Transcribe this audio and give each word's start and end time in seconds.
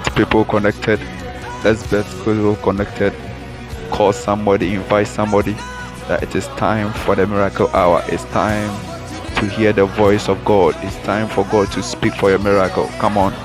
get 0.00 0.14
people 0.16 0.44
connected. 0.44 0.98
Let's 1.62 1.88
get 1.88 2.04
people 2.24 2.56
connected. 2.56 3.12
Call 3.92 4.12
somebody, 4.12 4.74
invite 4.74 5.06
somebody 5.06 5.52
that 6.08 6.20
it 6.20 6.34
is 6.34 6.48
time 6.58 6.92
for 6.92 7.14
the 7.14 7.28
miracle 7.28 7.68
hour. 7.68 8.02
It's 8.08 8.24
time 8.26 8.70
to 9.36 9.46
hear 9.46 9.72
the 9.72 9.86
voice 9.86 10.28
of 10.28 10.44
God. 10.44 10.74
It's 10.78 10.96
time 11.04 11.28
for 11.28 11.44
God 11.44 11.70
to 11.72 11.82
speak 11.82 12.14
for 12.14 12.30
your 12.30 12.40
miracle. 12.40 12.88
Come 12.98 13.16
on. 13.16 13.43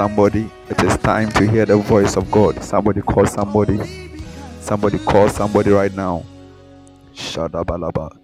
Somebody. 0.00 0.48
It 0.70 0.82
is 0.82 0.96
time 0.96 1.30
to 1.32 1.46
hear 1.46 1.66
the 1.66 1.76
voice 1.76 2.16
of 2.16 2.30
God. 2.30 2.64
Somebody 2.64 3.02
call 3.02 3.26
somebody. 3.26 3.78
Somebody 4.58 4.98
call 4.98 5.28
somebody 5.28 5.72
right 5.72 5.94
now. 5.94 6.24
Shadabalaba. 7.14 8.16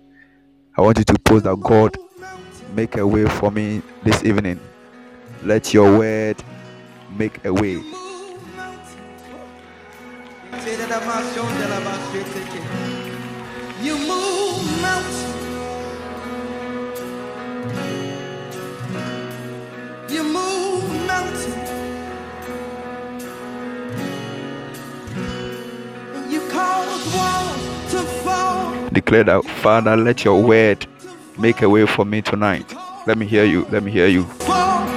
I 0.74 0.80
want 0.80 0.96
you 0.96 1.04
to 1.04 1.18
post 1.18 1.44
that 1.44 1.60
God 1.60 1.94
make 2.74 2.96
a 2.96 3.06
way 3.06 3.26
for 3.26 3.50
me 3.50 3.82
this 4.02 4.24
evening. 4.24 4.58
Let 5.42 5.74
your 5.74 5.98
word 5.98 6.42
make 7.14 7.44
a 7.44 7.52
way. 7.52 7.74
You 13.82 13.98
move 13.98 14.80
mountains. 14.80 15.35
You 20.16 20.24
move 20.24 21.06
mountains. 21.06 21.46
You 26.32 26.40
cause 26.48 27.14
walls 27.14 27.90
to 27.90 27.98
fall. 28.24 28.88
Declare 28.88 29.24
that, 29.24 29.44
Father, 29.44 29.94
let 29.94 30.24
your 30.24 30.42
word 30.42 30.86
make 31.36 31.60
a 31.60 31.68
way 31.68 31.84
for 31.84 32.06
me 32.06 32.22
tonight. 32.22 32.72
Let 33.06 33.18
me 33.18 33.26
hear 33.26 33.44
you. 33.44 33.66
Let 33.66 33.82
me 33.82 33.90
hear 33.90 34.06
you. 34.06 34.24
fall. 34.24 34.95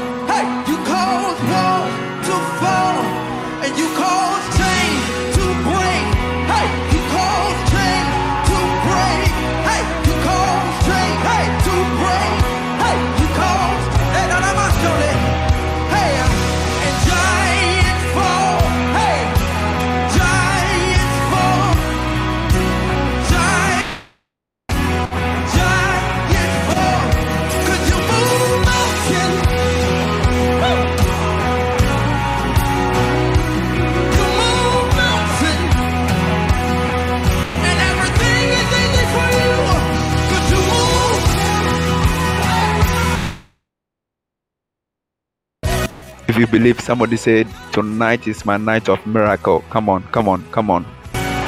You 46.40 46.48
believe 46.48 46.80
somebody 46.80 47.18
said, 47.18 47.48
Tonight 47.74 48.26
is 48.28 48.46
my 48.46 48.56
night 48.56 48.88
of 48.88 49.06
miracle. 49.06 49.60
Come 49.70 49.90
on, 49.90 50.04
come 50.04 50.30
on, 50.30 50.46
come 50.52 50.72
on. 50.72 50.86
Mountains 51.14 51.44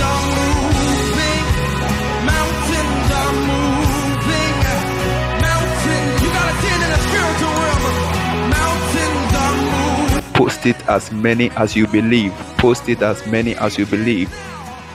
are 0.00 0.22
moving. 0.32 1.44
Mountains 2.24 3.10
are 3.20 3.34
moving. 3.44 4.56
Mountains. 5.44 6.22
You 6.22 6.28
gotta 6.32 6.54
see 6.62 6.72
in 6.72 6.80
the 6.80 6.98
spiritual 7.04 7.52
realm. 7.60 7.84
Mountains 8.56 9.32
are 9.44 9.56
moving. 10.16 10.32
Post 10.32 10.64
it 10.66 10.80
as 10.88 11.12
many 11.12 11.50
as 11.50 11.76
you 11.76 11.86
believe. 11.86 12.32
Post 12.56 12.88
it 12.88 13.02
as 13.02 13.26
many 13.26 13.54
as 13.56 13.76
you 13.76 13.84
believe. 13.84 14.32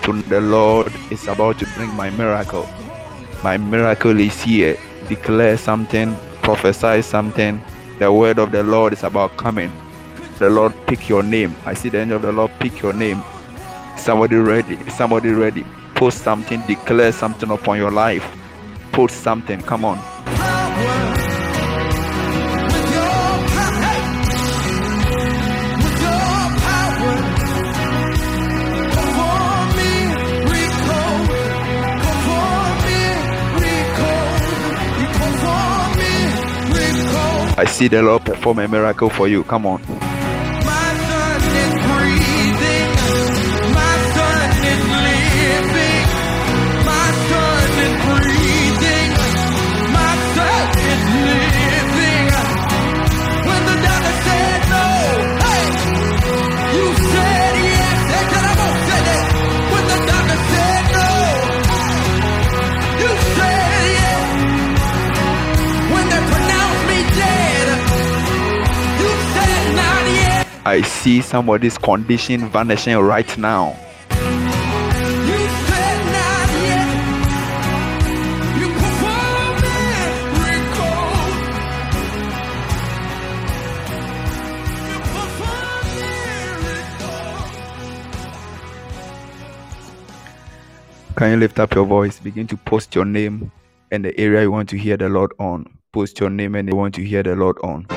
To 0.03 0.13
the 0.23 0.41
Lord 0.41 0.91
is 1.11 1.27
about 1.27 1.59
to 1.59 1.67
bring 1.75 1.93
my 1.95 2.09
miracle. 2.09 2.67
My 3.43 3.57
miracle 3.57 4.19
is 4.19 4.41
here. 4.41 4.75
Declare 5.07 5.57
something, 5.57 6.15
prophesy 6.41 7.03
something. 7.03 7.61
The 8.01 8.11
word 8.11 8.39
of 8.39 8.51
the 8.51 8.63
Lord 8.63 8.93
is 8.93 9.03
about 9.03 9.37
coming. 9.37 9.71
The 10.39 10.49
Lord 10.49 10.73
pick 10.87 11.07
your 11.07 11.21
name. 11.21 11.55
I 11.67 11.75
see 11.75 11.89
the 11.89 11.99
angel 11.99 12.15
of 12.15 12.23
the 12.23 12.31
Lord 12.31 12.49
pick 12.59 12.81
your 12.81 12.93
name. 12.93 13.23
Somebody 13.95 14.37
ready. 14.37 14.75
Somebody 14.89 15.29
ready. 15.29 15.63
Post 15.93 16.23
something. 16.23 16.63
Declare 16.65 17.11
something 17.11 17.51
upon 17.51 17.77
your 17.77 17.91
life. 17.91 18.25
Post 18.91 19.21
something. 19.21 19.61
Come 19.61 19.85
on. 19.85 20.10
I 37.61 37.65
see 37.65 37.87
the 37.87 38.01
Lord 38.01 38.25
perform 38.25 38.57
a 38.57 38.67
miracle 38.67 39.11
for 39.11 39.27
you. 39.27 39.43
Come 39.43 39.67
on. 39.67 40.10
I 70.63 70.81
see 70.83 71.21
somebody's 71.21 71.77
condition 71.77 72.47
vanishing 72.49 72.95
right 72.97 73.37
now. 73.37 73.75
You 74.11 74.17
said 75.67 76.05
not 76.13 76.49
yet. 76.61 76.87
You 78.59 78.67
perform 78.69 79.57
miracles. 80.37 81.33
You 84.87 84.97
perform 84.99 85.83
miracles. 85.97 87.55
Can 91.15 91.31
you 91.31 91.37
lift 91.37 91.59
up 91.59 91.73
your 91.73 91.85
voice? 91.85 92.19
Begin 92.19 92.45
to 92.47 92.57
post 92.57 92.93
your 92.93 93.05
name 93.05 93.51
and 93.91 94.05
the 94.05 94.15
area 94.19 94.43
you 94.43 94.51
want 94.51 94.69
to 94.69 94.77
hear 94.77 94.95
the 94.95 95.09
Lord 95.09 95.33
on. 95.39 95.65
Post 95.91 96.19
your 96.19 96.29
name 96.29 96.53
and 96.55 96.69
you 96.69 96.75
want 96.75 96.93
to 96.95 97.03
hear 97.03 97.23
the 97.23 97.35
Lord 97.35 97.57
on. 97.63 97.87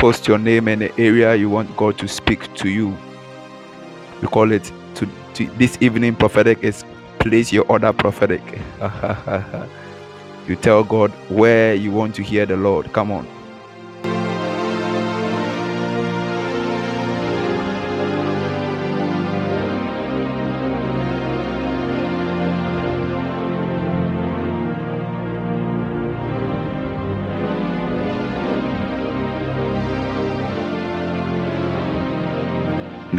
Post 0.00 0.26
your 0.26 0.38
name 0.38 0.66
and 0.66 0.80
the 0.80 0.98
area 0.98 1.34
you 1.34 1.50
want 1.50 1.76
God 1.76 1.98
to 1.98 2.08
speak 2.08 2.54
to 2.54 2.70
you. 2.70 2.96
We 4.22 4.28
call 4.28 4.50
it 4.50 4.72
to, 4.94 5.06
to 5.34 5.44
this 5.58 5.76
evening 5.82 6.16
prophetic 6.16 6.64
is 6.64 6.86
place 7.18 7.52
your 7.52 7.66
order 7.66 7.92
prophetic. 7.92 8.40
you 10.48 10.56
tell 10.56 10.84
God 10.84 11.10
where 11.28 11.74
you 11.74 11.90
want 11.90 12.14
to 12.14 12.22
hear 12.22 12.46
the 12.46 12.56
Lord. 12.56 12.90
Come 12.94 13.12
on. 13.12 13.26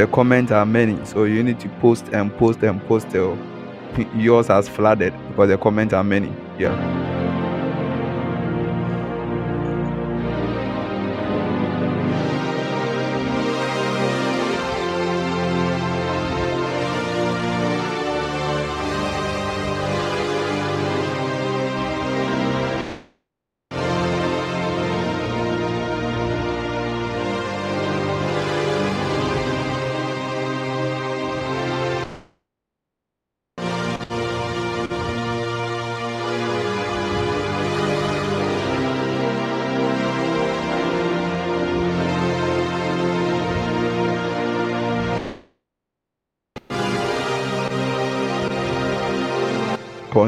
The 0.01 0.07
comments 0.07 0.51
are 0.51 0.65
many, 0.65 0.97
so 1.05 1.25
you 1.25 1.43
need 1.43 1.59
to 1.59 1.69
post 1.79 2.07
and 2.11 2.35
post 2.37 2.63
and 2.63 2.83
post 2.87 3.11
till 3.11 3.37
oh. 3.37 4.09
yours 4.15 4.47
has 4.47 4.67
flooded 4.67 5.13
because 5.27 5.49
the 5.49 5.59
comments 5.59 5.93
are 5.93 6.03
many. 6.03 6.33
Yeah. 6.57 7.20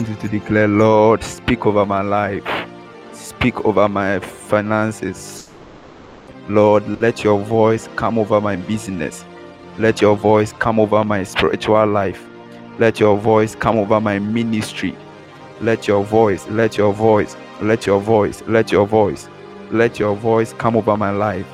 You 0.02 0.16
to 0.16 0.28
declare, 0.28 0.68
Lord, 0.68 1.24
speak 1.24 1.66
over 1.66 1.86
my 1.86 2.02
life, 2.02 2.44
speak 3.14 3.64
over 3.66 3.88
my 3.88 4.20
finances. 4.20 5.50
Lord, 6.50 7.02
let 7.02 7.24
your 7.24 7.40
voice 7.40 7.88
come 7.96 8.18
over 8.18 8.42
my 8.42 8.56
business. 8.56 9.24
Let 9.78 10.02
your 10.02 10.16
voice 10.18 10.54
come 10.54 10.80
over 10.80 11.04
my 11.04 11.24
spiritual 11.24 11.86
life. 11.88 12.26
Let 12.80 13.00
your 13.00 13.18
voice 13.18 13.56
come 13.56 13.78
over 13.78 14.02
my 14.02 14.20
ministry. 14.20 14.96
Let 15.62 15.88
your 15.88 16.04
voice, 16.04 16.48
let 16.48 16.78
your 16.78 16.94
voice, 16.94 17.36
let 17.62 17.86
your 17.86 18.02
voice, 18.02 18.42
let 18.48 18.72
your 18.72 18.88
voice, 18.88 19.30
let 19.72 20.00
your 20.00 20.16
voice 20.16 20.54
come 20.54 20.76
over 20.76 20.98
my 20.98 21.12
life, 21.12 21.46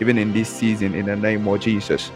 even 0.00 0.18
in 0.18 0.32
this 0.32 0.48
season, 0.48 0.94
in 0.94 1.06
the 1.06 1.16
name 1.16 1.46
of 1.46 1.60
Jesus. 1.60 2.10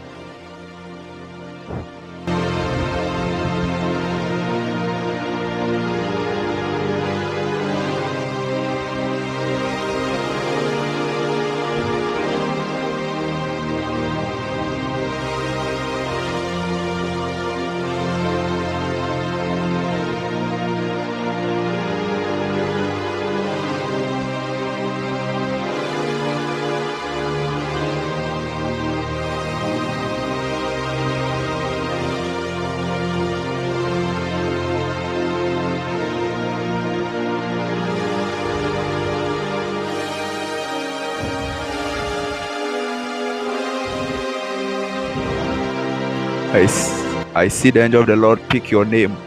I 47.41 47.47
see 47.47 47.71
the 47.71 47.81
angel 47.81 48.01
of 48.01 48.07
the 48.07 48.15
Lord 48.15 48.39
pick 48.49 48.69
your 48.69 48.85
name, 48.85 49.17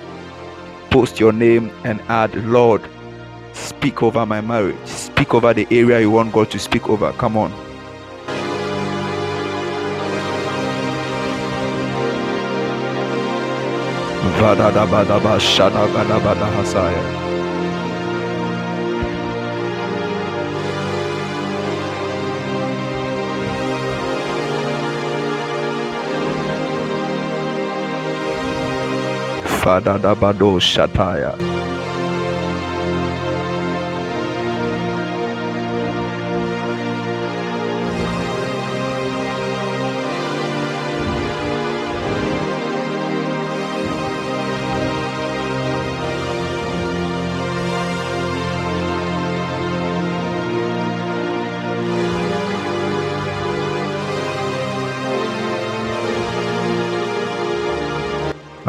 post 0.88 1.18
your 1.18 1.32
name, 1.32 1.72
and 1.82 2.00
add, 2.02 2.32
Lord, 2.44 2.80
speak 3.52 4.04
over 4.04 4.24
my 4.24 4.40
marriage, 4.40 4.86
speak 4.86 5.34
over 5.34 5.52
the 5.52 5.66
area 5.68 5.98
you 5.98 6.12
want 6.12 6.32
God 6.32 6.48
to 6.52 6.60
speak 6.60 6.88
over. 6.88 7.12
Come 7.14 7.36
on. 7.36 7.50
Hasaya. 29.64 29.80
Fadadabado 29.80 30.60
Shataya. 30.60 31.83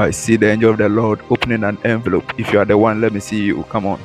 I 0.05 0.11
see 0.11 0.35
the 0.35 0.51
angel 0.51 0.69
of 0.69 0.77
the 0.77 0.87
Lord 0.87 1.19
opening 1.31 1.63
an 1.63 1.79
envelope. 1.83 2.31
If 2.37 2.53
you 2.53 2.59
are 2.59 2.65
the 2.65 2.77
one, 2.77 3.01
let 3.01 3.11
me 3.11 3.19
see 3.19 3.41
you. 3.41 3.63
Come 3.63 3.87
on. 3.87 3.99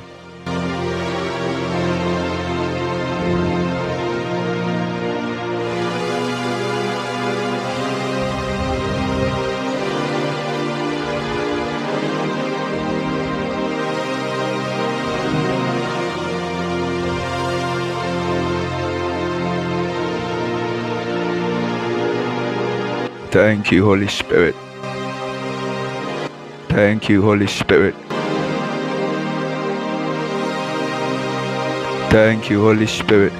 Thank 23.29 23.71
you, 23.71 23.85
Holy 23.85 24.07
Spirit. 24.07 24.55
Thank 26.81 27.09
you, 27.09 27.21
Holy 27.21 27.45
Spirit. 27.45 27.93
Thank 32.09 32.49
you, 32.49 32.59
Holy 32.59 32.87
Spirit. 32.87 33.31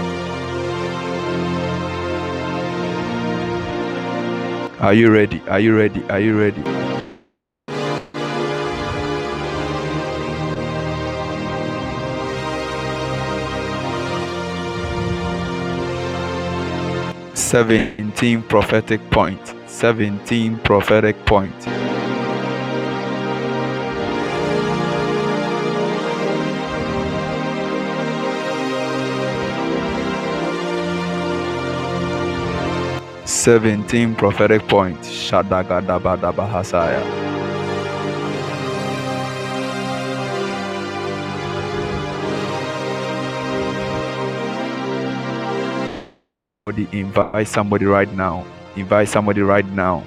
Are 4.80 4.94
you 4.94 5.12
ready? 5.12 5.42
Are 5.48 5.60
you 5.60 5.76
ready? 5.76 6.04
Are 6.12 6.20
you 6.20 6.40
ready? 6.40 6.62
Seventeen 17.34 18.44
prophetic 18.44 19.02
point. 19.10 19.56
Seventeen 19.66 20.60
prophetic 20.60 21.26
point. 21.26 21.91
17 33.42 34.14
prophetic 34.14 34.62
points. 34.68 35.10
Shadagadabadabahasaya. 35.10 37.02
Somebody 46.68 47.00
invite 47.00 47.48
somebody 47.48 47.86
right 47.86 48.14
now. 48.14 48.46
Invite 48.76 49.10
somebody 49.10 49.42
right 49.42 49.66
now. 49.66 50.04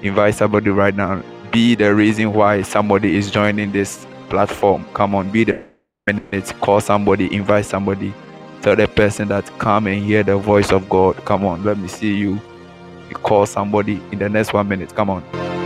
Invite 0.00 0.36
somebody 0.36 0.70
right 0.70 0.96
now. 0.96 1.22
Be 1.52 1.74
the 1.74 1.94
reason 1.94 2.32
why 2.32 2.62
somebody 2.62 3.14
is 3.14 3.30
joining 3.30 3.72
this 3.72 4.06
platform. 4.30 4.86
Come 4.94 5.14
on, 5.14 5.30
be 5.30 5.44
the 5.44 5.62
minute. 6.06 6.54
Call 6.62 6.80
somebody, 6.80 7.30
invite 7.34 7.66
somebody. 7.66 8.14
Tell 8.62 8.74
the 8.74 8.88
person 8.88 9.28
that 9.28 9.44
come 9.58 9.86
and 9.86 10.02
hear 10.02 10.22
the 10.22 10.38
voice 10.38 10.72
of 10.72 10.88
God. 10.88 11.22
Come 11.26 11.44
on, 11.44 11.62
let 11.62 11.76
me 11.76 11.86
see 11.88 12.14
you. 12.14 12.40
Call 13.14 13.46
somebody 13.46 14.00
in 14.12 14.18
the 14.18 14.28
next 14.28 14.52
one 14.52 14.68
minute. 14.68 14.94
Come 14.94 15.10
on. 15.10 15.59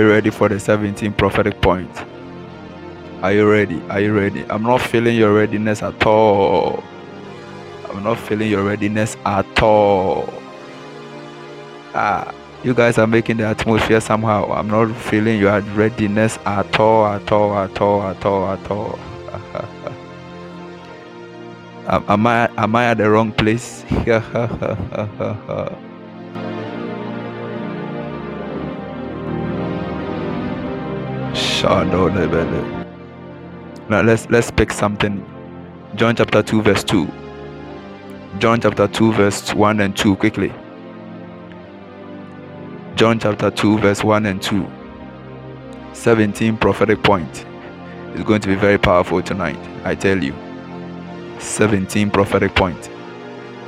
You 0.00 0.10
ready 0.10 0.30
for 0.30 0.48
the 0.48 0.58
17 0.58 1.12
prophetic 1.12 1.60
point? 1.60 1.90
Are 3.22 3.32
you 3.32 3.50
ready? 3.50 3.82
Are 3.90 4.00
you 4.00 4.14
ready? 4.14 4.44
I'm 4.48 4.62
not 4.62 4.80
feeling 4.80 5.16
your 5.16 5.34
readiness 5.34 5.82
at 5.82 6.06
all. 6.06 6.82
I'm 7.90 8.02
not 8.02 8.18
feeling 8.18 8.50
your 8.50 8.64
readiness 8.64 9.16
at 9.26 9.62
all. 9.62 10.32
Ah, 11.94 12.32
you 12.62 12.72
guys 12.72 12.96
are 12.98 13.06
making 13.06 13.38
the 13.38 13.44
atmosphere 13.44 14.00
somehow. 14.00 14.50
I'm 14.52 14.68
not 14.68 14.94
feeling 14.96 15.38
your 15.38 15.60
readiness 15.76 16.38
at 16.46 16.78
all, 16.80 17.06
at 17.06 17.30
all, 17.32 17.58
at 17.58 17.80
all, 17.80 18.02
at 18.02 18.24
all, 18.24 18.48
at 18.48 18.70
all. 18.70 18.98
Am, 21.88 22.04
am 22.08 22.26
I 22.26 22.48
am 22.56 22.76
I 22.76 22.84
at 22.84 22.98
the 22.98 23.10
wrong 23.10 23.32
place? 23.32 23.84
Shadow 31.60 32.08
Now 33.90 34.00
let's 34.00 34.30
let's 34.30 34.50
pick 34.50 34.72
something. 34.72 35.22
John 35.94 36.16
chapter 36.16 36.42
2, 36.42 36.62
verse 36.62 36.82
2. 36.82 37.06
John 38.38 38.62
chapter 38.62 38.88
2, 38.88 39.12
verse 39.12 39.52
1 39.52 39.80
and 39.80 39.94
2 39.94 40.16
quickly. 40.16 40.50
John 42.94 43.18
chapter 43.18 43.50
2, 43.50 43.78
verse 43.80 44.02
1 44.02 44.24
and 44.24 44.40
2. 44.40 44.66
17 45.92 46.56
prophetic 46.56 47.02
point. 47.02 47.44
It's 48.14 48.24
going 48.24 48.40
to 48.40 48.48
be 48.48 48.54
very 48.54 48.78
powerful 48.78 49.20
tonight, 49.20 49.58
I 49.84 49.94
tell 49.94 50.24
you. 50.24 50.34
17 51.40 52.10
prophetic 52.10 52.54
point. 52.54 52.86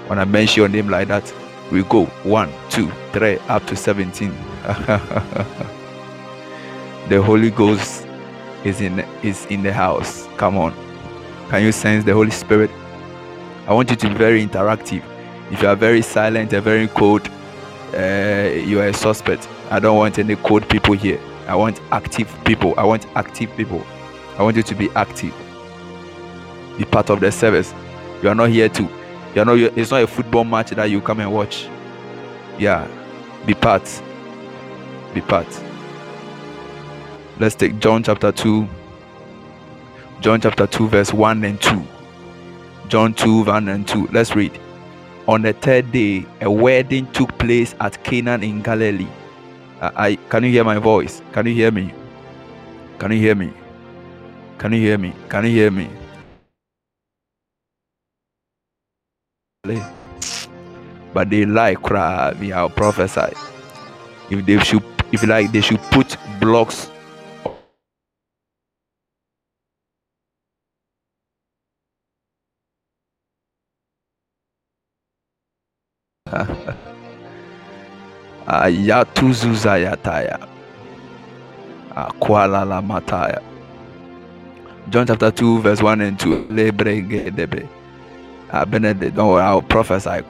When 0.09 0.19
I 0.19 0.25
mention 0.25 0.63
your 0.63 0.71
name 0.71 0.89
like 0.89 1.09
that, 1.09 1.31
we 1.71 1.83
go 1.83 2.07
1, 2.07 2.51
2, 2.71 2.91
3, 3.13 3.37
up 3.51 3.67
to 3.67 3.77
17. 3.77 4.33
the 7.13 7.21
Holy 7.21 7.51
Ghost 7.51 8.07
is 8.65 8.81
in 8.81 9.01
is 9.23 9.45
in 9.51 9.63
the 9.63 9.71
house. 9.71 10.27
Come 10.39 10.57
on. 10.57 10.73
Can 11.51 11.63
you 11.63 11.71
sense 11.71 12.07
the 12.07 12.15
Holy 12.15 12.31
Spirit? 12.31 12.71
I 13.67 13.75
want 13.75 13.91
you 13.91 13.97
to 13.97 14.09
be 14.09 14.15
very 14.15 14.43
interactive. 14.43 15.03
If 15.51 15.61
you 15.61 15.69
are 15.69 15.77
very 15.77 16.01
silent 16.01 16.55
and 16.55 16.65
very 16.65 16.89
cold, 16.89 17.29
uh, 17.93 18.49
you 18.65 18.81
are 18.81 18.89
a 18.89 18.95
suspect. 18.95 19.47
I 19.71 19.79
don't 19.79 19.99
want 19.99 20.19
any 20.19 20.37
cold 20.37 20.67
people 20.71 20.95
here. 20.95 21.21
I 21.47 21.55
want 21.55 21.83
active 21.91 22.35
people. 22.47 22.73
I 22.79 22.85
want 22.85 23.07
active 23.15 23.55
people. 23.59 23.85
I 24.39 24.43
want 24.43 24.57
you 24.57 24.63
to 24.63 24.75
be 24.75 24.89
active. 24.93 25.35
Be 26.79 26.87
part 26.87 27.11
of 27.11 27.21
the 27.21 27.31
service. 27.31 27.75
You 28.23 28.31
are 28.31 28.35
not 28.35 28.49
here 28.49 28.71
to. 28.71 28.83
You 29.35 29.43
are 29.43 29.45
not. 29.45 29.59
It's 29.59 29.91
not 29.91 30.03
a 30.03 30.07
football 30.07 30.45
match 30.45 30.71
that 30.71 30.87
you 30.87 31.03
come 31.03 31.21
and 31.21 31.31
watch. 31.31 31.69
Yeah, 32.59 32.89
be 33.45 33.53
part. 33.53 33.85
Be 35.13 35.21
part. 35.21 35.72
Let's 37.43 37.57
take 37.57 37.81
John 37.81 38.05
chapter 38.05 38.31
two. 38.31 38.69
John 40.21 40.41
chapter 40.41 40.65
two, 40.65 40.87
verse 40.87 41.13
one 41.13 41.43
and 41.43 41.61
two. 41.61 41.85
John 42.87 43.15
two, 43.15 43.43
one 43.43 43.69
and 43.69 43.85
two. 43.85 44.07
Let's 44.13 44.37
read. 44.37 44.57
On 45.27 45.43
the 45.43 45.53
third 45.53 45.91
day, 45.91 46.25
a 46.41 46.49
wedding 46.49 47.11
took 47.11 47.37
place 47.39 47.75
at 47.81 48.05
Cana 48.05 48.39
in 48.39 48.63
Galilee. 48.63 49.09
I, 49.81 49.91
I 50.07 50.17
can 50.29 50.45
you 50.45 50.51
hear 50.53 50.63
my 50.63 50.79
voice? 50.79 51.21
Can 51.33 51.47
you 51.47 51.55
hear 51.55 51.73
me? 51.73 51.93
Can 53.01 53.11
you 53.11 53.19
hear 53.19 53.35
me? 53.35 53.53
Can 54.59 54.73
you 54.73 54.79
hear 54.79 54.99
me? 54.99 55.13
Can 55.29 55.45
you 55.45 55.51
hear 55.51 55.71
me? 55.73 55.91
But 61.13 61.29
they 61.29 61.45
lie, 61.45 61.75
cry, 61.75 62.37
we 62.39 62.51
have 62.51 62.77
prophesied. 62.77 63.35
If 64.31 64.47
they 64.47 64.61
should, 64.61 64.85
if 65.11 65.27
like, 65.27 65.51
they 65.51 65.61
should 65.61 65.81
put 65.91 66.17
blocks 66.39 66.89
Ayatuzuzayataya. 78.47 80.39
Akwala 81.95 82.83
mataya. 82.83 83.43
John 84.91 85.07
chapter 85.07 85.31
2, 85.31 85.61
verse 85.61 85.83
1 85.83 86.01
and 86.01 86.19
2. 86.19 86.47
Lebregedebe. 86.51 87.69
Benedict, 88.69 89.17
don't 89.17 89.29
worry, 89.29 89.43
I'll 89.43 89.63
prophesy. 89.63 90.21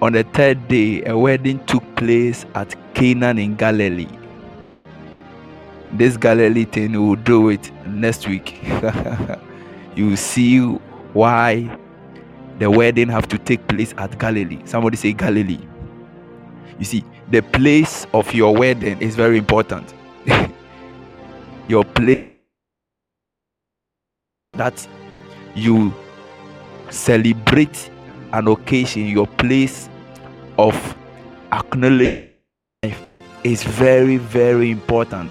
On 0.00 0.12
the 0.12 0.22
third 0.22 0.68
day, 0.68 1.02
a 1.04 1.18
wedding 1.18 1.58
took 1.66 1.82
place 1.96 2.46
at 2.54 2.74
Cana 2.94 3.30
in 3.30 3.56
Galilee. 3.56 4.06
This 5.92 6.16
Galilee 6.16 6.64
thing, 6.64 6.92
we'll 6.92 7.16
do 7.16 7.48
it 7.48 7.72
next 7.86 8.28
week. 8.28 8.62
you 9.96 10.16
see 10.16 10.60
why 11.12 11.76
the 12.58 12.70
wedding 12.70 13.08
have 13.08 13.28
to 13.28 13.38
take 13.38 13.66
place 13.68 13.94
at 13.98 14.18
Galilee. 14.18 14.60
Somebody 14.64 14.96
say 14.96 15.12
Galilee. 15.12 15.60
You 16.78 16.84
see, 16.84 17.04
the 17.30 17.42
place 17.42 18.06
of 18.12 18.32
your 18.34 18.54
wedding 18.54 19.00
is 19.00 19.16
very 19.16 19.38
important. 19.38 19.94
your 21.68 21.84
place 21.84 22.26
that 24.52 24.88
you 25.54 25.92
celebrate 26.90 27.90
an 28.32 28.48
occasion, 28.48 29.06
your 29.06 29.26
place 29.26 29.88
of 30.58 30.96
acknowledgement 31.52 32.28
is 33.44 33.62
very, 33.62 34.16
very 34.16 34.70
important. 34.70 35.30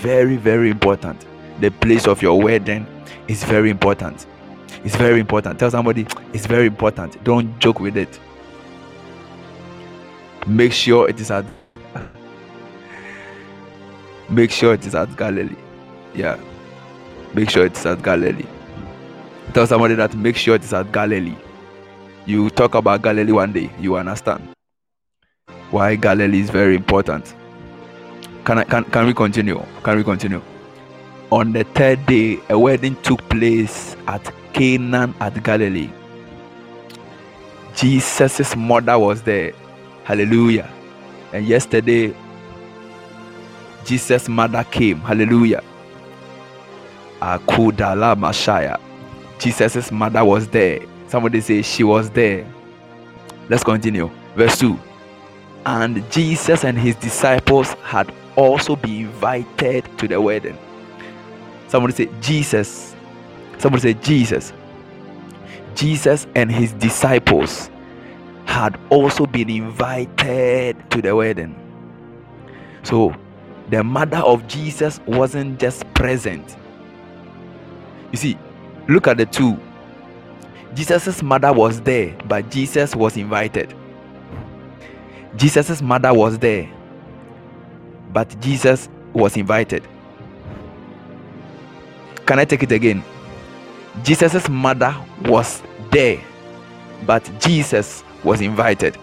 Very, 0.00 0.36
very 0.36 0.70
important. 0.70 1.26
The 1.60 1.70
place 1.70 2.06
of 2.08 2.22
your 2.22 2.40
wedding 2.40 2.86
is 3.28 3.44
very 3.44 3.70
important. 3.70 4.26
It's 4.84 4.96
very 4.96 5.20
important. 5.20 5.58
Tell 5.58 5.70
somebody 5.70 6.06
it's 6.32 6.46
very 6.46 6.66
important. 6.66 7.22
Don't 7.24 7.58
joke 7.58 7.80
with 7.80 7.96
it. 7.96 8.18
Make 10.46 10.72
sure 10.72 11.08
it 11.08 11.20
is 11.20 11.30
at 11.30 11.44
make 14.28 14.50
sure 14.50 14.74
it 14.74 14.84
is 14.86 14.94
at 14.94 15.14
Galilee. 15.16 15.56
Yeah. 16.14 16.38
Make 17.34 17.50
sure 17.50 17.64
it's 17.64 17.86
at 17.86 18.02
Galilee. 18.02 18.46
Tell 19.54 19.66
somebody 19.66 19.94
that 19.94 20.14
make 20.14 20.36
sure 20.36 20.56
it's 20.56 20.72
at 20.72 20.90
Galilee. 20.92 21.36
You 22.26 22.50
talk 22.50 22.74
about 22.74 23.02
Galilee 23.02 23.32
one 23.32 23.52
day, 23.52 23.70
you 23.80 23.96
understand 23.96 24.48
why 25.72 25.96
Galilee 25.96 26.40
is 26.40 26.50
very 26.50 26.76
important. 26.76 27.34
Can 28.44 28.58
I 28.58 28.64
can, 28.64 28.84
can 28.84 29.06
we 29.06 29.14
continue? 29.14 29.60
Can 29.82 29.96
we 29.96 30.04
continue? 30.04 30.42
On 31.30 31.52
the 31.52 31.64
third 31.64 32.04
day, 32.06 32.38
a 32.50 32.58
wedding 32.58 32.94
took 33.02 33.26
place 33.30 33.96
at 34.06 34.22
Cana 34.52 35.14
at 35.20 35.42
Galilee. 35.42 35.90
Jesus' 37.74 38.54
mother 38.54 38.98
was 38.98 39.22
there. 39.22 39.52
Hallelujah. 40.04 40.70
And 41.32 41.46
yesterday, 41.46 42.14
Jesus' 43.84 44.28
mother 44.28 44.64
came. 44.64 45.00
Hallelujah. 45.00 45.62
Akudala 47.20 48.14
Mashaya. 48.16 48.78
Jesus' 49.38 49.90
mother 49.90 50.24
was 50.24 50.48
there. 50.48 50.80
Somebody 51.08 51.40
say 51.40 51.62
she 51.62 51.84
was 51.84 52.10
there. 52.10 52.46
Let's 53.48 53.64
continue. 53.64 54.10
Verse 54.36 54.58
2. 54.58 54.78
And 55.64 56.10
Jesus 56.10 56.64
and 56.64 56.78
his 56.78 56.96
disciples 56.96 57.72
had 57.82 58.12
also 58.36 58.76
been 58.76 59.06
invited 59.06 59.86
to 59.98 60.08
the 60.08 60.20
wedding. 60.20 60.58
Somebody 61.68 61.94
say 61.94 62.08
Jesus. 62.20 62.91
Somebody 63.62 63.92
say 63.92 64.00
Jesus. 64.02 64.52
Jesus 65.76 66.26
and 66.34 66.50
his 66.50 66.72
disciples 66.72 67.70
had 68.44 68.76
also 68.90 69.24
been 69.24 69.48
invited 69.48 70.90
to 70.90 71.00
the 71.00 71.14
wedding. 71.14 71.54
So 72.82 73.14
the 73.70 73.84
mother 73.84 74.16
of 74.16 74.48
Jesus 74.48 74.98
wasn't 75.06 75.60
just 75.60 75.84
present, 75.94 76.56
you 78.10 78.18
see, 78.18 78.36
look 78.88 79.06
at 79.06 79.16
the 79.16 79.26
two. 79.26 79.56
Jesus' 80.74 81.22
mother 81.22 81.52
was 81.52 81.80
there, 81.82 82.16
but 82.26 82.50
Jesus 82.50 82.96
was 82.96 83.16
invited. 83.16 83.76
Jesus' 85.36 85.80
mother 85.80 86.12
was 86.12 86.36
there, 86.36 86.68
but 88.12 88.28
Jesus 88.40 88.88
was 89.12 89.36
invited. 89.36 89.86
Can 92.26 92.40
I 92.40 92.44
take 92.44 92.64
it 92.64 92.72
again? 92.72 93.04
Jesus' 94.02 94.48
mother 94.48 94.94
was 95.24 95.62
there, 95.90 96.20
but 97.06 97.30
Jesus 97.40 98.02
was 98.24 98.40
invited. 98.40 98.96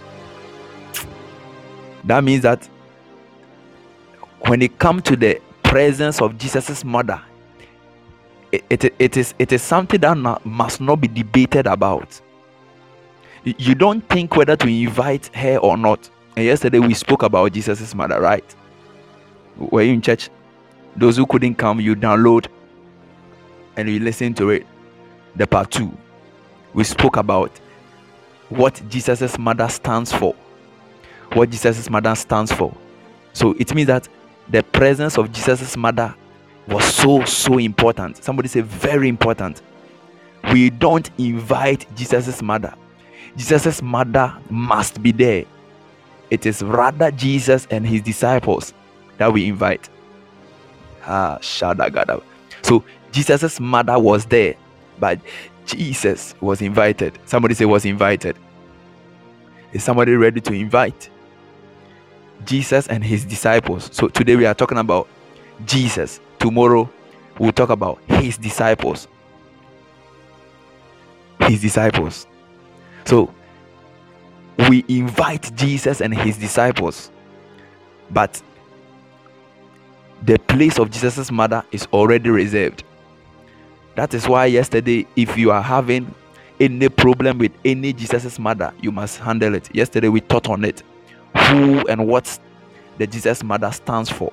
That 2.04 2.23
means 2.23 2.43
that 2.43 2.67
when 4.41 4.62
it 4.62 4.80
comes 4.80 5.04
to 5.04 5.15
the 5.15 5.41
presence 5.63 6.21
of 6.21 6.38
Jesus' 6.38 6.84
mother, 6.84 7.21
it, 8.52 8.63
it, 8.69 8.95
it 8.97 9.17
is 9.17 9.36
it 9.38 9.52
is 9.52 9.62
something 9.62 9.99
that 10.02 10.17
not, 10.17 10.43
must 10.45 10.82
not 10.82 10.99
be 10.99 11.08
debated 11.08 11.67
about. 11.67 12.19
You 13.43 13.75
don't 13.75 14.02
think 14.10 14.36
whether 14.36 14.56
to 14.56 14.67
invite 14.67 15.34
her 15.36 15.58
or 15.58 15.78
not. 15.78 16.10
And 16.36 16.45
yesterday 16.45 16.80
we 16.80 16.93
spoke 16.93 17.23
about 17.23 17.52
jesus' 17.54 17.93
mother 17.93 18.19
right? 18.19 18.56
Were 19.58 19.84
you 19.84 19.93
in 19.93 20.02
church? 20.02 20.30
Those 20.95 21.17
who 21.17 21.25
couldn't 21.25 21.56
come 21.56 21.80
you 21.80 21.95
download 21.95 22.47
and 23.78 23.88
you 23.88 23.99
listen 23.99 24.34
to 24.36 24.49
it 24.49 24.65
the 25.35 25.47
part 25.47 25.71
two 25.71 25.95
we 26.73 26.83
spoke 26.83 27.17
about 27.17 27.51
what 28.49 28.81
jesus' 28.89 29.37
mother 29.37 29.67
stands 29.69 30.11
for 30.11 30.35
what 31.33 31.49
jesus' 31.49 31.89
mother 31.89 32.15
stands 32.15 32.51
for 32.51 32.75
so 33.33 33.53
it 33.59 33.73
means 33.75 33.87
that 33.87 34.07
the 34.49 34.63
presence 34.63 35.17
of 35.17 35.31
jesus' 35.31 35.77
mother 35.77 36.13
was 36.67 36.83
so 36.85 37.23
so 37.25 37.57
important 37.57 38.23
somebody 38.23 38.47
say 38.47 38.61
very 38.61 39.07
important 39.07 39.61
we 40.51 40.69
don't 40.69 41.09
invite 41.17 41.85
Jesus' 41.95 42.41
mother. 42.41 42.73
Jesus' 43.35 43.81
mother 43.81 44.35
must 44.49 45.01
be 45.01 45.11
there. 45.11 45.45
It 46.29 46.45
is 46.45 46.61
rather 46.63 47.11
Jesus 47.11 47.67
and 47.69 47.85
his 47.85 48.01
disciples 48.01 48.73
that 49.17 49.31
we 49.31 49.47
invite. 49.47 49.89
Ah, 51.05 51.37
Shadagada. 51.41 52.21
So 52.61 52.83
Jesus' 53.11 53.59
mother 53.59 53.97
was 53.97 54.25
there, 54.25 54.55
but 54.99 55.19
Jesus 55.65 56.35
was 56.41 56.62
invited. 56.62 57.17
Somebody 57.25 57.53
say 57.53 57.65
was 57.65 57.85
invited. 57.85 58.38
Is 59.73 59.83
somebody 59.83 60.13
ready 60.13 60.41
to 60.41 60.53
invite? 60.53 61.09
Jesus 62.45 62.88
and 62.88 63.03
his 63.03 63.25
disciples. 63.25 63.89
So 63.93 64.07
today 64.07 64.35
we 64.35 64.45
are 64.45 64.53
talking 64.53 64.77
about 64.77 65.07
Jesus. 65.65 66.19
Tomorrow 66.39 66.89
we'll 67.38 67.51
talk 67.51 67.69
about 67.69 67.99
his 68.07 68.38
disciples. 68.38 69.07
His 71.41 71.62
disciples. 71.62 72.27
So 73.05 73.33
we 74.67 74.83
invite 74.88 75.55
Jesus 75.55 76.01
and 76.01 76.13
his 76.13 76.38
disciples, 76.38 77.12
but 78.12 78.41
the 80.23 80.38
place 80.38 80.79
of 80.79 80.91
Jesus' 80.91 81.31
mother 81.31 81.63
is 81.71 81.88
already 81.93 82.29
reserved. 82.29 82.83
That 83.99 84.13
is 84.13 84.29
why 84.29 84.45
yesterday, 84.45 85.05
if 85.17 85.38
you 85.38 85.51
are 85.51 85.62
having 85.62 86.15
any 86.57 86.88
problem 86.88 87.38
with 87.38 87.51
any 87.65 87.91
Jesus' 87.91 88.39
mother, 88.39 88.73
you 88.81 88.93
must 88.93 89.19
handle 89.19 89.55
it. 89.55 89.75
Yesterday, 89.75 90.07
we 90.07 90.21
taught 90.21 90.47
on 90.47 90.63
it 90.63 90.83
who 91.35 91.85
and 91.85 92.07
what 92.07 92.39
the 92.97 93.05
Jesus 93.05 93.43
mother 93.43 93.69
stands 93.73 94.09
for. 94.09 94.31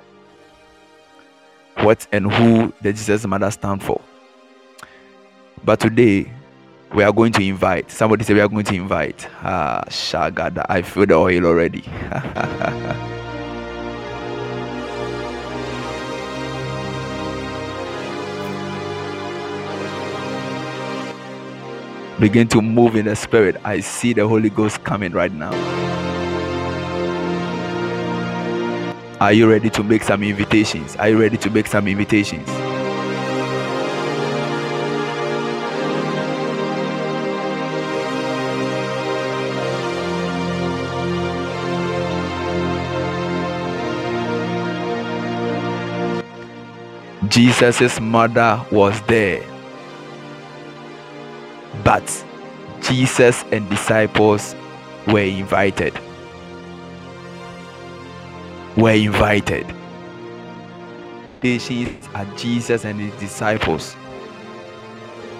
What 1.81 2.07
and 2.12 2.33
who 2.33 2.72
the 2.81 2.92
Jesus 2.92 3.26
mother 3.26 3.50
stands 3.50 3.85
for. 3.85 4.00
But 5.64 5.81
today, 5.81 6.31
we 6.94 7.02
are 7.02 7.12
going 7.12 7.33
to 7.33 7.42
invite. 7.42 7.90
Somebody 7.90 8.22
say 8.22 8.35
we 8.35 8.40
are 8.42 8.48
going 8.48 8.66
to 8.66 8.74
invite. 8.76 9.26
Ah, 9.42 9.83
Shagada. 9.88 10.64
I 10.68 10.83
feel 10.83 11.07
the 11.07 11.14
oil 11.14 11.44
already. 11.44 11.83
Begin 22.18 22.48
to 22.48 22.62
move 22.62 22.96
in 22.96 23.05
the 23.05 23.14
spirit. 23.14 23.57
I 23.62 23.81
see 23.81 24.14
the 24.14 24.26
Holy 24.26 24.48
Ghost 24.48 24.83
coming 24.85 25.12
right 25.12 25.33
now. 25.33 25.52
Are 29.20 29.35
you 29.35 29.48
ready 29.50 29.68
to 29.70 29.83
make 29.83 30.02
some 30.02 30.22
invitations? 30.22 30.96
Are 30.96 31.11
you 31.11 31.20
ready 31.20 31.37
to 31.37 31.50
make 31.50 31.66
some 31.66 31.87
invitations? 31.87 32.48
Jesus' 47.29 48.00
mother 48.00 48.64
was 48.70 49.00
there. 49.02 49.56
But 51.87 52.25
Jesus 52.83 53.44
and 53.53 53.70
disciples 53.70 54.57
were 55.07 55.20
invited. 55.20 55.96
Were 58.77 58.90
invited. 58.90 59.72
Patients 61.40 62.09
are 62.12 62.25
Jesus 62.37 62.85
and 62.85 63.01
his 63.01 63.14
disciples. 63.20 63.94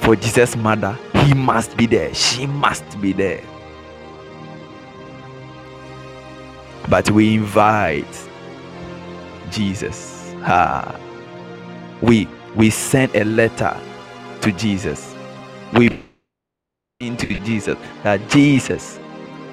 For 0.02 0.14
Jesus' 0.14 0.54
mother, 0.54 0.96
he 1.24 1.35
must 1.35 1.76
be 1.76 1.87
there. 1.87 2.14
She 2.14 2.46
must 2.46 2.85
be 3.00 3.12
there. 3.12 3.42
But 6.88 7.11
we 7.11 7.35
invite 7.35 8.28
Jesus. 9.50 10.32
Ah. 10.44 10.96
We 12.00 12.28
we 12.54 12.70
send 12.70 13.16
a 13.16 13.24
letter 13.24 13.76
to 14.42 14.52
Jesus. 14.52 15.12
We 15.72 16.05
into 17.00 17.26
Jesus 17.40 17.76
that 18.04 18.26
Jesus, 18.30 18.98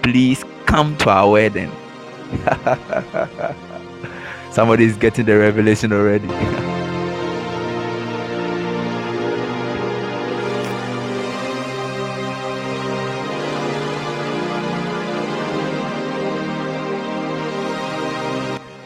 please 0.02 0.46
come 0.66 0.96
to 1.00 1.10
our 1.10 1.30
wedding. 1.30 1.70
Somebody 4.52 4.86
is 4.86 4.96
getting 4.96 5.26
the 5.26 5.38
revelation 5.38 5.92
already. 5.92 6.30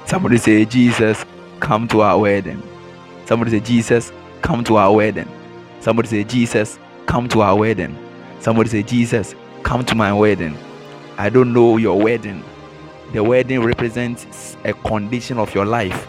Somebody 0.08 0.38
say, 0.38 0.66
Jesus, 0.66 1.24
come 1.60 1.88
to 1.90 2.02
our 2.02 2.18
wedding. 2.18 2.64
Somebody 3.26 3.52
say, 3.52 3.60
Jesus, 3.60 4.12
come 4.42 4.64
to 4.64 4.78
our 4.78 4.92
wedding. 4.92 5.30
Somebody 5.80 6.08
say, 6.08 6.24
Jesus, 6.24 6.80
come 7.06 7.30
to 7.30 7.42
our 7.42 7.56
wedding. 7.56 8.07
Somebody 8.40 8.70
say, 8.70 8.84
Jesus, 8.84 9.36
come 9.64 9.84
to 9.86 9.96
my 9.96 10.14
wedding. 10.14 10.58
I 11.18 11.30
don't 11.30 11.54
know 11.54 11.78
your 11.78 12.00
wedding. 12.00 12.44
The 13.14 13.24
wedding 13.24 13.62
represents 13.64 14.58
a 14.64 14.74
condition 14.74 15.38
of 15.38 15.54
your 15.56 15.66
life. 15.66 16.08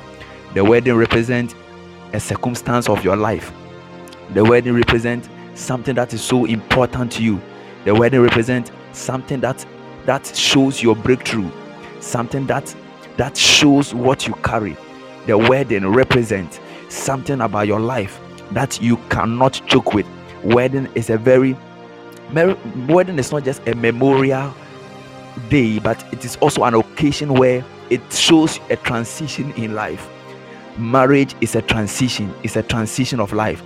The 0.54 0.64
wedding 0.64 0.94
represents 0.94 1.54
a 2.12 2.20
circumstance 2.20 2.88
of 2.88 3.04
your 3.04 3.16
life. 3.16 3.52
The 4.34 4.44
wedding 4.44 4.74
represents 4.74 5.28
something 5.54 5.94
that 5.94 6.12
is 6.12 6.22
so 6.22 6.44
important 6.44 7.12
to 7.12 7.22
you. 7.22 7.40
The 7.84 7.94
wedding 7.94 8.20
represents 8.20 8.70
something 8.92 9.40
that 9.40 9.64
that 10.06 10.26
shows 10.26 10.82
your 10.82 10.96
breakthrough, 10.96 11.50
something 12.00 12.46
that 12.46 12.74
that 13.16 13.36
shows 13.36 13.94
what 13.94 14.26
you 14.26 14.34
carry. 14.42 14.76
The 15.26 15.36
wedding 15.36 15.86
represents 15.86 16.60
something 16.88 17.40
about 17.40 17.66
your 17.66 17.80
life 17.80 18.20
that 18.52 18.80
you 18.80 18.96
cannot 19.10 19.60
joke 19.66 19.92
with. 19.94 20.06
Wedding 20.42 20.88
is 20.94 21.10
a 21.10 21.18
very 21.18 21.56
wedding 22.32 23.18
is 23.18 23.32
not 23.32 23.44
just 23.44 23.66
a 23.68 23.74
memorial 23.74 24.54
day, 25.48 25.78
but 25.78 26.02
it 26.12 26.24
is 26.24 26.36
also 26.36 26.64
an 26.64 26.74
occasion 26.74 27.34
where 27.34 27.64
it 27.90 28.00
shows 28.12 28.60
a 28.70 28.76
transition 28.76 29.52
in 29.52 29.74
life. 29.74 30.08
Marriage 30.76 31.34
is 31.40 31.54
a 31.54 31.62
transition, 31.62 32.32
it's 32.42 32.56
a 32.56 32.62
transition 32.62 33.20
of 33.20 33.32
life. 33.32 33.60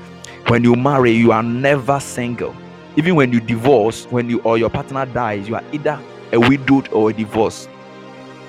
When 0.48 0.64
you 0.64 0.74
marry, 0.76 1.12
you 1.12 1.32
are 1.32 1.42
never 1.42 2.00
single. 2.00 2.54
Even 2.96 3.14
when 3.14 3.32
you 3.32 3.40
divorce, 3.40 4.06
when 4.06 4.28
you 4.28 4.40
or 4.42 4.58
your 4.58 4.70
partner 4.70 5.06
dies, 5.06 5.48
you 5.48 5.54
are 5.54 5.64
either 5.72 5.98
a 6.32 6.40
widowed 6.40 6.88
or 6.92 7.10
a 7.10 7.12
divorced. 7.12 7.68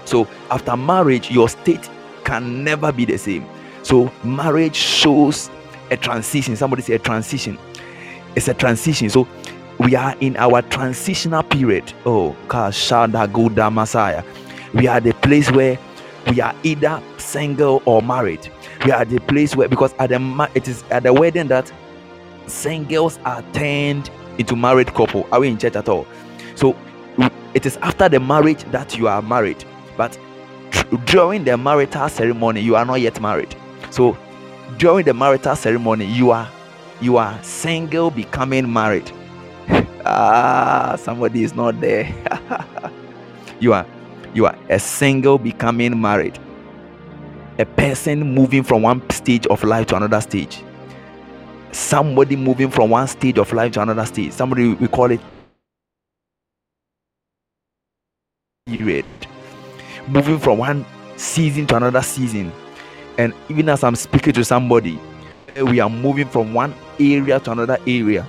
So 0.06 0.28
after 0.50 0.76
marriage, 0.76 1.32
your 1.32 1.50
state 1.50 1.90
can 2.24 2.64
never 2.64 2.92
be 2.92 3.06
the 3.06 3.18
same. 3.18 3.46
So 3.84 4.12
marriage 4.24 4.76
shows 4.76 5.50
a 5.92 5.98
transition. 5.98 6.56
Somebody 6.56 6.82
say 6.82 6.96
a 6.96 7.00
transition. 7.00 7.58
It's 8.36 8.48
a 8.48 8.54
transition. 8.54 9.10
So 9.10 9.28
we 9.80 9.96
are 9.96 10.16
in 10.20 10.38
our 10.38 10.62
transitional 10.62 11.44
period. 11.44 11.94
Oh, 12.06 12.36
Kashada 12.48 13.32
Goda 13.32 13.72
Messiah. 13.72 14.24
We 14.74 14.88
are 14.88 15.00
the 15.00 15.14
place 15.16 15.52
where 15.52 15.78
we 16.30 16.42
are 16.42 16.56
either 16.64 17.02
single 17.18 17.82
or 17.86 18.02
married. 18.02 18.50
We 18.86 18.92
are 18.92 19.06
the 19.06 19.20
place 19.20 19.56
where 19.56 19.68
because 19.68 19.94
at 20.00 20.10
the 20.10 20.50
it 20.56 20.68
is 20.68 20.84
at 20.90 21.04
the 21.04 21.14
wedding 21.14 21.48
that 21.48 21.72
singles 22.48 23.20
are 23.26 23.42
turned 23.54 24.10
into 24.38 24.56
married 24.56 24.94
couple. 24.94 25.28
Are 25.32 25.40
we 25.40 25.50
in 25.50 25.58
church 25.58 25.76
at 25.76 25.90
all? 25.90 26.08
So 26.56 26.76
it 27.54 27.66
is 27.66 27.78
after 27.78 28.10
the 28.10 28.20
marriage 28.20 28.64
that 28.66 28.98
you 28.98 29.08
are 29.08 29.22
married, 29.22 29.64
but 29.98 30.18
during 31.06 31.44
the 31.44 31.58
marital 31.58 32.10
ceremony 32.10 32.62
you 32.62 32.76
are 32.76 32.86
not 32.86 33.02
yet 33.02 33.20
married. 33.22 33.56
So 33.90 34.18
during 34.78 35.06
the 35.06 35.14
marital 35.14 35.56
ceremony 35.56 36.06
you 36.06 36.32
are 36.32 36.50
you 37.02 37.18
are 37.18 37.42
single 37.44 38.12
becoming 38.12 38.72
married 38.72 39.12
ah 40.06 40.96
somebody 40.98 41.44
is 41.44 41.54
not 41.56 41.80
there. 41.80 42.14
You 43.60 43.72
are 43.74 43.86
you 44.34 44.46
are 44.46 44.58
a 44.70 44.78
single 44.78 45.38
becoming 45.38 46.00
married. 46.02 46.38
A 47.60 47.66
person 47.66 48.34
moving 48.36 48.64
from 48.64 48.82
one 48.82 49.08
stage 49.10 49.48
of 49.48 49.64
life 49.64 49.88
to 49.88 49.96
another 49.96 50.20
stage. 50.20 50.62
Somebody 51.72 52.36
moving 52.36 52.70
from 52.70 52.90
one 52.90 53.08
stage 53.08 53.38
of 53.38 53.54
life 53.54 53.72
to 53.74 53.82
another 53.82 54.06
stage. 54.06 54.34
Somebody 54.34 54.74
we 54.74 54.88
call 54.90 55.12
it 55.12 55.22
period. 58.66 59.06
Moving 60.08 60.40
from 60.40 60.58
one 60.58 60.86
season 61.16 61.68
to 61.68 61.78
another 61.78 62.02
season. 62.02 62.52
And 63.18 63.34
even 63.48 63.70
as 63.70 63.84
i'm 63.84 63.96
speaking 63.96 64.34
to 64.34 64.44
somebody 64.44 65.00
we 65.62 65.80
are 65.80 65.90
moving 65.90 66.28
from 66.28 66.54
one 66.54 66.74
area 67.00 67.40
to 67.40 67.52
another 67.52 67.78
area 67.86 68.28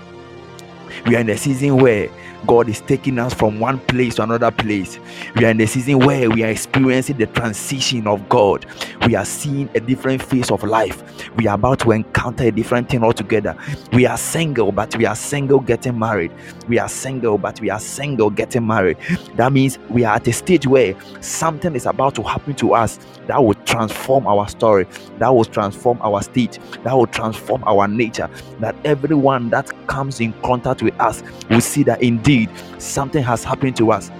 we 1.07 1.17
are 1.17 1.21
in 1.21 1.31
a 1.31 1.37
season 1.37 1.77
where 1.77 2.09
God 2.47 2.69
is 2.69 2.81
taking 2.81 3.19
us 3.19 3.33
from 3.35 3.59
one 3.61 3.79
place 3.81 4.17
to 4.17 4.23
another 4.23 4.51
place. 4.51 4.99
We 5.37 5.45
are 5.45 5.51
in 5.51 5.57
the 5.57 5.67
season 5.67 5.99
where 5.99 6.29
we 6.31 6.45
are 6.45 6.51
experiencing 6.51 7.17
the 7.17 7.27
transition 7.27 8.07
of 8.07 8.29
God. 8.29 8.67
We 9.07 9.15
are 9.15 9.25
seeing 9.25 9.71
a 9.75 9.81
different 9.81 10.23
phase 10.23 10.51
of 10.51 10.63
life. 10.63 11.03
We 11.37 11.47
are 11.47 11.55
about 11.55 11.81
to 11.81 11.93
encounter 11.93 12.45
a 12.45 12.51
different 12.51 12.89
thing 12.89 13.03
altogether. 13.03 13.57
We 13.93 14.07
are 14.07 14.17
single, 14.17 14.73
but 14.73 14.97
we 14.97 15.07
are 15.07 15.17
single 15.17 15.61
getting 15.61 15.99
married. 15.99 16.33
We 16.69 16.79
are 16.79 16.89
single, 16.89 17.39
but 17.39 17.61
we 17.61 17.71
are 17.71 17.81
single 17.81 18.31
getting 18.31 18.67
married. 18.67 18.99
That 19.37 19.53
means 19.53 19.79
we 19.89 20.05
are 20.05 20.17
at 20.17 20.29
a 20.29 20.33
stage 20.33 20.67
where 20.67 20.95
something 21.23 21.75
is 21.75 21.87
about 21.87 22.15
to 22.17 22.23
happen 22.23 22.55
to 22.57 22.75
us 22.75 22.99
that 23.27 23.43
will 23.43 23.55
transform 23.55 24.27
our 24.27 24.47
story, 24.49 24.87
that 25.19 25.35
will 25.35 25.45
transform 25.45 25.99
our 26.03 26.23
state, 26.23 26.59
that 26.83 26.93
will 26.93 27.07
transform 27.07 27.65
our 27.65 27.89
nature. 27.89 28.29
That 28.61 28.77
everyone 28.85 29.51
that 29.51 29.73
comes 29.87 30.21
in 30.21 30.33
contact 30.43 30.83
with 30.83 30.99
us 31.01 31.23
will 31.49 31.61
see 31.61 31.83
that 31.85 32.03
indeed 32.03 32.34
something 32.79 33.23
has 33.23 33.44
happened 33.44 33.77
to 33.77 33.92
us 33.92 34.11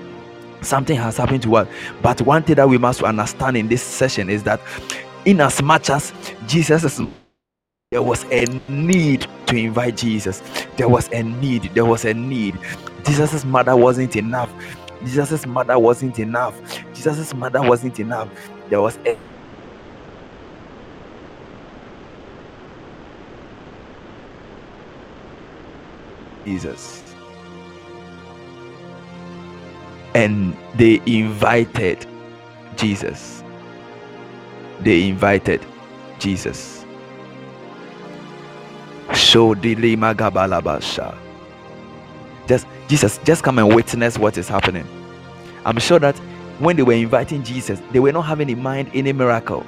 something 0.63 0.97
has 0.97 1.19
happened 1.19 1.43
to 1.43 1.57
us. 1.57 1.69
But 2.03 2.21
one 2.23 2.43
thing 2.43 2.57
that 2.57 2.69
we 2.69 2.79
must 2.79 3.03
understand 3.03 3.57
in 3.57 3.69
this 3.69 3.83
session 3.83 4.31
is 4.31 4.43
that, 4.45 4.61
in 5.25 5.41
as 5.41 5.63
much 5.63 5.91
as 5.91 6.13
Jesus 6.47 6.85
is 6.85 7.01
there 7.91 8.03
was 8.03 8.25
a 8.33 8.45
need 8.69 9.27
to 9.47 9.57
invite 9.57 9.97
Jesus. 9.97 10.43
There 10.77 10.89
was 10.89 11.09
a 11.13 11.23
need. 11.23 11.65
There 11.75 11.85
was 11.85 12.05
a 12.05 12.13
need. 12.13 12.59
Jesus' 13.07 13.45
mother 13.45 13.77
wasn't 13.77 14.17
enough. 14.17 14.53
Jesus' 15.05 15.47
mother 15.47 15.79
wasn't 15.79 16.19
enough. 16.19 16.61
Jesus' 16.93 17.33
mother 17.35 17.63
wasn't 17.63 18.01
enough. 18.01 18.29
There 18.69 18.81
was 18.81 18.99
a 19.07 19.17
Jesus. 26.45 27.04
And 30.15 30.57
they 30.75 31.01
invited 31.07 32.07
Jesus. 32.77 33.43
They 34.81 35.09
invited 35.09 35.65
Jesus. 36.19 36.85
Just 42.47 42.67
Jesus, 42.89 43.19
just 43.25 43.43
come 43.43 43.59
and 43.59 43.75
witness 43.75 44.19
what 44.19 44.37
is 44.39 44.49
happening. 44.49 44.87
I'm 45.65 45.79
sure 45.79 45.99
that 45.99 46.17
when 46.59 46.77
they 46.77 46.83
were 46.83 46.93
inviting 46.93 47.43
Jesus, 47.43 47.81
they 47.91 47.99
were 47.99 48.13
not 48.13 48.23
having 48.23 48.49
in 48.51 48.63
mind 48.63 48.91
any 48.95 49.13
miracle. 49.13 49.65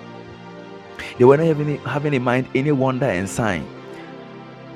They 1.18 1.24
were 1.24 1.37
not 1.37 1.46
having, 1.46 1.78
having 1.78 2.14
in 2.14 2.22
mind 2.22 2.48
any 2.54 2.72
wonder 2.72 3.06
and 3.06 3.28
sign. 3.28 3.66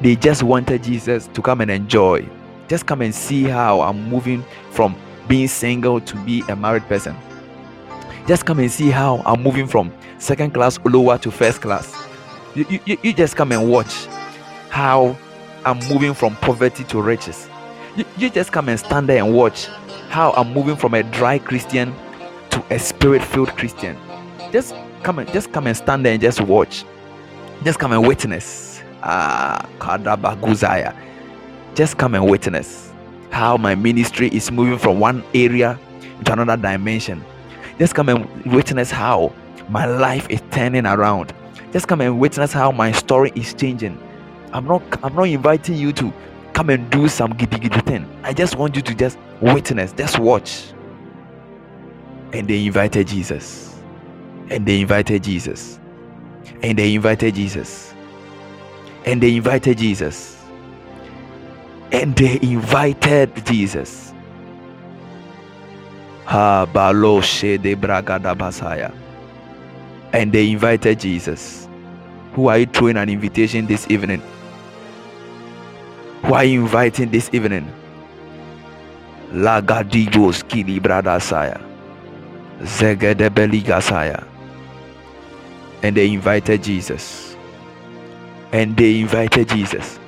They 0.00 0.16
just 0.16 0.42
wanted 0.42 0.82
Jesus 0.82 1.28
to 1.28 1.42
come 1.42 1.60
and 1.60 1.70
enjoy. 1.70 2.26
Just 2.68 2.86
come 2.86 3.02
and 3.02 3.14
see 3.14 3.44
how 3.44 3.82
I'm 3.82 4.08
moving 4.08 4.44
from 4.70 4.96
being 5.30 5.46
single 5.46 6.00
to 6.00 6.16
be 6.24 6.42
a 6.48 6.56
married 6.56 6.82
person. 6.88 7.16
Just 8.26 8.44
come 8.44 8.58
and 8.58 8.70
see 8.70 8.90
how 8.90 9.22
I'm 9.24 9.40
moving 9.44 9.68
from 9.68 9.92
second 10.18 10.52
class 10.52 10.76
lower 10.84 11.18
to 11.18 11.30
first 11.30 11.62
class. 11.62 12.08
You, 12.56 12.80
you, 12.84 12.98
you 13.00 13.12
just 13.12 13.36
come 13.36 13.52
and 13.52 13.70
watch 13.70 14.06
how 14.70 15.16
I'm 15.64 15.78
moving 15.88 16.14
from 16.14 16.34
poverty 16.36 16.82
to 16.82 17.00
riches. 17.00 17.48
You, 17.96 18.04
you 18.18 18.28
just 18.28 18.50
come 18.50 18.68
and 18.68 18.78
stand 18.78 19.08
there 19.08 19.22
and 19.22 19.32
watch 19.32 19.66
how 20.08 20.32
I'm 20.32 20.52
moving 20.52 20.74
from 20.74 20.94
a 20.94 21.04
dry 21.04 21.38
Christian 21.38 21.94
to 22.50 22.64
a 22.68 22.78
spirit-filled 22.80 23.50
Christian. 23.50 23.96
Just 24.50 24.74
come 25.04 25.20
and 25.20 25.32
just 25.32 25.52
come 25.52 25.68
and 25.68 25.76
stand 25.76 26.04
there 26.04 26.14
and 26.14 26.20
just 26.20 26.40
watch. 26.40 26.84
Just 27.62 27.78
come 27.78 27.92
and 27.92 28.04
witness. 28.04 28.82
Ah, 29.00 29.64
Kadabaguzaya. 29.78 30.92
Just 31.76 31.98
come 31.98 32.16
and 32.16 32.28
witness 32.28 32.89
how 33.30 33.56
my 33.56 33.74
ministry 33.74 34.28
is 34.28 34.50
moving 34.50 34.78
from 34.78 35.00
one 35.00 35.24
area 35.34 35.78
to 36.24 36.32
another 36.32 36.56
dimension. 36.56 37.24
Just 37.78 37.94
come 37.94 38.08
and 38.08 38.52
witness 38.52 38.90
how 38.90 39.32
my 39.68 39.86
life 39.86 40.28
is 40.28 40.42
turning 40.50 40.86
around. 40.86 41.32
Just 41.72 41.88
come 41.88 42.00
and 42.00 42.18
witness 42.18 42.52
how 42.52 42.72
my 42.72 42.92
story 42.92 43.32
is 43.34 43.54
changing. 43.54 43.98
I'm 44.52 44.66
not 44.66 44.82
I'm 45.04 45.14
not 45.14 45.28
inviting 45.28 45.76
you 45.76 45.92
to 45.94 46.12
come 46.52 46.70
and 46.70 46.90
do 46.90 47.08
some 47.08 47.32
giddy 47.32 47.58
giddy 47.58 47.80
thing. 47.82 48.20
I 48.22 48.32
just 48.32 48.56
want 48.56 48.76
you 48.76 48.82
to 48.82 48.94
just 48.94 49.18
witness, 49.40 49.92
just 49.92 50.18
watch. 50.18 50.72
And 52.32 52.48
they 52.48 52.66
invited 52.66 53.08
Jesus. 53.08 53.80
And 54.50 54.66
they 54.66 54.80
invited 54.80 55.22
Jesus. 55.22 55.78
And 56.62 56.78
they 56.78 56.94
invited 56.94 57.34
Jesus. 57.36 57.94
And 59.06 59.22
they 59.22 59.36
invited 59.36 59.78
Jesus. 59.78 60.39
And 61.92 62.14
they 62.14 62.38
invited 62.42 63.44
Jesus. 63.44 64.12
And 66.28 66.68
they 70.32 70.50
invited 70.50 71.00
Jesus. 71.00 71.68
Who 72.34 72.48
are 72.48 72.58
you 72.58 72.66
throwing 72.66 72.96
an 72.96 73.08
invitation 73.08 73.66
this 73.66 73.90
evening? 73.90 74.22
Who 76.22 76.34
are 76.34 76.44
you 76.44 76.60
inviting 76.60 77.10
this 77.10 77.28
evening? 77.32 77.66
Lagadigos 79.32 80.44
kili 80.46 80.78
bradasaya. 80.80 81.60
Zegedebeligasaya. 82.62 84.24
And 85.82 85.96
they 85.96 86.12
invited 86.12 86.62
Jesus. 86.62 87.34
And 88.52 88.76
they 88.76 89.00
invited 89.00 89.48
Jesus. 89.48 89.98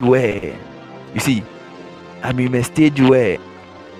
Where 0.00 0.58
you 1.14 1.20
see, 1.20 1.44
I'm 2.22 2.40
in 2.40 2.54
a 2.54 2.64
stage 2.64 3.00
where 3.00 3.38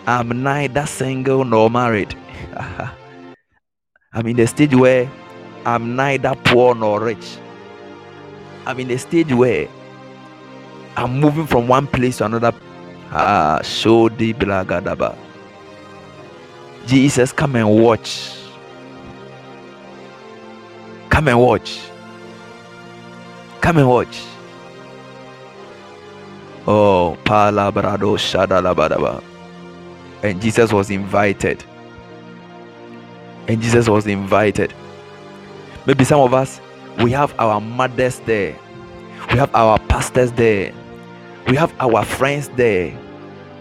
I'm 0.06 0.42
neither 0.42 0.86
single 0.86 1.44
nor 1.44 1.70
married. 1.70 2.16
I'm 4.12 4.26
in 4.26 4.40
a 4.40 4.46
stage 4.46 4.74
where 4.74 5.10
I'm 5.64 5.94
neither 5.94 6.34
poor 6.34 6.74
nor 6.74 7.00
rich. 7.00 7.36
I'm 8.66 8.80
in 8.80 8.90
a 8.90 8.98
stage 8.98 9.32
where 9.32 9.68
I'm 10.96 11.20
moving 11.20 11.46
from 11.46 11.68
one 11.68 11.86
place 11.86 12.18
to 12.18 12.24
another. 12.24 12.52
Ah, 13.12 13.60
blagadaba. 13.62 15.16
Jesus, 16.86 17.32
come 17.32 17.56
and 17.56 17.82
watch. 17.82 18.36
Come 21.10 21.28
and 21.28 21.38
watch. 21.38 21.80
Come 23.60 23.78
and 23.78 23.88
watch. 23.88 24.29
Oh, 26.72 27.18
palabrado 27.24 28.16
shadalabadaba. 28.16 29.24
And 30.22 30.40
Jesus 30.40 30.72
was 30.72 30.88
invited. 30.88 31.64
And 33.48 33.61
Jesus 33.61 33.88
was 33.88 34.06
invited. 34.06 34.72
Maybe 35.85 36.04
some 36.04 36.20
of 36.20 36.33
us 36.33 36.61
we 37.02 37.11
have 37.11 37.35
our 37.40 37.61
mothers 37.61 38.20
there, 38.20 38.56
we 39.33 39.38
have 39.38 39.52
our 39.52 39.80
pastors 39.80 40.30
there, 40.33 40.72
we 41.48 41.56
have 41.56 41.74
our 41.80 42.04
friends 42.04 42.48
there, 42.50 42.96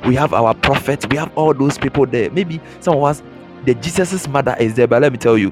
we 0.06 0.14
have 0.14 0.32
our 0.32 0.54
prophets, 0.54 1.08
we 1.10 1.18
have 1.18 1.36
all 1.36 1.56
those 1.56 1.80
people 1.80 2.06
there. 2.06 2.30
Maybe 2.30 2.62
some 2.80 2.96
of 2.96 3.04
us, 3.06 3.24
the 3.66 3.74
Jesus's 3.74 4.28
mother 4.28 4.56
is 4.60 4.76
there, 4.76 4.88
but 4.88 5.02
let 5.02 5.12
me 5.12 5.18
tell 5.18 5.38
you, 5.38 5.52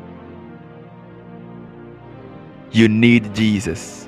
you 2.71 2.87
need 2.87 3.33
Jesus. 3.33 4.07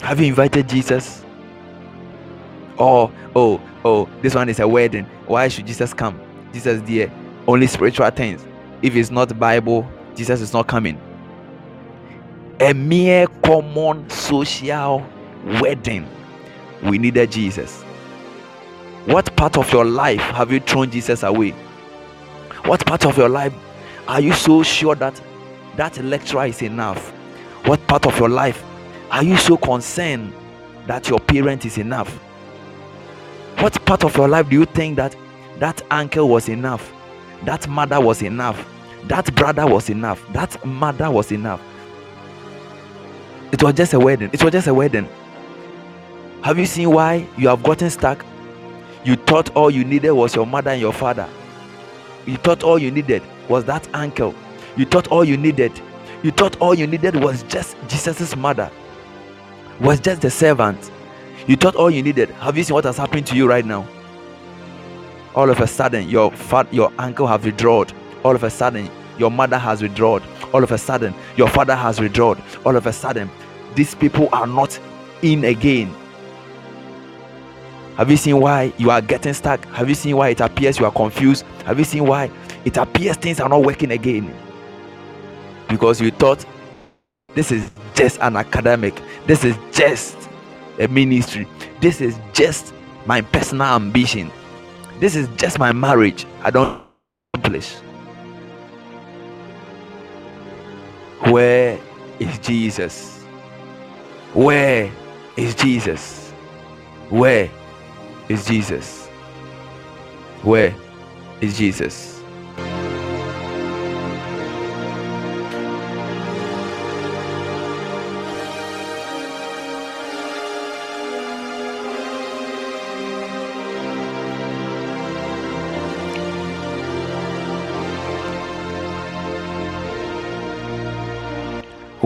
Have 0.00 0.18
you 0.18 0.26
invited 0.26 0.68
Jesus? 0.68 1.21
Oh, 2.82 3.12
oh, 3.36 3.60
oh, 3.84 4.08
this 4.20 4.34
one 4.34 4.48
is 4.48 4.58
a 4.60 4.66
wedding. 4.66 5.04
Why 5.26 5.48
should 5.48 5.66
Jesus 5.66 5.94
come? 5.94 6.20
Jesus 6.52 6.82
dear, 6.82 7.10
Only 7.46 7.66
spiritual 7.66 8.10
things. 8.10 8.44
If 8.82 8.96
it's 8.96 9.10
not 9.10 9.38
Bible, 9.38 9.88
Jesus 10.16 10.40
is 10.40 10.52
not 10.52 10.66
coming 10.66 11.00
a 12.62 12.72
mere 12.72 13.26
common 13.42 14.08
social 14.08 15.04
wedding, 15.60 16.08
we 16.84 16.96
needed 16.96 17.32
Jesus. 17.32 17.82
What 19.06 19.34
part 19.34 19.58
of 19.58 19.72
your 19.72 19.84
life 19.84 20.20
have 20.20 20.52
you 20.52 20.60
thrown 20.60 20.88
Jesus 20.88 21.24
away? 21.24 21.50
What 22.64 22.86
part 22.86 23.04
of 23.04 23.18
your 23.18 23.28
life 23.28 23.52
are 24.06 24.20
you 24.20 24.32
so 24.32 24.62
sure 24.62 24.94
that 24.94 25.20
that 25.76 25.98
lecturer 26.04 26.46
is 26.46 26.62
enough? 26.62 27.10
What 27.66 27.84
part 27.88 28.06
of 28.06 28.16
your 28.20 28.28
life 28.28 28.62
are 29.10 29.24
you 29.24 29.36
so 29.36 29.56
concerned 29.56 30.32
that 30.86 31.08
your 31.08 31.18
parent 31.18 31.66
is 31.66 31.78
enough? 31.78 32.16
What 33.62 33.84
part 33.84 34.02
of 34.02 34.16
your 34.16 34.26
life 34.26 34.48
do 34.48 34.58
you 34.58 34.64
think 34.64 34.96
that 34.96 35.14
that 35.60 35.82
uncle 35.88 36.28
was 36.28 36.48
enough? 36.48 36.92
That 37.44 37.68
mother 37.68 38.00
was 38.00 38.20
enough? 38.20 38.68
That 39.04 39.32
brother 39.36 39.68
was 39.68 39.88
enough? 39.88 40.20
That 40.32 40.66
mother 40.66 41.08
was 41.08 41.30
enough? 41.30 41.60
It 43.52 43.62
was 43.62 43.74
just 43.74 43.94
a 43.94 44.00
wedding. 44.00 44.30
It 44.32 44.42
was 44.42 44.50
just 44.50 44.66
a 44.66 44.74
wedding. 44.74 45.08
Have 46.42 46.58
you 46.58 46.66
seen 46.66 46.90
why 46.90 47.24
you 47.38 47.46
have 47.46 47.62
gotten 47.62 47.88
stuck? 47.88 48.26
You 49.04 49.14
thought 49.14 49.54
all 49.54 49.70
you 49.70 49.84
needed 49.84 50.10
was 50.10 50.34
your 50.34 50.44
mother 50.44 50.70
and 50.72 50.80
your 50.80 50.92
father. 50.92 51.28
You 52.26 52.38
thought 52.38 52.64
all 52.64 52.80
you 52.80 52.90
needed 52.90 53.22
was 53.48 53.64
that 53.66 53.88
uncle. 53.94 54.34
You 54.76 54.86
thought 54.86 55.06
all 55.06 55.24
you 55.24 55.36
needed. 55.36 55.80
You 56.24 56.32
thought 56.32 56.60
all 56.60 56.74
you 56.74 56.88
needed 56.88 57.14
was 57.14 57.44
just 57.44 57.76
Jesus' 57.86 58.34
mother. 58.34 58.72
Was 59.78 60.00
just 60.00 60.20
the 60.20 60.32
servant. 60.32 60.90
You 61.46 61.56
thought 61.56 61.74
all 61.74 61.90
you 61.90 62.02
needed. 62.02 62.30
Have 62.30 62.56
you 62.56 62.62
seen 62.62 62.74
what 62.74 62.84
has 62.84 62.96
happened 62.96 63.26
to 63.28 63.36
you 63.36 63.48
right 63.48 63.64
now? 63.64 63.86
All 65.34 65.50
of 65.50 65.60
a 65.60 65.66
sudden, 65.66 66.08
your 66.08 66.30
fat, 66.30 66.72
your 66.72 66.92
uncle 66.98 67.26
has 67.26 67.44
withdrawn. 67.44 67.86
All 68.22 68.36
of 68.36 68.44
a 68.44 68.50
sudden, 68.50 68.88
your 69.18 69.30
mother 69.30 69.58
has 69.58 69.82
withdrawn. 69.82 70.22
All 70.52 70.62
of 70.62 70.70
a 70.70 70.78
sudden, 70.78 71.14
your 71.36 71.48
father 71.48 71.74
has 71.74 72.00
withdrawn. 72.00 72.40
All 72.64 72.76
of 72.76 72.86
a 72.86 72.92
sudden, 72.92 73.30
these 73.74 73.94
people 73.94 74.28
are 74.32 74.46
not 74.46 74.78
in 75.22 75.44
again. 75.44 75.94
Have 77.96 78.10
you 78.10 78.16
seen 78.16 78.38
why 78.40 78.72
you 78.78 78.90
are 78.90 79.00
getting 79.00 79.34
stuck? 79.34 79.64
Have 79.66 79.88
you 79.88 79.94
seen 79.94 80.16
why 80.16 80.30
it 80.30 80.40
appears 80.40 80.78
you 80.78 80.86
are 80.86 80.92
confused? 80.92 81.44
Have 81.64 81.78
you 81.78 81.84
seen 81.84 82.06
why 82.06 82.30
it 82.64 82.76
appears 82.76 83.16
things 83.16 83.40
are 83.40 83.48
not 83.48 83.62
working 83.62 83.90
again? 83.90 84.34
Because 85.68 86.00
you 86.00 86.10
thought 86.10 86.44
this 87.34 87.50
is 87.50 87.70
just 87.94 88.18
an 88.20 88.36
academic, 88.36 89.00
this 89.26 89.44
is 89.44 89.56
just 89.72 90.16
a 90.82 90.88
ministry, 90.88 91.46
this 91.80 92.00
is 92.00 92.18
just 92.32 92.74
my 93.06 93.20
personal 93.20 93.68
ambition, 93.68 94.30
this 94.98 95.14
is 95.14 95.28
just 95.36 95.58
my 95.58 95.72
marriage. 95.72 96.26
I 96.42 96.50
don't 96.50 96.82
accomplish. 97.34 97.74
Where 101.30 101.78
is 102.18 102.38
Jesus? 102.40 103.22
Where 104.34 104.90
is 105.36 105.54
Jesus? 105.54 106.30
Where 107.10 107.48
is 108.28 108.44
Jesus? 108.44 109.06
Where 110.42 110.74
is 111.40 111.56
Jesus? 111.56 112.11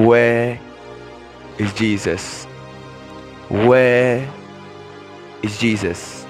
Where 0.06 0.60
is 1.58 1.72
Jesus? 1.72 2.44
Where 3.48 4.32
is 5.42 5.58
Jesus? 5.58 6.24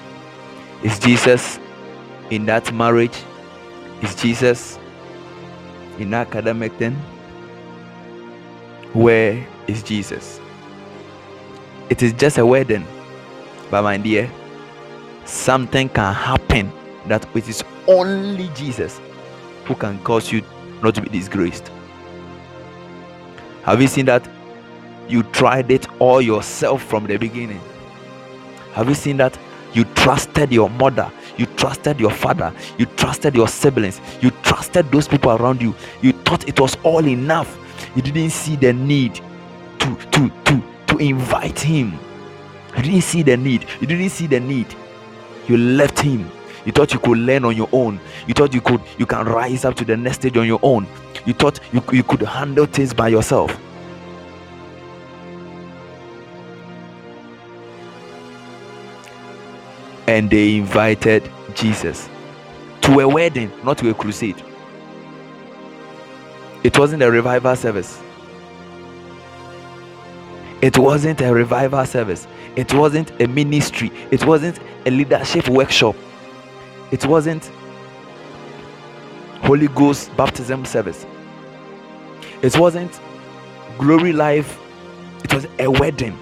Is 0.81 0.97
Jesus 0.97 1.59
in 2.31 2.47
that 2.47 2.73
marriage? 2.73 3.15
Is 4.01 4.15
Jesus 4.15 4.79
in 5.99 6.09
that 6.09 6.25
academic 6.25 6.73
thing? 6.73 6.93
Where 8.93 9.45
is 9.67 9.83
Jesus? 9.83 10.41
It 11.91 12.01
is 12.01 12.13
just 12.13 12.39
a 12.39 12.45
wedding, 12.47 12.83
but 13.69 13.83
my 13.83 13.97
dear, 13.97 14.27
something 15.25 15.87
can 15.89 16.15
happen 16.15 16.71
that 17.05 17.27
it 17.35 17.47
is 17.47 17.63
only 17.87 18.49
Jesus 18.55 18.99
who 19.65 19.75
can 19.75 19.99
cause 19.99 20.31
you 20.31 20.41
not 20.81 20.95
to 20.95 21.01
be 21.01 21.09
disgraced. 21.09 21.69
Have 23.67 23.81
you 23.81 23.87
seen 23.89 24.05
that? 24.05 24.25
You 25.09 25.23
tried 25.23 25.71
it 25.71 25.87
all 25.99 26.21
yourself 26.21 26.81
from 26.81 27.05
the 27.05 27.17
beginning. 27.17 27.59
Have 28.71 28.87
you 28.87 28.95
seen 28.95 29.17
that? 29.17 29.37
You 29.73 29.83
trusted 29.83 30.53
your 30.53 30.69
mother, 30.69 31.11
you 31.35 31.47
trusted 31.47 31.99
your 31.99 32.11
father, 32.11 32.53
you 32.77 32.85
trusted 32.85 33.35
your 33.35 33.49
siblings, 33.49 33.99
you 34.21 34.31
trusted 34.41 34.89
those 34.89 35.09
people 35.09 35.33
around 35.33 35.61
you. 35.61 35.75
You 36.01 36.13
thought 36.13 36.47
it 36.47 36.57
was 36.61 36.77
all 36.83 37.05
enough. 37.05 37.57
You 37.93 38.01
didn't 38.01 38.29
see 38.29 38.55
the 38.55 38.71
need 38.71 39.15
to 39.79 39.95
to 40.11 40.29
to 40.45 40.63
to 40.87 40.97
invite 40.99 41.59
him. 41.59 41.99
You 42.77 42.83
didn't 42.83 43.01
see 43.01 43.21
the 43.21 43.35
need. 43.35 43.65
You 43.81 43.87
didn't 43.87 44.11
see 44.11 44.27
the 44.27 44.39
need. 44.39 44.73
You 45.49 45.57
left 45.57 45.99
him. 45.99 46.31
You 46.63 46.71
thought 46.71 46.93
you 46.93 46.99
could 46.99 47.17
learn 47.17 47.43
on 47.43 47.57
your 47.57 47.69
own. 47.73 47.99
You 48.27 48.33
thought 48.33 48.53
you 48.53 48.61
could 48.61 48.79
you 48.97 49.05
can 49.05 49.25
rise 49.25 49.65
up 49.65 49.75
to 49.75 49.83
the 49.83 49.97
next 49.97 50.19
stage 50.19 50.37
on 50.37 50.47
your 50.47 50.61
own. 50.63 50.87
You 51.27 51.33
thought 51.33 51.59
you, 51.73 51.83
you 51.91 52.03
could 52.03 52.21
handle 52.21 52.65
things 52.65 52.93
by 52.93 53.09
yourself. 53.09 53.51
And 60.07 60.29
they 60.29 60.55
invited 60.55 61.29
Jesus 61.53 62.07
to 62.79 63.01
a 63.01 63.07
wedding, 63.07 63.51
not 63.65 63.77
to 63.79 63.89
a 63.89 63.93
crusade. 63.93 64.41
It 66.63 66.79
wasn't 66.79 67.03
a 67.03 67.11
revival 67.11 67.57
service. 67.57 68.01
It 70.61 70.77
wasn't 70.77 71.19
a 71.19 71.33
revival 71.33 71.85
service. 71.85 72.25
It 72.55 72.73
wasn't 72.73 73.11
a 73.21 73.27
ministry. 73.27 73.91
It 74.11 74.25
wasn't 74.25 74.59
a 74.85 74.91
leadership 74.91 75.49
workshop. 75.49 75.97
It 76.91 77.05
wasn't 77.05 77.51
Holy 79.41 79.67
Ghost 79.67 80.15
baptism 80.15 80.63
service. 80.63 81.05
It 82.41 82.57
wasn't 82.57 82.99
glory 83.77 84.13
life. 84.13 84.59
It 85.23 85.33
was 85.33 85.47
a 85.59 85.67
wedding. 85.67 86.17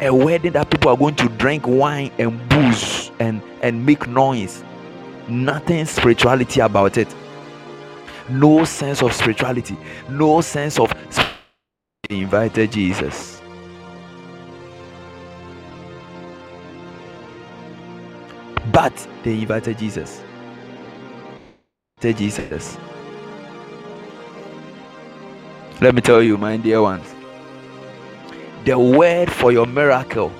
A 0.00 0.10
wedding 0.10 0.52
that 0.52 0.70
people 0.70 0.90
are 0.90 0.96
going 0.96 1.16
to 1.16 1.28
drink 1.30 1.66
wine 1.66 2.10
and 2.18 2.48
booze 2.48 3.10
and, 3.20 3.42
and 3.62 3.84
make 3.84 4.06
noise. 4.06 4.64
Nothing 5.28 5.84
spirituality 5.84 6.60
about 6.60 6.96
it. 6.98 7.14
No 8.28 8.64
sense 8.64 9.02
of 9.02 9.12
spirituality. 9.12 9.76
No 10.08 10.40
sense 10.40 10.78
of 10.78 10.92
they 12.08 12.18
invited 12.18 12.72
Jesus. 12.72 13.40
But 18.72 19.08
they 19.22 19.40
invited 19.40 19.78
Jesus. 19.78 20.22
They 22.00 22.12
Jesus. 22.12 22.76
Let 25.80 25.94
me 25.94 26.02
tell 26.02 26.22
you, 26.22 26.36
my 26.36 26.58
dear 26.58 26.82
ones, 26.82 27.14
the 28.66 28.78
word 28.78 29.32
for 29.32 29.50
your 29.50 29.64
miracle 29.64 30.30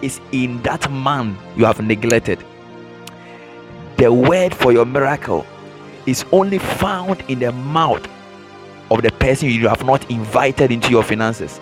is 0.00 0.22
in 0.32 0.62
that 0.62 0.90
man 0.90 1.36
you 1.54 1.66
have 1.66 1.82
neglected. 1.82 2.42
The 3.98 4.10
word 4.10 4.54
for 4.54 4.72
your 4.72 4.86
miracle 4.86 5.44
is 6.06 6.24
only 6.32 6.58
found 6.58 7.20
in 7.28 7.40
the 7.40 7.52
mouth 7.52 8.08
of 8.90 9.02
the 9.02 9.10
person 9.12 9.50
you 9.50 9.68
have 9.68 9.84
not 9.84 10.10
invited 10.10 10.72
into 10.72 10.88
your 10.88 11.02
finances. 11.02 11.60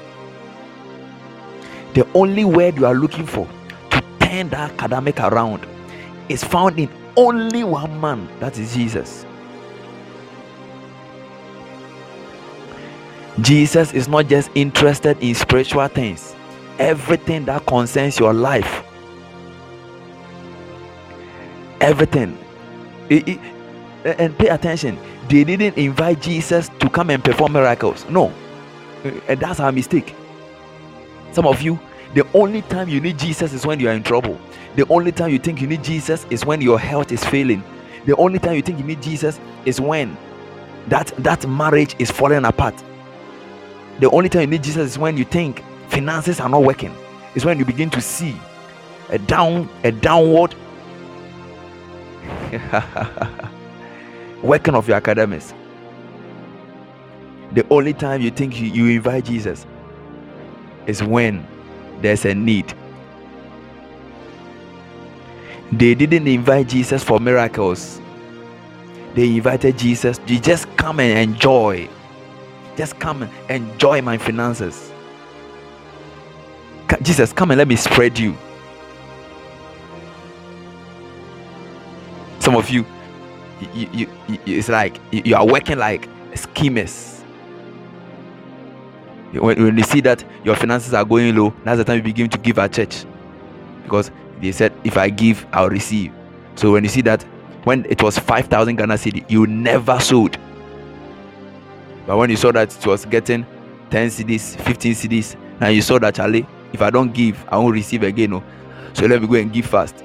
The 1.95 2.07
only 2.15 2.45
word 2.45 2.77
you 2.77 2.87
are 2.87 2.95
looking 2.95 3.27
for 3.27 3.49
to 3.91 4.01
turn 4.21 4.51
that 4.51 4.71
academic 4.71 5.19
around 5.19 5.67
is 6.29 6.45
found 6.45 6.79
in 6.79 6.89
only 7.17 7.65
one 7.65 8.01
man 8.01 8.29
that 8.39 8.57
is 8.61 8.75
Jesus. 8.75 9.27
Jesus 13.41 13.93
is 13.93 14.09
not 14.09 14.27
just 14.27 14.51
interested 14.55 15.17
in 15.21 15.35
spiritual 15.35 15.87
things, 15.89 16.35
everything 16.79 17.45
that 17.45 17.65
concerns 17.67 18.19
your 18.19 18.33
life. 18.33 18.83
Everything. 21.81 22.37
It, 23.09 23.29
it, 23.29 23.41
and 24.05 24.37
pay 24.39 24.49
attention, 24.49 24.99
they 25.29 25.45
didn't 25.45 25.77
invite 25.77 26.21
Jesus 26.21 26.69
to 26.81 26.91
come 26.91 27.11
and 27.11 27.23
perform 27.23 27.53
miracles. 27.53 28.05
No, 28.09 28.33
and 29.05 29.39
that's 29.39 29.61
our 29.61 29.71
mistake. 29.71 30.15
Some 31.33 31.47
of 31.47 31.63
you, 31.63 31.79
the 32.15 32.27
only 32.33 32.63
time 32.63 32.89
you 32.89 33.01
need 33.01 33.19
Jesus 33.19 33.53
is 33.53 33.65
when 33.65 33.79
you 33.79 33.89
are 33.89 33.93
in 33.93 34.03
trouble. 34.03 34.39
The 34.75 34.87
only 34.89 35.13
time 35.13 35.31
you 35.31 35.39
think 35.39 35.61
you 35.61 35.67
need 35.67 35.85
Jesus 35.85 36.27
is 36.31 36.45
when 36.45 36.61
your 36.61 36.79
health 36.79 37.13
is 37.13 37.25
failing. 37.25 37.63
The 38.07 38.17
only 38.17 38.39
time 38.39 38.55
you 38.55 38.63
think 38.63 38.79
you 38.79 38.85
need 38.85 39.03
Jesus 39.03 39.39
is 39.65 39.81
when 39.81 40.17
that 40.89 41.09
that 41.19 41.47
marriage 41.47 41.95
is 41.99 42.11
falling 42.11 42.45
apart 42.45 42.83
the 43.99 44.11
only 44.11 44.29
time 44.29 44.43
you 44.43 44.47
need 44.47 44.63
Jesus 44.63 44.93
is 44.93 44.99
when 44.99 45.17
you 45.17 45.25
think 45.25 45.65
finances 45.89 46.41
are 46.41 46.49
not 46.49 46.63
working. 46.63 46.95
It's 47.35 47.45
when 47.45 47.59
you 47.59 47.65
begin 47.65 47.91
to 47.91 48.01
see 48.01 48.37
a 49.11 49.19
down, 49.19 49.69
a 49.85 49.91
downward 49.91 50.55
working 54.43 54.75
of 54.75 54.87
your 54.87 54.97
academics. 54.97 55.55
The 57.53 57.67
only 57.71 57.95
time 57.95 58.21
you 58.21 58.31
think 58.31 58.61
you, 58.61 58.69
you 58.69 58.87
invite 58.97 59.25
Jesus 59.25 59.67
is 60.87 61.03
when 61.03 61.47
there's 62.01 62.25
a 62.25 62.35
need. 62.35 62.73
They 65.73 65.95
didn't 65.95 66.27
invite 66.27 66.69
Jesus 66.69 67.03
for 67.03 67.21
miracles. 67.21 68.01
They 69.15 69.37
invited 69.37 69.77
Jesus 69.79 70.19
to 70.19 70.41
just 70.41 70.69
come 70.77 71.01
and 71.01 71.31
enjoy 71.31 71.89
just 72.79 72.99
come 73.01 73.23
and 73.25 73.33
enjoy 73.51 74.01
my 74.01 74.17
finances. 74.17 74.93
Jesus, 77.03 77.33
come 77.33 77.51
and 77.51 77.59
let 77.59 77.69
me 77.69 77.77
spread 77.77 78.19
you. 78.19 78.35
Some 82.39 82.57
of 82.57 82.71
you, 82.71 82.87
you, 83.75 83.89
you, 83.93 84.09
you 84.29 84.39
it's 84.47 84.69
like 84.69 84.99
you 85.11 85.37
are 85.37 85.47
working 85.47 85.77
like 85.79 86.09
schemers. 86.35 87.23
When, 89.33 89.63
when 89.63 89.77
you 89.77 89.85
see 89.85 90.01
that 90.03 90.25
your 90.45 90.57
finances 90.57 90.95
are 90.95 91.05
going 91.05 91.37
low, 91.37 91.53
that's 91.65 91.77
the 91.77 91.85
time 91.85 91.97
you 91.97 92.03
begin 92.03 92.31
to 92.31 92.39
give 92.39 92.59
at 92.59 92.73
church. 92.73 93.05
because 93.83 94.11
they 94.41 94.53
said 94.53 94.73
if 94.85 94.97
I 94.97 95.11
give, 95.11 95.47
I'll 95.53 95.69
receive. 95.69 96.13
So 96.55 96.73
when 96.73 96.85
you 96.85 96.91
see 96.91 97.01
that 97.03 97.23
when 97.65 97.85
it 97.87 98.03
was 98.03 98.19
5,000 98.19 98.77
Ghana 98.77 98.95
cedi, 98.95 99.29
you 99.29 99.47
never 99.47 99.99
sold. 99.99 100.39
But 102.09 102.17
when 102.17 102.31
you 102.31 102.37
saw 102.37 102.53
that 102.53 102.75
it 102.75 102.87
was 102.87 103.05
getting 103.05 103.45
10 103.91 104.09
cedis, 104.09 104.57
15 104.63 104.95
cedis, 104.95 105.37
now 105.61 105.69
you 105.69 105.83
saw 105.83 105.99
that 105.99 106.15
Charlie, 106.15 106.47
if 106.73 106.81
I 106.81 106.89
don't 106.89 107.13
give, 107.13 107.45
I 107.51 107.59
won't 107.59 107.75
receive 107.75 108.03
again. 108.03 108.31
No. 108.31 108.43
So 108.95 109.05
let 109.05 109.21
me 109.21 109.29
go 109.29 109.35
and 109.35 109.53
give 109.53 109.67
fast. 109.67 110.03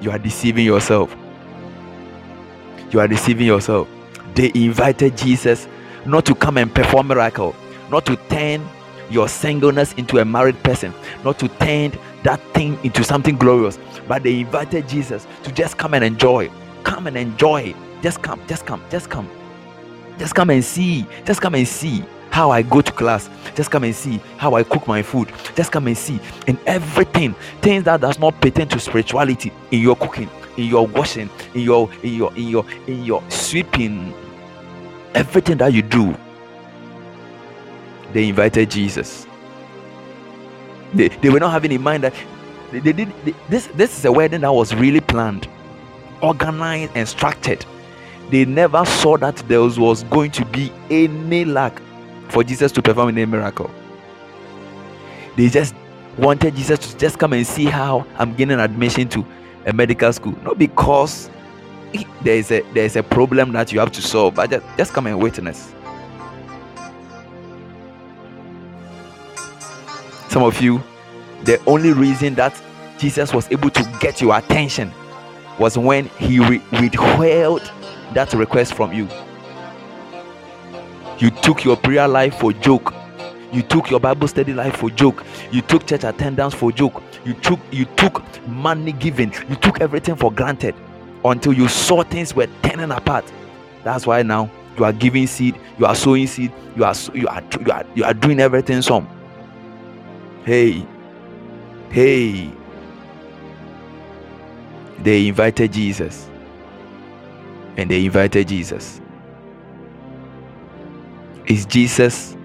You 0.00 0.10
are 0.10 0.18
deceiving 0.18 0.64
yourself. 0.64 1.14
You 2.90 2.98
are 2.98 3.06
deceiving 3.06 3.46
yourself. 3.46 3.88
They 4.34 4.50
invited 4.56 5.16
Jesus 5.16 5.68
not 6.06 6.26
to 6.26 6.34
come 6.34 6.58
and 6.58 6.74
perform 6.74 7.06
miracle, 7.06 7.54
not 7.88 8.04
to 8.06 8.16
turn 8.28 8.68
your 9.08 9.28
singleness 9.28 9.92
into 9.92 10.18
a 10.18 10.24
married 10.24 10.60
person, 10.64 10.92
not 11.22 11.38
to 11.38 11.46
turn 11.46 11.92
that 12.24 12.40
thing 12.52 12.76
into 12.82 13.04
something 13.04 13.36
glorious, 13.36 13.78
but 14.08 14.24
they 14.24 14.40
invited 14.40 14.88
Jesus 14.88 15.24
to 15.44 15.52
just 15.52 15.78
come 15.78 15.94
and 15.94 16.02
enjoy. 16.02 16.50
Come 16.82 17.06
and 17.06 17.16
enjoy. 17.16 17.76
Just 18.02 18.22
come, 18.22 18.40
just 18.48 18.66
come, 18.66 18.82
just 18.90 19.08
come. 19.08 19.30
Just 20.18 20.34
come 20.34 20.50
and 20.50 20.64
see. 20.64 21.06
Just 21.24 21.40
come 21.40 21.54
and 21.54 21.66
see 21.66 22.04
how 22.30 22.50
I 22.50 22.62
go 22.62 22.80
to 22.80 22.92
class. 22.92 23.30
Just 23.54 23.70
come 23.70 23.84
and 23.84 23.94
see 23.94 24.20
how 24.36 24.54
I 24.54 24.62
cook 24.62 24.86
my 24.86 25.02
food. 25.02 25.32
Just 25.54 25.72
come 25.72 25.86
and 25.86 25.96
see. 25.96 26.20
And 26.46 26.58
everything, 26.66 27.34
things 27.62 27.84
that 27.84 28.00
does 28.00 28.18
not 28.18 28.38
pertain 28.40 28.68
to 28.68 28.80
spirituality 28.80 29.52
in 29.70 29.80
your 29.80 29.96
cooking, 29.96 30.28
in 30.56 30.64
your 30.64 30.86
washing, 30.86 31.30
in 31.54 31.62
your 31.62 31.90
in 32.02 32.14
your 32.14 32.34
in 32.34 32.48
your 32.48 32.64
in 32.86 33.04
your 33.04 33.22
sweeping, 33.30 34.12
everything 35.14 35.58
that 35.58 35.72
you 35.72 35.82
do. 35.82 36.14
They 38.12 38.28
invited 38.28 38.70
Jesus. 38.70 39.26
They, 40.94 41.08
they 41.08 41.28
were 41.30 41.40
not 41.40 41.52
having 41.52 41.72
in 41.72 41.82
mind 41.82 42.04
that 42.04 42.14
they, 42.70 42.80
they 42.80 42.92
did 42.92 43.12
they, 43.24 43.34
this 43.48 43.66
this 43.68 43.98
is 43.98 44.04
a 44.04 44.12
wedding 44.12 44.42
that 44.42 44.52
was 44.52 44.74
really 44.74 45.00
planned, 45.00 45.48
organized 46.22 46.92
and 46.94 47.08
structured. 47.08 47.64
They 48.30 48.44
never 48.44 48.84
saw 48.84 49.16
that 49.18 49.36
there 49.48 49.60
was, 49.60 50.02
going 50.04 50.32
to 50.32 50.44
be 50.46 50.72
any 50.90 51.44
lack 51.44 51.80
for 52.28 52.42
Jesus 52.42 52.72
to 52.72 52.82
perform 52.82 53.08
any 53.10 53.24
miracle. 53.24 53.70
They 55.36 55.48
just 55.48 55.74
wanted 56.18 56.56
Jesus 56.56 56.78
to 56.78 56.98
just 56.98 57.18
come 57.18 57.34
and 57.34 57.46
see 57.46 57.66
how 57.66 58.06
I'm 58.16 58.34
getting 58.34 58.58
admission 58.58 59.08
to 59.10 59.24
a 59.66 59.72
medical 59.72 60.12
school. 60.12 60.36
Not 60.42 60.58
because 60.58 61.30
there 62.22 62.36
is 62.36 62.50
a 62.50 62.62
there 62.72 62.84
is 62.84 62.96
a 62.96 63.02
problem 63.02 63.52
that 63.52 63.72
you 63.72 63.78
have 63.80 63.92
to 63.92 64.02
solve, 64.02 64.34
but 64.34 64.50
just, 64.50 64.66
just 64.76 64.92
come 64.92 65.06
and 65.06 65.20
witness. 65.20 65.72
Some 70.28 70.42
of 70.42 70.60
you, 70.60 70.82
the 71.44 71.62
only 71.66 71.92
reason 71.92 72.34
that 72.34 72.60
Jesus 72.98 73.32
was 73.32 73.50
able 73.50 73.70
to 73.70 73.98
get 74.00 74.20
your 74.20 74.36
attention 74.36 74.92
was 75.58 75.78
when 75.78 76.06
he 76.18 76.40
re- 76.40 76.62
withheld 76.72 77.70
that 78.16 78.32
request 78.32 78.72
from 78.72 78.94
you. 78.94 79.06
You 81.18 81.30
took 81.30 81.64
your 81.66 81.76
prayer 81.76 82.08
life 82.08 82.38
for 82.38 82.50
joke. 82.50 82.94
You 83.52 83.60
took 83.60 83.90
your 83.90 84.00
Bible 84.00 84.26
study 84.26 84.54
life 84.54 84.76
for 84.76 84.88
joke. 84.88 85.22
You 85.52 85.60
took 85.60 85.86
church 85.86 86.02
attendance 86.02 86.54
for 86.54 86.72
joke. 86.72 87.02
You 87.26 87.34
took 87.34 87.60
you 87.70 87.84
took 87.84 88.22
money 88.48 88.92
giving. 88.92 89.34
You 89.50 89.56
took 89.56 89.82
everything 89.82 90.16
for 90.16 90.32
granted 90.32 90.74
until 91.26 91.52
you 91.52 91.68
saw 91.68 92.02
things 92.04 92.34
were 92.34 92.48
turning 92.62 92.90
apart. 92.90 93.30
That's 93.84 94.06
why 94.06 94.22
now 94.22 94.50
you 94.78 94.84
are 94.84 94.94
giving 94.94 95.26
seed, 95.26 95.60
you 95.78 95.84
are 95.84 95.94
sowing 95.94 96.26
seed, 96.26 96.52
you 96.74 96.84
are 96.84 96.94
you 97.12 97.28
are 97.28 97.42
you 97.60 97.70
are, 97.70 97.84
you 97.94 98.04
are 98.04 98.14
doing 98.14 98.40
everything 98.40 98.80
some. 98.80 99.06
Hey, 100.46 100.86
hey. 101.90 102.50
They 105.00 105.28
invited 105.28 105.74
Jesus. 105.74 106.30
And 107.76 107.90
they 107.90 108.04
invited 108.04 108.48
Jesus. 108.48 109.00
Is 111.46 111.64
Jesus 111.66 112.36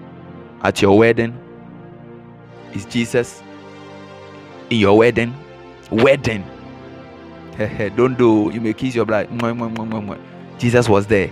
at 0.62 0.80
your 0.80 0.96
wedding? 0.96 1.38
Is 2.74 2.84
Jesus 2.84 3.42
in 4.70 4.78
your 4.78 4.96
wedding? 4.96 5.34
Wedding. 5.90 6.44
Don't 7.96 8.16
do, 8.16 8.50
you 8.52 8.60
may 8.60 8.72
kiss 8.72 8.94
your 8.94 9.04
bride. 9.04 9.28
Jesus 10.58 10.88
was 10.88 11.06
there. 11.06 11.30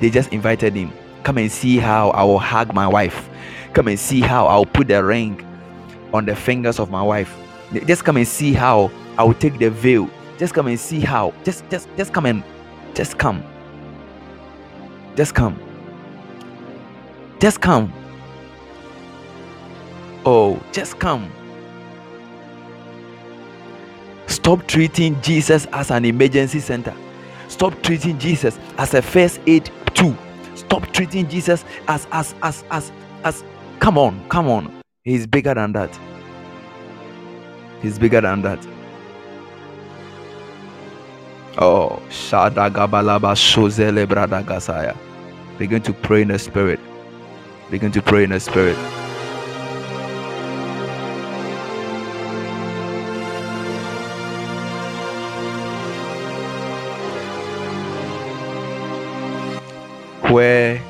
They 0.00 0.10
just 0.10 0.32
invited 0.32 0.74
him. 0.74 0.92
Come 1.22 1.38
and 1.38 1.50
see 1.50 1.78
how 1.78 2.10
I 2.10 2.24
will 2.24 2.38
hug 2.38 2.74
my 2.74 2.86
wife. 2.86 3.28
Come 3.72 3.88
and 3.88 3.98
see 3.98 4.20
how 4.20 4.46
I'll 4.46 4.66
put 4.66 4.88
the 4.88 5.02
ring 5.02 5.44
on 6.12 6.26
the 6.26 6.36
fingers 6.36 6.78
of 6.78 6.90
my 6.90 7.02
wife. 7.02 7.36
Just 7.86 8.04
come 8.04 8.16
and 8.16 8.26
see 8.26 8.52
how 8.52 8.90
I 9.18 9.24
will 9.24 9.34
take 9.34 9.58
the 9.58 9.70
veil. 9.70 10.08
Just 10.38 10.54
come 10.54 10.66
and 10.66 10.78
see 10.78 11.00
how. 11.00 11.32
Just 11.44 11.68
just 11.70 11.88
just 11.96 12.12
come 12.12 12.26
and 12.26 12.44
just 12.96 13.18
come. 13.18 13.44
Just 15.16 15.34
come. 15.34 15.60
Just 17.38 17.60
come. 17.60 17.92
Oh, 20.24 20.58
just 20.72 20.98
come. 20.98 21.30
Stop 24.26 24.66
treating 24.66 25.20
Jesus 25.20 25.66
as 25.74 25.90
an 25.90 26.06
emergency 26.06 26.58
center. 26.58 26.94
Stop 27.48 27.82
treating 27.82 28.18
Jesus 28.18 28.58
as 28.78 28.94
a 28.94 29.02
first 29.02 29.40
aid 29.46 29.70
tool. 29.92 30.16
Stop 30.54 30.90
treating 30.94 31.28
Jesus 31.28 31.66
as 31.88 32.06
as 32.12 32.34
as 32.42 32.64
as 32.70 32.92
as 33.24 33.44
come 33.78 33.98
on, 33.98 34.26
come 34.30 34.48
on. 34.48 34.72
He's 35.04 35.26
bigger 35.26 35.52
than 35.52 35.72
that. 35.72 35.96
He's 37.82 37.98
bigger 37.98 38.22
than 38.22 38.40
that. 38.40 38.75
Oh, 41.58 42.02
Shadagabalaba 42.10 43.32
Shozele 43.32 44.06
Bradagasaya. 44.06 44.94
Begin 45.56 45.80
to 45.82 45.94
pray 45.94 46.20
in 46.20 46.28
the 46.28 46.38
spirit. 46.38 46.78
Begin 47.70 47.90
to 47.92 48.02
pray 48.02 48.24
in 48.24 48.30
the 48.30 48.40
spirit. 48.40 48.76
Where 60.30 60.82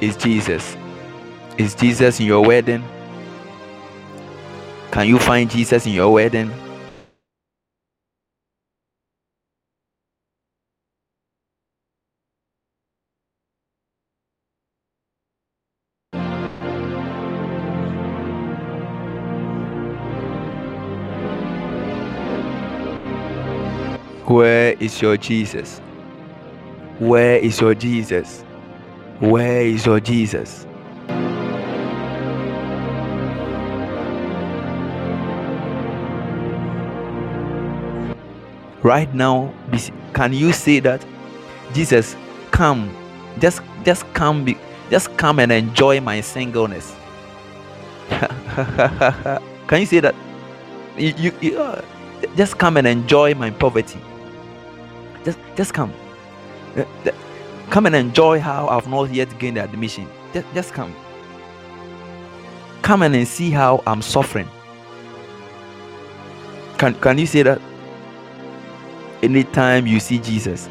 is 0.00 0.16
Jesus? 0.16 0.78
Is 1.58 1.74
Jesus 1.74 2.20
in 2.20 2.26
your 2.26 2.42
wedding? 2.42 2.82
Can 4.92 5.06
you 5.08 5.18
find 5.18 5.50
Jesus 5.50 5.84
in 5.84 5.92
your 5.92 6.10
wedding? 6.10 6.50
Where 24.34 24.72
is 24.80 25.00
your 25.00 25.16
Jesus? 25.16 25.78
Where 26.98 27.36
is 27.36 27.60
your 27.60 27.72
Jesus? 27.72 28.42
Where 29.20 29.60
is 29.60 29.86
your 29.86 30.00
Jesus? 30.00 30.66
Right 38.82 39.14
now, 39.14 39.54
can 40.14 40.32
you 40.32 40.52
say 40.52 40.80
that 40.80 41.06
Jesus, 41.72 42.16
come, 42.50 42.90
just 43.38 43.62
just 43.84 44.02
come, 44.14 44.44
be, 44.44 44.58
just 44.90 45.16
come 45.16 45.38
and 45.38 45.52
enjoy 45.52 46.00
my 46.00 46.20
singleness? 46.20 46.92
can 48.10 49.78
you 49.78 49.86
say 49.86 50.00
that? 50.00 50.16
You, 50.98 51.14
you, 51.16 51.32
you 51.40 51.58
uh, 51.60 51.82
just 52.36 52.58
come 52.58 52.76
and 52.76 52.88
enjoy 52.88 53.34
my 53.34 53.50
poverty. 53.50 54.00
Just 55.24 55.38
just 55.56 55.74
come. 55.74 55.92
Come 57.70 57.86
and 57.86 57.96
enjoy 57.96 58.40
how 58.40 58.68
I've 58.68 58.88
not 58.88 59.12
yet 59.12 59.38
gained 59.38 59.58
admission. 59.58 60.08
Just, 60.32 60.46
just 60.54 60.72
come. 60.74 60.94
Come 62.82 63.02
and 63.02 63.26
see 63.26 63.50
how 63.50 63.82
I'm 63.86 64.02
suffering. 64.02 64.48
Can 66.78 66.94
can 66.96 67.18
you 67.18 67.26
say 67.26 67.42
that? 67.42 67.60
Anytime 69.22 69.86
you 69.86 70.00
see 70.00 70.18
Jesus, 70.18 70.68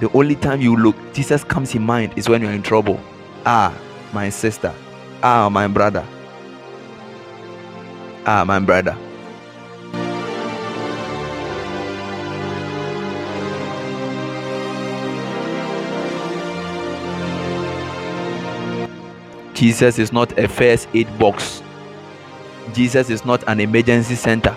the 0.00 0.10
only 0.12 0.36
time 0.36 0.60
you 0.60 0.76
look, 0.76 0.96
Jesus 1.12 1.42
comes 1.42 1.74
in 1.74 1.82
mind 1.82 2.12
is 2.16 2.28
when 2.28 2.42
you're 2.42 2.52
in 2.52 2.62
trouble. 2.62 3.00
Ah, 3.44 3.76
my 4.12 4.28
sister. 4.28 4.72
Ah, 5.22 5.48
my 5.48 5.66
brother. 5.66 6.06
Ah, 8.24 8.44
my 8.44 8.60
brother. 8.60 8.96
Jesus 19.62 20.00
is 20.00 20.12
not 20.12 20.36
a 20.40 20.48
first 20.48 20.88
aid 20.92 21.06
box. 21.20 21.62
Jesus 22.72 23.08
is 23.10 23.24
not 23.24 23.44
an 23.46 23.60
emergency 23.60 24.16
center. 24.16 24.56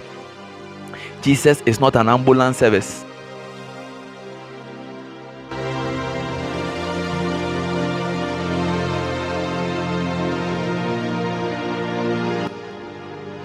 Jesus 1.22 1.62
is 1.68 1.80
not 1.80 1.96
an 1.96 2.10
ambulance 2.10 2.58
service. 2.58 3.06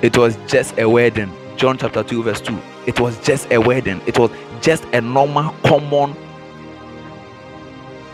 It 0.01 0.17
was 0.17 0.39
just 0.47 0.79
a 0.79 0.89
wedding. 0.89 1.31
John 1.59 1.77
chapter 1.77 2.03
2, 2.03 2.23
verse 2.23 2.41
2. 2.41 2.59
It 2.87 2.99
was 3.01 3.23
just 3.23 3.53
a 3.53 3.61
wedding. 3.61 4.01
It 4.07 4.19
was 4.19 4.31
just 4.63 4.85
a 4.95 5.03
normal, 5.03 5.51
common 5.63 6.17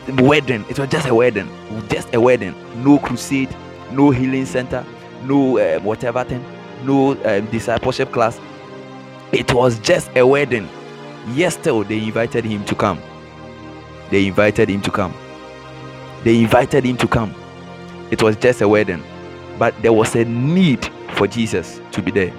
wedding. 0.09 0.65
It 0.69 0.79
was 0.79 0.89
just 0.89 1.09
a 1.09 1.15
wedding. 1.15 1.49
Just 1.89 2.15
a 2.15 2.21
wedding. 2.21 2.55
No 2.83 2.99
crusade, 2.99 3.55
no 3.93 4.11
healing 4.11 4.47
center, 4.47 4.85
no 5.25 5.59
uh, 5.59 5.81
whatever 5.81 6.25
thing, 6.25 6.45
no 6.85 7.13
uh, 7.13 7.41
discipleship 7.41 8.13
class. 8.13 8.41
It 9.33 9.53
was 9.53 9.79
just 9.81 10.11
a 10.17 10.27
wedding. 10.27 10.69
Yesterday, 11.29 11.83
they 11.99 12.05
invited 12.07 12.45
him 12.45 12.65
to 12.67 12.75
come. 12.75 13.01
They 14.11 14.27
invited 14.27 14.69
him 14.69 14.81
to 14.83 14.91
come. 14.91 15.13
They 16.23 16.41
invited 16.41 16.85
him 16.85 16.97
to 16.99 17.09
come. 17.09 17.35
It 18.11 18.23
was 18.23 18.37
just 18.37 18.61
a 18.61 18.69
wedding. 18.69 19.03
But 19.59 19.75
there 19.83 19.93
was 19.93 20.15
a 20.15 20.25
need 20.25 20.89
for 21.15 21.27
Jesus 21.27 21.81
to 21.93 22.03
be 22.03 22.11
there. 22.11 22.31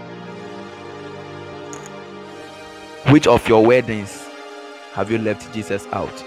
Which 3.11 3.27
of 3.27 3.47
your 3.47 3.65
weddings 3.65 4.27
have 4.93 5.11
you 5.11 5.17
left 5.17 5.53
Jesus 5.53 5.87
out? 5.87 6.23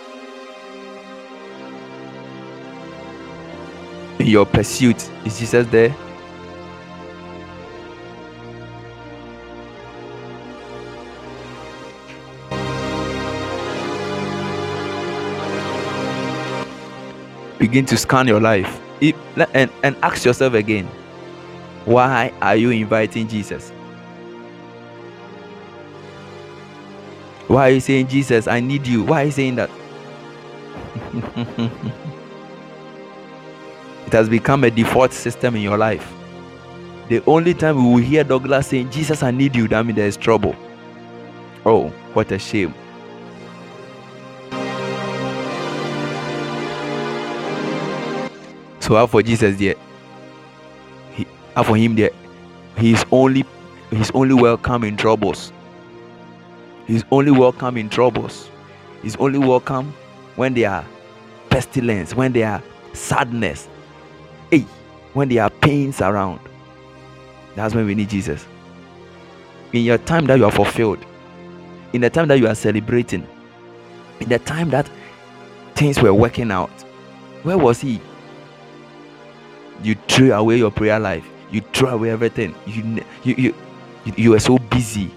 Your 4.31 4.47
pursuit, 4.47 5.11
is 5.25 5.39
Jesus 5.39 5.67
there? 5.67 5.95
Begin 17.59 17.85
to 17.87 17.97
scan 17.97 18.27
your 18.27 18.41
life 18.41 18.81
and, 19.55 19.71
and 19.83 19.97
ask 20.03 20.25
yourself 20.25 20.55
again 20.55 20.89
why 21.85 22.33
are 22.41 22.57
you 22.57 22.71
inviting 22.71 23.27
Jesus? 23.27 23.71
Why 27.49 27.69
are 27.69 27.73
you 27.73 27.81
saying, 27.81 28.07
Jesus, 28.07 28.47
I 28.47 28.61
need 28.61 28.87
you? 28.87 29.03
Why 29.03 29.23
are 29.23 29.25
you 29.25 29.33
saying 29.33 29.57
that? 29.57 29.71
it 34.11 34.15
has 34.15 34.29
become 34.29 34.65
a 34.65 34.71
default 34.73 35.13
system 35.13 35.55
in 35.55 35.63
your 35.63 35.79
life. 35.79 36.13
The 37.09 37.23
only 37.27 37.55
time 37.55 37.77
we 37.77 37.95
will 37.95 38.03
hear 38.09 38.25
Douglas 38.25 38.67
saying, 38.67 38.91
Jesus, 38.91 39.23
I 39.23 39.31
need 39.31 39.55
you, 39.55 39.69
that 39.69 39.87
means 39.87 39.95
there 39.95 40.09
is 40.09 40.17
trouble. 40.17 40.57
Oh, 41.65 41.91
what 42.13 42.33
a 42.33 42.39
shame. 42.41 42.75
So, 48.81 48.97
how 48.97 49.07
for 49.07 49.23
Jesus 49.23 49.57
there? 49.61 49.77
and 51.57 51.67
for 51.67 51.77
him 51.77 51.95
there 51.95 52.11
he's 52.79 53.05
only 53.13 53.45
he's 53.91 54.11
only 54.13 54.35
welcome 54.35 54.85
in 54.85 54.97
troubles 54.97 55.53
he's 56.87 57.05
only 57.11 57.33
welcome 57.33 57.77
in 57.77 57.89
troubles 57.89 58.49
he's 59.03 59.17
only 59.17 59.39
welcome 59.39 59.93
when 60.37 60.55
there 60.55 60.71
are 60.71 60.85
pestilence 61.51 62.15
when 62.15 62.33
there 62.33 62.49
are 62.49 62.63
sadness 62.93 63.69
when 65.15 65.29
there 65.29 65.43
are 65.43 65.51
pains 65.51 66.01
around. 66.01 66.41
That's 67.57 67.75
when 67.75 67.87
we 67.87 67.95
need 67.95 68.11
jesus. 68.11 68.47
In 69.73 69.85
your 69.85 69.99
time 69.99 70.27
that 70.27 70.39
you 70.39 70.45
are 70.45 70.53
fulfilled 70.53 71.05
in 71.93 72.01
the 72.01 72.11
time 72.11 72.29
that 72.29 72.39
you 72.39 72.47
are 72.47 72.55
celebrating 72.55 73.27
in 74.21 74.29
the 74.29 74.39
time 74.41 74.71
that 74.71 74.89
things 75.75 76.01
were 76.01 76.15
working 76.15 76.51
out 76.51 76.71
where 77.43 77.57
was 77.57 77.81
he? 77.81 78.01
You 79.83 79.95
threw 80.09 80.33
away 80.33 80.59
your 80.59 80.71
prayer 80.71 80.99
life. 80.99 81.27
You 81.51 81.63
threw 81.73 81.89
away 81.89 82.11
everything. 82.11 82.55
You 82.67 83.03
you 83.25 83.35
you 83.37 83.55
you 84.17 84.31
were 84.33 84.39
so 84.41 84.59
busy. 84.59 85.11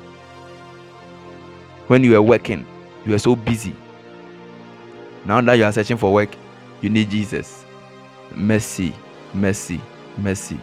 When 1.88 2.04
you 2.04 2.12
were 2.12 2.22
working 2.22 2.66
you 3.06 3.12
were 3.12 3.20
so 3.20 3.36
busy. 3.36 3.76
Now 5.26 5.42
that 5.42 5.54
you 5.56 5.66
are 5.66 5.72
searching 5.72 5.98
for 5.98 6.14
work 6.14 6.30
you 6.82 6.90
need 6.90 7.10
jesus. 7.10 7.66
Mercy 8.36 8.94
mercy 9.34 9.82
mercy 10.18 10.60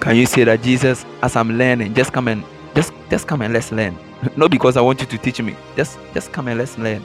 Can 0.00 0.16
you 0.16 0.24
say 0.24 0.44
that 0.44 0.62
Jesus, 0.62 1.04
as 1.22 1.36
I'm 1.36 1.58
learning, 1.58 1.92
just 1.94 2.12
come 2.12 2.26
and 2.28 2.42
just 2.74 2.92
just 3.10 3.28
come 3.28 3.42
and 3.42 3.52
let's 3.52 3.70
learn. 3.70 3.96
Not 4.36 4.50
because 4.50 4.78
I 4.78 4.80
want 4.80 5.00
you 5.02 5.06
to 5.06 5.18
teach 5.18 5.40
me. 5.42 5.54
Just 5.76 5.98
just 6.14 6.32
come 6.32 6.48
and 6.48 6.58
let's 6.58 6.78
learn. 6.78 7.04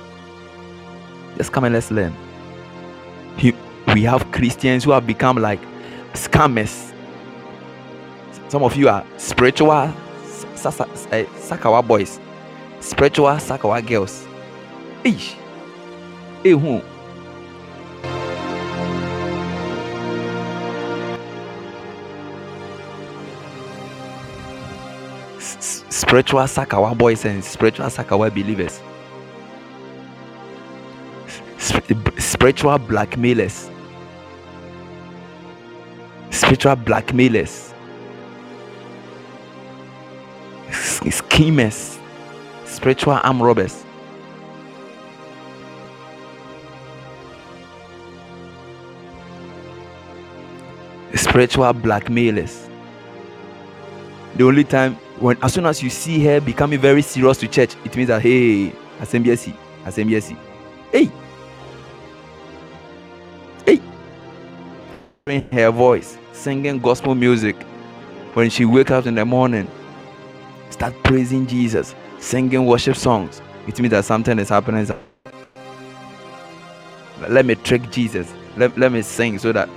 Just 1.37 1.51
come 1.51 1.65
and 1.65 1.73
let's 1.75 1.91
learn. 1.91 2.15
We 3.93 4.03
have 4.03 4.31
Christians 4.31 4.83
who 4.85 4.91
have 4.91 5.05
become 5.05 5.37
like 5.37 5.59
scammers. 6.13 6.94
Some 8.47 8.63
of 8.63 8.75
you 8.75 8.89
are 8.89 9.05
spiritual 9.17 9.71
eh, 9.71 11.25
Sakawa 11.35 11.85
boys, 11.85 12.19
spiritual 12.79 13.27
Sakawa 13.27 13.85
girls. 13.85 14.25
Hey, 15.03 15.35
who? 16.51 16.81
spiritual 26.05 26.41
Sakawa 26.41 26.97
boys 26.97 27.25
and 27.25 27.43
spiritual 27.43 27.87
Sakawa 27.87 28.29
believers, 28.29 28.81
spiritual 32.17 32.77
blackmailers, 32.77 33.69
spiritual 36.29 36.75
blackmailers, 36.75 37.73
schemers, 40.75 41.99
spiritual 42.65 43.13
arm 43.13 43.41
robbers. 43.41 43.83
Spiritual 51.15 51.73
blackmailers. 51.73 52.69
The 54.35 54.43
only 54.43 54.63
time 54.65 54.95
when 55.19 55.37
as 55.41 55.53
soon 55.53 55.65
as 55.65 55.81
you 55.81 55.89
see 55.89 56.23
her 56.25 56.41
becoming 56.41 56.79
very 56.79 57.01
serious 57.01 57.37
to 57.39 57.47
church, 57.47 57.75
it 57.85 57.95
means 57.95 58.09
that 58.09 58.21
hey, 58.21 58.73
Asembiesi, 58.99 59.55
Asembiesi, 59.83 60.37
hey, 60.91 61.09
hey, 63.65 63.81
her 65.51 65.71
voice 65.71 66.17
singing 66.33 66.79
gospel 66.79 67.15
music 67.15 67.55
when 68.33 68.49
she 68.49 68.65
wakes 68.65 68.91
up 68.91 69.05
in 69.05 69.15
the 69.15 69.25
morning, 69.25 69.67
start 70.75 70.93
praising 71.03 71.47
Jesus, 71.47 71.95
singing 72.19 72.65
worship 72.65 72.95
songs. 72.95 73.41
It 73.67 73.79
means 73.79 73.91
that 73.91 74.05
something 74.05 74.37
is 74.39 74.49
happening. 74.49 74.87
Let 77.27 77.45
me 77.45 77.55
trick 77.55 77.89
Jesus. 77.91 78.31
Let, 78.57 78.77
let 78.77 78.91
me 78.91 79.01
sing 79.01 79.39
so 79.39 79.51
that 79.51 79.67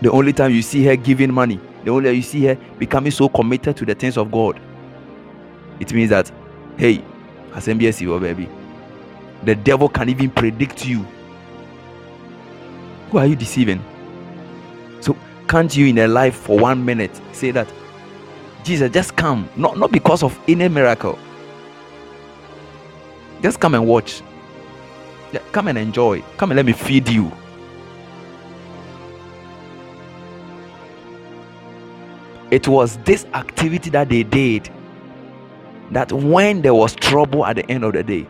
the 0.00 0.10
only 0.10 0.32
time 0.32 0.52
you 0.52 0.62
see 0.62 0.84
her 0.84 0.96
giving 0.96 1.32
money 1.32 1.60
the 1.86 1.92
only 1.92 2.08
time 2.08 2.16
you 2.16 2.22
see 2.22 2.44
her 2.46 2.56
becoming 2.80 3.12
so 3.12 3.28
committed 3.28 3.76
to 3.76 3.84
the 3.84 3.94
things 3.94 4.16
of 4.16 4.32
God, 4.32 4.58
it 5.78 5.92
means 5.92 6.10
that, 6.10 6.32
hey, 6.76 7.00
SMBS, 7.52 8.04
oh, 8.08 8.18
baby, 8.18 8.48
the 9.44 9.54
devil 9.54 9.88
can 9.88 10.08
even 10.08 10.30
predict 10.30 10.84
you. 10.84 11.06
Who 13.12 13.18
are 13.18 13.26
you 13.26 13.36
deceiving? 13.36 13.84
So, 15.00 15.16
can't 15.46 15.76
you 15.76 15.86
in 15.86 15.98
a 15.98 16.08
life 16.08 16.34
for 16.34 16.58
one 16.58 16.84
minute 16.84 17.20
say 17.30 17.52
that, 17.52 17.68
Jesus, 18.66 18.90
just 18.90 19.14
come, 19.14 19.48
not, 19.54 19.78
not 19.78 19.92
because 19.92 20.24
of 20.24 20.36
any 20.48 20.66
miracle, 20.68 21.16
just 23.40 23.60
come 23.60 23.76
and 23.76 23.86
watch. 23.86 24.22
Come 25.52 25.68
and 25.68 25.78
enjoy. 25.78 26.20
Come 26.36 26.50
and 26.50 26.56
let 26.56 26.66
me 26.66 26.72
feed 26.72 27.08
you. 27.08 27.30
It 32.50 32.66
was 32.66 32.96
this 33.04 33.24
activity 33.34 33.90
that 33.90 34.08
they 34.08 34.24
did 34.24 34.68
that 35.92 36.10
when 36.10 36.62
there 36.62 36.74
was 36.74 36.96
trouble 36.96 37.46
at 37.46 37.56
the 37.56 37.70
end 37.70 37.84
of 37.84 37.92
the 37.92 38.02
day, 38.02 38.26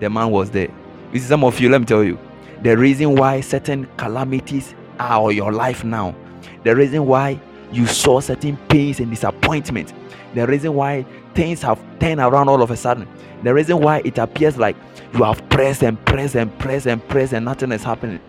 the 0.00 0.08
man 0.08 0.30
was 0.30 0.50
there. 0.50 0.70
You 1.12 1.18
see, 1.18 1.26
some 1.26 1.44
of 1.44 1.60
you, 1.60 1.68
let 1.68 1.82
me 1.82 1.86
tell 1.86 2.02
you, 2.02 2.18
the 2.62 2.74
reason 2.78 3.16
why 3.16 3.42
certain 3.42 3.86
calamities 3.98 4.74
are 4.98 5.20
on 5.20 5.36
your 5.36 5.52
life 5.52 5.84
now, 5.84 6.14
the 6.62 6.74
reason 6.74 7.04
why 7.04 7.38
you 7.72 7.86
saw 7.86 8.20
certain 8.20 8.56
pains 8.68 9.00
and 9.00 9.10
disappointment, 9.10 9.92
the 10.34 10.46
reason 10.46 10.74
why 10.74 11.04
things 11.34 11.62
have 11.62 11.80
turned 11.98 12.20
around 12.20 12.48
all 12.48 12.62
of 12.62 12.70
a 12.70 12.76
sudden, 12.76 13.08
the 13.42 13.52
reason 13.52 13.80
why 13.80 14.02
it 14.04 14.18
appears 14.18 14.56
like 14.56 14.76
you 15.14 15.24
have 15.24 15.46
pressed 15.48 15.82
and 15.82 16.02
pressed 16.04 16.34
and 16.34 16.56
pressed 16.58 16.86
and 16.86 17.06
pressed 17.08 17.32
and 17.32 17.44
nothing 17.44 17.72
is 17.72 17.82
happening. 17.82 18.20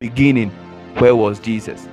Beginning, 0.00 0.50
where 0.98 1.14
was 1.14 1.38
Jesus? 1.40 1.88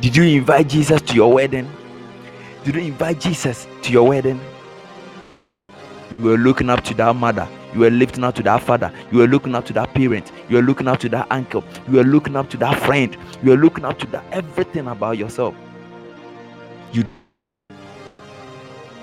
Did 0.00 0.16
you 0.16 0.24
invite 0.24 0.68
Jesus 0.68 1.00
to 1.02 1.14
your 1.14 1.32
wedding? 1.32 1.68
Did 2.64 2.76
you 2.76 2.82
invite 2.82 3.20
Jesus 3.20 3.66
to 3.82 3.92
your 3.92 4.08
wedding? 4.08 4.40
You 6.18 6.24
were 6.24 6.36
looking 6.38 6.68
up 6.68 6.82
to 6.84 6.94
that 6.94 7.14
mother. 7.14 7.48
You 7.72 7.80
were 7.80 7.90
lifting 7.90 8.24
up 8.24 8.34
to 8.36 8.42
that 8.42 8.62
father. 8.62 8.92
You 9.12 9.18
were 9.18 9.28
looking 9.28 9.54
up 9.54 9.64
to 9.66 9.72
that 9.74 9.94
parent. 9.94 10.32
You 10.48 10.56
were 10.56 10.62
looking 10.62 10.88
up 10.88 10.98
to 11.00 11.08
that 11.10 11.28
uncle. 11.30 11.62
You 11.88 11.98
were 11.98 12.04
looking 12.04 12.34
up 12.34 12.50
to 12.50 12.56
that 12.56 12.80
friend. 12.82 13.16
You 13.42 13.50
were 13.50 13.56
looking 13.56 13.84
up 13.84 13.98
to 14.00 14.06
that 14.08 14.24
everything 14.32 14.88
about 14.88 15.16
yourself. 15.16 15.54
You 16.92 17.04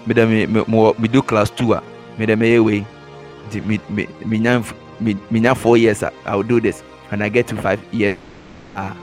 me 0.05 0.13
me 0.13 0.45
me 0.45 0.93
me 0.99 1.07
do 1.07 1.21
class 1.21 1.49
two 1.49 1.73
ah 1.73 1.83
me 2.17 2.25
dem 2.25 2.39
me 2.39 2.59
me 2.59 2.85
me 4.25 4.37
me 4.99 5.17
me 5.31 5.39
me 5.39 5.55
four 5.55 5.77
years 5.77 6.03
ah 6.03 6.11
I 6.25 6.35
will 6.35 6.43
do 6.43 6.59
this 6.59 6.83
and 7.11 7.23
I 7.23 7.29
get 7.29 7.47
to 7.47 7.55
five 7.55 7.81
years 7.93 8.17
ah 8.75 8.95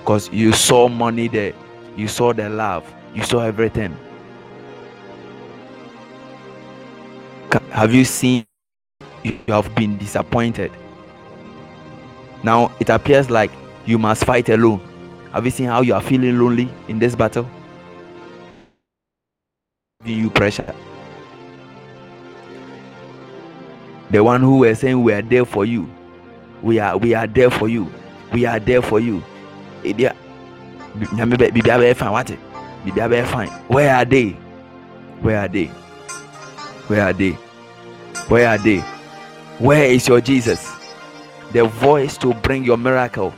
because 0.00 0.30
you 0.32 0.52
saw 0.52 0.88
money 0.88 1.28
there 1.28 1.54
you 1.96 2.08
saw 2.08 2.32
the 2.32 2.48
love 2.48 2.84
you 3.14 3.22
saw 3.24 3.40
everything 3.40 3.96
have 7.70 7.94
you 7.94 8.04
seen 8.04 8.44
you 9.22 9.38
have 9.48 9.74
been 9.74 9.96
disappointed? 9.98 10.70
Now 12.42 12.72
it 12.80 12.88
appears 12.90 13.30
like 13.30 13.50
you 13.86 13.98
must 13.98 14.24
fight 14.24 14.48
alone. 14.48 14.80
Have 15.32 15.44
you 15.44 15.50
seen 15.50 15.66
how 15.66 15.82
you 15.82 15.94
are 15.94 16.00
feeling 16.02 16.38
lonely 16.38 16.68
in 16.88 16.98
this 16.98 17.14
battle? 17.14 17.48
You 20.04 20.30
pressure. 20.30 20.74
The 24.10 24.22
one 24.24 24.40
who 24.40 24.58
were 24.58 24.74
saying 24.74 25.02
we 25.02 25.12
are 25.12 25.22
there 25.22 25.44
for 25.44 25.64
you 25.66 25.88
we 26.62 26.78
are 26.78 26.96
we 26.96 27.14
are 27.14 27.26
there 27.26 27.50
for 27.50 27.68
you 27.68 27.92
we 28.32 28.44
are 28.46 28.58
there 28.60 28.82
for 28.82 29.00
you. 29.00 29.22
Eh, 29.84 29.92
fine. 33.24 33.48
Where 33.68 33.94
are 33.94 34.04
they? 34.04 34.30
Where 35.20 35.40
are 35.40 35.48
they 35.48 35.70
where 36.88 37.02
are 37.02 37.12
they? 37.12 37.32
Where 38.28 38.48
are 38.48 38.58
they? 38.58 38.78
Where 39.58 39.84
is 39.84 40.08
your 40.08 40.20
jesus? 40.20 40.74
The 41.52 41.64
voice 41.64 42.18
to 42.18 42.34
bring 42.34 42.64
your 42.64 42.76
miracle. 42.76 43.34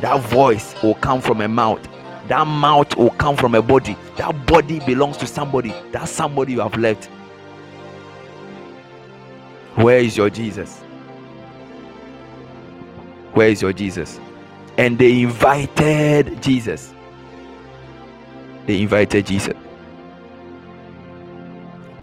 That 0.00 0.20
voice 0.28 0.74
will 0.82 0.94
come 0.94 1.20
from 1.20 1.40
a 1.40 1.48
mouth. 1.48 1.86
That 2.28 2.46
mouth 2.46 2.96
will 2.96 3.10
come 3.10 3.36
from 3.36 3.54
a 3.54 3.62
body. 3.62 3.96
That 4.16 4.46
body 4.46 4.80
belongs 4.80 5.16
to 5.18 5.26
somebody. 5.26 5.72
That 5.92 6.08
somebody 6.08 6.52
you 6.54 6.60
have 6.60 6.76
left. 6.76 7.06
Where 9.76 9.98
is 9.98 10.16
your 10.16 10.30
jesus? 10.30 10.80
Where 13.32 13.48
is 13.48 13.62
your 13.62 13.72
jesus? 13.72 14.18
And 14.78 14.98
they 14.98 15.22
invited 15.22 16.42
Jesus. 16.42 16.94
They 18.66 18.82
invited 18.82 19.26
Jesus. 19.26 19.54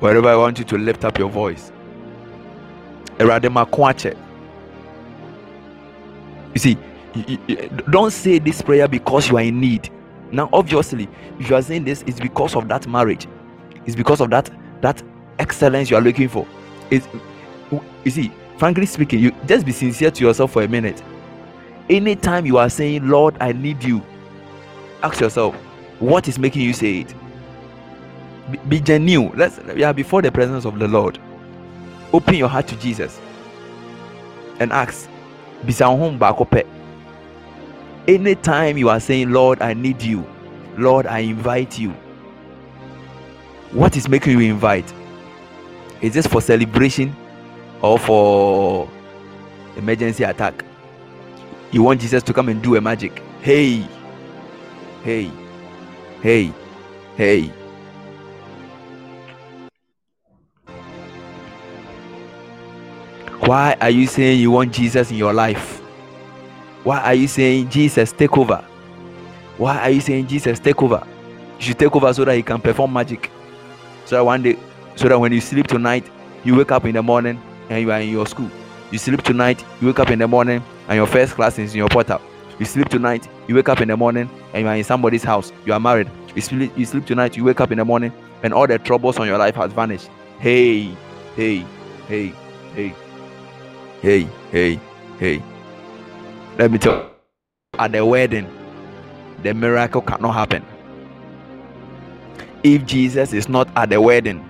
Wherever 0.04 0.28
I 0.28 0.36
want 0.36 0.60
you 0.60 0.66
to 0.66 0.78
lift 0.78 1.06
up 1.06 1.18
your 1.18 1.30
voice. 1.30 1.72
You 3.20 3.28
see, 6.58 6.78
don't 7.89 8.12
say 8.12 8.39
this 8.39 8.62
prayer 8.62 8.88
because 8.88 9.30
you 9.30 9.38
are 9.38 9.43
in 9.43 9.60
need. 9.62 9.89
Now, 10.32 10.49
obviously, 10.51 11.08
if 11.39 11.49
you 11.49 11.56
are 11.56 11.62
saying 11.62 11.86
this, 11.86 12.04
it's 12.06 12.20
because 12.20 12.56
of 12.56 12.68
that 12.68 12.86
marriage. 12.88 13.28
It's 13.86 13.95
because 13.95 14.20
of 14.20 14.30
that 14.32 14.49
that 14.82 15.01
excellence 15.39 15.89
you 15.89 15.95
are 15.97 16.01
looking 16.01 16.28
for. 16.28 16.45
It's 16.91 17.08
you 18.04 18.12
see, 18.12 18.32
frankly 18.58 18.86
speaking, 18.86 19.20
you 19.20 19.32
just 19.45 19.66
be 19.66 19.72
sincere 19.72 20.12
to 20.12 20.26
yourself 20.26 20.51
for 20.51 20.64
a 20.64 20.68
minute 20.68 21.01
anytime 21.89 22.45
you 22.45 22.58
are 22.58 22.70
saying 22.70 23.08
lord 23.08 23.36
i 23.41 23.51
need 23.51 23.84
you 23.84 24.01
ask 25.04 25.20
yourself 25.20 25.54
what 25.99 26.28
is 26.28 26.39
making 26.39 26.62
you 26.62 26.74
say 26.74 26.99
it 27.01 27.14
be, 28.68 28.80
genuine. 28.80 29.38
Let's 29.38 29.60
yeah 29.76 29.91
before 29.94 30.22
the 30.22 30.32
presence 30.32 30.66
of 30.66 30.80
the 30.80 30.88
lord 30.88 31.20
open 32.14 32.36
your 32.36 32.48
heart 32.48 32.68
to 32.68 32.76
jesus 32.78 33.20
and 34.60 34.72
ask 34.72 35.10
anytime 38.08 38.78
you 38.78 38.89
are 38.89 39.00
saying 39.00 39.32
lord 39.32 39.62
i 39.62 39.74
need 39.74 40.02
you. 40.02 40.26
Lord 40.78 41.08
i 41.08 41.20
invite 41.20 41.78
you. 41.80 41.91
What 43.72 43.98
is 43.98 44.10
making 44.10 44.39
you 44.39 44.52
invite? 44.52 44.91
Is 46.02 46.14
this 46.14 46.28
for 46.28 46.41
celebration 46.41 47.16
or 47.82 47.98
for 47.98 48.89
emergency 49.78 50.24
attack? 50.24 50.64
You 51.72 51.82
want 51.82 52.02
Jesus 52.02 52.22
to 52.24 52.34
come 52.34 52.50
and 52.50 52.62
do 52.62 52.76
a 52.76 52.82
magic. 52.82 53.22
Hey, 53.41 53.88
hey, 55.04 55.32
hey, 56.22 56.54
hey. 57.18 57.52
Why 63.46 63.76
are 63.82 63.89
you 63.89 64.08
saying 64.08 64.39
you 64.39 64.52
want 64.52 64.72
Jesus 64.72 65.12
in 65.12 65.18
your 65.18 65.34
life? 65.34 65.80
Why 66.86 67.02
are 67.02 67.14
you 67.14 67.28
saying 67.28 67.70
Jesus 67.70 68.14
take 68.14 68.38
over? 68.38 68.64
Why 69.58 69.80
are 69.80 69.89
you 69.89 70.00
saying 70.00 70.28
Jesus 70.28 70.60
take 70.62 70.82
over? 70.82 71.06
You 71.60 71.66
should 71.66 71.78
take 71.78 71.94
over 71.94 72.14
so 72.14 72.24
that 72.24 72.38
he 72.38 72.41
can 72.41 72.62
perform 72.62 72.94
magic. 72.94 73.30
So 74.06 74.16
that 74.16 74.24
one 74.24 74.44
day, 74.44 74.58
so 74.96 75.10
that 75.10 75.20
when 75.20 75.34
you 75.34 75.41
sleep 75.41 75.68
tonight, 75.68 76.10
you 76.46 76.56
wake 76.56 76.72
up 76.72 76.86
in 76.86 76.94
the 76.94 77.04
morning 77.04 77.38
and 77.70 77.82
you 77.82 77.91
are 77.91 78.00
in 78.00 78.10
your 78.10 78.26
school. 78.28 78.50
You 78.91 78.98
sleep 78.98 79.24
tonight, 79.24 79.62
you 79.82 79.88
wake 79.88 80.00
up 80.00 80.10
in 80.10 80.20
the 80.20 80.28
morning, 80.28 80.64
and 80.88 80.96
your 80.96 81.08
first 81.08 81.34
class 81.34 81.60
is 81.60 81.74
in 81.74 81.80
your 81.80 81.89
portal. 81.89 82.22
You 82.60 82.66
sleep 82.66 82.88
tonight, 82.88 83.28
you 83.50 83.56
wake 83.56 83.68
up 83.68 83.82
in 83.82 83.89
the 83.89 83.98
morning, 83.98 84.30
and 84.54 84.62
you 84.62 84.68
are 84.70 84.76
in 84.78 84.86
somebody's 84.86 85.24
house. 85.24 85.52
You 85.66 85.74
are 85.74 85.82
married. 85.82 86.10
You 86.34 86.41
sleep, 86.41 86.72
you 86.78 86.86
sleep 86.86 87.06
tonight, 87.06 87.36
you 87.36 87.44
wake 87.44 87.60
up 87.60 87.72
in 87.72 87.78
the 87.78 87.84
morning, 87.84 88.14
and 88.41 88.54
all 88.54 88.68
the 88.68 88.80
troubles 88.80 89.20
on 89.20 89.28
your 89.28 89.38
life 89.38 89.56
has 89.56 89.74
vanished. 89.74 90.10
Hey, 90.39 90.96
hey, 91.36 91.66
hey, 92.08 92.34
hey, 92.74 92.96
hey, 94.04 94.28
hey, 94.51 94.80
hey. 95.18 95.41
Let 96.60 96.70
me 96.70 96.78
tell 96.78 96.93
you, 96.93 97.10
at 97.80 97.93
the 97.93 98.06
wedding, 98.06 98.47
the 99.41 99.54
miracle 99.54 100.01
cannot 100.01 100.34
happen. 100.34 100.64
If 102.64 102.86
Jesus 102.86 103.34
is 103.34 103.49
not 103.49 103.68
at 103.76 103.89
the 103.89 103.99
wedding, 103.99 104.43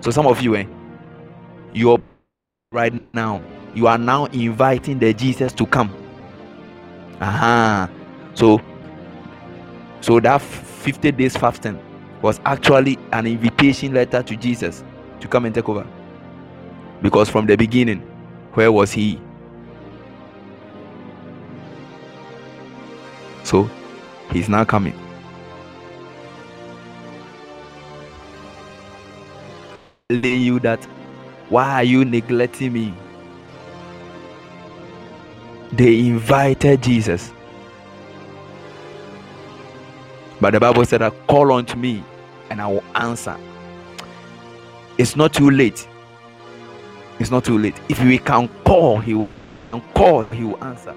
so 0.00 0.10
some 0.10 0.26
of 0.26 0.40
you, 0.40 0.54
eh, 0.56 0.66
you're 1.72 2.00
right 2.72 2.92
now 3.14 3.42
you 3.74 3.86
are 3.86 3.98
now 3.98 4.26
inviting 4.26 4.98
the 4.98 5.12
jesus 5.12 5.52
to 5.52 5.66
come 5.66 5.92
uh-huh. 7.20 7.88
so 8.34 8.60
so 10.00 10.20
that 10.20 10.40
50 10.40 11.12
days 11.12 11.36
fasting 11.36 11.78
was 12.22 12.40
actually 12.44 12.98
an 13.12 13.26
invitation 13.26 13.92
letter 13.92 14.22
to 14.22 14.36
jesus 14.36 14.84
to 15.20 15.28
come 15.28 15.44
and 15.46 15.54
take 15.54 15.68
over 15.68 15.86
because 17.02 17.28
from 17.28 17.46
the 17.46 17.56
beginning 17.56 18.06
where 18.54 18.72
was 18.72 18.92
he 18.92 19.20
so 23.44 23.68
he's 24.32 24.48
now 24.48 24.64
coming 24.64 24.98
telling 30.08 30.40
you 30.40 30.58
that 30.60 30.84
why 31.48 31.72
are 31.74 31.84
you 31.84 32.04
neglecting 32.04 32.72
me 32.72 32.94
they 35.72 36.00
invited 36.00 36.82
Jesus. 36.82 37.32
But 40.40 40.52
the 40.52 40.60
Bible 40.60 40.84
said, 40.84 41.00
Call 41.28 41.52
unto 41.52 41.76
me 41.76 42.02
and 42.50 42.60
I 42.60 42.66
will 42.66 42.84
answer. 42.94 43.36
It's 44.98 45.16
not 45.16 45.32
too 45.32 45.50
late. 45.50 45.86
It's 47.20 47.30
not 47.30 47.44
too 47.44 47.58
late. 47.58 47.76
If 47.88 48.02
we 48.02 48.18
can 48.18 48.48
call, 48.64 48.98
he 48.98 49.14
will 49.14 49.28
and 49.72 49.82
call, 49.94 50.24
he 50.24 50.42
will 50.42 50.62
answer. 50.64 50.94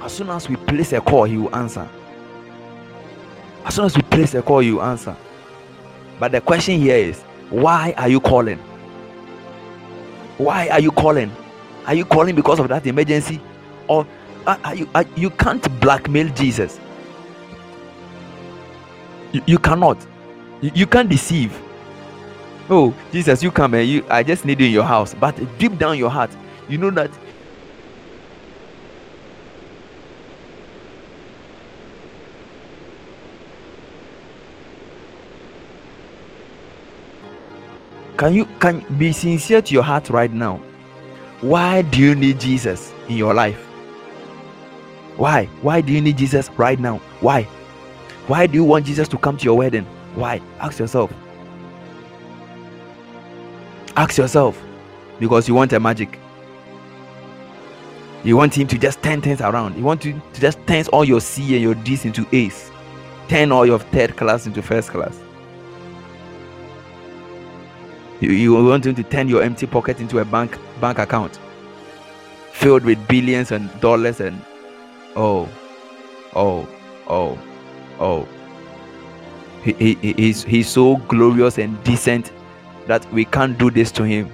As 0.00 0.12
soon 0.12 0.30
as 0.30 0.48
we 0.48 0.56
place 0.56 0.92
a 0.92 1.00
call, 1.02 1.24
he 1.24 1.36
will 1.36 1.54
answer. 1.54 1.86
As 3.66 3.74
soon 3.74 3.84
as 3.84 3.94
we 3.94 4.02
place 4.02 4.32
a 4.34 4.40
call, 4.40 4.58
will 4.58 4.82
answer. 4.82 5.14
But 6.18 6.32
the 6.32 6.40
question 6.40 6.80
here 6.80 6.96
is, 6.96 7.20
why 7.50 7.92
are 7.98 8.08
you 8.08 8.20
calling? 8.20 8.58
Why 10.38 10.68
are 10.68 10.80
you 10.80 10.92
calling? 10.92 11.30
Are 11.86 11.94
you 11.94 12.06
calling 12.06 12.34
because 12.34 12.60
of 12.60 12.68
that 12.68 12.86
emergency? 12.86 13.40
or 13.88 14.06
are 14.46 14.74
you, 14.74 14.88
uh, 14.94 15.04
you 15.16 15.30
can't 15.30 15.80
blackmail 15.80 16.28
jesus 16.34 16.78
you, 19.32 19.42
you 19.46 19.58
cannot 19.58 20.06
you, 20.60 20.70
you 20.74 20.86
can't 20.86 21.08
deceive 21.08 21.60
oh 22.70 22.94
jesus 23.12 23.42
you 23.42 23.50
come 23.50 23.74
and 23.74 23.88
you 23.88 24.04
i 24.10 24.22
just 24.22 24.44
need 24.44 24.60
you 24.60 24.66
in 24.66 24.72
your 24.72 24.84
house. 24.84 25.14
But 25.14 25.36
deep 25.58 25.78
down 25.78 25.98
your 25.98 26.10
heart 26.10 26.30
you 26.68 26.78
know 26.78 26.90
that 26.90 27.10
can 38.18 38.34
you 38.34 38.44
can 38.60 38.84
be 38.98 39.12
sincere 39.12 39.62
to 39.62 39.74
your 39.74 39.84
heart 39.84 40.10
right 40.10 40.32
now? 40.32 40.60
Why 41.40 41.82
do 41.82 42.00
you 42.00 42.14
need 42.16 42.40
jesus 42.40 42.92
in 43.08 43.16
your 43.16 43.32
life? 43.32 43.58
Why? 45.16 45.46
Why 45.62 45.80
do 45.80 45.92
you 45.92 46.00
need 46.00 46.18
jesus 46.18 46.50
right 46.58 46.78
now? 46.78 46.98
Why? 47.20 47.44
Why 48.26 48.46
do 48.46 48.54
you 48.54 48.64
want 48.64 48.86
jesus 48.86 49.08
to 49.08 49.18
come 49.18 49.36
to 49.36 49.44
your 49.44 49.56
wedding? 49.56 49.84
Why? 50.16 50.40
Ask 50.60 50.80
yourself. 50.80 51.12
Ask 53.98 54.16
yourself. 54.16 54.56
Because 55.18 55.48
you 55.48 55.54
want 55.54 55.72
a 55.72 55.80
magic. 55.80 56.20
You 58.22 58.36
want 58.36 58.56
him 58.56 58.68
to 58.68 58.78
just 58.78 59.02
turn 59.02 59.20
things 59.20 59.40
around. 59.40 59.76
You 59.76 59.82
want 59.82 60.02
to, 60.02 60.12
to 60.12 60.40
just 60.40 60.64
turn 60.68 60.84
all 60.92 61.04
your 61.04 61.20
C 61.20 61.54
and 61.54 61.62
your 61.62 61.74
D's 61.74 62.04
into 62.04 62.24
A's. 62.30 62.70
Turn 63.26 63.50
all 63.50 63.66
your 63.66 63.80
third 63.80 64.16
class 64.16 64.46
into 64.46 64.62
first 64.62 64.90
class. 64.90 65.18
You, 68.20 68.30
you 68.30 68.64
want 68.64 68.86
him 68.86 68.94
to 68.94 69.02
turn 69.02 69.28
your 69.28 69.42
empty 69.42 69.66
pocket 69.66 69.98
into 69.98 70.20
a 70.20 70.24
bank 70.24 70.56
bank 70.80 70.98
account 70.98 71.40
filled 72.52 72.84
with 72.84 72.98
billions 73.08 73.50
and 73.50 73.68
dollars 73.80 74.20
and 74.20 74.40
oh, 75.16 75.48
oh, 76.36 76.68
oh, 77.08 77.36
oh. 77.98 78.28
He, 79.64 79.72
he, 79.72 80.12
he's, 80.12 80.44
he's 80.44 80.68
so 80.68 80.96
glorious 81.08 81.58
and 81.58 81.82
decent 81.82 82.32
that 82.88 83.10
we 83.12 83.24
can't 83.24 83.56
do 83.58 83.70
this 83.70 83.92
to 83.92 84.02
him. 84.02 84.28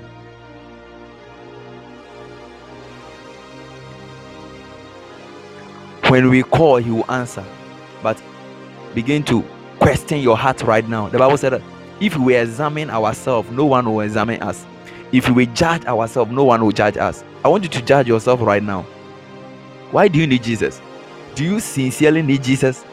When 6.09 6.31
we 6.31 6.43
call, 6.45 6.77
he 6.77 6.91
will 6.91 7.11
answer. 7.11 7.45
But 8.03 8.23
begin 8.95 9.25
to 9.25 9.43
question 9.81 10.21
your 10.21 10.37
heart 10.37 10.63
right 10.63 10.89
now. 10.89 11.09
The 11.09 11.19
Bible 11.19 11.37
said 11.37 11.53
that 11.55 11.63
if 12.01 12.17
we 12.17 12.37
examine 12.37 12.91
ourselves, 12.91 13.51
no 13.51 13.65
one 13.67 13.93
will 13.93 14.01
examine 14.01 14.41
us. 14.41 14.65
If 15.11 15.29
we 15.29 15.47
judge 15.47 15.85
ourselves, 15.87 16.31
no 16.31 16.45
one 16.45 16.65
will 16.65 16.73
judge 16.73 16.97
us. 16.97 17.25
I 17.45 17.49
want 17.49 17.65
you 17.65 17.69
to 17.71 17.83
judge 17.83 18.07
yourself 18.07 18.41
right 18.41 18.63
now. 18.63 18.83
Why 19.91 20.09
do 20.09 20.19
you 20.19 20.27
need 20.27 20.43
Jesus? 20.43 20.81
Do 21.35 21.45
you 21.45 21.61
sincerely 21.61 22.23
need 22.23 22.43
Jesus? 22.43 22.85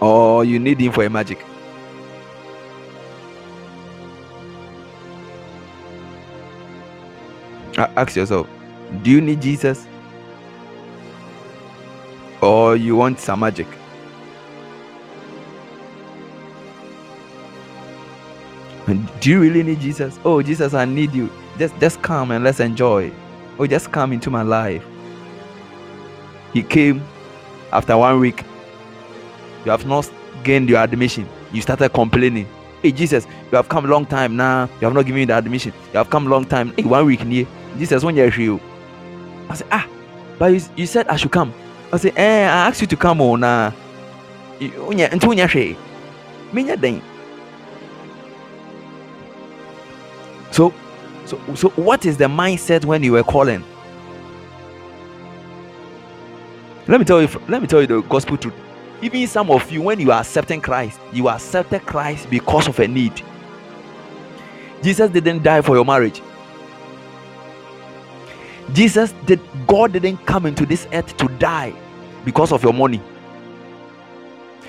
Or 0.00 0.44
you 0.44 0.58
need 0.58 0.80
him 0.80 0.92
for 0.92 1.04
a 1.04 1.10
magic? 1.10 1.44
Ask 7.78 8.16
yourself, 8.16 8.48
do 9.02 9.10
you 9.10 9.20
need 9.20 9.40
Jesus? 9.40 9.86
Or 12.42 12.76
you 12.76 12.96
want 12.96 13.20
some 13.20 13.40
magic? 13.40 13.66
Do 19.20 19.30
you 19.30 19.40
really 19.40 19.62
need 19.62 19.80
Jesus? 19.80 20.18
Oh, 20.24 20.42
Jesus, 20.42 20.72
I 20.74 20.86
need 20.86 21.12
you. 21.12 21.30
Just 21.58 21.78
just 21.78 22.00
come 22.02 22.30
and 22.30 22.42
let's 22.42 22.58
enjoy. 22.60 23.12
Oh, 23.58 23.66
just 23.66 23.92
come 23.92 24.12
into 24.12 24.30
my 24.30 24.42
life. 24.42 24.84
He 26.54 26.62
came 26.62 27.02
after 27.72 27.96
one 27.96 28.18
week. 28.20 28.44
You 29.64 29.70
have 29.72 29.84
not 29.86 30.10
gained 30.42 30.68
your 30.70 30.80
admission. 30.80 31.28
You 31.52 31.60
started 31.60 31.90
complaining. 31.90 32.48
Hey 32.82 32.92
Jesus, 32.92 33.26
you 33.50 33.56
have 33.56 33.68
come 33.68 33.86
long 33.86 34.06
time 34.06 34.36
now. 34.36 34.68
You 34.80 34.86
have 34.86 34.94
not 34.94 35.02
given 35.02 35.16
me 35.16 35.24
the 35.24 35.36
admission. 35.36 35.72
You 35.92 35.98
have 35.98 36.10
come 36.10 36.26
long 36.26 36.44
time. 36.44 36.72
Hey, 36.76 36.84
one 36.84 37.06
week 37.06 37.24
near. 37.24 37.46
Jesus, 37.76 38.04
when 38.04 38.14
you're 38.14 38.30
here. 38.30 38.60
I 39.48 39.54
said, 39.54 39.66
ah, 39.72 39.88
but 40.38 40.52
you, 40.52 40.60
you 40.76 40.86
said 40.86 41.08
I 41.08 41.16
should 41.16 41.32
come. 41.32 41.52
I 41.92 41.96
said, 41.96 42.12
eh, 42.16 42.44
I 42.44 42.68
asked 42.68 42.80
you 42.80 42.86
to 42.86 42.96
come 42.96 43.20
on 43.20 43.40
now. 43.40 43.74
Until 44.60 45.30
Me 46.52 46.62
then. 46.62 47.02
So, 50.50 50.72
so, 51.26 51.38
so 51.54 51.68
what 51.70 52.06
is 52.06 52.16
the 52.16 52.24
mindset 52.24 52.84
when 52.84 53.02
you 53.02 53.12
were 53.12 53.22
calling? 53.22 53.64
Let 56.86 57.00
me 57.00 57.04
tell 57.04 57.20
you. 57.20 57.28
Let 57.48 57.60
me 57.60 57.68
tell 57.68 57.80
you 57.80 57.86
the 57.86 58.00
gospel 58.02 58.36
truth. 58.36 58.54
Even 59.00 59.26
some 59.26 59.50
of 59.50 59.70
you, 59.70 59.82
when 59.82 60.00
you 60.00 60.10
are 60.10 60.20
accepting 60.20 60.60
Christ, 60.60 61.00
you 61.12 61.28
accepted 61.28 61.86
Christ 61.86 62.28
because 62.30 62.66
of 62.66 62.78
a 62.80 62.88
need. 62.88 63.22
Jesus 64.82 65.10
didn't 65.10 65.42
die 65.42 65.60
for 65.60 65.76
your 65.76 65.84
marriage. 65.84 66.20
Jesus 68.72 69.14
did. 69.24 69.40
God 69.66 69.92
didn't 69.92 70.18
come 70.26 70.46
into 70.46 70.66
this 70.66 70.86
earth 70.92 71.16
to 71.16 71.28
die 71.38 71.72
because 72.24 72.52
of 72.52 72.62
your 72.62 72.72
money. 72.72 73.00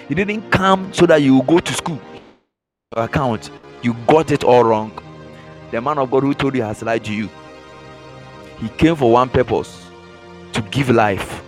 He 0.07 0.15
didn't 0.15 0.49
come 0.51 0.91
so 0.93 1.05
that 1.05 1.21
you 1.21 1.41
go 1.43 1.59
to 1.59 1.73
school. 1.73 1.99
Your 2.95 3.05
account, 3.05 3.51
you 3.81 3.93
got 4.07 4.31
it 4.31 4.43
all 4.43 4.63
wrong. 4.63 4.91
The 5.71 5.81
man 5.81 5.97
of 5.97 6.09
God 6.09 6.23
who 6.23 6.33
told 6.33 6.55
you 6.55 6.63
has 6.63 6.81
lied 6.81 7.03
to 7.05 7.13
you. 7.13 7.29
He 8.59 8.69
came 8.69 8.95
for 8.95 9.11
one 9.11 9.29
purpose 9.29 9.85
to 10.53 10.61
give 10.63 10.89
life. 10.89 11.43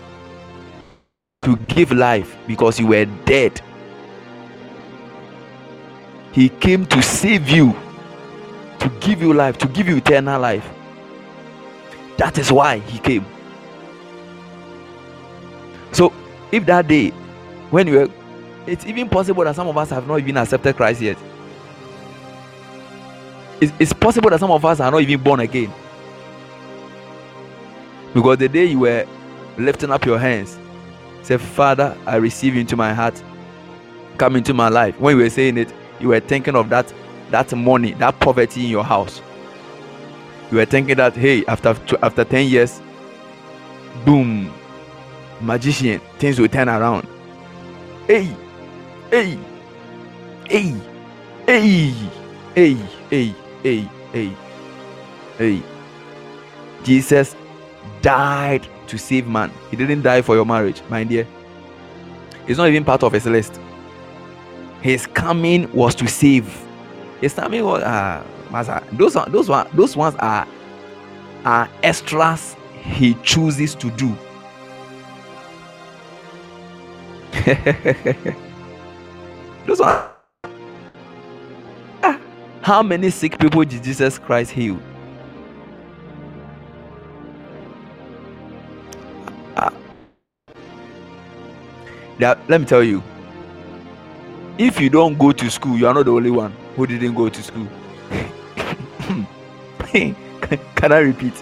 To 1.43 1.55
give 1.67 1.91
life 1.91 2.37
because 2.47 2.79
you 2.79 2.87
were 2.87 3.05
dead. 3.25 3.59
He 6.31 6.49
came 6.49 6.85
to 6.85 7.01
save 7.01 7.49
you, 7.49 7.75
to 8.79 8.89
give 8.99 9.21
you 9.21 9.33
life, 9.33 9.57
to 9.57 9.67
give 9.67 9.87
you 9.87 9.97
eternal 9.97 10.39
life. 10.39 10.67
That 12.17 12.37
is 12.37 12.51
why 12.51 12.77
he 12.77 12.99
came. 12.99 13.25
So, 15.91 16.13
if 16.51 16.65
that 16.67 16.87
day, 16.87 17.09
when 17.71 17.87
you 17.87 17.93
were, 17.93 18.09
it's 18.67 18.85
even 18.85 19.09
possible 19.09 19.43
that 19.43 19.55
some 19.55 19.67
of 19.67 19.77
us 19.77 19.89
have 19.89 20.07
not 20.07 20.19
even 20.19 20.37
accepted 20.37 20.75
Christ 20.75 21.01
yet 21.01 21.17
it's, 23.61 23.71
it's 23.79 23.93
possible 23.93 24.29
that 24.31 24.39
some 24.39 24.51
of 24.51 24.65
us 24.65 24.79
are 24.79 24.91
not 24.91 25.01
even 25.01 25.21
born 25.21 25.39
again. 25.39 25.71
Because 28.13 28.39
the 28.39 28.49
day 28.49 28.65
you 28.65 28.79
were 28.79 29.05
lifting 29.57 29.91
up 29.91 30.03
your 30.03 30.17
hands, 30.17 30.57
say, 31.21 31.37
Father, 31.37 31.97
I 32.05 32.15
receive 32.17 32.55
you 32.55 32.61
into 32.61 32.75
my 32.75 32.93
heart, 32.93 33.21
come 34.17 34.35
into 34.35 34.53
my 34.53 34.69
life. 34.69 34.99
When 34.99 35.17
you 35.17 35.23
were 35.23 35.29
saying 35.29 35.57
it, 35.57 35.73
you 35.99 36.09
were 36.09 36.19
thinking 36.19 36.55
of 36.55 36.69
that 36.69 36.93
that 37.29 37.55
money, 37.55 37.93
that 37.93 38.19
poverty 38.19 38.65
in 38.65 38.69
your 38.71 38.83
house. 38.83 39.21
You 40.51 40.57
were 40.57 40.65
thinking 40.65 40.97
that, 40.97 41.15
hey, 41.15 41.45
after 41.45 41.75
after 42.01 42.23
10 42.25 42.47
years, 42.47 42.81
boom, 44.05 44.53
magician, 45.39 46.01
things 46.19 46.39
will 46.39 46.49
turn 46.49 46.67
around. 46.67 47.07
Hey, 48.07 48.29
hey, 49.09 49.37
hey, 50.49 50.75
hey, 51.45 51.93
hey, 52.55 52.77
hey 53.09 53.35
hey, 53.63 53.87
hey, 54.11 54.35
hey. 55.37 55.61
Jesus 56.83 57.35
died 58.01 58.67
to 58.91 58.97
save 58.97 59.27
man. 59.27 59.51
He 59.69 59.77
didn't 59.77 60.03
die 60.03 60.21
for 60.21 60.35
your 60.35 60.45
marriage, 60.45 60.81
my 60.89 61.03
dear. 61.03 61.25
It's 62.47 62.57
not 62.57 62.69
even 62.69 62.83
part 62.83 63.03
of 63.03 63.11
his 63.13 63.25
list. 63.25 63.59
His 64.81 65.07
coming 65.07 65.71
was 65.73 65.95
to 65.95 66.07
save. 66.07 66.45
His 67.21 67.33
coming 67.33 67.63
was 67.63 67.81
uh, 67.81 68.23
those 68.93 69.15
are, 69.15 69.29
those 69.29 69.49
one 69.49 69.67
those 69.73 69.95
ones 69.95 70.15
are 70.19 70.45
are 71.45 71.69
extras 71.83 72.55
he 72.83 73.15
chooses 73.23 73.75
to 73.75 73.89
do. 73.91 74.15
those 79.65 79.79
are 79.79 80.11
how 82.61 82.83
many 82.83 83.09
sick 83.09 83.39
people 83.39 83.63
did 83.63 83.83
Jesus 83.83 84.19
Christ 84.19 84.51
heal? 84.51 84.79
Let 92.21 92.61
me 92.61 92.65
tell 92.65 92.83
you 92.83 93.03
if 94.57 94.79
you 94.79 94.89
don't 94.89 95.17
go 95.17 95.31
to 95.31 95.49
school, 95.49 95.77
you 95.77 95.87
are 95.87 95.93
not 95.93 96.05
the 96.05 96.11
only 96.11 96.29
one 96.29 96.53
who 96.75 96.85
didn't 96.85 97.15
go 97.15 97.29
to 97.29 97.43
school. 97.43 97.67
Can 99.91 100.91
I 100.91 100.99
repeat? 100.99 101.33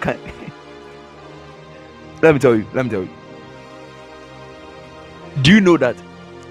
Can... 0.00 0.18
let 2.22 2.34
me 2.34 2.38
tell 2.38 2.54
you. 2.54 2.66
Let 2.72 2.86
me 2.86 2.90
tell 2.90 3.02
you. 3.02 3.10
Do 5.42 5.52
you 5.52 5.60
know 5.60 5.76
that 5.76 5.96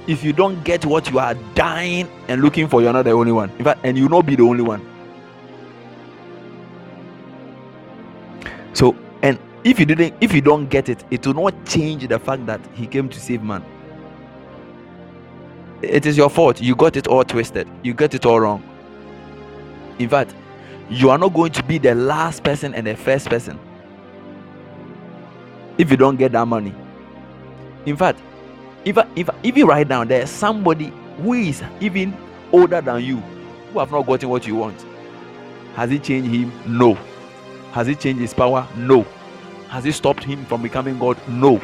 if 0.07 0.23
you 0.23 0.33
don't 0.33 0.63
get 0.63 0.85
what 0.85 1.09
you 1.09 1.19
are 1.19 1.35
dying 1.55 2.07
and 2.27 2.41
looking 2.41 2.67
for, 2.67 2.81
you're 2.81 2.93
not 2.93 3.05
the 3.05 3.11
only 3.11 3.31
one. 3.31 3.49
In 3.57 3.65
fact, 3.65 3.81
and 3.83 3.97
you 3.97 4.03
will 4.03 4.17
not 4.17 4.25
be 4.25 4.35
the 4.35 4.43
only 4.43 4.63
one. 4.63 4.85
So, 8.73 8.95
if 9.63 9.79
you 9.79 9.85
didn't, 9.85 10.15
if 10.21 10.33
you 10.33 10.41
don't 10.41 10.67
get 10.69 10.89
it, 10.89 11.03
it 11.11 11.25
will 11.25 11.35
not 11.35 11.65
change 11.65 12.07
the 12.07 12.19
fact 12.19 12.45
that 12.47 12.61
he 12.73 12.87
came 12.87 13.09
to 13.09 13.19
save 13.19 13.43
man. 13.43 13.63
It 15.81 16.05
is 16.05 16.17
your 16.17 16.29
fault. 16.29 16.61
You 16.61 16.75
got 16.75 16.95
it 16.95 17.07
all 17.07 17.23
twisted. 17.23 17.67
You 17.83 17.93
got 17.93 18.13
it 18.13 18.25
all 18.25 18.39
wrong. 18.39 18.63
In 19.99 20.09
fact, 20.09 20.35
you 20.89 21.09
are 21.09 21.17
not 21.17 21.33
going 21.33 21.51
to 21.53 21.63
be 21.63 21.77
the 21.77 21.95
last 21.95 22.43
person 22.43 22.73
and 22.75 22.85
the 22.87 22.95
first 22.95 23.29
person 23.29 23.59
if 25.77 25.89
you 25.89 25.97
don't 25.97 26.17
get 26.17 26.31
that 26.33 26.47
money. 26.47 26.73
In 27.85 27.97
fact, 27.97 28.19
if 28.85 28.97
if 29.15 29.29
even 29.43 29.67
right 29.67 29.87
now 29.87 30.03
there's 30.03 30.29
somebody 30.29 30.93
who 31.17 31.33
is 31.33 31.63
even 31.79 32.15
older 32.51 32.81
than 32.81 33.03
you 33.03 33.17
who 33.73 33.79
have 33.79 33.91
not 33.91 34.05
gotten 34.05 34.29
what 34.29 34.45
you 34.45 34.55
want 34.55 34.85
Has 35.75 35.91
it 35.91 36.03
changed 36.03 36.29
him? 36.29 36.51
No. 36.67 36.95
Has 37.71 37.87
it 37.87 37.99
changed 37.99 38.21
his 38.21 38.33
power? 38.33 38.67
No. 38.75 39.05
Has 39.71 39.85
it 39.85 39.93
stopped 39.93 40.25
him 40.25 40.43
from 40.47 40.61
becoming 40.61 40.99
God? 40.99 41.17
No. 41.29 41.61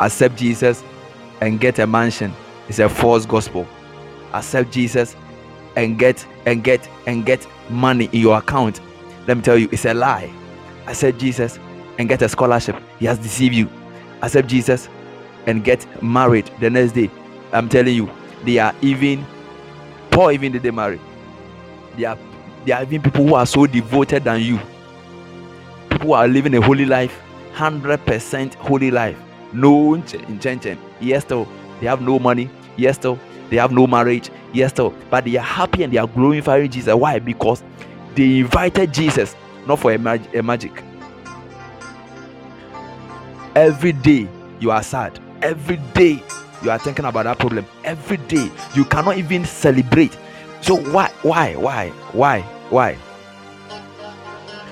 Accept 0.00 0.36
Jesus 0.38 0.82
and 1.42 1.60
get 1.60 1.78
a 1.78 1.86
mansion. 1.86 2.32
It's 2.66 2.78
a 2.78 2.88
false 2.88 3.26
gospel. 3.26 3.66
Accept 4.32 4.72
Jesus 4.72 5.16
and 5.76 5.98
get 5.98 6.26
and 6.46 6.64
get 6.64 6.88
and 7.06 7.26
get 7.26 7.46
money 7.68 8.08
in 8.10 8.20
your 8.20 8.38
account. 8.38 8.80
Let 9.26 9.36
me 9.36 9.42
tell 9.42 9.58
you, 9.58 9.68
it's 9.70 9.84
a 9.84 9.92
lie. 9.92 10.32
Accept 10.86 11.18
Jesus 11.18 11.58
and 11.98 12.08
get 12.08 12.22
a 12.22 12.28
scholarship. 12.30 12.76
He 12.98 13.04
has 13.04 13.18
deceived 13.18 13.54
you. 13.54 13.68
Accept 14.22 14.48
Jesus 14.48 14.88
and 15.46 15.64
get 15.64 15.86
married 16.02 16.50
the 16.60 16.70
next 16.70 16.92
day. 16.92 17.10
I'm 17.52 17.68
telling 17.68 17.94
you, 17.94 18.10
they 18.44 18.58
are 18.58 18.74
even 18.82 19.24
poor 20.10 20.32
even 20.32 20.52
did 20.52 20.62
they 20.62 20.70
marry. 20.70 21.00
They 21.96 22.04
are 22.04 22.18
there 22.64 22.76
are 22.76 22.82
even 22.82 23.02
people 23.02 23.26
who 23.26 23.34
are 23.34 23.46
so 23.46 23.66
devoted 23.66 24.24
than 24.24 24.40
you. 24.40 24.58
People 25.88 26.08
who 26.08 26.12
are 26.12 26.28
living 26.28 26.54
a 26.54 26.60
holy 26.60 26.84
life, 26.84 27.20
hundred 27.52 28.04
percent 28.06 28.54
holy 28.54 28.90
life. 28.90 29.18
No 29.52 29.94
intention. 29.94 30.78
Yes, 31.00 31.24
though 31.24 31.48
they 31.80 31.86
have 31.86 32.00
no 32.00 32.18
money. 32.18 32.50
Yes, 32.76 32.98
though 32.98 33.18
they 33.48 33.56
have 33.56 33.72
no 33.72 33.86
marriage. 33.86 34.30
Yes, 34.52 34.72
though, 34.72 34.94
but 35.10 35.24
they 35.24 35.36
are 35.36 35.44
happy 35.44 35.82
and 35.82 35.92
they 35.92 35.98
are 35.98 36.06
glorifying 36.06 36.70
Jesus. 36.70 36.94
Why? 36.94 37.18
Because 37.18 37.62
they 38.14 38.38
invited 38.40 38.92
Jesus 38.92 39.36
not 39.66 39.78
for 39.78 39.92
a, 39.92 39.98
mag- 39.98 40.34
a 40.34 40.42
magic. 40.42 40.82
Every 43.54 43.92
day 43.92 44.28
you 44.60 44.70
are 44.70 44.82
sad. 44.82 45.18
Every 45.42 45.76
day 45.94 46.22
you 46.62 46.70
are 46.70 46.78
thinking 46.78 47.04
about 47.04 47.24
that 47.24 47.38
problem. 47.38 47.66
Every 47.84 48.18
day 48.18 48.50
you 48.74 48.84
cannot 48.84 49.16
even 49.16 49.44
celebrate. 49.44 50.16
So 50.60 50.76
why, 50.76 51.10
why, 51.22 51.54
why, 51.56 51.88
why, 52.12 52.40
why? 52.70 52.98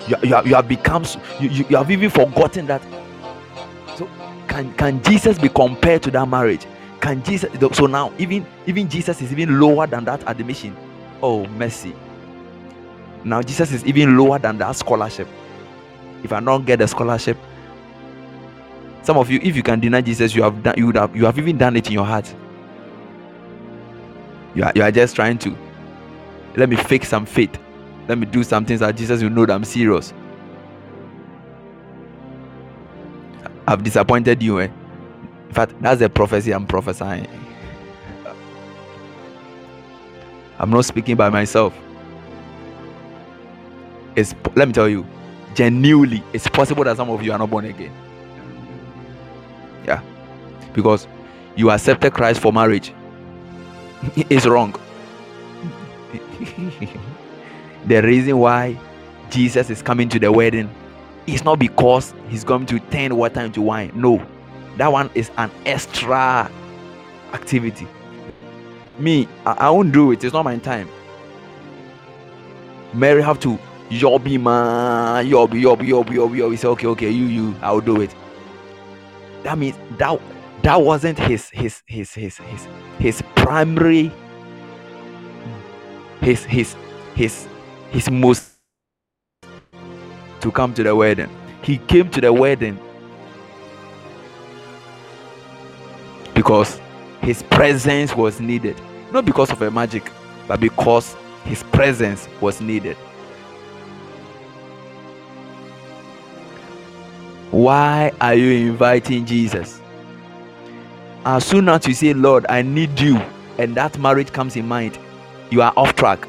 You, 0.07 0.17
you, 0.23 0.35
have, 0.35 0.47
you 0.47 0.55
have 0.55 0.69
become, 0.69 1.05
you, 1.41 1.49
you, 1.49 1.65
you 1.69 1.77
have 1.77 1.91
even 1.91 2.11
forgotten 2.11 2.67
that. 2.67 2.83
So 3.97 4.09
can, 4.49 4.73
can 4.75 5.03
Jesus 5.03 5.39
be 5.39 5.49
compared 5.49 6.03
to 6.05 6.11
that 6.13 6.29
marriage? 6.29 6.67
Can 7.01 7.23
Jesus? 7.23 7.51
So 7.77 7.87
now 7.87 8.13
even 8.19 8.45
even 8.67 8.89
Jesus 8.89 9.23
is 9.23 9.33
even 9.33 9.61
lower 9.61 9.87
than 9.87 10.05
that 10.05 10.29
admission. 10.29 10.77
Oh 11.23 11.47
mercy. 11.47 11.95
Now 13.25 13.43
Jesus 13.43 13.73
is 13.73 13.85
even 13.87 14.17
lower 14.19 14.39
than 14.39 14.59
that 14.59 14.77
scholarship. 14.77 15.29
If 16.25 16.33
I 16.33 16.41
don't 16.41 16.65
get 16.67 16.81
the 16.81 16.89
scholarship, 16.89 17.37
some 19.09 19.17
of 19.17 19.31
you, 19.31 19.41
if 19.43 19.57
you 19.57 19.63
can 19.63 19.81
deny 19.81 20.03
Jesus, 20.03 20.35
you 20.35 20.43
have 20.43 20.63
done 20.63 20.75
you 20.77 20.85
would 20.85 20.97
have 20.97 21.17
you 21.17 21.25
have 21.25 21.39
even 21.39 21.57
done 21.57 21.75
it 21.79 21.87
in 21.87 21.95
your 21.95 22.05
heart. 22.05 22.35
You 24.55 24.65
are, 24.65 24.73
you 24.75 24.83
are 24.83 24.91
just 24.91 25.17
trying 25.17 25.39
to 25.39 25.57
let 26.57 26.69
me 26.69 26.77
fake 26.77 27.07
some 27.07 27.25
faith. 27.25 27.59
Let 28.07 28.19
me 28.19 28.27
do 28.27 28.45
some 28.45 28.67
things 28.67 28.81
that 28.81 28.95
Jesus 28.97 29.23
will 29.23 29.31
know 29.31 29.47
that 29.47 29.55
I'm 29.55 29.65
serious. 29.65 30.13
I've 33.67 33.83
disappointed 33.83 34.43
you, 34.43 34.61
eh? 34.61 34.69
In 35.49 35.55
fact, 35.55 35.73
that's 35.81 36.01
the 36.01 36.11
prophecy 36.11 36.53
I'm 36.53 36.67
prophesying. 36.67 37.29
I'm 40.59 40.69
not 40.69 40.85
speaking 40.85 41.17
by 41.17 41.31
myself. 41.31 41.75
It's 44.17 44.35
let 44.55 44.69
me 44.69 44.75
tell 44.75 44.87
you, 44.87 45.07
genuinely, 45.55 46.23
it's 46.35 46.47
possible 46.47 46.85
that 46.85 46.99
some 46.99 47.09
of 47.09 47.23
you 47.23 47.33
are 47.33 47.39
not 47.39 47.49
born 47.49 47.65
again. 47.65 48.08
Because 50.79 51.09
you 51.57 51.73
accepted 51.73 52.13
Christ 52.15 52.41
for 52.41 52.53
marriage. 52.53 52.95
it's 54.17 54.47
wrong. 54.47 54.77
the 57.87 58.01
reason 58.01 58.39
why 58.39 58.79
Jesus 59.29 59.71
is 59.71 59.83
coming 59.83 60.09
to 60.11 60.21
the 60.21 60.31
wedding 60.31 60.71
is 61.27 61.45
not 61.45 61.59
because 61.59 62.15
he's 62.29 62.45
going 62.45 62.65
to 62.67 62.79
turn 62.79 63.17
water 63.17 63.41
into 63.41 63.61
wine. 63.61 63.91
No. 63.93 64.25
That 64.77 64.93
one 64.93 65.11
is 65.17 65.33
an 65.37 65.51
extra 65.67 66.49
activity. 67.33 67.89
Me 69.01 69.27
I, 69.45 69.53
I 69.53 69.71
won't 69.71 69.91
do 69.93 70.13
it. 70.13 70.23
It's 70.23 70.33
not 70.33 70.45
my 70.45 70.57
time. 70.59 70.89
Mary 72.95 73.21
have 73.21 73.41
to 73.41 73.59
yobby 73.91 74.41
man 74.41 75.27
yobby 75.27 75.61
yobby 75.61 75.89
yobby 75.89 76.15
yobby 76.15 76.39
yobby. 76.39 76.57
Say 76.57 76.69
okay 76.69 76.87
okay 76.87 77.11
you 77.11 77.25
you 77.25 77.57
i'll 77.63 77.81
do 77.81 78.01
it. 78.01 78.15
That 79.43 79.59
means 79.59 79.77
that 79.99 80.21
that 80.63 80.81
wasn't 80.81 81.19
his 81.19 81.51
his 81.51 81.83
his 81.87 82.13
his 82.13 82.39
his 82.39 82.69
his 82.99 83.23
primary 83.37 84.13
his 86.21 86.45
his 86.45 86.77
his 87.15 87.47
his 87.91 88.11
most 88.11 88.53
to 90.41 90.51
come 90.53 90.75
to 90.75 90.83
the 90.83 90.95
wedding 90.95 91.31
he 91.63 91.79
came 91.79 92.09
to 92.11 92.21
the 92.21 92.33
wedding 92.33 92.79
because 96.35 96.81
his 97.21 97.43
presence 97.43 98.15
was 98.15 98.41
needed. 98.41 98.81
Not 99.13 99.25
because 99.25 99.51
of 99.51 99.61
a 99.61 99.71
magic, 99.71 100.11
but 100.47 100.61
because 100.61 101.17
his 101.45 101.63
presence 101.65 102.29
was 102.41 102.61
needed. 102.61 102.97
Why 107.51 108.13
are 108.21 108.35
you 108.35 108.69
inviting 108.69 109.27
Jesus? 109.27 109.81
As 111.25 111.45
soon 111.45 111.69
as 111.69 111.87
you 111.87 111.95
say, 111.95 112.15
Lord, 112.15 112.47
I 112.49 112.63
need 112.63 112.99
you, 112.99 113.17
and 113.59 113.75
that 113.75 113.99
marriage 113.99 114.33
comes 114.33 114.57
in 114.57 114.67
mind, 114.67 114.99
you 115.51 115.61
are 115.63 115.73
off 115.77 115.95
track. 115.97 116.27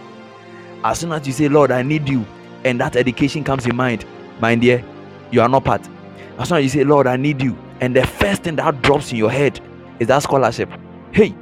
As 0.84 1.00
soon 1.00 1.12
as 1.12 1.28
you 1.28 1.34
say, 1.34 1.48
Lord, 1.48 1.72
I 1.72 1.84
need 1.84 2.10
you, 2.10 2.26
and 2.66 2.80
that 2.82 2.96
education 2.96 3.44
comes 3.44 3.66
in 3.66 3.76
mind, 3.76 4.06
my 4.40 4.56
dear, 4.56 4.84
you 5.32 5.42
are 5.42 5.50
not 5.50 5.64
part. 5.64 5.88
As 6.38 6.50
soon 6.50 6.58
as 6.58 6.64
you 6.64 6.70
say, 6.70 6.84
Lord, 6.84 7.06
I 7.06 7.18
need 7.18 7.42
you, 7.42 7.58
and 7.82 7.96
the 7.96 8.06
first 8.06 8.44
thing 8.44 8.56
that 8.56 8.82
drops 8.82 9.12
in 9.12 9.18
your 9.18 9.30
head 9.30 9.62
is 10.00 10.08
that 10.08 10.24
scholarship. 10.24 10.70
Hey, 11.12 11.36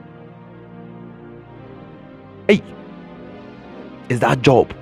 hey, 2.48 2.62
is 4.10 4.20
that 4.20 4.42
job? 4.42 4.74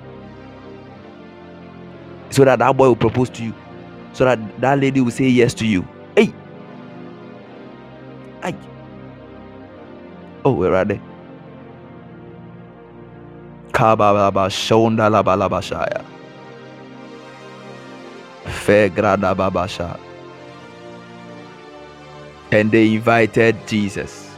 So 2.30 2.44
that 2.44 2.58
that 2.58 2.76
boy 2.76 2.88
will 2.88 2.96
propose 2.96 3.30
to 3.30 3.44
you, 3.44 3.54
so 4.12 4.24
that 4.24 4.60
that 4.60 4.80
lady 4.80 5.00
will 5.00 5.10
say 5.12 5.28
yes 5.28 5.54
to 5.54 5.66
you. 5.66 5.86
Hey, 8.42 8.54
oh, 10.44 10.52
where 10.52 10.74
are 10.74 10.84
they? 10.84 11.00
And 22.52 22.70
they 22.70 22.94
invited 22.94 23.56
Jesus. 23.66 24.30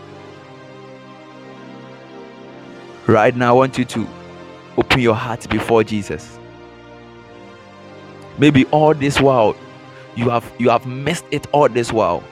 Right 3.06 3.34
now, 3.36 3.50
I 3.50 3.52
want 3.52 3.78
you 3.78 3.84
to 3.86 4.06
open 4.76 5.00
your 5.00 5.14
heart 5.14 5.48
before 5.48 5.84
Jesus. 5.84 6.38
Maybe 8.38 8.64
all 8.66 8.94
this 8.94 9.20
while 9.20 9.56
you 10.14 10.30
have 10.30 10.50
you 10.58 10.68
have 10.70 10.86
missed 10.86 11.24
it 11.30 11.46
all 11.52 11.68
this 11.68 11.92
while. 11.92 12.22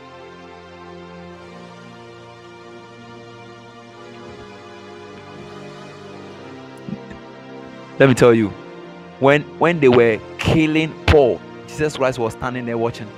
Let 7.99 8.09
me 8.09 8.14
tell 8.14 8.34
you, 8.34 8.49
when 9.20 9.42
when 9.59 9.80
they 9.80 9.88
were 9.88 10.20
killing 10.38 10.92
Paul, 11.07 11.40
Jesus 11.66 11.97
Christ 11.97 12.18
was 12.18 12.34
standing 12.34 12.66
there 12.66 12.76
watching. 12.76 13.09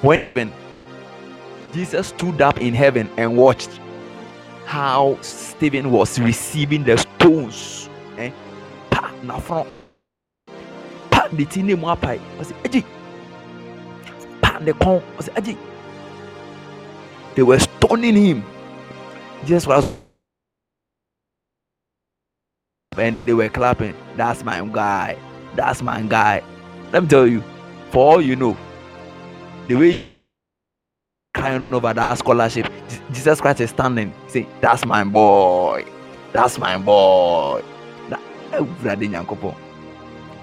When 0.00 0.52
Jesus 1.72 2.08
stood 2.08 2.40
up 2.42 2.60
in 2.60 2.74
heaven 2.74 3.08
and 3.16 3.36
watched 3.36 3.80
how 4.66 5.18
Stephen 5.20 5.90
was 5.90 6.18
receiving 6.18 6.84
the 6.84 6.96
stones. 6.96 7.88
Eh? 8.16 8.30
Pa 8.90 9.12
na 9.22 9.38
front. 9.38 9.68
Pa 11.10 11.28
the. 11.28 12.82
Pa 14.40 14.58
the. 14.58 15.56
They 17.34 17.42
were 17.42 17.58
stoning 17.58 18.16
him. 18.16 18.44
Jesus 19.44 19.66
was 19.66 20.01
and 22.98 23.16
they 23.24 23.34
were 23.34 23.48
clapping. 23.48 23.94
That's 24.16 24.44
my 24.44 24.64
guy. 24.66 25.18
That's 25.54 25.82
my 25.82 26.02
guy. 26.02 26.42
Let 26.92 27.04
me 27.04 27.08
tell 27.08 27.26
you, 27.26 27.42
for 27.90 28.12
all 28.14 28.20
you 28.20 28.36
know, 28.36 28.56
the 29.68 29.76
way 29.76 30.04
crying 31.34 31.64
over 31.72 31.92
that 31.92 32.18
scholarship. 32.18 32.70
Jesus 33.12 33.40
Christ 33.40 33.60
is 33.60 33.70
standing, 33.70 34.12
say, 34.28 34.46
That's 34.60 34.84
my 34.84 35.04
boy. 35.04 35.84
That's 36.32 36.58
my 36.58 36.78
boy. 36.78 37.62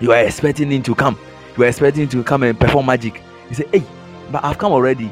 You 0.01 0.11
are 0.11 0.19
expecting 0.19 0.71
him 0.71 0.83
to 0.83 0.95
come. 0.95 1.17
You 1.57 1.63
are 1.63 1.67
expecting 1.67 2.03
him 2.03 2.09
to 2.09 2.23
come 2.23 2.43
and 2.43 2.59
perform 2.59 2.87
magic. 2.87 3.21
He 3.49 3.55
said, 3.55 3.67
Hey, 3.71 3.83
but 4.31 4.43
I've 4.43 4.57
come 4.57 4.71
already. 4.71 5.05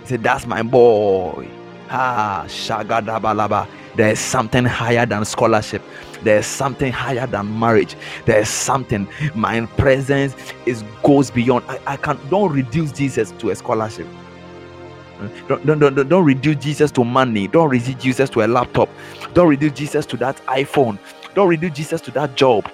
He 0.00 0.06
said, 0.06 0.22
That's 0.22 0.46
my 0.46 0.62
boy. 0.62 1.48
Ah, 1.88 2.44
shagadabalaba. 2.48 3.68
There's 3.94 4.18
something 4.18 4.64
higher 4.64 5.04
than 5.06 5.24
scholarship. 5.24 5.82
There's 6.22 6.46
something 6.46 6.92
higher 6.92 7.26
than 7.26 7.58
marriage. 7.58 7.96
There's 8.24 8.48
something. 8.48 9.08
My 9.34 9.66
presence 9.76 10.34
is 10.66 10.84
goes 11.02 11.30
beyond. 11.30 11.64
I, 11.68 11.80
I 11.86 11.96
can't 11.96 12.30
don't 12.30 12.52
reduce 12.52 12.92
Jesus 12.92 13.32
to 13.38 13.50
a 13.50 13.56
scholarship. 13.56 14.06
Hmm? 14.06 15.48
Don't, 15.48 15.66
don't, 15.66 15.78
don't, 15.78 16.08
don't 16.08 16.24
reduce 16.24 16.56
Jesus 16.56 16.90
to 16.92 17.04
money. 17.04 17.48
Don't 17.48 17.68
reduce 17.68 17.94
Jesus 17.96 18.30
to 18.30 18.42
a 18.42 18.46
laptop. 18.46 18.88
Don't 19.34 19.48
reduce 19.48 19.72
Jesus 19.72 20.06
to 20.06 20.16
that 20.18 20.36
iPhone. 20.46 20.98
Don't 21.34 21.48
reduce 21.48 21.72
Jesus 21.72 22.00
to 22.02 22.10
that 22.12 22.36
job. 22.36 22.70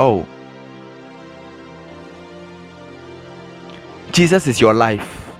Oh. 0.00 0.26
Jesus 4.12 4.46
is 4.46 4.60
your 4.60 4.74
life. 4.74 5.30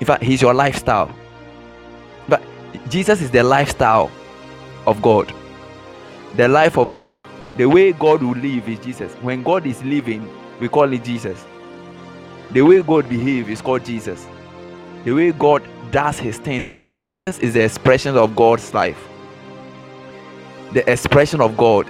In 0.00 0.06
fact, 0.06 0.22
He's 0.22 0.42
your 0.42 0.54
lifestyle. 0.54 1.14
But 2.28 2.42
Jesus 2.88 3.20
is 3.22 3.30
the 3.30 3.42
lifestyle 3.42 4.10
of 4.90 5.00
God. 5.00 5.32
The 6.36 6.48
life 6.48 6.76
of 6.76 6.94
the 7.56 7.66
way 7.66 7.92
God 7.92 8.22
will 8.22 8.36
live 8.36 8.68
is 8.68 8.78
Jesus. 8.80 9.12
When 9.22 9.42
God 9.42 9.66
is 9.66 9.82
living, 9.84 10.28
we 10.60 10.68
call 10.68 10.92
it 10.92 11.04
Jesus. 11.04 11.44
The 12.50 12.62
way 12.62 12.82
God 12.82 13.08
behaves 13.08 13.48
is 13.48 13.62
called 13.62 13.84
Jesus. 13.84 14.26
The 15.04 15.12
way 15.12 15.32
God 15.32 15.62
does 15.90 16.18
his 16.18 16.38
thing 16.38 16.70
is 17.26 17.54
the 17.54 17.64
expression 17.64 18.16
of 18.16 18.34
God's 18.34 18.74
life. 18.74 18.98
The 20.72 20.88
expression 20.90 21.40
of 21.40 21.56
God, 21.56 21.88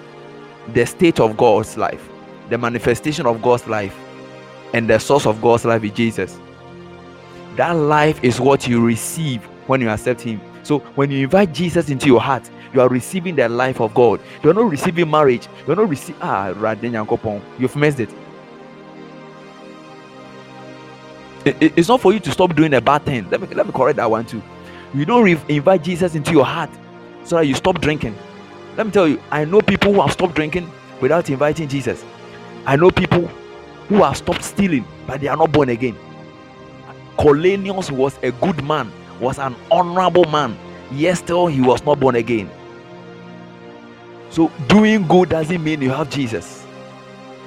the 0.74 0.84
state 0.86 1.20
of 1.20 1.36
God's 1.36 1.76
life, 1.76 2.08
the 2.50 2.58
manifestation 2.58 3.26
of 3.26 3.40
God's 3.40 3.66
life, 3.66 3.96
and 4.74 4.88
the 4.88 4.98
source 4.98 5.26
of 5.26 5.40
God's 5.40 5.64
life 5.64 5.84
is 5.84 5.92
Jesus. 5.92 6.38
That 7.56 7.72
life 7.72 8.22
is 8.22 8.40
what 8.40 8.68
you 8.68 8.84
receive 8.84 9.42
when 9.66 9.80
you 9.80 9.88
accept 9.88 10.20
Him. 10.20 10.40
So 10.62 10.78
when 10.94 11.10
you 11.10 11.24
invite 11.24 11.52
Jesus 11.52 11.90
into 11.90 12.06
your 12.06 12.20
heart, 12.20 12.48
you 12.72 12.80
are 12.80 12.88
receiving 12.88 13.36
the 13.36 13.48
life 13.48 13.80
of 13.80 13.94
God. 13.94 14.20
You 14.42 14.50
are 14.50 14.54
not 14.54 14.70
receiving 14.70 15.10
marriage. 15.10 15.48
You 15.66 15.72
are 15.72 15.76
not 15.76 15.88
receiving 15.88 16.20
ah 16.22 16.52
You've 17.58 17.76
missed 17.76 18.00
it. 18.00 18.10
it's 21.44 21.88
not 21.88 22.00
for 22.00 22.12
you 22.12 22.20
to 22.20 22.30
stop 22.30 22.54
doing 22.54 22.74
a 22.74 22.80
bad 22.80 23.02
thing. 23.04 23.28
Let 23.30 23.40
me 23.40 23.48
let 23.48 23.66
me 23.66 23.72
correct 23.72 23.96
that 23.96 24.10
one 24.10 24.26
too. 24.26 24.42
You 24.94 25.04
don't 25.04 25.24
re- 25.24 25.38
invite 25.48 25.82
Jesus 25.82 26.14
into 26.14 26.32
your 26.32 26.44
heart 26.44 26.70
so 27.24 27.36
that 27.36 27.46
you 27.46 27.54
stop 27.54 27.80
drinking. 27.80 28.16
Let 28.76 28.86
me 28.86 28.92
tell 28.92 29.08
you, 29.08 29.20
I 29.30 29.44
know 29.44 29.60
people 29.60 29.92
who 29.92 30.00
have 30.00 30.12
stopped 30.12 30.34
drinking 30.34 30.70
without 31.00 31.30
inviting 31.30 31.68
Jesus. 31.68 32.04
I 32.66 32.76
know 32.76 32.90
people 32.90 33.26
who 33.88 34.02
have 34.02 34.16
stopped 34.16 34.44
stealing, 34.44 34.84
but 35.06 35.20
they 35.20 35.28
are 35.28 35.36
not 35.36 35.52
born 35.52 35.70
again. 35.70 35.96
Cornelius 37.16 37.90
was 37.90 38.18
a 38.22 38.32
good 38.32 38.62
man, 38.64 38.90
was 39.20 39.38
an 39.38 39.54
honorable 39.70 40.24
man, 40.26 40.56
yet 40.92 41.18
still 41.18 41.46
he 41.46 41.60
was 41.60 41.84
not 41.84 42.00
born 42.00 42.16
again. 42.16 42.50
So 44.30 44.50
doing 44.68 45.06
good 45.06 45.30
doesn't 45.30 45.62
mean 45.62 45.82
you 45.82 45.90
have 45.90 46.08
Jesus. 46.08 46.64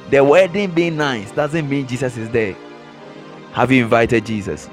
The 0.09 0.23
wedding 0.23 0.71
being 0.71 0.97
nice 0.97 1.31
doesn't 1.31 1.67
mean 1.69 1.87
Jesus 1.87 2.17
is 2.17 2.29
there. 2.29 2.55
Have 3.53 3.71
you 3.71 3.83
invited 3.83 4.25
Jesus? 4.25 4.69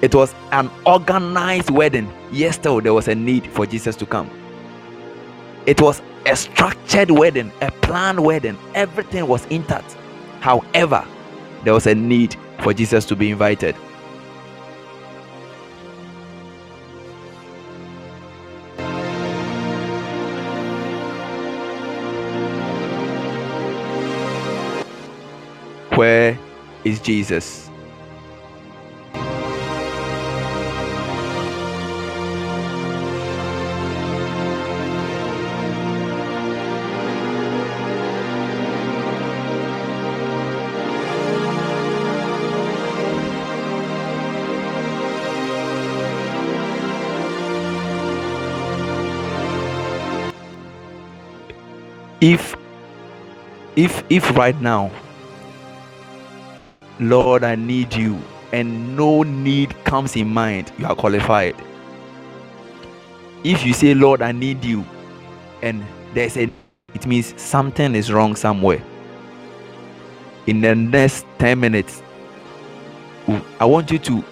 It 0.00 0.14
was 0.14 0.34
an 0.50 0.70
organized 0.84 1.70
wedding. 1.70 2.12
Yes, 2.32 2.56
still 2.56 2.80
there 2.80 2.94
was 2.94 3.08
a 3.08 3.14
need 3.14 3.46
for 3.46 3.66
Jesus 3.66 3.94
to 3.96 4.06
come. 4.06 4.28
It 5.66 5.80
was 5.80 6.02
a 6.26 6.34
structured 6.34 7.10
wedding, 7.10 7.52
a 7.60 7.70
planned 7.70 8.20
wedding. 8.24 8.58
Everything 8.74 9.28
was 9.28 9.44
intact. 9.46 9.96
However, 10.40 11.06
there 11.62 11.74
was 11.74 11.86
a 11.86 11.94
need 11.94 12.36
for 12.60 12.72
Jesus 12.72 13.04
to 13.06 13.16
be 13.16 13.30
invited. 13.30 13.76
Where 25.94 26.38
is 26.84 27.00
Jesus? 27.00 27.62
if 52.22 52.54
if 53.74 54.04
if 54.08 54.30
right 54.36 54.58
now 54.60 54.90
Lord, 57.08 57.44
I 57.44 57.54
need 57.54 57.94
you, 57.94 58.20
and 58.52 58.96
no 58.96 59.22
need 59.22 59.74
comes 59.84 60.16
in 60.16 60.28
mind, 60.28 60.72
you 60.78 60.86
are 60.86 60.94
qualified. 60.94 61.56
If 63.44 63.64
you 63.64 63.72
say, 63.72 63.94
Lord, 63.94 64.22
I 64.22 64.32
need 64.32 64.64
you, 64.64 64.84
and 65.62 65.84
there's 66.14 66.36
a 66.36 66.50
it 66.94 67.06
means 67.06 67.40
something 67.40 67.94
is 67.94 68.12
wrong 68.12 68.36
somewhere. 68.36 68.82
In 70.46 70.60
the 70.60 70.74
next 70.74 71.24
10 71.38 71.58
minutes, 71.58 72.02
I 73.58 73.64
want 73.64 73.90
you 73.90 73.98
to 74.00 74.24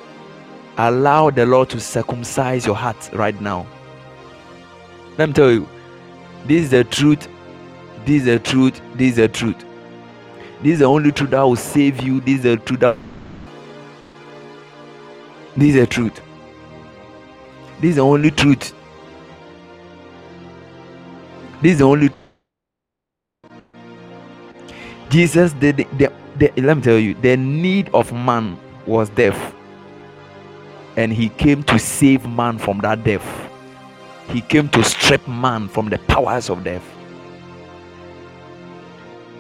allow 0.77 1.31
the 1.31 1.47
Lord 1.47 1.71
to 1.71 1.81
circumcise 1.81 2.67
your 2.67 2.75
heart 2.75 3.11
right 3.13 3.41
now. 3.41 3.67
Let 5.17 5.31
me 5.31 5.33
tell 5.33 5.51
you, 5.51 5.69
this 6.47 6.65
is 6.65 6.71
the 6.71 6.85
truth, 6.85 7.29
this 8.05 8.21
is 8.21 8.25
the 8.25 8.39
truth, 8.39 8.81
this 8.95 9.11
is 9.11 9.17
the 9.17 9.29
truth. 9.29 9.65
This 10.63 10.75
is 10.75 10.79
the 10.81 10.85
only 10.85 11.11
truth 11.11 11.31
that 11.31 11.41
will 11.41 11.57
save 11.57 12.03
you. 12.03 12.21
This 12.21 12.37
is 12.37 12.43
the 12.43 12.57
truth 12.59 12.81
that. 12.81 12.99
This 15.57 15.71
is 15.71 15.75
the 15.75 15.87
truth. 15.87 16.21
This 17.81 17.91
is 17.91 17.97
the 17.97 18.03
only 18.03 18.31
truth. 18.31 18.75
This 21.63 21.73
is 21.73 21.79
the 21.79 21.85
only. 21.85 22.11
Jesus. 25.09 25.55
The, 25.55 25.73
the, 25.73 26.13
the, 26.37 26.53
let 26.61 26.77
me 26.77 26.83
tell 26.83 26.99
you, 26.99 27.15
the 27.15 27.37
need 27.37 27.89
of 27.95 28.13
man 28.13 28.59
was 28.87 29.09
death, 29.11 29.55
and 30.97 31.13
he 31.13 31.31
came 31.31 31.63
to 31.65 31.79
save 31.79 32.29
man 32.29 32.59
from 32.59 32.79
that 32.81 33.03
death. 33.03 33.51
He 34.29 34.43
came 34.43 34.69
to 34.71 34.85
strip 34.85 35.27
man 35.27 35.69
from 35.69 35.89
the 35.89 35.99
powers 35.99 36.51
of 36.51 36.65
death. 36.65 36.85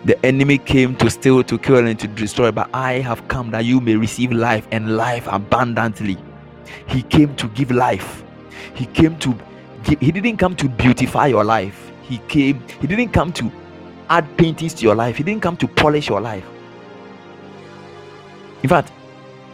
The 0.05 0.24
enemy 0.24 0.57
came 0.57 0.96
to 0.96 1.11
steal, 1.11 1.42
to 1.44 1.59
kill, 1.59 1.86
and 1.86 1.98
to 1.98 2.09
destroy, 2.09 2.51
but 2.51 2.70
I 2.72 2.94
have 2.94 3.26
come 3.28 3.51
that 3.51 3.66
you 3.66 3.80
may 3.80 3.96
receive 3.96 4.32
life 4.32 4.66
and 4.70 4.96
life 4.96 5.26
abundantly. 5.30 6.16
He 6.86 7.03
came 7.03 7.36
to 7.36 7.48
give 7.48 7.70
life. 7.70 8.24
He 8.74 8.86
came 8.86 9.18
to 9.18 9.36
give, 9.84 10.01
he 10.01 10.11
didn't 10.11 10.38
come 10.38 10.57
to 10.57 10.68
beautify 10.68 11.26
your 11.26 11.44
life. 11.44 11.92
He 12.03 12.18
came, 12.28 12.62
he 12.80 12.86
didn't 12.86 13.11
come 13.11 13.30
to 13.34 13.53
add 14.09 14.26
paintings 14.38 14.72
to 14.74 14.82
your 14.84 14.94
life. 14.94 15.16
He 15.16 15.22
didn't 15.22 15.42
come 15.42 15.57
to 15.59 15.68
polish 15.68 16.09
your 16.09 16.20
life. 16.20 16.46
In 18.62 18.68
fact, 18.70 18.92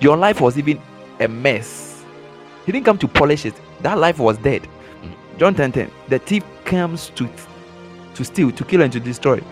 your 0.00 0.16
life 0.16 0.40
was 0.40 0.58
even 0.58 0.80
a 1.18 1.26
mess. 1.26 2.04
He 2.66 2.72
didn't 2.72 2.84
come 2.84 2.98
to 2.98 3.08
polish 3.08 3.46
it. 3.46 3.54
That 3.80 3.98
life 3.98 4.18
was 4.20 4.38
dead. 4.38 4.68
John 5.38 5.54
10 5.54 5.72
10. 5.72 5.90
The 6.08 6.18
thief 6.20 6.44
comes 6.64 7.10
to 7.10 7.28
to 8.14 8.24
steal, 8.24 8.50
to 8.52 8.64
kill, 8.64 8.80
and 8.82 8.92
to 8.92 9.00
destroy. 9.00 9.42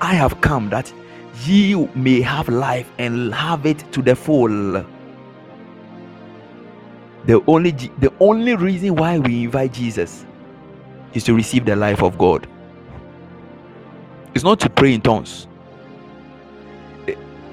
I 0.00 0.14
have 0.14 0.40
come 0.40 0.70
that 0.70 0.92
ye 1.44 1.74
may 1.94 2.20
have 2.20 2.48
life 2.48 2.90
and 2.98 3.34
have 3.34 3.66
it 3.66 3.84
to 3.92 4.02
the 4.02 4.14
full. 4.14 4.84
The 7.26 7.42
only 7.46 7.72
the 7.72 8.12
only 8.20 8.54
reason 8.54 8.94
why 8.94 9.18
we 9.18 9.44
invite 9.44 9.72
Jesus 9.72 10.24
is 11.12 11.24
to 11.24 11.34
receive 11.34 11.64
the 11.64 11.74
life 11.76 12.02
of 12.02 12.18
God. 12.18 12.46
It's 14.34 14.44
not 14.44 14.60
to 14.60 14.70
pray 14.70 14.94
in 14.94 15.00
tongues. 15.00 15.48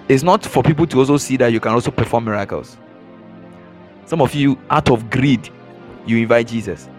It's 0.10 0.24
not 0.24 0.46
for 0.46 0.62
people 0.62 0.86
to 0.88 1.00
also 1.00 1.18
see 1.18 1.38
that 1.38 1.52
you 1.54 1.60
can 1.60 1.72
also 1.72 1.92
perform 1.92 2.26
miracles. 2.26 2.78
Some 4.06 4.22
of 4.22 4.36
you, 4.36 4.60
out 4.70 4.92
of 4.92 5.10
greed, 5.10 5.50
you 6.06 6.18
invite 6.18 6.48
Jesus 6.48 6.90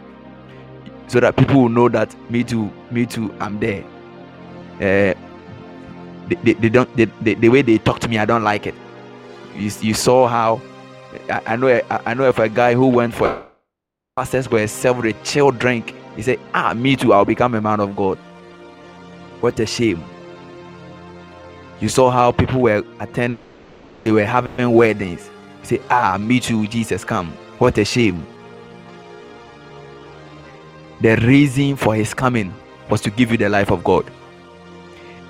so 1.07 1.21
that 1.21 1.37
people 1.37 1.63
will 1.63 1.69
know 1.69 1.89
that 1.91 2.15
me 2.31 2.43
too, 2.43 2.73
me 2.91 3.05
too, 3.07 3.33
I'm 3.39 3.61
there. 3.61 3.85
Uh, 4.81 5.15
they, 6.29 6.37
they, 6.37 6.53
they 6.55 6.69
don't 6.69 6.97
they, 6.97 7.07
they, 7.23 7.35
the 7.35 7.49
way 7.49 7.63
they 7.63 7.79
talk 7.79 8.01
to 8.01 8.09
me 8.09 8.19
i 8.19 8.25
don't 8.25 8.45
like 8.45 8.67
it 8.67 8.75
you, 9.57 9.71
you 9.81 9.95
saw 9.95 10.27
how 10.27 10.61
I, 11.31 11.43
I 11.47 11.57
know 11.57 11.69
I, 11.69 11.83
I 12.07 12.15
know 12.15 12.25
of 12.29 12.39
a 12.39 12.49
guy 12.49 12.75
who 12.75 12.89
went 12.89 13.15
for 13.15 13.45
pastors 14.17 14.51
were 14.51 14.67
served 14.67 15.05
a 15.07 15.13
chill 15.25 15.51
drink 15.51 15.95
he 16.17 16.23
said 16.23 16.41
ah 16.55 16.75
me 16.75 16.97
too 16.97 17.13
i'll 17.13 17.25
become 17.25 17.55
a 17.55 17.61
man 17.61 17.81
of 17.81 17.97
god 17.97 18.19
What 19.41 19.61
a 19.61 19.67
shame. 19.67 20.03
You 21.81 21.91
saw 21.91 22.11
how 22.11 22.33
people 22.33 22.63
were 22.63 22.83
attend 22.99 23.37
they 24.05 24.13
were 24.13 24.25
having 24.25 24.73
weddings. 24.73 25.29
You 25.61 25.67
say, 25.67 25.81
ah, 25.91 26.17
me 26.19 26.41
too, 26.41 26.67
Jesus 26.67 27.05
come. 27.05 27.31
What 27.59 27.77
a 27.79 27.85
shame. 27.85 28.27
The 31.03 31.17
reason 31.17 31.77
for 31.77 31.95
his 31.95 32.15
coming 32.15 32.55
was 32.89 33.03
to 33.03 33.11
give 33.11 33.31
you 33.31 33.37
the 33.37 33.51
life 33.51 33.71
of 33.71 33.85
God. 33.85 34.11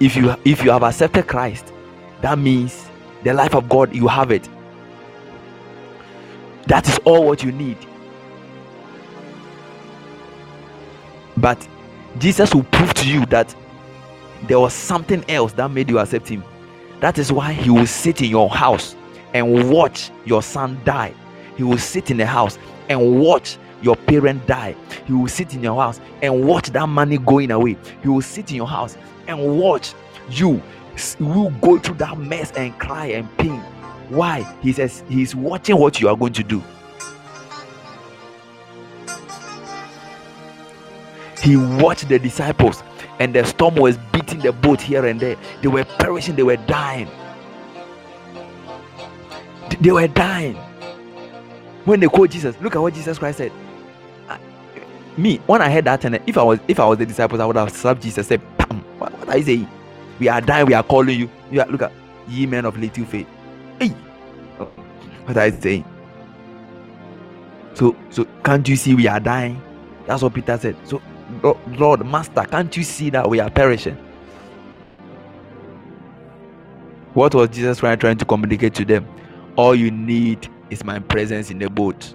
If 0.05 0.17
you 0.17 0.37
if 0.45 0.63
you 0.63 0.71
have 0.71 0.83
accepted 0.83 1.27
Christ, 1.27 1.73
that 2.21 2.39
means 2.39 2.91
the 3.23 3.33
life 3.33 3.55
of 3.55 3.71
God, 3.71 3.97
you 3.97 4.07
have 4.07 4.31
it. 4.33 4.47
That 6.67 6.87
is 6.87 6.99
all 7.07 7.25
what 7.25 7.43
you 7.43 7.51
need. 7.51 7.79
But 11.39 11.67
Jesus 12.19 12.55
will 12.55 12.65
prove 12.65 12.93
to 12.93 13.09
you 13.09 13.25
that 13.27 13.57
there 14.47 14.61
was 14.61 14.75
something 14.75 15.25
else 15.27 15.55
that 15.55 15.71
made 15.71 15.89
you 15.89 15.99
accept 15.99 16.29
him. 16.29 16.45
That 17.01 17.17
is 17.17 17.33
why 17.33 17.55
he 17.55 17.71
will 17.71 17.87
sit 17.87 18.21
in 18.21 18.29
your 18.29 18.51
house 18.51 18.97
and 19.33 19.71
watch 19.71 20.11
your 20.27 20.43
son 20.43 20.79
die. 20.85 21.15
He 21.57 21.63
will 21.63 21.79
sit 21.79 22.11
in 22.11 22.19
the 22.19 22.27
house 22.27 22.59
and 22.91 23.23
watch 23.23 23.57
your 23.81 23.97
parent 23.97 24.47
die. 24.47 24.77
He 25.07 25.15
will 25.15 25.29
sit 25.29 25.55
in 25.55 25.63
your 25.63 25.81
house 25.81 25.99
and 26.21 26.47
watch 26.47 26.69
that 26.73 26.91
money 26.91 27.17
going 27.17 27.51
away. 27.51 27.79
He 28.03 28.09
will 28.11 28.21
sit 28.21 28.51
in 28.51 28.57
your 28.57 28.69
house 28.69 28.99
and 29.27 29.59
watch 29.59 29.95
you 30.31 30.63
will 31.19 31.51
go 31.61 31.79
through 31.79 31.97
that 31.97 32.19
mess 32.19 32.53
and 32.53 32.79
cry 32.79 33.07
and 33.07 33.37
pain. 33.39 33.61
Why? 34.09 34.43
He 34.63 34.73
says 34.73 35.03
he's 35.09 35.35
watching 35.35 35.77
what 35.77 36.01
you 36.01 36.09
are 36.09 36.17
going 36.17 36.33
to 36.35 36.43
do. 36.43 36.63
He 41.43 41.57
watched 41.57 42.09
the 42.09 42.19
disciples 42.19 42.83
and 43.19 43.35
the 43.35 43.45
storm 43.45 43.75
was 43.77 43.99
beating 44.13 44.41
the 44.41 44.53
boat 44.53 44.81
here 44.81 45.05
and 45.05 45.21
there. 45.21 45.37
They 45.63 45.69
were 45.69 45.85
perishing, 45.85 46.37
they 46.37 46.43
were 46.43 46.57
dying. 46.57 47.09
They 49.81 49.91
were 49.91 50.09
dying. 50.09 50.57
When 51.85 52.01
they 52.01 52.07
called 52.07 52.31
Jesus, 52.31 52.57
look 52.63 52.77
at 52.77 52.81
what 52.81 52.95
Jesus 52.95 53.19
Christ 53.19 53.39
said. 53.39 53.53
Me, 55.17 55.37
when 55.47 55.63
I 55.63 55.71
heard 55.71 55.85
that, 55.85 56.05
and 56.05 56.21
if 56.27 56.37
I 56.37 56.43
was 56.43 56.59
if 56.67 56.81
I 56.81 56.87
was 56.87 56.99
the 56.99 57.07
disciples, 57.07 57.41
I 57.41 57.47
would 57.47 57.57
have 57.57 57.71
slapped 57.71 58.03
Jesus. 58.03 58.27
Said, 58.29 58.43
"Pam, 58.59 58.81
what, 58.99 59.13
what 59.19 59.29
are 59.29 59.39
you 59.39 59.45
saying? 59.45 59.69
We 60.19 60.29
are 60.29 60.41
dying. 60.41 60.67
We 60.67 60.75
are 60.75 60.83
calling 60.83 61.19
you. 61.19 61.31
You 61.51 61.61
are, 61.61 61.67
look 61.67 61.83
at 61.83 61.93
ye 62.29 62.47
men 62.47 62.65
of 62.65 62.77
little 62.79 63.05
faith. 63.05 63.29
Hey, 63.79 63.89
what 63.89 65.37
are 65.37 65.47
you 65.47 65.61
saying? 65.61 65.85
So, 67.75 67.97
so 68.11 68.27
can't 68.45 68.69
you 68.69 68.77
see 68.77 68.95
we 68.95 69.09
are 69.09 69.21
dying? 69.21 69.61
That's 70.07 70.23
what 70.23 70.35
Peter 70.35 70.57
said. 70.59 70.77
So 70.85 71.01
Lord, 71.43 72.07
Master, 72.07 72.45
can't 72.45 72.77
you 72.77 72.83
see 72.83 73.11
that 73.11 73.29
we 73.29 73.41
are 73.41 73.51
perishing? 73.51 73.97
What 77.15 77.35
was 77.35 77.49
Jesus 77.51 77.79
trying 77.79 77.99
to 78.19 78.25
communicate 78.25 78.75
to 78.75 78.85
them? 78.85 79.07
All 79.57 79.75
you 79.75 79.91
need 79.91 80.49
is 80.71 80.85
my 80.85 80.99
presence 80.99 81.51
in 81.51 81.59
the 81.59 81.71
boat. 81.71 82.15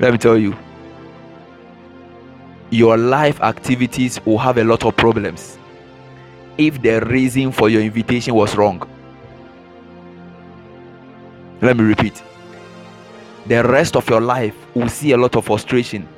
Let 0.00 0.12
me 0.12 0.18
tell 0.18 0.38
you, 0.38 0.56
your 2.70 2.96
life 2.96 3.40
activities 3.42 4.18
will 4.24 4.38
have 4.38 4.56
a 4.56 4.64
lot 4.64 4.84
of 4.84 4.96
problems 4.96 5.58
if 6.56 6.80
the 6.80 7.00
reason 7.00 7.52
for 7.52 7.68
your 7.68 7.82
invitation 7.82 8.34
was 8.34 8.56
wrong. 8.56 8.82
Let 11.60 11.76
me 11.76 11.84
repeat 11.84 12.22
the 13.46 13.62
rest 13.64 13.96
of 13.96 14.08
your 14.08 14.20
life 14.20 14.54
will 14.74 14.88
see 14.88 15.12
a 15.12 15.18
lot 15.18 15.36
of 15.36 15.44
frustration 15.44 16.08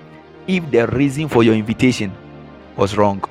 if 0.47 0.71
the 0.71 0.87
reason 0.89 1.29
for 1.29 1.43
your 1.43 1.55
invitation 1.55 2.13
was 2.77 2.97
wrong. 2.97 3.23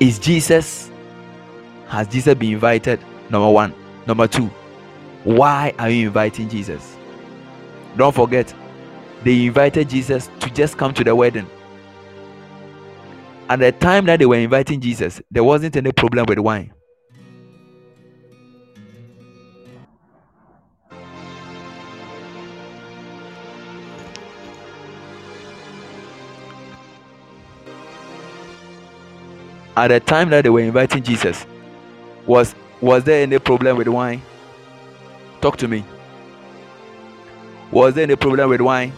Is 0.00 0.18
Jesus, 0.18 0.90
has 1.88 2.08
Jesus 2.08 2.34
been 2.34 2.52
invited? 2.52 3.00
Number 3.30 3.50
one. 3.50 3.83
Number 4.06 4.28
two, 4.28 4.50
why 5.24 5.72
are 5.78 5.88
you 5.88 6.08
inviting 6.08 6.48
Jesus? 6.48 6.96
Don't 7.96 8.14
forget, 8.14 8.52
they 9.22 9.46
invited 9.46 9.88
Jesus 9.88 10.28
to 10.40 10.50
just 10.50 10.76
come 10.76 10.92
to 10.94 11.04
the 11.04 11.14
wedding. 11.14 11.48
At 13.48 13.60
the 13.60 13.72
time 13.72 14.06
that 14.06 14.18
they 14.18 14.26
were 14.26 14.36
inviting 14.36 14.80
Jesus, 14.80 15.22
there 15.30 15.44
wasn't 15.44 15.76
any 15.76 15.92
problem 15.92 16.26
with 16.26 16.38
wine. 16.38 16.72
at 29.76 29.88
the 29.88 30.00
time 30.00 30.30
that 30.30 30.42
they 30.42 30.50
were 30.50 30.60
inviting 30.60 31.02
Jesus, 31.02 31.46
was 32.26 32.54
was 32.84 33.02
there 33.02 33.22
any 33.22 33.38
problem 33.38 33.78
with 33.78 33.88
wine? 33.88 34.20
Talk 35.40 35.56
to 35.56 35.66
me. 35.66 35.82
Was 37.70 37.94
there 37.94 38.02
any 38.02 38.14
problem 38.14 38.50
with 38.50 38.60
wine? 38.60 38.92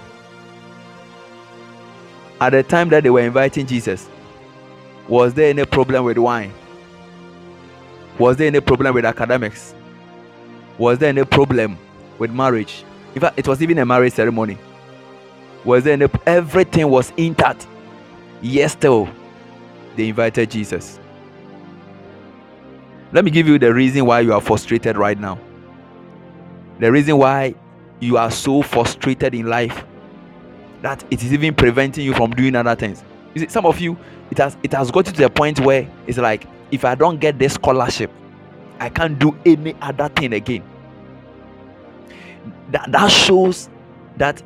At 2.41 2.51
the 2.51 2.65
time 2.65 2.89
that 2.89 3.05
they 3.05 3.11
were 3.11 3.21
inviting 3.21 3.65
Jesus, 3.65 4.11
was 5.07 5.35
there 5.35 5.51
any 5.51 5.65
problem 5.65 6.05
with 6.05 6.19
wine? 6.19 6.53
Was 8.19 8.37
there 8.37 8.49
any 8.49 8.59
problem 8.61 8.93
with 8.93 9.05
academics? 9.05 9.73
Was 10.79 10.99
there 10.99 11.11
any 11.11 11.25
problem 11.25 11.79
with 12.19 12.33
marriage? 12.33 12.85
In 13.15 13.21
fact, 13.21 13.39
it 13.39 13.47
was 13.47 13.63
even 13.63 13.79
a 13.79 13.87
marriage 13.87 14.15
ceremony. 14.15 14.59
Was 15.65 15.85
there 15.85 15.93
any 15.93 16.09
everything 16.27 16.91
was 16.91 17.13
intact? 17.17 17.69
Yes, 18.43 18.73
still 18.73 19.09
they 19.95 20.09
invited 20.09 20.51
Jesus. 20.51 20.99
Let 23.17 23.25
me 23.25 23.31
give 23.31 23.49
you 23.49 23.59
the 23.59 23.73
reason 23.73 24.05
why 24.05 24.21
you 24.21 24.35
are 24.35 24.43
frustrated 24.43 24.99
right 24.99 25.19
now. 25.19 25.39
The 26.81 26.93
reason 26.93 27.17
why 27.17 27.55
you 27.99 28.19
are 28.19 28.31
so 28.31 28.61
frustrated 28.61 29.35
in 29.35 29.47
life 29.47 29.87
that 30.83 31.03
it 31.11 31.23
is 31.23 31.33
even 31.33 31.55
preventing 31.55 32.05
you 32.05 32.13
from 32.13 32.33
doing 32.33 32.55
other 32.55 32.75
things. 32.75 33.03
You 33.35 33.41
see, 33.41 33.49
some 33.49 33.65
of 33.65 33.81
you, 33.81 33.97
it 34.31 34.37
has 34.37 34.59
it 34.63 34.75
has 34.75 34.91
gotten 34.91 35.15
to 35.15 35.23
the 35.23 35.31
point 35.31 35.61
where 35.61 35.89
it's 36.07 36.19
like, 36.19 36.47
if 36.71 36.85
I 36.85 36.95
don't 36.95 37.19
get 37.19 37.39
this 37.39 37.55
scholarship, 37.55 38.11
I 38.81 38.91
can't 38.91 39.19
do 39.19 39.35
any 39.47 39.75
other 39.81 40.11
thing 40.11 40.35
again. 40.35 40.63
That 42.71 42.93
that 42.93 43.09
shows 43.11 43.71
that 44.19 44.43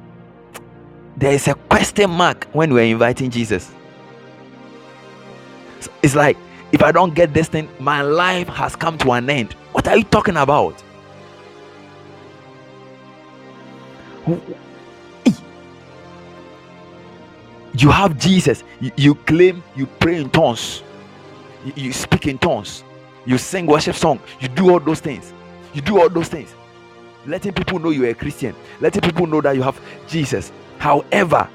there 1.17 1.33
is 1.33 1.49
a 1.49 1.55
question 1.55 2.09
mark 2.09 2.45
when 2.53 2.73
we're 2.73 2.85
inviting 2.85 3.31
Jesus. 3.31 3.73
It's 6.05 6.15
like, 6.15 6.37
if 6.73 6.83
I 6.83 6.93
don't 6.93 7.15
get 7.15 7.35
this 7.35 7.49
thing, 7.49 7.69
my 7.79 8.03
life 8.03 8.49
has 8.49 8.77
come 8.77 8.97
to 8.99 9.13
an 9.13 9.29
end. 9.29 9.55
What 9.73 9.89
are 9.89 9.97
you 9.97 10.05
talking 10.05 10.37
about? 10.37 10.83
You 17.75 17.91
have 17.91 18.19
Jesus. 18.19 18.63
You, 18.97 19.15
claim 19.15 19.63
you 19.75 19.87
pray 19.87 20.21
in 20.21 20.31
tongues. 20.31 20.83
You, 21.65 21.73
you 21.77 21.93
speak 21.93 22.27
in 22.27 22.39
tongues. 22.39 22.85
You 23.27 23.39
sing 23.39 23.67
worship 23.67 23.97
song. 23.97 24.21
You 24.41 24.49
do 24.49 24.71
all 24.71 24.81
those 24.81 25.01
things. 25.01 25.33
You 25.75 25.81
do 25.81 26.01
all 26.01 26.09
those 26.09 26.29
things. 26.29 26.55
Letting 27.27 27.53
people 27.53 27.79
know 27.79 27.91
you're 27.91 28.09
a 28.09 28.15
Christian. 28.15 28.55
Letting 28.81 29.03
people 29.03 29.27
know 29.27 29.41
that 29.41 29.55
you 29.57 29.63
have 29.63 29.81
Jesus. 30.09 30.53
However, 30.79 31.49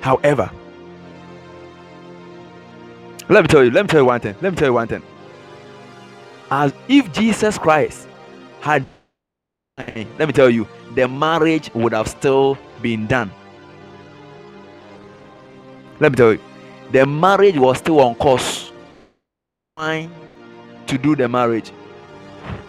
however, 0.00 0.50
let 3.28 3.42
me 3.42 3.48
tell 3.48 3.64
you, 3.64 3.70
let 3.70 3.84
me 3.84 3.88
tell 3.88 4.00
you 4.00 4.06
one 4.06 4.20
thing. 4.20 4.34
Let 4.40 4.52
me 4.52 4.56
tell 4.56 4.68
you 4.68 4.74
one 4.74 4.88
thing. 4.88 5.02
As 6.50 6.72
if 6.88 7.12
Jesus 7.12 7.58
Christ 7.58 8.08
had, 8.60 8.84
let 9.78 10.26
me 10.26 10.32
tell 10.32 10.50
you, 10.50 10.66
the 10.94 11.08
marriage 11.08 11.70
would 11.74 11.92
have 11.92 12.08
still 12.08 12.58
been 12.82 13.06
done. 13.06 13.30
Let 16.00 16.12
me 16.12 16.16
tell 16.16 16.32
you, 16.32 16.40
the 16.90 17.06
marriage 17.06 17.56
was 17.56 17.78
still 17.78 18.00
on 18.00 18.14
course. 18.16 18.72
Fine 19.76 20.10
to 20.86 20.98
do 20.98 21.16
the 21.16 21.28
marriage. 21.28 21.72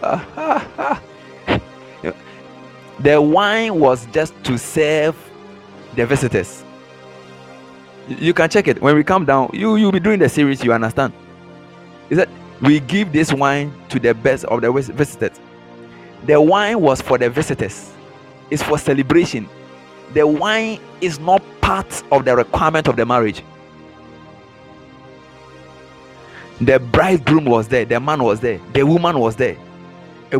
the 3.00 3.20
wine 3.20 3.78
was 3.78 4.06
just 4.06 4.32
to 4.44 4.56
serve 4.56 5.16
the 5.94 6.06
visitors. 6.06 6.64
You 8.08 8.34
can 8.34 8.50
check 8.50 8.68
it 8.68 8.82
when 8.82 8.96
we 8.96 9.04
come 9.04 9.24
down. 9.24 9.50
You 9.52 9.76
you'll 9.76 9.92
be 9.92 10.00
doing 10.00 10.18
the 10.18 10.28
series. 10.28 10.62
You 10.62 10.72
understand? 10.72 11.12
Is 12.10 12.18
that 12.18 12.28
we 12.60 12.80
give 12.80 13.12
this 13.12 13.32
wine 13.32 13.72
to 13.88 13.98
the 13.98 14.14
best 14.14 14.44
of 14.44 14.60
the 14.60 14.70
visitors. 14.72 15.40
The 16.26 16.40
wine 16.40 16.80
was 16.80 17.00
for 17.00 17.18
the 17.18 17.30
visitors. 17.30 17.92
It's 18.50 18.62
for 18.62 18.78
celebration. 18.78 19.48
The 20.12 20.26
wine 20.26 20.78
is 21.00 21.18
not 21.18 21.42
part 21.60 22.02
of 22.12 22.24
the 22.24 22.36
requirement 22.36 22.88
of 22.88 22.96
the 22.96 23.04
marriage. 23.04 23.42
The 26.60 26.78
bridegroom 26.78 27.46
was 27.46 27.68
there. 27.68 27.84
The 27.84 27.98
man 27.98 28.22
was 28.22 28.40
there. 28.40 28.60
The 28.72 28.84
woman 28.84 29.18
was 29.18 29.36
there. 29.36 29.56
the 30.30 30.38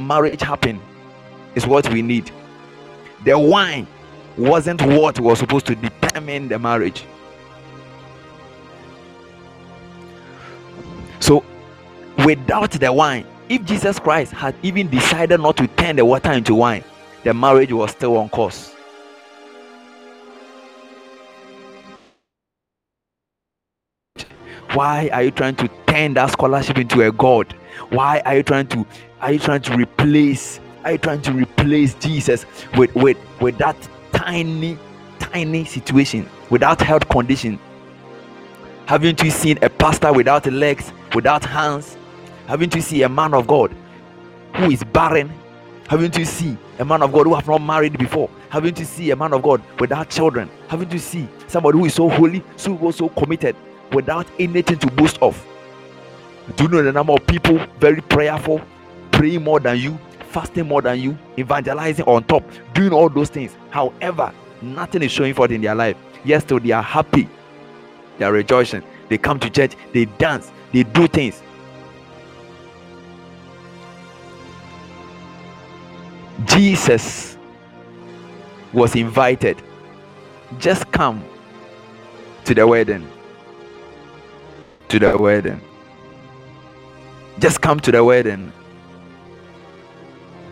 marriage 0.00 0.40
happened 0.40 0.80
is 1.54 1.66
what 1.66 1.92
we 1.92 2.02
need. 2.02 2.30
The 3.24 3.38
wine 3.38 3.86
wasn't 4.36 4.82
what 4.82 5.18
was 5.20 5.38
supposed 5.38 5.66
to 5.66 5.74
determine 5.74 6.48
the 6.48 6.58
marriage. 6.58 7.04
So, 11.20 11.44
without 12.24 12.70
the 12.72 12.92
wine, 12.92 13.26
if 13.48 13.64
Jesus 13.64 13.98
Christ 13.98 14.32
had 14.32 14.54
even 14.62 14.88
decided 14.88 15.40
not 15.40 15.56
to 15.56 15.66
turn 15.66 15.96
the 15.96 16.04
water 16.04 16.32
into 16.32 16.54
wine, 16.54 16.84
the 17.24 17.32
marriage 17.32 17.72
was 17.72 17.90
still 17.90 18.16
on 18.16 18.28
course. 18.28 18.72
Why 24.72 25.08
are 25.12 25.22
you 25.22 25.30
trying 25.30 25.56
to 25.56 25.70
turn 25.86 26.14
that 26.14 26.32
scholarship 26.32 26.76
into 26.76 27.02
a 27.02 27.10
god? 27.10 27.52
Why 27.90 28.20
are 28.26 28.36
you 28.36 28.42
trying 28.42 28.66
to 28.68 28.86
are 29.20 29.32
you 29.32 29.38
trying 29.38 29.62
to 29.62 29.76
replace 29.76 30.60
are 30.84 30.92
you 30.92 30.98
trying 30.98 31.22
to 31.22 31.32
replace 31.32 31.94
Jesus 31.94 32.44
with 32.76 32.94
with 32.94 33.16
with 33.40 33.56
that 33.58 33.76
tiny 34.16 34.78
tiny 35.18 35.64
situation 35.64 36.28
without 36.50 36.80
health 36.80 37.08
condition? 37.08 37.58
Haven't 38.86 39.22
you 39.22 39.30
seen 39.30 39.58
a 39.62 39.68
pastor 39.68 40.12
without 40.12 40.46
legs, 40.46 40.92
without 41.14 41.44
hands? 41.44 41.96
Haven't 42.46 42.74
you 42.74 42.80
seen 42.80 43.02
a 43.02 43.08
man 43.08 43.34
of 43.34 43.46
God 43.46 43.74
who 44.54 44.70
is 44.70 44.84
barren? 44.84 45.32
Haven't 45.88 46.16
you 46.16 46.24
seen 46.24 46.58
a 46.78 46.84
man 46.84 47.02
of 47.02 47.12
God 47.12 47.26
who 47.26 47.34
have 47.34 47.46
not 47.46 47.62
married 47.62 47.98
before? 47.98 48.30
Haven't 48.48 48.78
you 48.78 48.84
seen 48.84 49.10
a 49.12 49.16
man 49.16 49.32
of 49.32 49.42
God 49.42 49.62
without 49.78 50.08
children? 50.08 50.50
Haven't 50.68 50.92
you 50.92 50.98
seen 50.98 51.28
somebody 51.46 51.78
who 51.78 51.84
is 51.84 51.94
so 51.94 52.08
holy, 52.08 52.42
so 52.56 52.90
so 52.90 53.08
committed, 53.10 53.56
without 53.92 54.26
anything 54.38 54.78
to 54.78 54.86
boast 54.92 55.18
of? 55.20 55.44
Do 56.56 56.64
you 56.64 56.70
know 56.70 56.82
the 56.82 56.92
number 56.92 57.12
of 57.12 57.26
people 57.26 57.58
very 57.78 58.00
prayerful, 58.00 58.60
praying 59.12 59.42
more 59.42 59.60
than 59.60 59.78
you, 59.78 59.98
fasting 60.36 60.68
more 60.68 60.82
than 60.82 61.00
you, 61.00 61.16
evangelizing 61.38 62.04
on 62.04 62.22
top, 62.24 62.44
doing 62.74 62.92
all 62.92 63.08
those 63.08 63.30
things? 63.30 63.56
However, 63.70 64.30
nothing 64.60 65.02
is 65.02 65.10
showing 65.10 65.32
forth 65.32 65.50
in 65.50 65.62
their 65.62 65.74
life. 65.74 65.96
Yes, 66.26 66.42
still 66.42 66.60
they 66.60 66.72
are 66.72 66.82
happy, 66.82 67.26
they 68.18 68.26
are 68.26 68.32
rejoicing, 68.32 68.82
they 69.08 69.16
come 69.16 69.40
to 69.40 69.48
church, 69.48 69.72
they 69.94 70.04
dance, 70.04 70.52
they 70.74 70.82
do 70.82 71.06
things. 71.06 71.42
Jesus 76.44 77.38
was 78.74 78.94
invited. 78.94 79.62
Just 80.58 80.92
come 80.92 81.24
to 82.44 82.54
the 82.54 82.66
wedding. 82.66 83.08
To 84.90 84.98
the 84.98 85.16
wedding. 85.16 85.62
Just 87.38 87.62
come 87.62 87.80
to 87.80 87.90
the 87.90 88.04
wedding. 88.04 88.52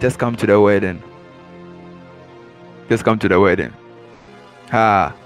Just 0.05 0.19
come 0.19 0.37
to 0.37 0.47
the 0.47 0.61
wedding. 0.61 1.03
Just 2.91 3.05
come 3.05 3.19
to 3.21 3.27
the 3.27 3.41
wedding. 3.41 3.73
Ah. 4.71 5.17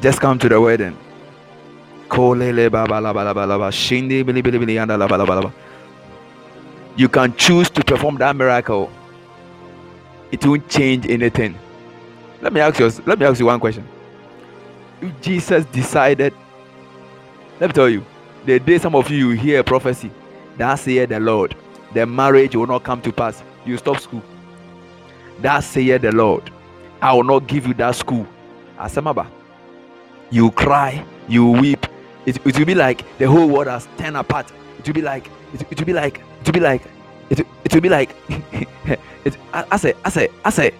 Just 0.00 0.20
come 0.20 0.40
to 0.40 0.48
the 0.48 0.60
wedding. 0.60 0.96
You 6.96 7.08
can 7.08 7.36
choose 7.36 7.70
to 7.70 7.84
perform 7.84 8.16
that 8.16 8.34
miracle. 8.34 8.90
It 10.32 10.44
won't 10.44 10.68
change 10.68 11.06
anything. 11.06 11.56
Let 12.42 12.52
me 12.52 12.60
ask 12.60 12.80
you. 12.80 12.90
Let 13.06 13.20
me 13.20 13.26
ask 13.26 13.38
you 13.38 13.46
one 13.46 13.60
question. 13.60 13.86
If 15.00 15.20
Jesus 15.20 15.64
decided, 15.66 16.34
let 17.60 17.68
me 17.68 17.72
tell 17.72 17.88
you, 17.88 18.04
the 18.44 18.58
day 18.58 18.78
some 18.78 18.96
of 18.96 19.08
you 19.08 19.30
hear 19.30 19.60
a 19.60 19.62
prophecy, 19.62 20.10
that's 20.56 20.84
here 20.84 21.06
the 21.06 21.20
Lord, 21.20 21.54
the 21.94 22.06
marriage 22.06 22.56
will 22.56 22.66
not 22.66 22.82
come 22.84 23.00
to 23.02 23.12
pass. 23.12 23.42
You 23.64 23.76
stop 23.78 24.00
school. 24.00 24.22
That 25.40 25.60
saith 25.60 26.02
the 26.02 26.12
Lord, 26.12 26.50
I 27.00 27.12
will 27.12 27.24
not 27.24 27.46
give 27.46 27.66
you 27.66 27.74
that 27.74 27.94
school. 27.96 28.26
Asamaba. 28.78 29.26
You 30.30 30.50
cry, 30.50 31.04
you 31.28 31.50
weep. 31.50 31.86
It, 32.26 32.44
it 32.44 32.58
will 32.58 32.66
be 32.66 32.74
like 32.74 33.04
the 33.18 33.26
whole 33.28 33.48
world 33.48 33.68
has 33.68 33.88
turned 33.96 34.16
apart. 34.16 34.50
It 34.78 34.86
will 34.86 34.94
be 34.94 35.02
like 35.02 35.30
it, 35.54 35.62
it 35.70 35.78
will 35.78 35.86
be 35.86 35.92
like 35.92 36.20
it 36.40 36.46
will 36.46 36.52
be 36.52 36.60
like 36.60 36.82
it, 37.30 37.40
it 37.40 37.74
will 37.74 37.80
be 37.80 37.88
like 37.88 38.14
it, 39.24 39.36
I, 39.52 39.76
say 39.76 39.94
I 40.04 40.08
say 40.10 40.28
I 40.44 40.50
say 40.50 40.72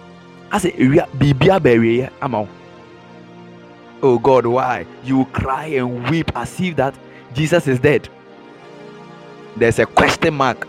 I 0.51 0.57
say 0.57 1.59
berry 1.59 2.09
amount. 2.21 2.49
Oh 4.03 4.19
God, 4.19 4.45
why 4.45 4.85
you 5.03 5.25
cry 5.25 5.65
and 5.67 6.09
weep 6.09 6.31
as 6.35 6.59
if 6.59 6.75
that 6.75 6.93
Jesus 7.33 7.67
is 7.67 7.79
dead. 7.79 8.09
There's 9.55 9.79
a 9.79 9.85
question 9.85 10.35
mark. 10.35 10.67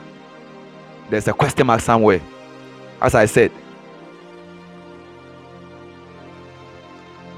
There's 1.11 1.29
a 1.29 1.33
question 1.33 1.67
mark 1.67 1.81
somewhere. 1.81 2.21
As 3.01 3.15
I 3.15 3.27
said, 3.27 3.51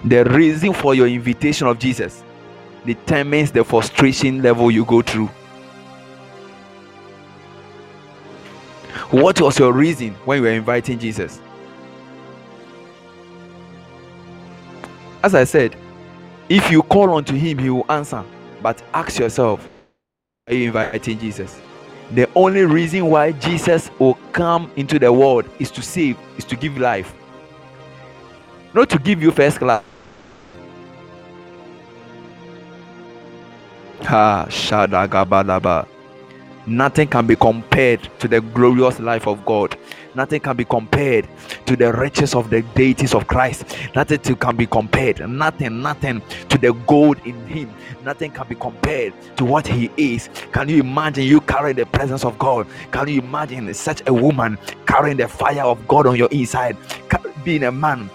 the 0.05 0.25
reason 0.25 0.73
for 0.73 0.95
your 0.95 1.07
invitation 1.07 1.67
of 1.67 1.79
Jesus 1.79 2.25
determines 2.85 3.53
the 3.53 3.63
frustration 3.63 4.43
level 4.43 4.71
you 4.71 4.85
go 4.85 5.03
through. 5.03 5.29
What 9.11 9.41
was 9.41 9.59
your 9.59 9.73
reason 9.73 10.15
when 10.25 10.39
you 10.39 10.45
were 10.45 10.51
inviting 10.51 10.99
Jesus? 10.99 11.41
As 15.23 15.35
I 15.35 15.45
said, 15.45 15.77
if 16.49 16.71
you 16.71 16.83
call 16.83 17.15
unto 17.15 17.35
him, 17.35 17.59
he 17.59 17.71
will 17.71 17.87
answer. 17.91 18.25
But 18.63 18.83
ask 18.95 19.19
yourself 19.19 19.69
are 20.47 20.55
you 20.55 20.67
inviting 20.67 21.19
Jesus? 21.19 21.61
The 22.13 22.29
only 22.35 22.65
reason 22.65 23.07
why 23.07 23.33
Jesus 23.33 23.91
will 24.01 24.19
come 24.33 24.71
into 24.75 24.99
the 24.99 25.13
world 25.13 25.49
is 25.61 25.71
to 25.71 25.83
save, 25.83 26.19
is 26.37 26.45
to 26.47 26.57
give 26.57 26.77
life, 26.77 27.15
not 28.75 28.91
to 28.91 28.99
give 28.99 29.23
you 29.23 29.31
first 29.31 29.59
class. 29.59 29.85
Ha, 34.03 34.47
shadagabalaba. 34.49 35.87
Nothing 36.67 37.07
can 37.09 37.27
be 37.27 37.37
compared 37.37 38.09
to 38.19 38.27
the 38.27 38.41
glorious 38.41 38.99
life 38.99 39.27
of 39.29 39.45
God. 39.47 39.77
Nothing 40.15 40.41
can 40.41 40.57
be 40.57 40.65
compared 40.65 41.29
to 41.67 41.77
the 41.77 41.93
riches 41.93 42.35
of 42.35 42.51
the 42.51 42.63
deities 42.75 43.15
of 43.15 43.27
Christ. 43.27 43.65
Nothing 43.95 44.37
can 44.37 44.57
be 44.57 44.67
compared. 44.67 45.21
Nothing, 45.29 45.83
nothing 45.83 46.23
to 46.49 46.59
the 46.59 46.73
gold 46.87 47.19
in 47.25 47.47
Him. 47.47 47.73
Nothing 48.05 48.33
can 48.33 48.47
be 48.49 48.55
compared 48.55 49.13
to 49.37 49.45
what 49.45 49.67
He 49.67 49.91
is. 49.97 50.29
Can 50.53 50.69
you 50.69 50.81
imagine 50.81 51.25
you 51.25 51.41
carrying 51.43 51.77
the 51.77 51.87
presence 51.87 52.25
of 52.25 52.39
God? 52.39 52.67
Can 52.91 53.09
you 53.09 53.21
imagine 53.21 53.73
such 53.75 54.03
a 54.07 54.13
woman 54.13 54.59
carrying 54.87 55.17
the 55.17 55.29
fire 55.29 55.65
of 55.65 55.87
God 55.87 56.07
on 56.07 56.17
your 56.17 56.29
inside? 56.31 56.77
Being 57.45 57.65
a 57.65 57.73
man 57.73 58.11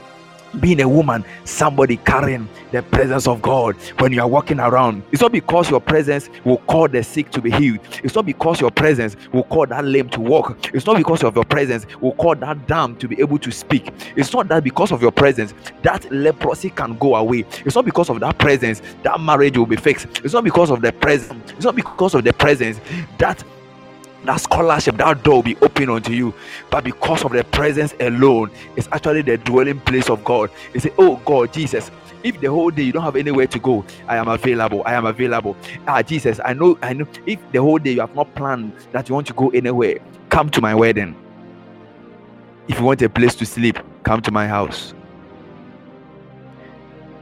being 0.60 0.82
a 0.82 0.88
woman, 0.88 1.24
somebody 1.44 1.98
carrying 1.98 2.48
the 2.72 2.84
presence 2.84 3.28
of 3.28 3.42
God 3.42 3.76
when 4.00 4.12
you 4.12 4.22
are 4.22 4.28
walking 4.28 4.60
around. 4.60 5.04
It's 5.12 5.22
not 5.22 5.32
because 5.32 5.70
your 5.70 5.80
presence 5.80 6.30
will 6.44 6.58
call 6.60 6.88
the 6.88 7.04
sick 7.04 7.32
to 7.32 7.42
be 7.42 7.52
healed. 7.52 7.80
It's 8.04 8.16
not 8.16 8.26
because 8.26 8.62
your 8.62 8.72
presence 8.72 9.16
will 9.32 9.44
call 9.44 9.66
that 9.68 9.86
lame 9.86 10.10
to 10.10 10.20
walk. 10.20 10.74
It's 10.74 10.86
not 10.86 10.98
because 10.98 11.24
of 11.24 11.36
your 11.36 11.46
presence 11.46 11.86
will 12.02 12.14
call 12.14 12.36
that 12.36 12.68
dumb 12.68 12.96
to 12.98 13.08
be 13.08 13.20
able 13.20 13.40
to 13.40 13.52
speak. 13.52 13.92
It's 14.16 14.34
not 14.34 14.48
that 14.50 14.64
because 14.64 14.92
of 14.92 15.02
your 15.02 15.12
presence 15.12 15.54
that 15.84 16.12
leprosy 16.12 16.70
can 16.70 16.98
go 16.98 17.16
away. 17.16 17.46
It's 17.66 17.76
not 17.76 17.86
because 17.86 18.10
of 18.10 18.20
that 18.20 18.38
presence 18.38 18.82
that 19.04 19.20
marriage 19.20 19.58
will 19.58 19.66
be 19.66 19.76
fixed. 19.76 20.08
It's 20.24 20.34
not 20.34 20.44
because 20.44 20.70
of 20.72 20.82
the 20.82 20.92
presence. 20.92 21.52
It's 21.52 21.66
not 21.66 21.76
because 21.76 22.16
of 22.16 22.24
the 22.24 22.34
presence 22.34 22.80
that 23.18 23.44
that 24.26 24.42
scholarship, 24.42 24.98
that 24.98 25.24
door 25.24 25.36
will 25.36 25.44
be 25.44 25.56
open 25.58 25.90
unto 25.90 26.12
you. 26.12 26.34
But 26.70 26.84
because 26.84 27.24
of 27.24 27.32
the 27.32 27.44
presence 27.44 27.94
alone, 28.00 28.52
it's 28.76 28.88
actually 28.92 29.22
the 29.22 29.38
dwelling 29.38 29.80
place 29.80 30.10
of 30.10 30.24
God. 30.24 30.52
You 30.74 30.80
say, 30.80 30.94
Oh 30.98 31.18
God, 31.26 31.54
Jesus, 31.54 31.92
if 32.24 32.40
the 32.42 32.50
whole 32.50 32.72
day 32.72 32.84
you 32.84 32.92
don't 32.92 33.04
have 33.04 33.16
anywhere 33.16 33.48
to 33.48 33.60
go, 33.60 33.86
I 34.08 34.18
am 34.18 34.28
available. 34.28 34.82
I 34.86 34.94
am 34.94 35.06
available. 35.06 35.56
Ah, 35.88 36.02
Jesus, 36.02 36.40
I 36.44 36.54
know, 36.54 36.78
I 36.82 36.94
know. 36.94 37.08
If 37.26 37.40
the 37.52 37.62
whole 37.62 37.78
day 37.78 37.92
you 37.92 38.02
have 38.02 38.16
not 38.16 38.34
planned 38.36 38.74
that 38.92 39.08
you 39.08 39.16
want 39.16 39.28
to 39.28 39.34
go 39.34 39.50
anywhere, 39.50 40.00
come 40.30 40.50
to 40.50 40.62
my 40.62 40.74
wedding. 40.74 41.16
If 42.68 42.80
you 42.80 42.86
want 42.86 43.02
a 43.04 43.10
place 43.10 43.36
to 43.36 43.46
sleep, 43.46 43.78
come 44.04 44.22
to 44.24 44.32
my 44.32 44.48
house. 44.48 44.96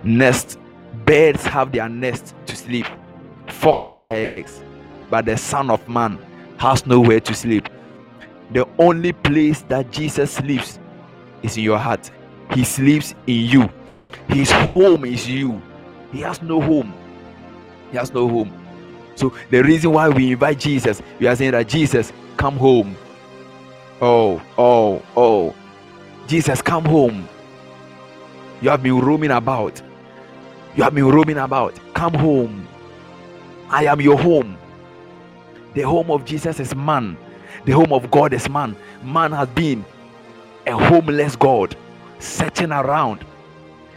Nest 0.03 0.57
birds 1.05 1.45
have 1.45 1.71
their 1.71 1.89
nest 1.89 2.33
to 2.45 2.55
sleep, 2.55 2.85
four 3.47 3.97
eggs, 4.09 4.63
but 5.09 5.25
the 5.25 5.35
Son 5.35 5.69
of 5.69 5.87
Man 5.89 6.17
has 6.63 6.85
nowhere 6.85 7.19
to 7.19 7.33
sleep. 7.33 7.67
The 8.51 8.65
only 8.79 9.11
place 9.11 9.63
that 9.63 9.91
Jesus 9.91 10.31
sleeps 10.31 10.79
is 11.41 11.57
in 11.57 11.63
your 11.65 11.77
heart. 11.77 12.09
He 12.53 12.63
sleeps 12.63 13.13
in 13.27 13.45
you. 13.49 13.69
His 14.29 14.49
home 14.49 15.03
is 15.03 15.27
you. 15.29 15.61
He 16.13 16.21
has 16.21 16.41
no 16.41 16.61
home. 16.61 16.93
He 17.91 17.97
has 17.97 18.13
no 18.13 18.29
home. 18.29 18.53
So 19.15 19.33
the 19.49 19.61
reason 19.61 19.91
why 19.91 20.07
we 20.07 20.31
invite 20.31 20.57
Jesus, 20.57 21.01
we 21.19 21.27
are 21.27 21.35
saying 21.35 21.51
that 21.51 21.67
Jesus, 21.67 22.13
come 22.37 22.55
home. 22.55 22.95
Oh, 24.01 24.41
oh, 24.57 25.01
oh. 25.17 25.53
Jesus, 26.27 26.61
come 26.61 26.85
home. 26.85 27.27
You 28.61 28.69
have 28.69 28.81
been 28.81 29.01
roaming 29.01 29.31
about. 29.31 29.81
You 30.77 30.83
have 30.83 30.95
been 30.95 31.09
roaming 31.09 31.39
about. 31.39 31.77
Come 31.93 32.13
home. 32.13 32.65
I 33.69 33.83
am 33.83 33.99
your 33.99 34.17
home. 34.17 34.57
The 35.73 35.81
home 35.81 36.11
of 36.11 36.25
Jesus 36.25 36.59
is 36.59 36.75
man. 36.75 37.17
The 37.65 37.71
home 37.71 37.93
of 37.93 38.11
God 38.11 38.33
is 38.33 38.49
man. 38.49 38.75
Man 39.03 39.31
has 39.31 39.47
been 39.49 39.85
a 40.67 40.71
homeless 40.71 41.35
God, 41.35 41.75
searching 42.19 42.71
around. 42.71 43.25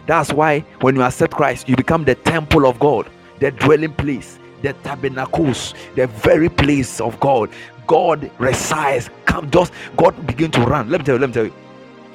That's 0.07 0.32
why 0.32 0.61
when 0.81 0.97
you 0.97 1.03
accept 1.03 1.35
Christ, 1.35 1.69
you 1.69 1.77
become 1.77 2.05
the 2.05 2.15
temple 2.15 2.66
of 2.66 2.78
God, 2.78 3.11
the 3.40 3.51
dwelling 3.51 3.93
place, 3.93 4.39
the 4.62 4.73
tabernacles, 4.85 5.74
the 5.94 6.07
very 6.07 6.48
place 6.48 7.01
of 7.01 7.19
God. 7.20 7.51
God 7.86 8.31
resides. 8.39 9.11
Come, 9.27 9.51
just 9.51 9.73
God 9.97 10.27
begin 10.27 10.51
to 10.53 10.61
run. 10.61 10.90
Let 10.90 11.01
me 11.01 11.05
tell 11.05 11.15
you. 11.16 11.20
Let 11.20 11.28
me 11.28 11.35
tell 11.35 11.44
you. 11.44 11.55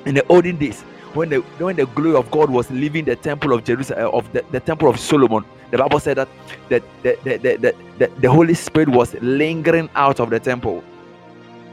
In 0.06 0.16
the 0.16 0.26
olden 0.28 0.58
days, 0.58 0.82
when 1.14 1.30
the 1.30 1.40
when 1.60 1.76
the 1.76 1.86
glory 1.88 2.16
of 2.16 2.32
God 2.32 2.50
was 2.50 2.70
leaving 2.72 3.06
the 3.06 3.16
temple 3.16 3.54
of 3.54 3.64
Jerusalem, 3.64 4.10
of 4.14 4.32
the, 4.34 4.44
the 4.52 4.60
temple 4.60 4.90
of 4.90 5.00
Solomon, 5.00 5.46
the 5.72 5.77
Bible 5.77 5.99
said 5.99 6.18
that 6.18 6.30
that 6.69 6.84
the, 7.03 7.18
the, 7.23 7.38
the, 7.38 7.76
the, 7.98 8.11
the 8.19 8.31
Holy 8.31 8.53
Spirit 8.53 8.89
was 8.89 9.14
lingering 9.15 9.89
out 9.95 10.19
of 10.19 10.30
the 10.30 10.39
temple. 10.39 10.84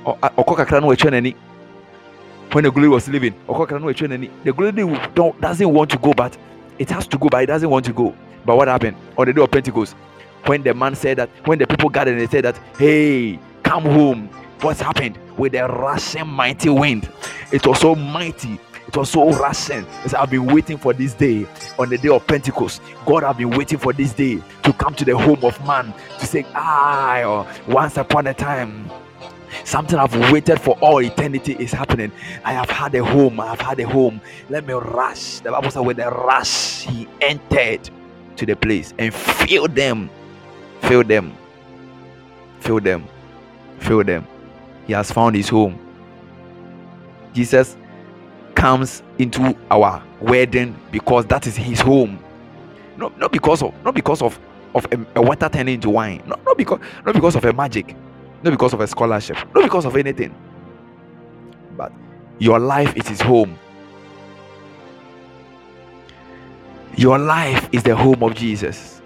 When 0.04 0.16
the 2.64 2.70
glory 2.70 2.88
was 2.88 3.08
leaving, 3.08 3.34
the 3.46 4.54
glory 4.56 4.72
doesn't 5.40 5.70
want 5.70 5.90
to 5.90 5.98
go, 5.98 6.14
but 6.14 6.36
it 6.78 6.88
has 6.90 7.06
to 7.08 7.18
go, 7.18 7.28
but 7.28 7.42
it 7.42 7.46
doesn't 7.46 7.68
want 7.68 7.84
to 7.86 7.92
go. 7.92 8.14
But 8.46 8.56
what 8.56 8.68
happened 8.68 8.96
on 9.18 9.26
the 9.26 9.32
day 9.32 9.42
of 9.42 9.50
Pentecost? 9.50 9.96
When 10.46 10.62
the 10.62 10.72
man 10.72 10.94
said 10.94 11.18
that, 11.18 11.28
when 11.44 11.58
the 11.58 11.66
people 11.66 11.90
gathered 11.90 12.12
and 12.12 12.20
they 12.20 12.30
said 12.30 12.44
that, 12.44 12.56
hey, 12.78 13.38
come 13.62 13.82
home. 13.82 14.30
What's 14.60 14.80
happened 14.80 15.18
with 15.36 15.52
the 15.52 15.68
rushing 15.68 16.26
mighty 16.26 16.70
wind? 16.70 17.08
It 17.52 17.66
was 17.66 17.80
so 17.80 17.94
mighty 17.94 18.58
it 18.88 18.96
was 18.96 19.10
so 19.10 19.30
rushing. 19.32 19.86
It's, 20.02 20.14
I've 20.14 20.30
been 20.30 20.46
waiting 20.46 20.78
for 20.78 20.94
this 20.94 21.12
day 21.12 21.46
on 21.78 21.90
the 21.90 21.98
day 21.98 22.08
of 22.08 22.26
Pentecost. 22.26 22.80
God, 23.04 23.22
I've 23.22 23.36
been 23.36 23.50
waiting 23.50 23.78
for 23.78 23.92
this 23.92 24.14
day 24.14 24.42
to 24.62 24.72
come 24.72 24.94
to 24.94 25.04
the 25.04 25.16
home 25.16 25.44
of 25.44 25.64
man 25.66 25.92
to 26.18 26.26
say, 26.26 26.46
Ah, 26.54 27.20
oh, 27.22 27.46
once 27.70 27.98
upon 27.98 28.26
a 28.28 28.34
time, 28.34 28.90
something 29.64 29.98
I've 29.98 30.32
waited 30.32 30.58
for 30.58 30.78
all 30.80 31.02
eternity 31.02 31.52
is 31.58 31.70
happening. 31.70 32.10
I 32.46 32.54
have 32.54 32.70
had 32.70 32.94
a 32.94 33.04
home. 33.04 33.38
I 33.40 33.48
have 33.48 33.60
had 33.60 33.78
a 33.78 33.86
home. 33.86 34.22
Let 34.48 34.66
me 34.66 34.72
rush. 34.72 35.40
The 35.40 35.50
Bible 35.50 35.70
said, 35.70 35.80
with 35.80 35.98
a 35.98 36.10
rush, 36.10 36.84
he 36.84 37.06
entered 37.20 37.90
to 38.36 38.46
the 38.46 38.56
place 38.56 38.94
and 38.98 39.12
filled 39.12 39.74
them. 39.74 40.08
Filled 40.80 41.08
them. 41.08 41.36
Filled 42.60 42.84
them. 42.84 43.06
Filled 43.80 44.06
them. 44.06 44.26
He 44.86 44.94
has 44.94 45.12
found 45.12 45.36
his 45.36 45.50
home. 45.50 45.78
Jesus 47.34 47.76
comes 48.58 49.04
into 49.18 49.56
our 49.70 50.02
wedding 50.20 50.76
because 50.90 51.24
that 51.26 51.46
is 51.46 51.56
his 51.56 51.80
home. 51.80 52.18
Not, 52.96 53.16
not 53.16 53.30
because 53.30 53.62
of 53.62 53.72
not 53.84 53.94
because 53.94 54.20
of 54.20 54.38
of 54.74 54.84
a, 54.92 55.06
a 55.14 55.22
water 55.22 55.48
turning 55.48 55.76
into 55.76 55.90
wine. 55.90 56.22
Not, 56.26 56.44
not 56.44 56.58
because 56.58 56.80
not 57.06 57.14
because 57.14 57.36
of 57.36 57.44
a 57.44 57.52
magic, 57.52 57.94
not 58.42 58.50
because 58.50 58.72
of 58.74 58.80
a 58.80 58.86
scholarship, 58.88 59.36
not 59.54 59.62
because 59.62 59.84
of 59.84 59.96
anything. 59.96 60.34
But 61.76 61.92
your 62.40 62.58
life 62.58 62.96
is 62.96 63.06
his 63.06 63.20
home. 63.20 63.56
Your 66.96 67.16
life 67.18 67.68
is 67.70 67.84
the 67.84 67.94
home 67.94 68.24
of 68.24 68.34
Jesus. 68.34 69.00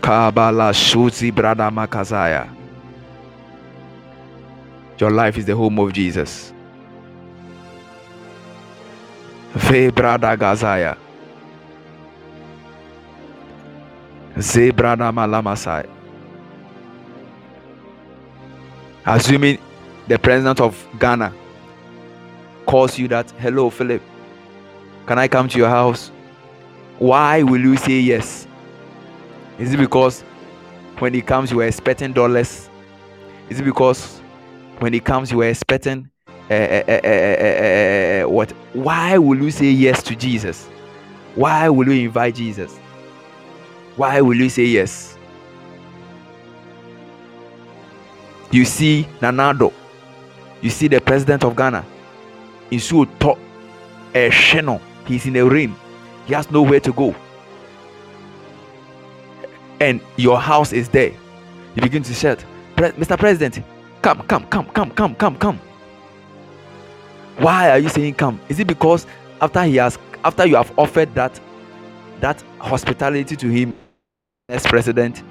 Kabala 0.00 0.72
Shuzi 0.74 1.30
Brada 1.30 1.70
Makazaya. 1.70 2.50
Your 4.98 5.12
life 5.12 5.38
is 5.38 5.44
the 5.46 5.54
home 5.54 5.78
of 5.78 5.92
Jesus. 5.92 6.52
Vebrada 9.54 10.36
Gazaya. 10.36 10.96
Zebrada 14.36 15.12
Malamasai. 15.12 15.86
Assuming 19.04 19.58
the 20.08 20.18
president 20.18 20.60
of 20.60 20.86
Ghana 20.98 21.34
calls 22.66 22.98
you 22.98 23.08
that, 23.08 23.30
hello, 23.32 23.68
Philip, 23.68 24.00
can 25.06 25.18
I 25.18 25.28
come 25.28 25.48
to 25.48 25.58
your 25.58 25.68
house? 25.68 26.10
Why 26.98 27.42
will 27.42 27.60
you 27.60 27.76
say 27.76 28.00
yes? 28.00 28.46
Is 29.58 29.74
it 29.74 29.76
because 29.76 30.22
when 30.98 31.12
he 31.12 31.20
comes 31.20 31.50
you 31.50 31.60
are 31.60 31.66
expecting 31.66 32.12
dollars? 32.12 32.70
Is 33.50 33.60
it 33.60 33.64
because 33.64 34.20
when 34.78 34.92
he 34.92 35.00
comes 35.00 35.30
you 35.32 35.42
are 35.42 35.48
expecting 35.48 36.11
what? 38.28 38.50
Why 38.72 39.18
will 39.18 39.42
you 39.42 39.50
say 39.50 39.70
yes 39.70 40.02
to 40.04 40.16
jesus? 40.16 40.66
Why 41.34 41.68
will 41.68 41.88
you 41.88 42.06
invite 42.06 42.34
jesus? 42.34 42.76
Why 43.96 44.20
will 44.20 44.36
you 44.36 44.48
say 44.48 44.64
yes? 44.64 45.16
You 48.50 48.64
see 48.64 49.06
nanado. 49.20 49.72
You 50.60 50.70
see 50.70 50.88
the 50.88 51.00
president 51.00 51.44
of 51.44 51.56
ghana. 51.56 51.84
Nsuo 52.70 53.06
tɔ 53.18 53.36
ɛhwɛ 54.12 54.64
no. 54.64 54.80
He's 55.06 55.26
in 55.26 55.32
the 55.34 55.42
rain. 55.44 55.74
He 56.26 56.34
has 56.34 56.50
nowhere 56.50 56.80
to 56.80 56.92
go. 56.92 57.14
And 59.80 60.00
your 60.16 60.38
house 60.40 60.72
is 60.72 60.88
there. 60.88 61.12
You 61.74 61.82
begin 61.82 62.02
to 62.04 62.14
shout 62.14 62.44
mr 62.90 63.18
president 63.18 63.60
come 64.02 64.22
come 64.26 64.44
come 64.46 64.66
come 64.66 64.90
come 64.90 65.14
come 65.14 65.36
come 65.36 65.60
why 67.38 67.70
are 67.70 67.78
you 67.78 67.88
saying 67.88 68.14
come 68.14 68.40
is 68.48 68.60
it 68.60 68.66
because 68.66 69.06
after 69.40 69.62
he 69.64 69.76
has 69.76 69.98
after 70.24 70.46
you 70.46 70.56
have 70.56 70.72
offered 70.78 71.12
that 71.14 71.38
that 72.20 72.42
hospitality 72.60 73.34
to 73.36 73.48
him 73.48 73.74
as 74.48 74.66
president 74.66 75.22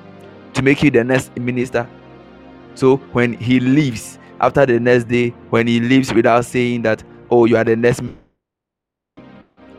to 0.54 0.62
make 0.62 0.84
you 0.84 0.92
the 0.92 1.04
next 1.04 1.36
minister? 1.38 1.88
So 2.76 2.98
when 3.14 3.34
he 3.34 3.60
leaves 3.60 4.20
after 4.40 4.66
the 4.66 4.80
next 4.80 5.06
day 5.06 5.30
when 5.50 5.68
he 5.68 5.80
leaves 5.80 6.14
without 6.14 6.46
saying 6.46 6.82
that 6.84 7.04
oh 7.30 7.46
you 7.46 7.56
are 7.58 7.64
the 7.64 7.76
next 7.76 8.02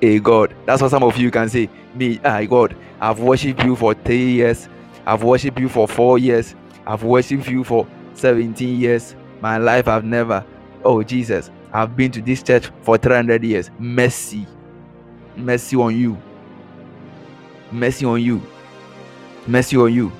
a 0.00 0.18
god. 0.18 0.54
That's 0.66 0.82
what 0.82 0.90
some 0.90 1.02
of 1.04 1.16
you 1.16 1.30
can 1.30 1.48
say 1.48 1.68
me 1.94 2.18
ah 2.24 2.42
god 2.44 2.74
i've 3.00 3.20
worshipped 3.20 3.62
you 3.62 3.76
for 3.76 3.94
three 3.94 4.32
years. 4.32 4.68
I've 5.06 5.22
worshipped 5.22 5.58
you 5.58 5.68
for 5.68 5.88
four 5.88 6.18
years. 6.18 6.54
I've 6.86 7.02
worshipped 7.02 7.48
you 7.48 7.64
for 7.64 7.86
17 8.14 8.80
years. 8.80 9.14
My 9.40 9.58
life 9.58 9.88
i've 9.88 10.04
never 10.04 10.44
oh 10.84 11.02
jesus 11.02 11.50
I've 11.72 11.96
been 11.96 12.12
to 12.12 12.20
this 12.22 12.42
church 12.42 12.70
for 12.82 12.98
300 12.98 13.42
years. 13.42 13.70
Mercy. 13.78 14.46
Mercy 15.36 15.76
on 15.76 15.96
you. 15.96 16.20
Mercy 17.70 18.04
on 18.04 18.20
you. 18.20 18.42
Mercy 19.46 19.76
on 19.76 19.92
you. 19.92 20.12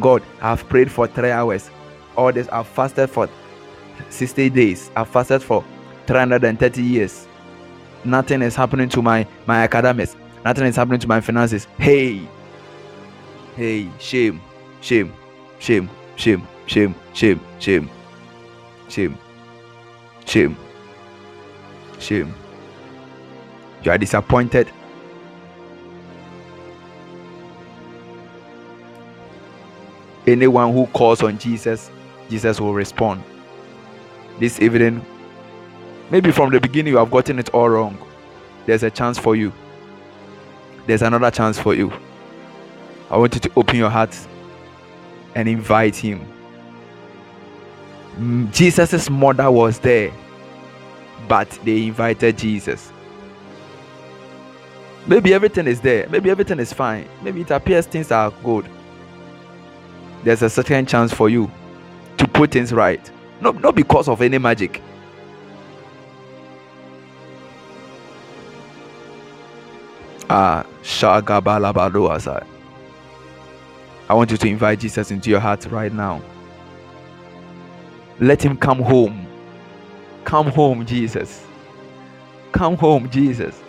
God, 0.00 0.22
I've 0.40 0.66
prayed 0.68 0.90
for 0.90 1.06
three 1.06 1.30
hours. 1.30 1.70
All 2.16 2.32
this, 2.32 2.48
I've 2.48 2.66
fasted 2.66 3.10
for 3.10 3.28
60 4.10 4.50
days. 4.50 4.90
I've 4.96 5.08
fasted 5.08 5.42
for 5.42 5.64
330 6.06 6.82
years. 6.82 7.26
Nothing 8.04 8.42
is 8.42 8.56
happening 8.56 8.88
to 8.90 9.02
my, 9.02 9.26
my 9.46 9.62
academics. 9.62 10.16
Nothing 10.44 10.66
is 10.66 10.76
happening 10.76 11.00
to 11.00 11.08
my 11.08 11.20
finances. 11.20 11.66
Hey, 11.78 12.26
hey, 13.56 13.90
shame, 13.98 14.40
shame, 14.80 15.12
shame, 15.58 15.90
shame, 16.16 16.46
shame, 16.66 16.94
shame, 17.12 17.40
shame, 17.58 17.90
shame. 18.88 19.18
Shame. 20.28 20.58
Shame. 21.98 22.34
You 23.82 23.90
are 23.90 23.96
disappointed. 23.96 24.70
Anyone 30.26 30.74
who 30.74 30.86
calls 30.88 31.22
on 31.22 31.38
Jesus, 31.38 31.90
Jesus 32.28 32.60
will 32.60 32.74
respond. 32.74 33.24
This 34.38 34.60
evening, 34.60 35.02
maybe 36.10 36.30
from 36.30 36.50
the 36.52 36.60
beginning 36.60 36.92
you 36.92 36.98
have 36.98 37.10
gotten 37.10 37.38
it 37.38 37.48
all 37.54 37.70
wrong. 37.70 37.96
There's 38.66 38.82
a 38.82 38.90
chance 38.90 39.18
for 39.18 39.34
you. 39.34 39.50
There's 40.86 41.00
another 41.00 41.30
chance 41.30 41.58
for 41.58 41.74
you. 41.74 41.90
I 43.10 43.16
want 43.16 43.32
you 43.32 43.40
to 43.40 43.50
open 43.56 43.76
your 43.76 43.88
heart 43.88 44.14
and 45.34 45.48
invite 45.48 45.96
Him 45.96 46.20
Jesus' 48.52 49.08
mother 49.08 49.50
was 49.50 49.78
there, 49.78 50.12
but 51.28 51.48
they 51.64 51.86
invited 51.86 52.36
Jesus. 52.36 52.92
Maybe 55.06 55.32
everything 55.32 55.66
is 55.66 55.80
there. 55.80 56.08
Maybe 56.08 56.28
everything 56.30 56.58
is 56.58 56.72
fine. 56.72 57.08
Maybe 57.22 57.42
it 57.42 57.50
appears 57.50 57.86
things 57.86 58.10
are 58.10 58.30
good. 58.42 58.68
There's 60.24 60.42
a 60.42 60.50
certain 60.50 60.84
chance 60.84 61.12
for 61.12 61.28
you 61.28 61.50
to 62.18 62.28
put 62.28 62.50
things 62.50 62.72
right. 62.72 63.10
Not, 63.40 63.60
not 63.62 63.74
because 63.76 64.08
of 64.08 64.20
any 64.20 64.38
magic. 64.38 64.82
Ah, 70.28 70.66
I 74.10 74.14
want 74.14 74.30
you 74.30 74.36
to 74.36 74.48
invite 74.48 74.80
Jesus 74.80 75.10
into 75.10 75.30
your 75.30 75.40
heart 75.40 75.64
right 75.66 75.92
now. 75.92 76.20
Let 78.20 78.44
him 78.44 78.56
come 78.56 78.80
home. 78.80 79.26
Come 80.24 80.48
home, 80.48 80.84
Jesus. 80.84 81.44
Come 82.52 82.76
home, 82.76 83.08
Jesus. 83.10 83.62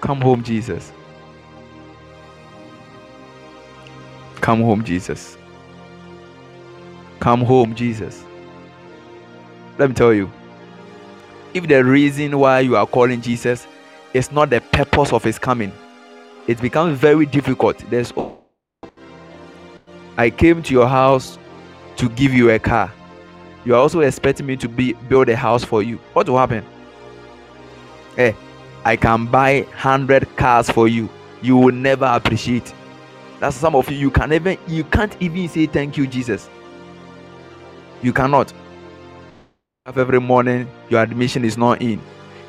Come 0.00 0.20
home, 0.20 0.42
Jesus. 0.42 0.92
Come 4.40 4.62
home, 4.62 4.84
Jesus. 4.84 5.36
Come 7.20 7.42
home, 7.42 7.74
Jesus. 7.74 8.24
Let 9.76 9.90
me 9.90 9.94
tell 9.94 10.14
you 10.14 10.30
if 11.54 11.66
the 11.66 11.84
reason 11.84 12.38
why 12.38 12.60
you 12.60 12.76
are 12.76 12.86
calling 12.86 13.20
Jesus 13.20 13.66
is 14.14 14.32
not 14.32 14.50
the 14.50 14.60
purpose 14.60 15.12
of 15.12 15.24
his 15.24 15.38
coming, 15.38 15.72
it 16.46 16.60
becomes 16.60 16.98
very 16.98 17.26
difficult. 17.26 17.78
There's 17.90 18.12
I 20.16 20.30
came 20.30 20.62
to 20.62 20.72
your 20.72 20.88
house 20.88 21.38
to 21.96 22.08
give 22.08 22.32
you 22.32 22.50
a 22.50 22.58
car. 22.58 22.92
You 23.68 23.74
are 23.74 23.80
also 23.80 24.00
expecting 24.00 24.46
me 24.46 24.56
to 24.56 24.66
be 24.66 24.94
build 24.94 25.28
a 25.28 25.36
house 25.36 25.62
for 25.62 25.82
you. 25.82 25.98
What 26.14 26.26
will 26.26 26.38
happen? 26.38 26.64
Hey, 28.16 28.30
eh, 28.30 28.34
I 28.82 28.96
can 28.96 29.26
buy 29.26 29.66
hundred 29.76 30.24
cars 30.38 30.70
for 30.70 30.88
you. 30.88 31.10
You 31.42 31.54
will 31.58 31.74
never 31.74 32.06
appreciate. 32.06 32.72
That's 33.40 33.56
some 33.56 33.74
of 33.74 33.90
you. 33.90 33.98
You 33.98 34.10
can 34.10 34.32
even 34.32 34.56
you 34.68 34.84
can't 34.84 35.14
even 35.20 35.50
say 35.50 35.66
thank 35.66 35.98
you, 35.98 36.06
Jesus. 36.06 36.48
You 38.00 38.14
cannot 38.14 38.54
every 39.84 40.18
morning, 40.18 40.66
your 40.88 41.02
admission 41.02 41.44
is 41.44 41.58
not 41.58 41.82
in. 41.82 42.00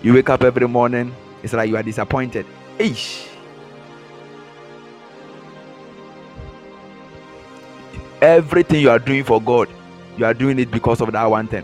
You 0.02 0.14
wake 0.14 0.30
up 0.30 0.44
every 0.44 0.70
morning, 0.70 1.14
it's 1.44 1.52
like 1.52 1.70
you 1.70 1.76
are 1.76 1.84
disappointed. 1.84 2.46
Ish. 2.78 3.28
Everything 8.22 8.80
you 8.80 8.90
are 8.90 9.00
doing 9.00 9.26
for 9.26 9.42
God, 9.42 9.68
you 10.20 10.26
are 10.26 10.34
doing 10.34 10.60
it 10.60 10.70
because 10.70 11.02
of 11.02 11.12
that 11.14 11.26
one 11.26 11.48
thing. 11.48 11.64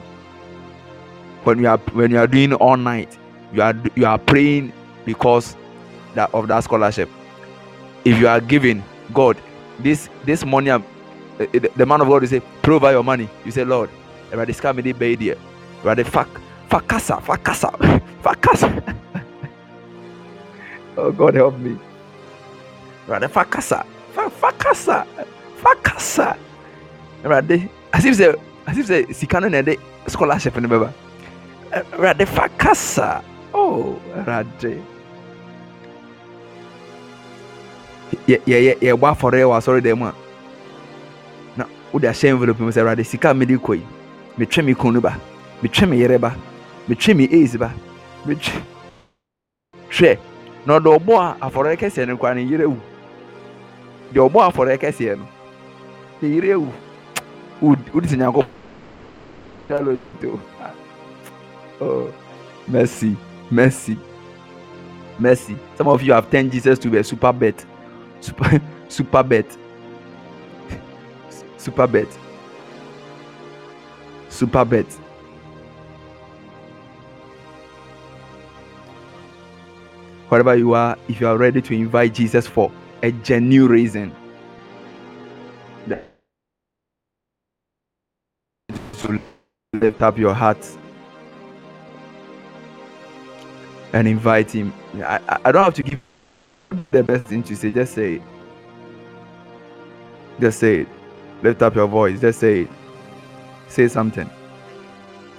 When 1.43 1.59
you 1.59 1.67
are 1.67 1.77
when 1.93 2.11
you 2.11 2.17
are 2.17 2.27
doing 2.27 2.53
all 2.53 2.77
night, 2.77 3.17
you 3.53 3.61
are 3.61 3.75
you 3.95 4.05
are 4.05 4.17
praying 4.17 4.71
because 5.05 5.55
that 6.15 6.33
of 6.33 6.47
that 6.47 6.63
scholarship. 6.63 7.09
If 8.05 8.17
you 8.17 8.27
are 8.27 8.39
giving 8.39 8.83
God 9.13 9.37
this 9.79 10.09
this 10.23 10.45
money, 10.45 10.71
uh, 10.71 10.79
the 11.75 11.85
man 11.85 12.01
of 12.01 12.07
God 12.07 12.21
will 12.21 12.27
say, 12.27 12.41
"Provide 12.63 12.91
your 12.91 13.03
money." 13.03 13.29
You 13.43 13.51
say, 13.51 13.65
"Lord, 13.65 13.89
I 14.33 14.45
discover 14.45 14.81
me 14.81 14.91
the 14.91 15.37
Ready? 15.83 16.03
Fuck. 16.03 16.41
Fakasa. 16.69 17.21
Fakasa. 17.21 17.69
Fakasa. 18.23 18.67
oh, 20.97 21.11
God 21.11 21.35
help 21.35 21.59
me. 21.59 21.77
Fakasa. 23.07 23.85
Fakasa. 24.15 25.05
Fakasa. 25.61 26.37
Ready? 27.23 27.69
As 27.69 27.84
if 28.03 28.15
say, 28.15 28.33
as 28.67 28.77
if 28.77 28.87
say, 28.87 29.03
sikano 29.05 29.49
na 29.49 29.61
de 29.61 29.77
scholarship 30.07 30.57
ni 30.57 30.67
baba. 30.67 30.91
Ready? 31.97 32.25
Fakasa. 32.25 33.23
Oh, 33.53 34.01
ready. 34.27 34.81
yɛ 38.27 38.39
yɛ 38.45 38.73
yɛbɔ 38.81 39.05
afɔre 39.11 39.43
wɔ 39.45 39.57
asɔre 39.57 39.81
dɛm 39.81 40.01
a 40.03 40.13
na 41.57 41.65
wode 41.93 42.03
ahyɛ 42.07 42.29
envelope 42.29 42.59
mu 42.59 42.71
sɛ 42.71 42.81
awurade 42.81 43.05
sika 43.05 43.29
a 43.29 43.33
mede 43.33 43.57
kɔ 43.57 43.75
yi 43.75 43.85
metwe 44.37 44.63
me 44.65 44.73
kunu 44.73 45.01
ba 45.01 45.17
metwe 45.61 45.89
me 45.89 45.97
yere 45.97 46.17
ba 46.17 46.33
metwe 46.87 47.13
me 47.15 47.25
ace 47.31 47.57
ba 47.57 47.71
metwe 48.25 48.61
hwɛ 49.89 50.17
na 50.65 50.79
ɔde 50.79 50.89
ɔbɔ 50.97 51.13
a 51.19 51.37
afɔre 51.49 51.77
kɛseɛ 51.77 52.07
no 52.07 52.15
nkwa 52.15 52.35
ne 52.35 52.41
yere 52.43 52.65
wu 52.65 52.77
deɛ 54.13 54.29
ɔbɔ 54.29 54.49
afɔre 54.49 54.77
kɛseɛ 54.77 55.17
no 55.17 55.27
ne 56.21 56.29
yere 56.29 56.55
wu 56.59 56.69
wodi 57.61 58.07
sɛ 58.07 58.47
oh 61.81 62.13
mercy 62.67 63.17
mercy 63.51 63.97
mercy. 65.19 65.55
Some 65.75 65.87
of 65.87 66.01
you 66.01 66.13
have 66.13 66.29
turned 66.29 66.51
jesus 66.51 66.79
to 66.79 66.89
be 66.89 66.97
a 66.97 67.03
super 67.03 67.31
bet. 67.31 67.65
Super 68.21 68.61
super 68.89 69.23
bet. 69.23 69.57
Super 71.57 71.87
bet. 71.87 72.07
Super 74.29 74.65
bet. 74.65 74.85
Wherever 80.29 80.55
you 80.55 80.73
are, 80.73 80.97
if 81.07 81.21
you 81.21 81.27
are 81.27 81.37
ready 81.37 81.61
to 81.61 81.73
invite 81.73 82.13
Jesus 82.13 82.47
for 82.47 82.71
a 83.03 83.11
genuine 83.11 83.71
reason, 83.71 84.15
to 89.01 89.19
lift 89.73 90.01
up 90.01 90.17
your 90.17 90.33
heart 90.33 90.57
and 93.93 94.07
invite 94.07 94.51
Him. 94.51 94.73
I, 94.95 95.39
I 95.45 95.51
don't 95.51 95.63
have 95.63 95.73
to 95.75 95.83
give 95.83 96.01
the 96.91 97.03
best 97.03 97.25
thing 97.25 97.43
to 97.43 97.55
say, 97.55 97.71
just 97.71 97.93
say 97.93 98.15
it. 98.15 98.21
Just 100.39 100.59
say 100.59 100.81
it. 100.81 100.87
Lift 101.41 101.61
up 101.61 101.75
your 101.75 101.87
voice, 101.87 102.19
just 102.19 102.39
say 102.39 102.61
it. 102.61 102.69
Say 103.67 103.87
something. 103.87 104.29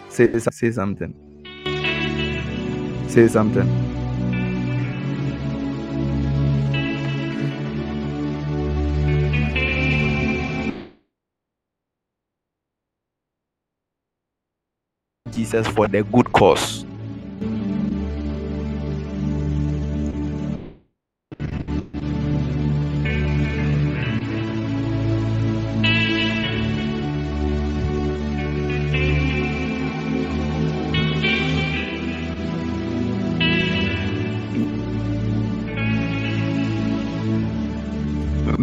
Say, 0.08 0.38
say 0.38 0.70
something. 0.70 1.14
Say 3.08 3.28
something. 3.28 3.85
Jesus 15.46 15.68
for 15.68 15.86
the 15.86 16.02
good 16.02 16.32
cause. 16.32 16.84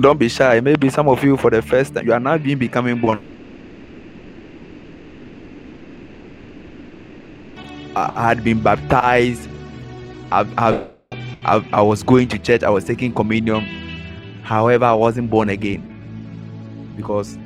Don't 0.02 0.20
be 0.20 0.28
shy. 0.28 0.60
Maybe 0.60 0.90
some 0.90 1.08
of 1.08 1.24
you, 1.24 1.38
for 1.38 1.50
the 1.50 1.62
first 1.62 1.94
time, 1.94 2.06
you 2.06 2.12
are 2.12 2.20
now 2.20 2.38
being 2.38 2.58
becoming 2.58 3.00
born 3.00 3.33
I 7.96 8.30
had 8.30 8.44
been 8.44 8.62
baptized. 8.62 9.48
I, 10.32 10.88
I, 11.46 11.64
I, 11.72 11.82
was 11.82 12.02
going 12.02 12.28
to 12.30 12.40
church. 12.40 12.64
I 12.64 12.70
was 12.70 12.86
taking 12.86 13.14
communion. 13.14 13.62
However, 14.44 14.86
I 14.86 14.94
wasn't 14.94 15.30
born 15.30 15.50
again 15.50 15.90
because 16.98 17.38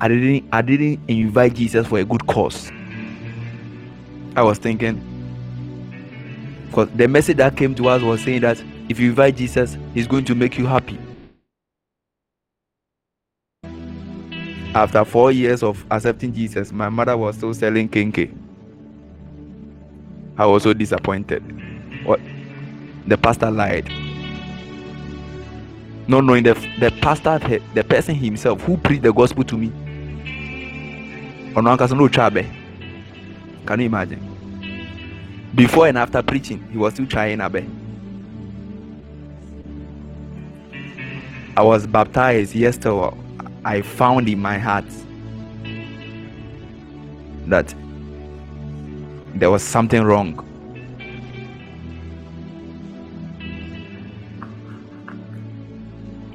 I 0.00 0.08
didn't 0.08 0.48
I 0.52 0.60
didn't 0.62 1.00
invite 1.08 1.54
Jesus 1.54 1.86
for 1.86 1.98
a 1.98 2.04
good 2.04 2.26
cause. 2.26 2.70
I 4.36 4.42
was 4.42 4.58
thinking 4.58 5.00
because 6.66 6.88
the 6.96 7.08
message 7.08 7.36
that 7.38 7.56
came 7.56 7.74
to 7.76 7.88
us 7.88 8.02
was 8.02 8.20
saying 8.22 8.42
that 8.42 8.62
if 8.88 9.00
you 9.00 9.10
invite 9.10 9.36
Jesus, 9.36 9.78
he's 9.94 10.06
going 10.06 10.24
to 10.26 10.34
make 10.34 10.58
you 10.58 10.66
happy. 10.66 10.98
After 14.74 15.04
four 15.04 15.30
years 15.30 15.62
of 15.62 15.84
accepting 15.90 16.34
Jesus, 16.34 16.72
my 16.72 16.88
mother 16.88 17.16
was 17.16 17.36
still 17.36 17.54
selling 17.54 17.88
kenkey. 17.88 18.36
I 20.36 20.46
was 20.46 20.64
so 20.64 20.72
disappointed. 20.72 21.42
What? 22.04 22.20
The 23.06 23.16
pastor 23.16 23.50
lied. 23.50 23.88
Not 26.08 26.24
knowing 26.24 26.42
the, 26.42 26.54
the 26.80 26.90
pastor, 27.00 27.38
the 27.74 27.84
person 27.84 28.14
himself 28.14 28.60
who 28.62 28.76
preached 28.76 29.02
the 29.02 29.12
gospel 29.12 29.44
to 29.44 29.56
me. 29.56 29.72
Can 33.66 33.80
you 33.80 33.86
imagine? 33.86 34.30
Before 35.54 35.86
and 35.86 35.96
after 35.96 36.20
preaching, 36.22 36.66
he 36.72 36.78
was 36.78 36.94
still 36.94 37.06
trying 37.06 37.40
abe. 37.40 37.64
I 41.56 41.62
was 41.62 41.86
baptized 41.86 42.54
yesterday. 42.56 43.16
I 43.64 43.82
found 43.82 44.28
in 44.28 44.42
my 44.42 44.58
heart 44.58 44.84
that 47.46 47.72
there 49.34 49.50
was 49.50 49.62
something 49.62 50.02
wrong. 50.02 50.38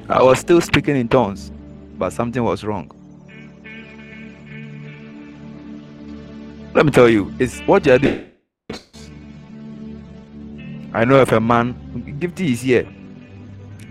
I 0.08 0.22
was 0.22 0.38
still 0.38 0.60
speaking 0.60 0.96
in 0.96 1.08
tongues, 1.08 1.50
but 1.96 2.10
something 2.12 2.42
was 2.42 2.64
wrong. 2.64 2.90
Let 6.74 6.84
me 6.84 6.92
tell 6.92 7.08
you, 7.08 7.32
it's 7.38 7.60
what 7.60 7.86
you're 7.86 7.98
doing. 7.98 8.30
I 10.92 11.04
know 11.04 11.20
if 11.20 11.32
a 11.32 11.40
man, 11.40 11.74
Gifty 12.18 12.50
is 12.50 12.60
here. 12.60 12.88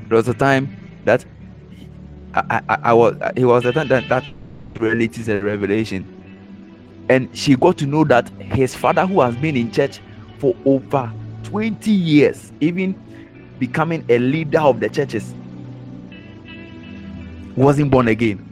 There 0.07 0.17
was 0.17 0.27
a 0.27 0.33
time 0.33 0.75
that 1.05 1.25
I, 2.33 2.61
I, 2.67 2.79
I 2.83 2.93
was, 2.93 3.15
he 3.35 3.45
was 3.45 3.65
a 3.65 3.71
time 3.71 3.87
that, 3.87 4.09
that 4.09 4.23
relates 4.79 5.27
a 5.27 5.39
revelation 5.39 6.18
and 7.09 7.35
she 7.35 7.55
got 7.55 7.77
to 7.77 7.85
know 7.85 8.03
that 8.03 8.29
his 8.39 8.75
father 8.75 9.05
who 9.05 9.21
has 9.21 9.35
been 9.35 9.57
in 9.57 9.71
church 9.71 9.99
for 10.37 10.55
over 10.65 11.11
20 11.43 11.91
years 11.91 12.51
even 12.61 12.93
becoming 13.59 14.05
a 14.09 14.19
leader 14.19 14.59
of 14.59 14.79
the 14.79 14.89
churches 14.89 15.33
wasn't 17.55 17.91
born 17.91 18.07
again 18.07 18.49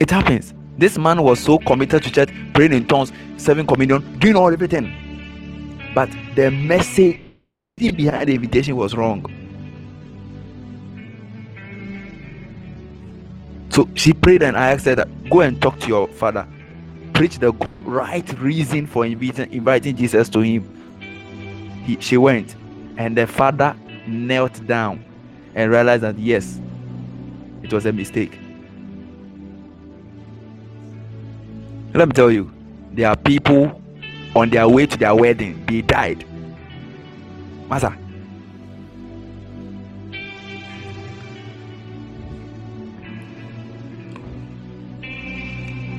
It 0.00 0.10
happens. 0.10 0.54
This 0.78 0.96
man 0.96 1.22
was 1.22 1.38
so 1.38 1.58
committed 1.58 2.02
to 2.04 2.10
church, 2.10 2.30
praying 2.54 2.72
in 2.72 2.86
tongues, 2.86 3.12
serving 3.36 3.66
communion, 3.66 4.18
doing 4.18 4.34
all 4.34 4.50
everything. 4.50 4.90
But 5.94 6.08
the 6.34 6.50
message 6.50 7.20
behind 7.76 8.30
the 8.30 8.34
invitation 8.34 8.76
was 8.76 8.94
wrong. 8.96 9.26
So 13.70 13.88
she 13.94 14.12
prayed 14.12 14.42
and 14.42 14.56
I 14.56 14.72
asked 14.72 14.86
her 14.86 15.04
go 15.30 15.40
and 15.40 15.60
talk 15.60 15.78
to 15.80 15.88
your 15.88 16.08
father. 16.08 16.46
Preach 17.14 17.38
the 17.38 17.52
right 17.82 18.38
reason 18.40 18.86
for 18.86 19.04
inviting, 19.06 19.52
inviting 19.52 19.96
Jesus 19.96 20.28
to 20.30 20.40
him. 20.40 20.76
He, 21.84 21.98
she 22.00 22.16
went 22.16 22.56
and 22.96 23.16
the 23.16 23.26
father 23.26 23.76
knelt 24.06 24.66
down 24.66 25.04
and 25.54 25.70
realized 25.70 26.02
that 26.02 26.18
yes, 26.18 26.60
it 27.62 27.72
was 27.72 27.86
a 27.86 27.92
mistake. 27.92 28.38
Let 31.94 32.08
me 32.08 32.14
tell 32.14 32.30
you, 32.30 32.52
there 32.92 33.08
are 33.08 33.16
people 33.16 33.80
on 34.34 34.50
their 34.50 34.68
way 34.68 34.86
to 34.86 34.96
their 34.96 35.14
wedding, 35.14 35.64
they 35.66 35.82
died. 35.82 36.24
Master. 37.68 37.96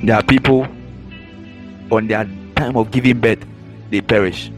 There 0.04 0.16
are 0.16 0.24
people 0.24 0.68
on 1.92 2.08
their 2.08 2.28
time 2.56 2.76
of 2.76 2.90
giving 2.90 3.20
birth, 3.20 3.46
they 3.92 4.02
perish. 4.02 4.52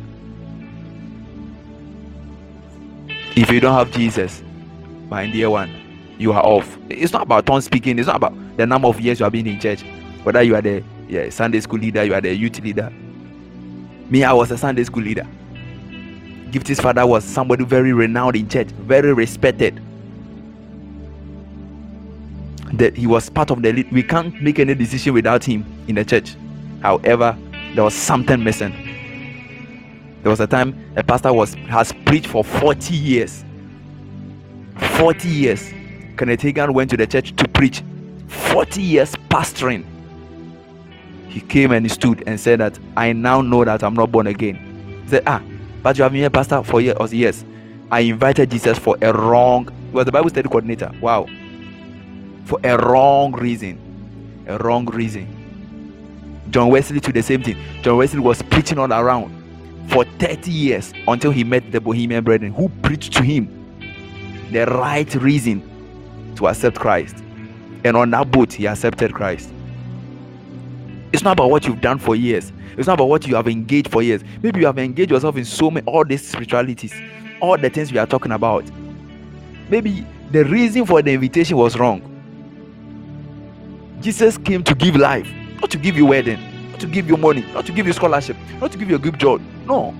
If 3.36 3.52
you 3.52 3.60
don't 3.60 3.74
have 3.74 3.92
Jesus, 3.92 4.42
my 5.10 5.30
dear 5.30 5.50
one, 5.50 5.70
you 6.18 6.32
are 6.32 6.42
off. 6.42 6.78
It's 6.90 7.12
not 7.12 7.24
about 7.24 7.46
tongue 7.46 7.62
speaking, 7.62 8.00
it's 8.00 8.08
not 8.08 8.18
about 8.18 8.34
the 8.56 8.66
number 8.66 8.88
of 8.88 9.02
years 9.02 9.20
you 9.20 9.26
have 9.26 9.34
been 9.34 9.48
in 9.48 9.60
church, 9.60 9.82
whether 10.24 10.42
you 10.42 10.56
are 10.56 10.62
the 10.62 10.82
yeah, 11.10 11.30
Sunday 11.30 11.60
school 11.60 11.80
leader, 11.80 12.04
you 12.06 12.14
are 12.14 12.22
the 12.22 12.34
youth 12.34 12.60
leader. 12.62 12.90
Me, 14.10 14.24
I 14.24 14.32
was 14.32 14.50
a 14.52 14.58
Sunday 14.58 14.84
school 14.86 15.04
leader. 15.04 15.28
Gifty's 16.52 16.80
father 16.80 17.06
was 17.06 17.26
somebody 17.26 17.66
very 17.66 17.92
renowned 17.92 18.36
in 18.36 18.48
church, 18.48 18.68
very 18.68 19.12
respected. 19.12 19.82
That 22.74 22.96
he 22.96 23.08
was 23.08 23.30
part 23.30 23.52
of 23.52 23.62
the 23.62 23.70
elite. 23.70 23.92
We 23.92 24.04
can't 24.04 24.42
make 24.42 24.60
any 24.60 24.74
decision 24.74 25.14
without 25.14 25.44
him 25.44 25.66
in 25.88 25.96
the 25.96 26.06
church. 26.06 26.36
However, 26.82 27.38
there 27.76 27.84
was 27.84 27.94
something 27.94 28.44
missing. 28.44 28.74
There 30.24 30.30
was 30.30 30.40
a 30.40 30.48
time 30.48 30.74
a 30.96 31.04
pastor 31.04 31.34
was 31.34 31.54
has 31.68 31.92
preached 32.06 32.28
for 32.28 32.44
40 32.44 32.96
years. 32.96 33.44
40 34.98 35.28
years. 35.28 35.72
Kenneth 36.18 36.42
Hagin 36.42 36.74
went 36.74 36.90
to 36.92 36.98
the 36.98 37.06
church 37.06 37.36
to 37.36 37.48
preach. 37.48 37.84
40 38.28 38.82
years 38.82 39.16
pastoring 39.30 39.86
he 41.34 41.42
came 41.42 41.72
and 41.72 41.84
he 41.84 41.90
stood 41.90 42.24
and 42.28 42.40
said 42.40 42.60
that 42.60 42.78
I 42.96 43.12
now 43.12 43.42
know 43.42 43.66
that 43.66 43.84
I'm 43.84 43.96
not 43.96 44.12
born 44.12 44.28
again. 44.28 45.02
He 45.04 45.10
said, 45.10 45.24
Ah, 45.26 45.42
but 45.82 45.98
you 45.98 46.04
have 46.04 46.12
been 46.12 46.22
here, 46.22 46.30
Pastor, 46.30 46.62
for 46.62 46.80
years. 46.80 47.44
I 47.90 48.02
invited 48.02 48.52
Jesus 48.52 48.78
for 48.78 48.98
a 49.02 49.12
wrong. 49.12 49.68
Was 49.92 50.06
the 50.06 50.12
Bible 50.12 50.30
study 50.30 50.48
coordinator. 50.48 50.92
Wow. 51.02 51.26
For 52.46 52.60
a 52.64 52.78
wrong 52.78 53.34
reason. 53.34 53.80
A 54.48 54.58
wrong 54.58 54.86
reason. 54.86 55.28
John 56.50 56.70
Wesley 56.70 57.00
to 57.00 57.12
the 57.12 57.24
same 57.24 57.42
thing. 57.42 57.58
John 57.82 57.98
Wesley 57.98 58.20
was 58.20 58.42
preaching 58.42 58.78
all 58.78 58.92
around 58.92 59.32
for 59.90 60.06
30 60.06 60.52
years 60.52 60.94
until 61.08 61.32
he 61.32 61.44
met 61.44 61.72
the 61.72 61.82
Bohemian 61.82 62.24
Brethren 62.24 62.54
who 62.54 62.70
preached 62.82 63.14
to 63.14 63.24
him 63.24 63.48
the 64.52 64.66
right 64.66 65.14
reason 65.16 66.34
to 66.36 66.48
accept 66.48 66.78
Christ. 66.78 67.18
And 67.84 67.98
on 67.98 68.12
that 68.12 68.32
boat, 68.32 68.54
he 68.54 68.68
accepted 68.68 69.14
Christ. 69.14 69.52
It's 71.12 71.24
not 71.24 71.34
about 71.34 71.50
what 71.50 71.66
you've 71.66 71.82
done 71.82 72.00
for 72.00 72.16
years. 72.16 72.52
It's 72.78 72.88
not 72.88 72.94
about 72.94 73.10
what 73.10 73.28
you 73.28 73.36
have 73.36 73.48
engaged 73.48 73.92
for 73.92 74.02
years. 74.02 74.24
Maybe 74.42 74.62
you 74.62 74.66
have 74.66 74.80
engaged 74.80 75.12
yourself 75.12 75.38
in 75.38 75.46
so 75.46 75.70
many 75.70 75.86
all 75.86 76.04
these 76.06 76.28
spiritualities, 76.28 76.94
all 77.42 77.58
the 77.58 77.70
things 77.70 77.92
we 77.92 77.98
are 77.98 78.08
talking 78.08 78.32
about. 78.32 78.64
Maybe 79.70 80.06
the 80.32 80.46
reason 80.46 80.86
for 80.86 81.02
the 81.02 81.12
invitation 81.12 81.58
was 81.58 81.78
wrong. 81.78 82.13
Jesus 84.04 84.38
came 84.38 84.64
to 84.64 84.76
give 84.76 84.96
life, 84.96 85.28
not 85.60 85.72
to 85.72 85.78
give 85.78 85.98
you 85.98 86.06
wedding, 86.06 86.40
not 86.72 86.80
to 86.82 86.88
give 86.88 87.08
you 87.08 87.18
money, 87.18 87.42
not 87.54 87.66
to 87.66 87.72
give 87.72 87.88
you 87.88 87.94
scholarship, 87.94 88.38
not 88.60 88.72
to 88.72 88.78
give 88.78 88.90
you 88.90 88.96
a 88.98 89.00
good 89.00 89.18
job. 89.20 89.42
No. 89.66 89.96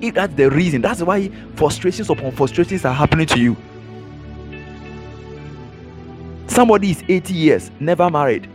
If 0.00 0.14
that's 0.14 0.34
the 0.34 0.48
reason, 0.50 0.80
that's 0.80 1.02
why 1.02 1.28
frustrations 1.56 2.08
upon 2.08 2.32
frustrations 2.32 2.84
are 2.84 2.94
happening 2.94 3.26
to 3.26 3.38
you. 3.38 3.56
Somebody 6.46 6.92
is 6.92 7.04
80 7.06 7.34
years, 7.34 7.70
never 7.80 8.08
married 8.08 8.48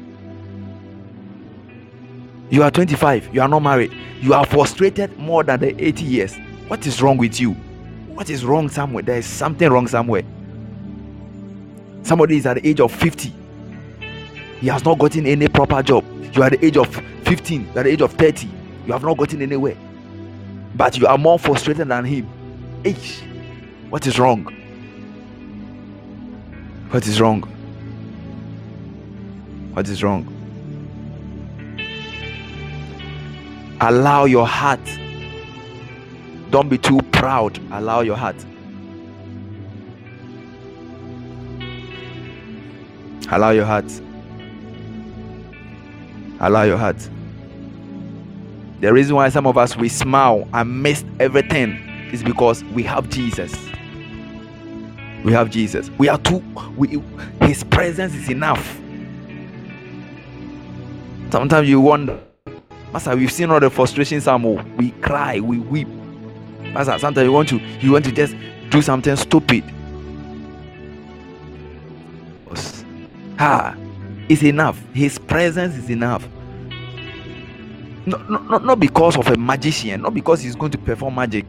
you 2.51 2.63
are 2.63 2.69
25, 2.69 3.33
you 3.33 3.41
are 3.41 3.47
not 3.47 3.61
married, 3.61 3.93
you 4.19 4.33
are 4.33 4.45
frustrated 4.45 5.17
more 5.17 5.41
than 5.41 5.61
the 5.61 5.83
80 5.83 6.03
years. 6.03 6.37
What 6.67 6.85
is 6.85 7.01
wrong 7.01 7.15
with 7.15 7.39
you? 7.39 7.53
What 8.13 8.29
is 8.29 8.43
wrong 8.43 8.67
somewhere? 8.67 9.03
There 9.03 9.17
is 9.17 9.25
something 9.25 9.69
wrong 9.69 9.87
somewhere. 9.87 10.23
Somebody 12.03 12.35
is 12.35 12.45
at 12.45 12.55
the 12.55 12.67
age 12.67 12.81
of 12.81 12.91
50, 12.91 13.33
he 14.61 14.67
has 14.67 14.85
not 14.85 14.99
gotten 14.99 15.25
any 15.25 15.47
proper 15.47 15.81
job. 15.81 16.05
You 16.33 16.43
are 16.43 16.49
the 16.51 16.63
age 16.63 16.77
of 16.77 16.87
15, 17.25 17.61
you 17.73 17.79
are 17.79 17.83
the 17.83 17.89
age 17.89 18.01
of 18.01 18.13
30, 18.13 18.47
you 18.85 18.93
have 18.93 19.03
not 19.03 19.17
gotten 19.17 19.41
anywhere, 19.41 19.75
but 20.75 20.97
you 20.97 21.07
are 21.07 21.17
more 21.17 21.37
frustrated 21.39 21.87
than 21.87 22.05
him. 22.05 22.29
H, 22.85 23.23
what 23.89 24.05
is 24.07 24.17
wrong? 24.19 24.43
What 26.91 27.07
is 27.07 27.19
wrong? 27.19 27.41
What 29.73 29.89
is 29.89 30.03
wrong? 30.03 30.27
Allow 33.81 34.25
your 34.25 34.45
heart. 34.45 34.79
Don't 36.51 36.69
be 36.69 36.77
too 36.77 36.99
proud. 37.11 37.57
Allow 37.71 38.01
your 38.01 38.15
heart. 38.15 38.35
Allow 43.31 43.51
your 43.51 43.65
heart. 43.65 43.89
Allow 46.41 46.63
your 46.63 46.77
heart. 46.77 46.97
The 48.81 48.91
reason 48.91 49.15
why 49.15 49.29
some 49.29 49.45
of 49.45 49.57
us 49.57 49.77
we 49.77 49.87
smile 49.87 50.47
and 50.53 50.81
miss 50.81 51.05
everything 51.19 51.75
is 52.11 52.23
because 52.23 52.63
we 52.65 52.83
have 52.83 53.09
Jesus. 53.09 53.55
We 55.23 55.31
have 55.33 55.51
Jesus. 55.51 55.89
We 55.91 56.09
are 56.09 56.17
too. 56.17 56.43
We, 56.75 57.01
his 57.45 57.63
presence 57.63 58.15
is 58.15 58.29
enough. 58.29 58.79
Sometimes 61.29 61.69
you 61.69 61.79
wonder 61.79 62.19
Master, 62.91 63.15
we've 63.15 63.31
seen 63.31 63.49
all 63.51 63.59
the 63.59 63.69
frustrations 63.69 64.25
some 64.25 64.43
we 64.75 64.91
cry, 65.01 65.39
we 65.39 65.59
weep. 65.59 65.87
Master, 66.73 66.97
sometimes 66.99 67.25
you 67.25 67.31
want 67.31 67.47
to 67.49 67.57
you 67.79 67.91
want 67.91 68.03
to 68.05 68.11
just 68.11 68.35
do 68.69 68.81
something 68.81 69.15
stupid. 69.15 69.63
Ah, 73.39 73.75
it's 74.29 74.43
enough. 74.43 74.81
His 74.93 75.17
presence 75.17 75.75
is 75.75 75.89
enough. 75.89 76.27
Not, 78.05 78.29
not, 78.29 78.65
not 78.65 78.79
because 78.79 79.17
of 79.17 79.27
a 79.27 79.37
magician, 79.37 80.01
not 80.01 80.13
because 80.13 80.41
he's 80.41 80.55
going 80.55 80.71
to 80.71 80.77
perform 80.77 81.15
magic. 81.15 81.45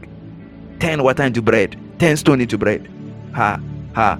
Turn 0.79 1.01
water 1.03 1.23
into 1.23 1.41
bread, 1.41 1.77
turn 1.99 2.15
stone 2.17 2.41
into 2.41 2.57
bread. 2.57 2.89
Ha, 3.33 3.59
ha. 3.95 4.19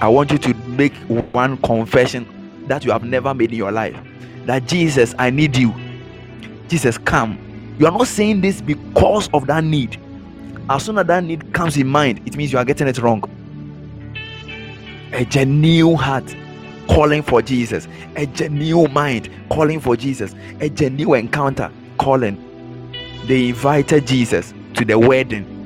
I 0.00 0.08
want 0.08 0.32
you 0.32 0.38
to 0.38 0.54
make 0.54 0.94
one 1.32 1.58
confession 1.58 2.26
that 2.66 2.84
you 2.84 2.90
have 2.90 3.04
never 3.04 3.34
made 3.34 3.52
in 3.52 3.58
your 3.58 3.70
life. 3.70 3.96
That 4.46 4.66
Jesus, 4.66 5.14
I 5.18 5.30
need 5.30 5.56
you. 5.56 5.74
Jesus, 6.68 6.96
come. 6.96 7.38
You 7.78 7.86
are 7.86 7.92
not 7.92 8.06
saying 8.06 8.40
this 8.40 8.60
because 8.60 9.28
of 9.34 9.46
that 9.46 9.62
need. 9.62 10.00
As 10.68 10.84
soon 10.84 10.98
as 10.98 11.06
that 11.06 11.22
need 11.22 11.52
comes 11.52 11.76
in 11.76 11.86
mind, 11.86 12.20
it 12.26 12.36
means 12.36 12.52
you 12.52 12.58
are 12.58 12.64
getting 12.64 12.88
it 12.88 12.98
wrong. 12.98 13.22
A 15.12 15.24
genuine 15.24 15.96
heart 15.96 16.36
calling 16.88 17.22
for 17.22 17.42
Jesus, 17.42 17.88
a 18.16 18.26
genuine 18.26 18.92
mind 18.92 19.30
calling 19.50 19.80
for 19.80 19.96
Jesus, 19.96 20.34
a 20.60 20.68
genuine 20.68 21.26
encounter 21.26 21.70
calling. 21.98 22.36
They 23.26 23.48
invited 23.48 24.06
Jesus 24.06 24.54
to 24.74 24.84
the 24.84 24.98
wedding 24.98 25.60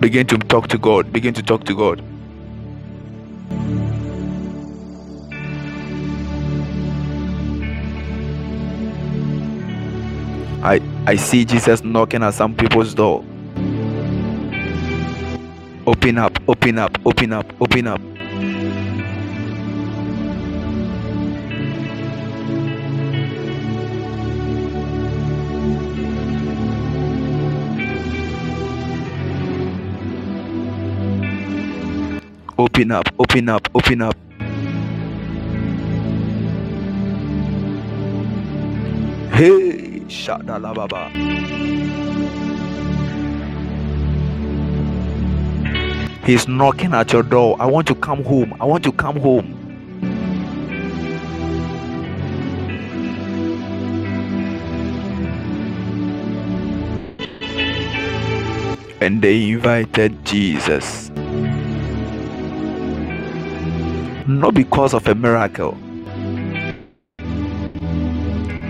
Begin 0.00 0.26
to 0.28 0.38
talk 0.38 0.66
to 0.68 0.78
God. 0.78 1.12
Begin 1.12 1.34
to 1.34 1.42
talk 1.42 1.64
to 1.64 1.74
God. 1.74 2.02
I 10.62 10.80
I 11.06 11.16
see 11.16 11.44
Jesus 11.44 11.84
knocking 11.84 12.22
at 12.22 12.32
some 12.32 12.54
people's 12.56 12.94
door. 12.94 13.22
Open 15.90 16.18
up, 16.18 16.38
open 16.46 16.78
up, 16.78 16.96
open 17.04 17.32
up, 17.32 17.52
open 17.60 17.88
up. 17.88 18.00
Open 32.56 32.92
up, 32.92 33.08
open 33.18 33.48
up, 33.48 33.68
open 33.74 34.02
up. 34.02 34.16
Hey, 39.32 40.04
Shadalababa. 40.06 41.10
He's 46.30 46.46
knocking 46.46 46.94
at 46.94 47.12
your 47.12 47.24
door. 47.24 47.56
I 47.58 47.66
want 47.66 47.88
to 47.88 47.94
come 47.96 48.22
home. 48.22 48.54
I 48.60 48.64
want 48.64 48.84
to 48.84 48.92
come 48.92 49.16
home. 49.16 49.56
And 59.00 59.20
they 59.20 59.50
invited 59.50 60.24
Jesus. 60.24 61.10
Not 64.28 64.54
because 64.54 64.94
of 64.94 65.08
a 65.08 65.16
miracle. 65.16 65.76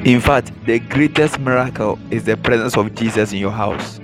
In 0.06 0.22
fact, 0.22 0.50
the 0.64 0.78
greatest 0.78 1.38
miracle 1.38 1.98
is 2.10 2.24
the 2.24 2.38
presence 2.38 2.78
of 2.78 2.94
Jesus 2.94 3.34
in 3.34 3.38
your 3.38 3.50
house. 3.50 4.00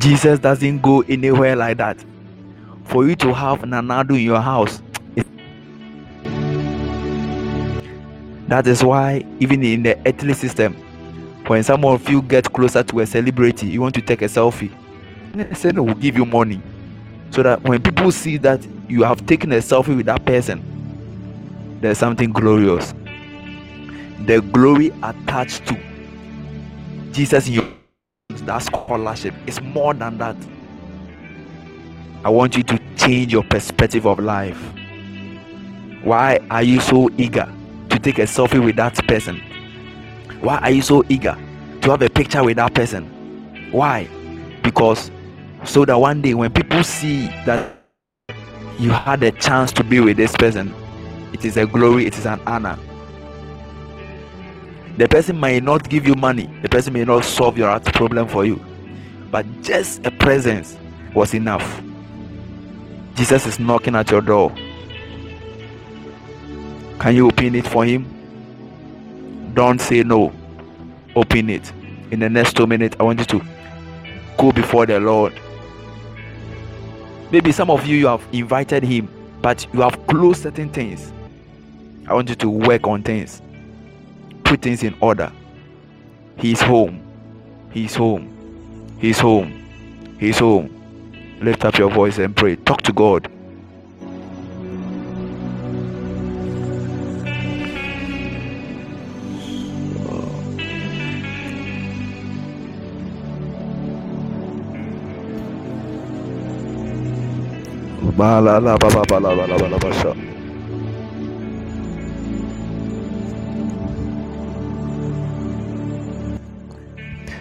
Jesus 0.00 0.38
doesn't 0.38 0.80
go 0.80 1.02
anywhere 1.02 1.54
like 1.54 1.76
that. 1.76 2.02
For 2.84 3.06
you 3.06 3.14
to 3.16 3.34
have 3.34 3.66
Nana 3.66 4.02
Addo 4.02 4.16
in 4.16 4.22
your 4.24 4.40
house, 4.40 4.80
that 8.48 8.66
is 8.66 8.82
why 8.82 9.24
even 9.40 9.62
in 9.62 9.82
the 9.82 9.98
earthly 10.06 10.32
system, 10.32 10.74
when 11.46 11.62
some 11.62 11.84
of 11.84 12.08
you 12.08 12.22
get 12.22 12.50
closer 12.50 12.82
to 12.82 13.00
a 13.00 13.06
celebrity, 13.06 13.66
you 13.66 13.82
want 13.82 13.94
to 13.94 14.00
take 14.00 14.22
a 14.22 14.24
selfie. 14.24 14.70
No, 15.34 15.82
will 15.82 15.94
give 15.94 16.16
you 16.16 16.24
money, 16.24 16.62
so 17.30 17.42
that 17.42 17.62
when 17.62 17.82
people 17.82 18.10
see 18.10 18.38
that 18.38 18.66
you 18.88 19.02
have 19.02 19.26
taken 19.26 19.52
a 19.52 19.56
selfie 19.56 19.94
with 19.94 20.06
that 20.06 20.24
person, 20.24 21.78
there's 21.82 21.98
something 21.98 22.32
glorious. 22.32 22.94
The 24.24 24.40
glory 24.40 24.92
attached 25.02 25.66
to 25.66 25.78
Jesus 27.12 27.46
in 27.48 27.54
your 27.54 27.79
that 28.50 28.62
scholarship 28.64 29.32
is 29.46 29.60
more 29.60 29.94
than 29.94 30.18
that. 30.18 30.34
I 32.24 32.30
want 32.30 32.56
you 32.56 32.64
to 32.64 32.80
change 32.96 33.32
your 33.32 33.44
perspective 33.44 34.06
of 34.06 34.18
life. 34.18 34.60
Why 36.02 36.40
are 36.50 36.64
you 36.64 36.80
so 36.80 37.08
eager 37.16 37.48
to 37.90 37.98
take 38.00 38.18
a 38.18 38.22
selfie 38.22 38.62
with 38.62 38.74
that 38.74 38.96
person? 39.06 39.40
Why 40.40 40.58
are 40.58 40.70
you 40.72 40.82
so 40.82 41.04
eager 41.08 41.38
to 41.82 41.90
have 41.90 42.02
a 42.02 42.10
picture 42.10 42.42
with 42.42 42.56
that 42.56 42.74
person? 42.74 43.04
Why? 43.70 44.08
Because 44.64 45.12
so 45.62 45.84
that 45.84 45.94
one 45.94 46.20
day 46.20 46.34
when 46.34 46.52
people 46.52 46.82
see 46.82 47.28
that 47.46 47.76
you 48.80 48.90
had 48.90 49.22
a 49.22 49.30
chance 49.30 49.70
to 49.74 49.84
be 49.84 50.00
with 50.00 50.16
this 50.16 50.34
person, 50.36 50.74
it 51.32 51.44
is 51.44 51.56
a 51.56 51.66
glory, 51.66 52.06
it 52.06 52.18
is 52.18 52.26
an 52.26 52.40
honor. 52.48 52.76
The 55.00 55.08
person 55.08 55.40
may 55.40 55.60
not 55.60 55.88
give 55.88 56.06
you 56.06 56.14
money, 56.14 56.50
the 56.60 56.68
person 56.68 56.92
may 56.92 57.06
not 57.06 57.24
solve 57.24 57.56
your 57.56 57.70
heart 57.70 57.86
problem 57.86 58.28
for 58.28 58.44
you, 58.44 58.62
but 59.30 59.46
just 59.62 60.04
a 60.04 60.10
presence 60.10 60.76
was 61.14 61.32
enough. 61.32 61.80
Jesus 63.14 63.46
is 63.46 63.58
knocking 63.58 63.94
at 63.94 64.10
your 64.10 64.20
door. 64.20 64.50
Can 66.98 67.16
you 67.16 67.28
open 67.28 67.54
it 67.54 67.66
for 67.66 67.86
him? 67.86 68.04
Don't 69.54 69.80
say 69.80 70.02
no. 70.02 70.34
Open 71.16 71.48
it. 71.48 71.72
In 72.10 72.20
the 72.20 72.28
next 72.28 72.54
two 72.54 72.66
minutes, 72.66 72.94
I 73.00 73.04
want 73.04 73.20
you 73.20 73.24
to 73.24 73.42
go 74.36 74.52
before 74.52 74.84
the 74.84 75.00
Lord. 75.00 75.32
Maybe 77.30 77.52
some 77.52 77.70
of 77.70 77.86
you 77.86 77.96
you 77.96 78.06
have 78.08 78.28
invited 78.32 78.82
him, 78.82 79.08
but 79.40 79.66
you 79.72 79.80
have 79.80 80.06
closed 80.08 80.42
certain 80.42 80.68
things. 80.68 81.10
I 82.06 82.12
want 82.12 82.28
you 82.28 82.34
to 82.34 82.50
work 82.50 82.86
on 82.86 83.02
things. 83.02 83.40
Put 84.50 84.62
things 84.62 84.82
in 84.82 84.96
order. 85.00 85.30
He's 86.36 86.60
home. 86.60 87.00
He's 87.70 87.94
home. 87.94 88.96
He's 88.98 89.20
home. 89.20 90.16
He's 90.18 90.40
home. 90.40 91.38
Lift 91.40 91.64
up 91.64 91.78
your 91.78 91.88
voice 91.88 92.18
and 92.18 92.36
pray. 92.36 92.56
Talk 92.56 92.82
to 92.82 92.92
God. 92.92 93.30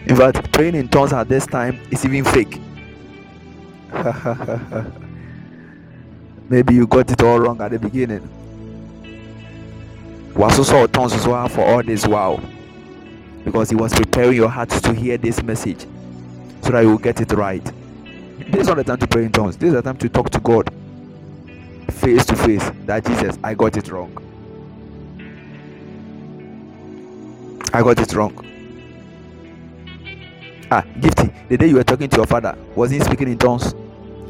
In 0.09 0.15
fact, 0.15 0.51
praying 0.51 0.75
in 0.75 0.87
tongues 0.87 1.13
at 1.13 1.29
this 1.29 1.45
time 1.45 1.79
is 1.91 2.03
even 2.03 2.25
fake. 2.25 2.59
Maybe 6.49 6.73
you 6.73 6.87
got 6.87 7.11
it 7.11 7.21
all 7.21 7.39
wrong 7.39 7.61
at 7.61 7.71
the 7.71 7.77
beginning. 7.77 8.27
Was 10.35 10.57
also 10.57 10.87
tongues 10.87 11.13
as 11.13 11.27
well 11.27 11.47
for 11.47 11.61
all 11.61 11.83
this 11.83 12.07
wow. 12.07 12.41
Because 13.45 13.69
he 13.69 13.75
was 13.75 13.93
preparing 13.93 14.33
your 14.33 14.49
heart 14.49 14.69
to 14.69 14.93
hear 14.93 15.17
this 15.17 15.43
message 15.43 15.85
so 16.63 16.71
that 16.71 16.81
you 16.81 16.89
will 16.89 16.97
get 16.97 17.21
it 17.21 17.31
right. 17.33 17.63
This 18.49 18.61
is 18.61 18.67
not 18.67 18.77
the 18.77 18.83
time 18.83 18.97
to 18.97 19.07
pray 19.07 19.25
in 19.25 19.31
tongues. 19.31 19.57
This 19.57 19.67
is 19.67 19.73
the 19.75 19.83
time 19.83 19.97
to 19.97 20.09
talk 20.09 20.31
to 20.31 20.39
God 20.39 20.73
face 21.99 22.25
to 22.25 22.35
face 22.35 22.71
that 22.85 23.05
Jesus, 23.05 23.37
I 23.43 23.53
got 23.53 23.77
it 23.77 23.91
wrong. 23.91 24.11
I 27.73 27.83
got 27.83 27.99
it 27.99 28.13
wrong. 28.13 28.48
Ah, 30.71 30.83
Gifty, 30.99 31.33
the 31.49 31.57
day 31.57 31.67
you 31.67 31.75
were 31.75 31.83
talking 31.83 32.07
to 32.09 32.17
your 32.17 32.27
father, 32.27 32.55
was 32.75 32.91
he 32.91 32.99
speaking 32.99 33.29
in 33.29 33.37
tongues? 33.39 33.73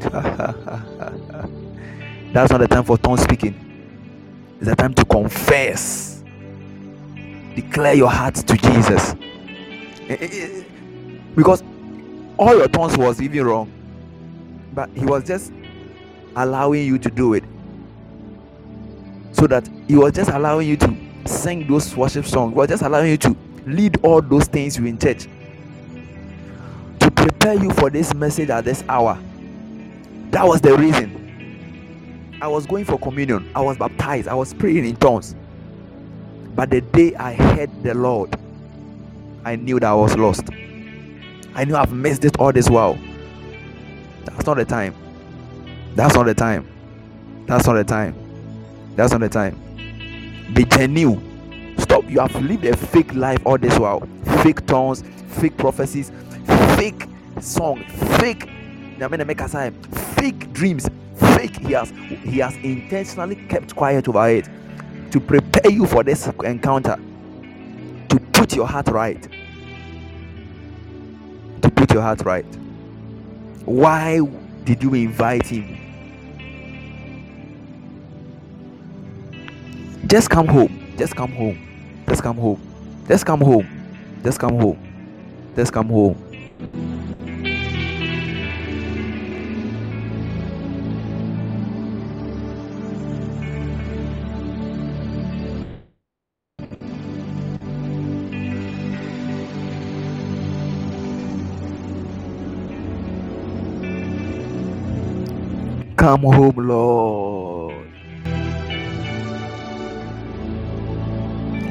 That's 2.32 2.50
not 2.50 2.58
the 2.60 2.68
time 2.68 2.84
for 2.84 2.96
tongue 2.96 3.18
speaking. 3.18 3.54
It's 4.58 4.68
the 4.70 4.76
time 4.76 4.94
to 4.94 5.04
confess. 5.04 6.22
Declare 7.54 7.94
your 7.94 8.08
heart 8.10 8.36
to 8.36 8.56
Jesus. 8.56 9.14
Eh, 10.08 10.16
eh, 10.20 10.28
eh, 10.32 10.64
Because 11.34 11.62
all 12.38 12.56
your 12.56 12.68
tongues 12.68 12.96
was 12.96 13.20
even 13.20 13.44
wrong. 13.46 13.70
But 14.72 14.88
he 14.94 15.04
was 15.04 15.24
just 15.24 15.52
allowing 16.36 16.86
you 16.86 16.98
to 16.98 17.10
do 17.10 17.34
it. 17.34 17.44
So 19.32 19.46
that 19.46 19.68
he 19.88 19.96
was 19.96 20.12
just 20.12 20.30
allowing 20.30 20.68
you 20.68 20.76
to 20.78 20.96
sing 21.26 21.66
those 21.66 21.94
worship 21.96 22.24
songs. 22.24 22.52
He 22.52 22.56
was 22.56 22.68
just 22.68 22.82
allowing 22.82 23.10
you 23.10 23.16
to 23.18 23.36
lead 23.66 23.98
all 24.02 24.22
those 24.22 24.46
things 24.46 24.78
you 24.78 24.86
in 24.86 24.98
church. 24.98 25.28
Prepare 27.20 27.62
you 27.62 27.70
for 27.72 27.90
this 27.90 28.14
message 28.14 28.48
at 28.48 28.64
this 28.64 28.82
hour. 28.88 29.18
That 30.30 30.46
was 30.46 30.62
the 30.62 30.74
reason. 30.74 32.38
I 32.40 32.48
was 32.48 32.64
going 32.64 32.86
for 32.86 32.98
communion. 32.98 33.50
I 33.54 33.60
was 33.60 33.76
baptized. 33.76 34.26
I 34.26 34.32
was 34.32 34.54
praying 34.54 34.86
in 34.86 34.96
tongues. 34.96 35.34
But 36.54 36.70
the 36.70 36.80
day 36.80 37.14
I 37.16 37.34
heard 37.34 37.82
the 37.82 37.92
Lord, 37.92 38.34
I 39.44 39.56
knew 39.56 39.78
that 39.80 39.90
I 39.90 39.94
was 39.94 40.16
lost. 40.16 40.44
I 41.54 41.64
knew 41.66 41.76
I've 41.76 41.92
missed 41.92 42.24
it 42.24 42.38
all 42.38 42.52
this 42.52 42.70
while. 42.70 42.98
That's 44.24 44.46
not 44.46 44.56
the 44.56 44.64
time. 44.64 44.94
That's 45.96 46.14
not 46.14 46.24
the 46.24 46.34
time. 46.34 46.66
That's 47.44 47.66
not 47.66 47.74
the 47.74 47.84
time. 47.84 48.14
That's 48.96 49.12
not 49.12 49.20
the 49.20 49.28
time. 49.28 49.58
Be 50.54 50.64
genuine. 50.64 51.74
Stop. 51.78 52.08
You 52.08 52.20
have 52.20 52.34
lived 52.42 52.64
a 52.64 52.74
fake 52.74 53.12
life 53.14 53.42
all 53.44 53.58
this 53.58 53.78
while. 53.78 54.08
Fake 54.42 54.64
tongues, 54.64 55.04
fake 55.28 55.58
prophecies, 55.58 56.10
fake 56.76 57.09
song, 57.40 57.84
fake 58.18 58.48
fake 60.14 60.52
dreams, 60.52 60.88
fake. 61.16 61.56
He 61.58 61.72
has 61.72 61.90
he 61.90 62.38
has 62.38 62.54
intentionally 62.56 63.36
kept 63.48 63.74
quiet 63.74 64.08
over 64.08 64.28
it 64.28 64.48
to 65.10 65.20
prepare 65.20 65.70
you 65.70 65.86
for 65.86 66.02
this 66.04 66.26
encounter. 66.44 66.96
To 68.10 68.20
put 68.32 68.54
your 68.54 68.66
heart 68.66 68.88
right. 68.88 69.22
To 71.62 71.70
put 71.70 71.92
your 71.92 72.02
heart 72.02 72.22
right. 72.24 72.46
Why 73.64 74.20
did 74.64 74.82
you 74.82 74.94
invite 74.94 75.46
him? 75.46 75.78
Just 80.06 80.30
come 80.30 80.46
home. 80.46 80.94
Just 80.98 81.16
come 81.16 81.32
home. 81.32 82.04
Just 82.08 82.22
come 82.22 82.36
home. 82.36 82.60
Just 83.08 83.24
come 83.26 83.40
home. 83.40 83.66
Just 84.22 84.38
come 84.40 84.58
home. 84.58 84.78
Just 85.56 85.72
come 85.72 85.88
home. 85.88 86.29
Come 106.00 106.22
home, 106.22 106.56
Lord. 106.56 107.92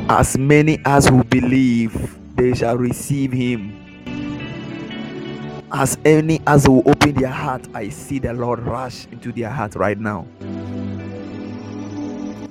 As 0.08 0.38
many 0.38 0.80
as 0.86 1.08
who 1.08 1.24
believe, 1.24 2.16
they 2.36 2.54
shall 2.54 2.78
receive 2.78 3.32
him. 3.32 3.74
As 5.72 5.98
any 6.06 6.42
as 6.46 6.70
will 6.70 6.84
open 6.88 7.16
their 7.16 7.32
heart, 7.32 7.68
I 7.74 7.90
see 7.90 8.20
the 8.20 8.34
Lord 8.34 8.60
rush 8.60 9.08
into 9.08 9.32
their 9.32 9.50
heart 9.50 9.74
right 9.74 9.98
now. 9.98 10.28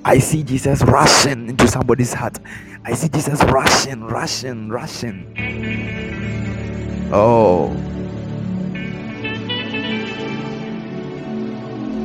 I 0.03 0.19
see 0.19 0.43
Jesus 0.43 0.81
rushing 0.81 1.47
into 1.47 1.65
somebody's 1.65 2.11
heart. 2.11 2.39
I 2.83 2.93
see 2.93 3.07
Jesus 3.07 3.41
rushing, 3.45 4.03
rushing, 4.03 4.67
rushing. 4.67 5.33
Oh. 7.13 7.88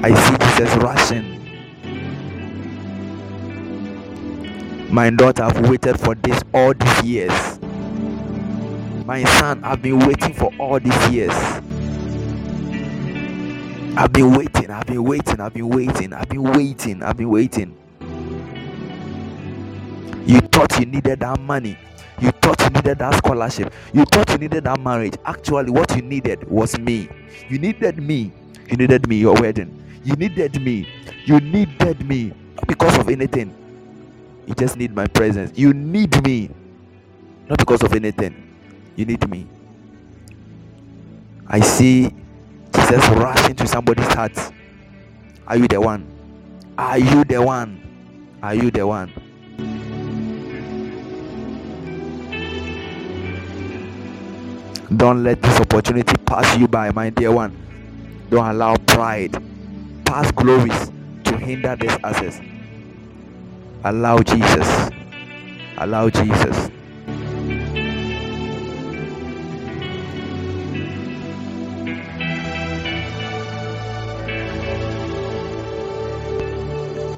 I 0.05 0.13
see 0.13 0.37
Jesus 0.37 0.77
rushing. 0.83 1.41
My 4.93 5.09
daughter, 5.09 5.45
I've 5.45 5.67
waited 5.67 5.99
for 5.99 6.15
this 6.15 6.43
all 6.53 6.75
these 6.75 7.03
years. 7.03 7.59
My 9.07 9.25
son, 9.25 9.65
I've 9.65 9.81
been 9.81 9.99
waiting 10.01 10.35
for 10.35 10.53
all 10.59 10.79
these 10.79 11.09
years. 11.09 11.33
I've 13.97 14.13
been 14.13 14.35
waiting, 14.35 14.71
I've 14.71 14.85
been 14.85 15.05
waiting, 15.05 15.41
I've 15.41 15.55
been 15.55 15.71
waiting, 15.71 16.13
I've 16.13 16.29
been 16.29 16.43
waiting, 16.43 17.03
I've 17.03 17.17
been 17.17 17.31
waiting. 17.31 17.75
You 20.27 20.41
thought 20.41 20.79
you 20.79 20.85
needed 20.85 21.21
that 21.21 21.41
money. 21.41 21.79
You 22.21 22.31
thought 22.43 22.61
you 22.61 22.69
needed 22.69 22.99
that 22.99 23.15
scholarship. 23.15 23.73
You 23.95 24.05
thought 24.05 24.29
you 24.29 24.37
needed 24.37 24.65
that 24.65 24.79
marriage. 24.81 25.15
Actually, 25.25 25.71
what 25.71 25.97
you 25.97 26.03
needed 26.03 26.45
was 26.51 26.79
me. 26.79 27.09
You 27.49 27.59
needed 27.59 27.97
me. 27.97 28.33
You 28.69 28.77
needed 28.77 29.09
me, 29.09 29.17
your 29.17 29.41
wedding. 29.41 29.81
You 30.05 30.15
needed 30.17 30.61
me. 30.61 30.87
You 31.25 31.41
needed 31.41 32.07
me. 32.07 32.33
Not 32.55 32.67
because 32.69 32.99
of 32.99 33.09
anything. 33.09 33.55
You 34.47 34.55
just 34.55 34.77
need 34.77 34.95
my 34.95 35.07
presence. 35.07 35.59
You 35.59 35.73
need 35.73 36.23
me. 36.23 36.51
Not 37.49 37.59
because 37.59 37.83
of 37.83 37.93
anything. 37.95 38.35
You 38.97 39.07
need 39.07 39.29
me. 39.31 39.47
I 41.47 41.61
see 41.61 42.13
Jesus 42.75 43.09
rush 43.11 43.49
into 43.49 43.67
somebody's 43.67 44.13
heart. 44.13 44.39
Are 45.47 45.57
you 45.57 45.69
the 45.69 45.81
one? 45.81 46.07
Are 46.77 46.99
you 46.99 47.25
the 47.25 47.41
one? 47.41 47.81
Are 48.43 48.55
you 48.55 48.71
the 48.71 48.87
one? 48.87 49.13
Don't 54.97 55.25
let 55.25 55.41
this 55.41 55.61
opportunity 55.61 56.15
pass 56.27 56.59
you 56.59 56.69
by, 56.69 56.91
my 56.91 57.11
dear 57.11 57.33
one. 57.33 57.57
Don't 58.31 58.47
allow 58.47 58.77
pride, 58.77 59.37
past 60.05 60.35
glories 60.35 60.93
to 61.25 61.37
hinder 61.37 61.77
this 61.77 61.97
access. 62.05 62.41
Allow 63.85 64.19
Jesus. 64.19 64.91
Allow 65.79 66.09
Jesus. 66.11 66.71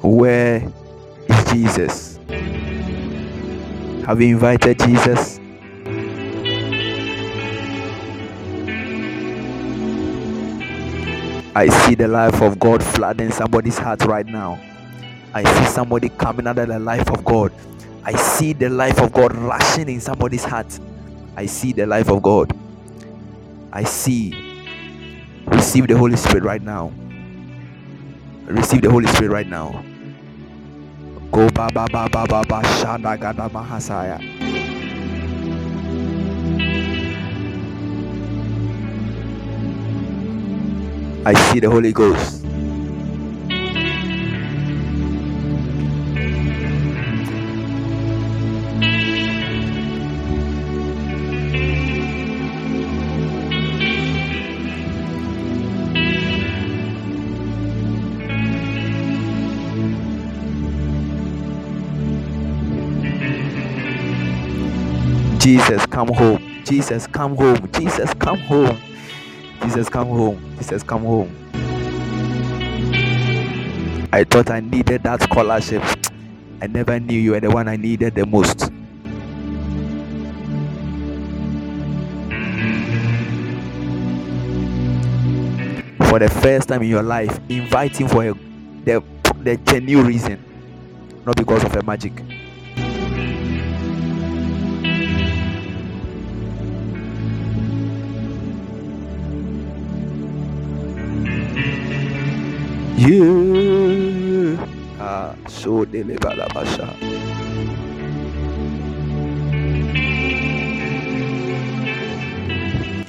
Where 0.01 0.63
is 1.27 1.51
Jesus? 1.51 2.19
Have 4.05 4.21
you 4.21 4.29
invited 4.29 4.79
Jesus? 4.79 5.39
I 11.57 11.69
see 11.69 11.95
the 11.95 12.07
life 12.07 12.39
of 12.43 12.59
God 12.59 12.83
flooding 12.83 13.31
somebody's 13.31 13.79
heart 13.79 14.03
right 14.05 14.27
now. 14.27 14.59
I 15.33 15.43
see 15.43 15.65
somebody 15.65 16.09
coming 16.09 16.45
of 16.45 16.55
the 16.55 16.77
life 16.77 17.09
of 17.09 17.25
God. 17.25 17.51
I 18.03 18.13
see 18.13 18.53
the 18.53 18.69
life 18.69 18.99
of 19.01 19.11
God 19.11 19.35
rushing 19.35 19.89
in 19.89 19.99
somebody's 19.99 20.43
heart. 20.43 20.67
I 21.35 21.47
see 21.47 21.73
the 21.73 21.87
life 21.87 22.11
of 22.11 22.21
God. 22.21 22.55
I 23.73 23.85
see. 23.85 24.35
Receive 25.47 25.87
the 25.87 25.97
Holy 25.97 26.15
Spirit 26.15 26.43
right 26.43 26.61
now. 26.61 26.91
Receive 28.45 28.83
the 28.83 28.91
Holy 28.91 29.07
Spirit 29.07 29.31
right 29.31 29.47
now. 29.47 29.83
Go 31.31 31.49
ba 31.49 31.71
ba 31.73 31.87
ba 31.91 32.07
ba 32.07 32.27
ba 32.27 32.43
ba 32.47 32.61
shanda 32.77 33.19
gada 33.19 33.49
mahasaya. 33.49 34.56
I 41.27 41.33
see 41.51 41.59
the 41.59 41.69
Holy 41.69 41.91
Ghost. 41.91 42.41
Jesus, 65.39 65.85
come 65.87 66.07
home. 66.07 66.63
Jesus, 66.63 67.05
come 67.07 67.35
home. 67.35 67.69
Jesus, 67.73 68.13
come 68.13 68.39
home. 68.39 68.86
Jesus, 69.67 69.89
come 69.89 70.07
home. 70.07 70.55
Jesus, 70.57 70.81
come 70.81 71.03
home. 71.03 71.29
I 74.13 74.23
thought 74.23 74.49
I 74.49 74.61
needed 74.61 75.03
that 75.03 75.21
scholarship. 75.23 75.83
I 76.61 76.67
never 76.67 76.97
knew 77.01 77.19
you 77.19 77.31
were 77.31 77.41
the 77.41 77.51
one 77.51 77.67
I 77.67 77.75
needed 77.75 78.15
the 78.15 78.25
most. 78.25 78.59
For 86.09 86.19
the 86.19 86.29
first 86.41 86.69
time 86.69 86.83
in 86.83 86.87
your 86.87 87.03
life, 87.03 87.37
inviting 87.49 88.07
for 88.07 88.23
a, 88.23 88.33
the, 88.85 89.03
the 89.43 89.57
genuine 89.57 90.07
reason, 90.07 90.41
not 91.25 91.35
because 91.35 91.65
of 91.65 91.75
a 91.75 91.83
magic. 91.83 92.13
Yeah. 102.97 104.57
Ah, 104.99 105.35
so 105.47 105.85
deliver 105.85 106.33
la 106.33 106.47
basha. 106.49 106.89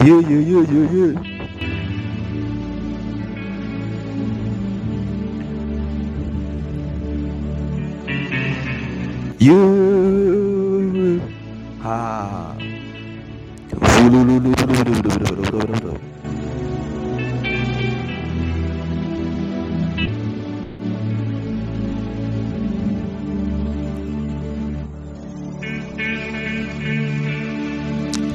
Yeah, 0.04 0.20
yeah, 0.28 0.44
yeah, 0.44 0.64
yeah, 0.68 0.92
yeah. 0.92 1.38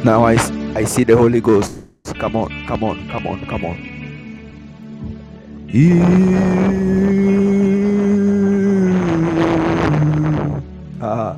Now 0.04 0.26
I, 0.26 0.34
I 0.76 0.84
see 0.84 1.06
the 1.06 1.16
Holy 1.16 1.40
Ghost. 1.40 1.80
Come 2.20 2.36
on, 2.36 2.68
come 2.68 2.84
on, 2.84 3.08
come 3.08 3.26
on, 3.26 3.46
come 3.46 3.64
on. 3.64 3.78
Yeah. 5.70 6.04
Ah. 11.02 11.38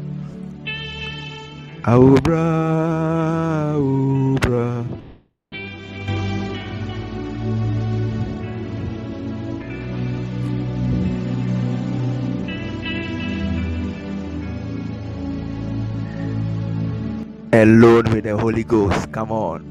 Alone 17.66 18.06
with 18.14 18.26
the 18.26 18.38
Holy 18.38 18.64
Ghost. 18.64 19.12
Come 19.12 19.32
on. 19.32 19.66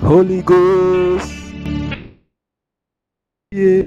Holy 0.00 0.40
Ghost. 0.40 1.30
Yeah. 3.52 3.82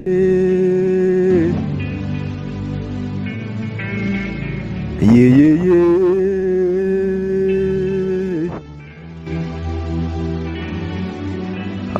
Yeah, 5.01 5.29
yeah, 5.39 5.55
yeah. 5.65 5.81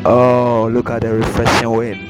Oh, 0.06 0.68
look 0.70 0.90
at 0.90 1.02
the 1.02 1.14
refreshing 1.14 1.70
wind. 1.70 2.03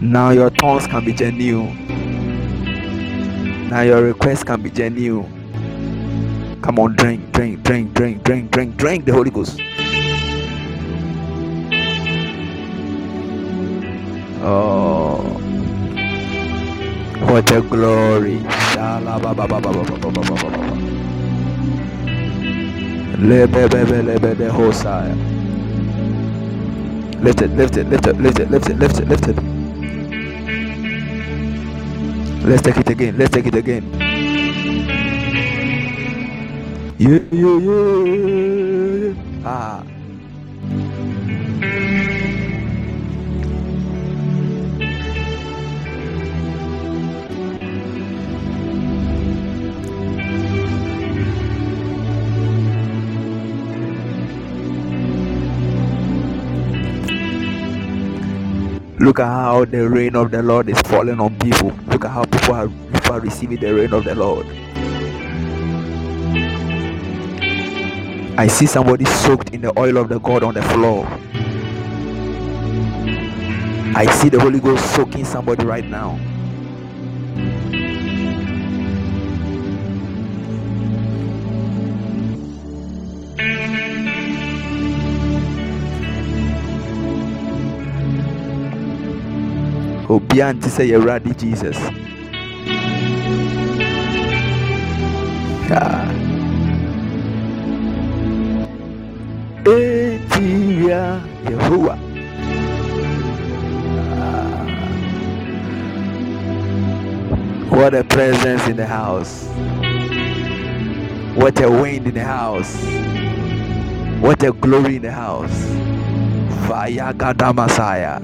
Now 0.00 0.30
your 0.30 0.50
tongues 0.50 0.88
can 0.88 1.04
be 1.04 1.12
genuine. 1.12 1.86
Now 3.68 3.82
your 3.82 4.02
requests 4.02 4.42
can 4.42 4.62
be 4.62 4.70
genuine. 4.70 6.58
Come 6.60 6.80
on, 6.80 6.96
drink, 6.96 7.30
drink, 7.30 7.62
drink, 7.62 7.94
drink, 7.94 8.24
drink, 8.24 8.50
drink, 8.50 8.76
drink 8.76 9.04
the 9.04 9.12
Holy 9.12 9.30
Ghost. 9.30 9.60
Oh, 14.42 15.22
what 17.28 17.50
a 17.52 17.60
glory! 17.62 18.38
It, 23.18 23.24
lift 27.24 27.42
it, 27.42 27.50
lift 27.56 27.76
it, 27.76 27.88
lift 27.88 28.06
it, 28.06 28.16
lift 28.16 28.38
it, 28.38 28.48
lift 28.48 28.68
it, 28.70 28.78
lift 28.78 29.00
it, 29.00 29.08
lift 29.08 29.28
it. 29.28 29.36
Let's 32.46 32.62
take 32.62 32.76
it 32.76 32.88
again. 32.88 33.18
Let's 33.18 33.30
take 33.34 33.46
it 33.46 33.54
again. 33.56 33.82
Yeah, 36.98 37.18
yeah, 37.32 37.58
yeah. 37.58 39.14
Ah. 39.44 39.97
Look 59.00 59.20
at 59.20 59.26
how 59.26 59.64
the 59.64 59.88
rain 59.88 60.16
of 60.16 60.32
the 60.32 60.42
Lord 60.42 60.68
is 60.68 60.80
falling 60.82 61.20
on 61.20 61.38
people. 61.38 61.70
Look 61.86 62.04
at 62.04 62.10
how 62.10 62.24
people 62.24 62.54
are, 62.54 62.68
people 62.68 63.12
are 63.12 63.20
receiving 63.20 63.60
the 63.60 63.72
rain 63.72 63.92
of 63.92 64.02
the 64.04 64.14
Lord. 64.14 64.44
I 68.36 68.48
see 68.48 68.66
somebody 68.66 69.04
soaked 69.04 69.50
in 69.50 69.60
the 69.60 69.78
oil 69.78 69.98
of 69.98 70.08
the 70.08 70.18
God 70.18 70.42
on 70.42 70.54
the 70.54 70.62
floor. 70.62 71.06
I 73.96 74.06
see 74.18 74.28
the 74.28 74.40
Holy 74.40 74.58
Ghost 74.58 74.84
soaking 74.96 75.24
somebody 75.24 75.64
right 75.64 75.84
now. 75.84 76.18
Obiara 90.08 90.52
nte 90.52 90.68
sɛ 90.68 90.84
yɛwurade 90.90 91.32
jesus. 91.36 91.78
Etiria 99.68 101.20
yehowa 101.44 101.98
ah. 104.16 104.64
what 107.68 107.94
a 107.94 108.02
presence 108.04 108.66
in 108.66 108.76
the 108.76 108.86
house. 108.86 109.46
What 111.36 111.60
a 111.60 111.70
wind 111.70 112.06
in 112.06 112.14
the 112.14 112.24
house. 112.24 112.74
What 114.20 114.42
a 114.42 114.52
glory 114.52 114.96
in 114.96 115.02
the 115.02 115.12
house. 115.12 115.58
Fire 116.66 117.12
gada 117.12 117.52
messiah 117.52 118.20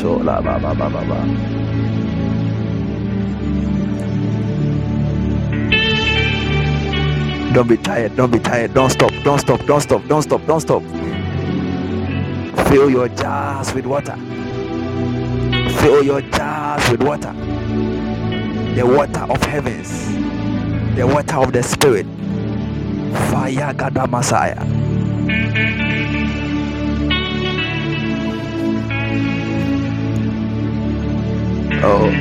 So 0.00 0.16
la 0.16 0.40
ba 0.40 0.56
ba 0.58 0.72
ba 0.72 0.88
ba 0.88 1.02
ba. 1.04 1.18
Don't 7.52 7.68
be 7.68 7.76
tired, 7.76 8.16
don't 8.16 8.32
be 8.32 8.38
tired, 8.38 8.72
don't 8.72 8.88
stop, 8.88 9.12
don't 9.22 9.38
stop, 9.38 9.60
don't 9.66 9.82
stop, 9.82 10.00
don't 10.08 10.22
stop, 10.22 10.40
don't 10.46 10.60
stop. 10.60 10.82
Fill 12.68 12.88
your 12.88 13.08
jars 13.08 13.74
with 13.74 13.84
water. 13.84 14.16
Fill 15.82 16.02
your 16.02 16.22
jars 16.22 16.90
with 16.90 17.02
water. 17.02 17.34
The 18.74 18.86
water 18.86 19.26
of 19.28 19.42
heavens, 19.42 19.90
the 20.96 21.06
water 21.06 21.36
of 21.36 21.52
the 21.52 21.62
spirit. 21.62 22.06
Fire 23.28 23.74
Gada 23.74 24.06
Messiah. 24.06 24.64
Oh. 31.82 32.12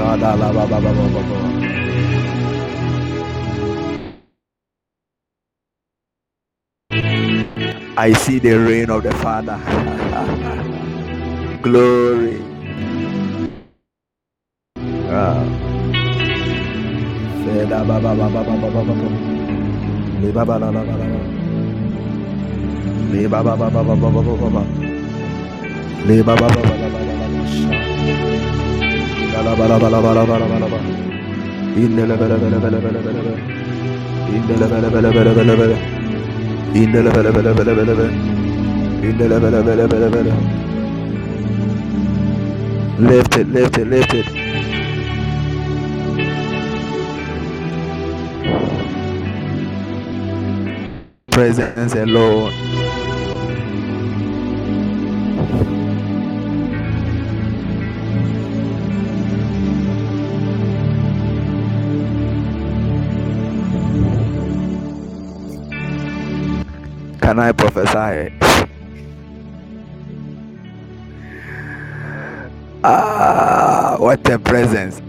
Ba 0.00 0.16
ba 0.16 0.40
ba 0.40 0.64
ba 0.64 0.80
ba 0.80 0.88
ba. 0.88 1.36
I 8.00 8.16
see 8.24 8.40
the 8.40 8.56
reign 8.56 8.88
of 8.88 9.04
the 9.04 9.12
Father. 9.20 9.60
Glory. 11.62 12.40
Ah. 15.12 15.44
Ba 17.68 17.84
ba 17.84 17.96
ba 18.00 18.12
ba 18.16 18.28
ba 18.32 18.40
ba 18.48 18.56
ba 18.56 18.80
ba. 18.80 19.08
Le 20.24 20.28
ba 20.32 20.42
ba. 20.48 20.56
Le 23.12 23.28
ba 23.28 23.44
ba 23.44 23.52
ba 23.60 23.68
ba 23.68 23.84
ba 23.84 23.92
ba 23.92 24.08
ba 24.08 24.20
ba 24.24 24.48
ba. 24.56 24.62
Le 26.08 26.16
ba 26.24 26.32
ba 26.34 26.48
ba 26.48 26.62
ba 26.64 26.76
ba 26.80 26.88
ba 26.96 27.11
Lift 42.98 43.36
it, 43.36 43.48
lift 43.48 43.78
it, 43.78 43.86
lift 43.88 44.14
it. 44.14 44.26
Presence 51.30 51.94
alone. 51.94 52.81
Can 67.32 67.38
I 67.38 67.50
prophesy? 67.52 68.30
Ah, 72.84 73.96
what 73.98 74.28
a 74.28 74.38
presence. 74.38 75.00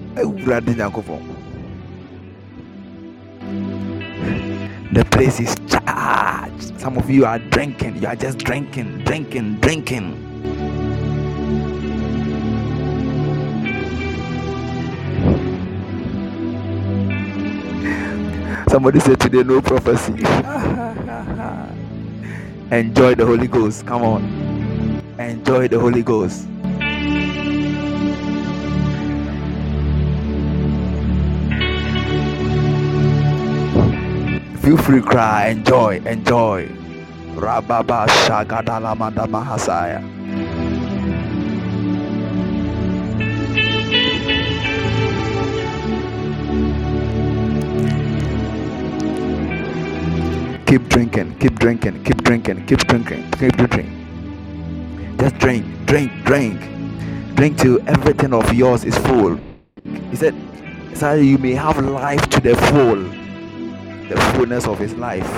The 4.93 5.05
place 5.11 5.41
is 5.41 5.53
charged. 5.67 6.79
Some 6.79 6.97
of 6.97 7.09
you 7.09 7.25
are 7.25 7.39
drinking. 7.39 7.97
You 8.01 8.07
are 8.07 8.15
just 8.15 8.37
drinking, 8.37 8.99
drinking, 8.99 9.59
drinking. 9.59 10.15
Somebody 18.69 19.01
said 19.01 19.19
today, 19.19 19.43
no 19.43 19.61
prophecy. 19.61 20.23
Enjoy 22.71 23.15
the 23.15 23.25
Holy 23.25 23.47
Ghost. 23.47 23.85
Come 23.85 24.03
on. 24.03 24.23
Enjoy 25.19 25.67
the 25.67 25.79
Holy 25.79 26.01
Ghost. 26.01 26.47
Feel 34.63 34.77
free, 34.77 35.01
to 35.01 35.05
cry, 35.05 35.49
enjoy, 35.49 36.01
enjoy. 36.05 36.67
Rababa 37.35 38.07
Shagadala 38.07 38.95
Keep 50.73 50.89
drinking, 50.89 51.37
keep 51.37 51.59
drinking, 51.59 52.03
keep 52.03 52.23
drinking, 52.23 52.65
keep 52.65 52.79
drinking, 52.79 53.31
keep 53.33 53.55
drinking. 53.55 55.15
Just 55.19 55.37
drink, 55.37 55.85
drink, 55.85 56.11
drink. 56.25 56.59
Drink 57.35 57.59
till 57.59 57.79
everything 57.87 58.33
of 58.33 58.51
yours 58.51 58.83
is 58.83 58.97
full. 58.97 59.39
He 59.83 60.15
said, 60.15 60.33
so 60.95 61.13
you 61.13 61.37
may 61.37 61.51
have 61.51 61.77
life 61.77 62.27
to 62.29 62.39
the 62.39 62.55
full, 62.55 62.95
the 64.09 64.19
fullness 64.33 64.65
of 64.65 64.79
his 64.79 64.95
life, 64.95 65.29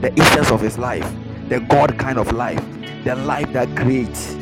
the 0.00 0.10
essence 0.18 0.50
of 0.50 0.62
his 0.62 0.78
life, 0.78 1.06
the 1.50 1.60
God 1.60 1.98
kind 1.98 2.18
of 2.18 2.32
life, 2.32 2.64
the 3.04 3.14
life 3.16 3.52
that 3.52 3.76
creates. 3.76 4.32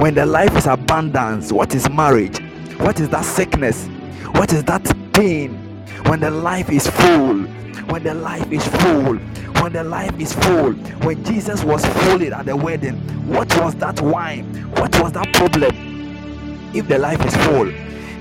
When 0.00 0.12
the 0.14 0.26
life 0.26 0.54
is 0.54 0.66
abundance, 0.66 1.50
what 1.50 1.74
is 1.74 1.88
marriage? 1.88 2.42
What 2.76 3.00
is 3.00 3.08
that 3.08 3.24
sickness? 3.24 3.86
What 4.32 4.52
is 4.52 4.64
that 4.64 4.84
pain? 5.14 5.61
When 6.06 6.20
the 6.20 6.30
life 6.30 6.70
is 6.70 6.86
full, 6.86 7.46
when 7.90 8.02
the 8.02 8.14
life 8.14 8.50
is 8.52 8.66
full 8.66 9.16
when 9.60 9.72
the 9.72 9.84
life 9.84 10.18
is 10.18 10.32
full 10.32 10.72
when 11.04 11.22
jesus 11.24 11.62
was 11.62 11.84
full 11.84 12.22
at 12.34 12.46
the 12.46 12.56
wedding 12.56 12.96
what 13.26 13.48
was 13.60 13.74
that 13.76 14.00
wine? 14.00 14.44
What 14.72 14.98
was 15.00 15.12
that 15.12 15.32
problem? 15.34 16.70
If 16.74 16.88
the 16.88 16.98
life 16.98 17.24
is 17.24 17.36
full 17.46 17.68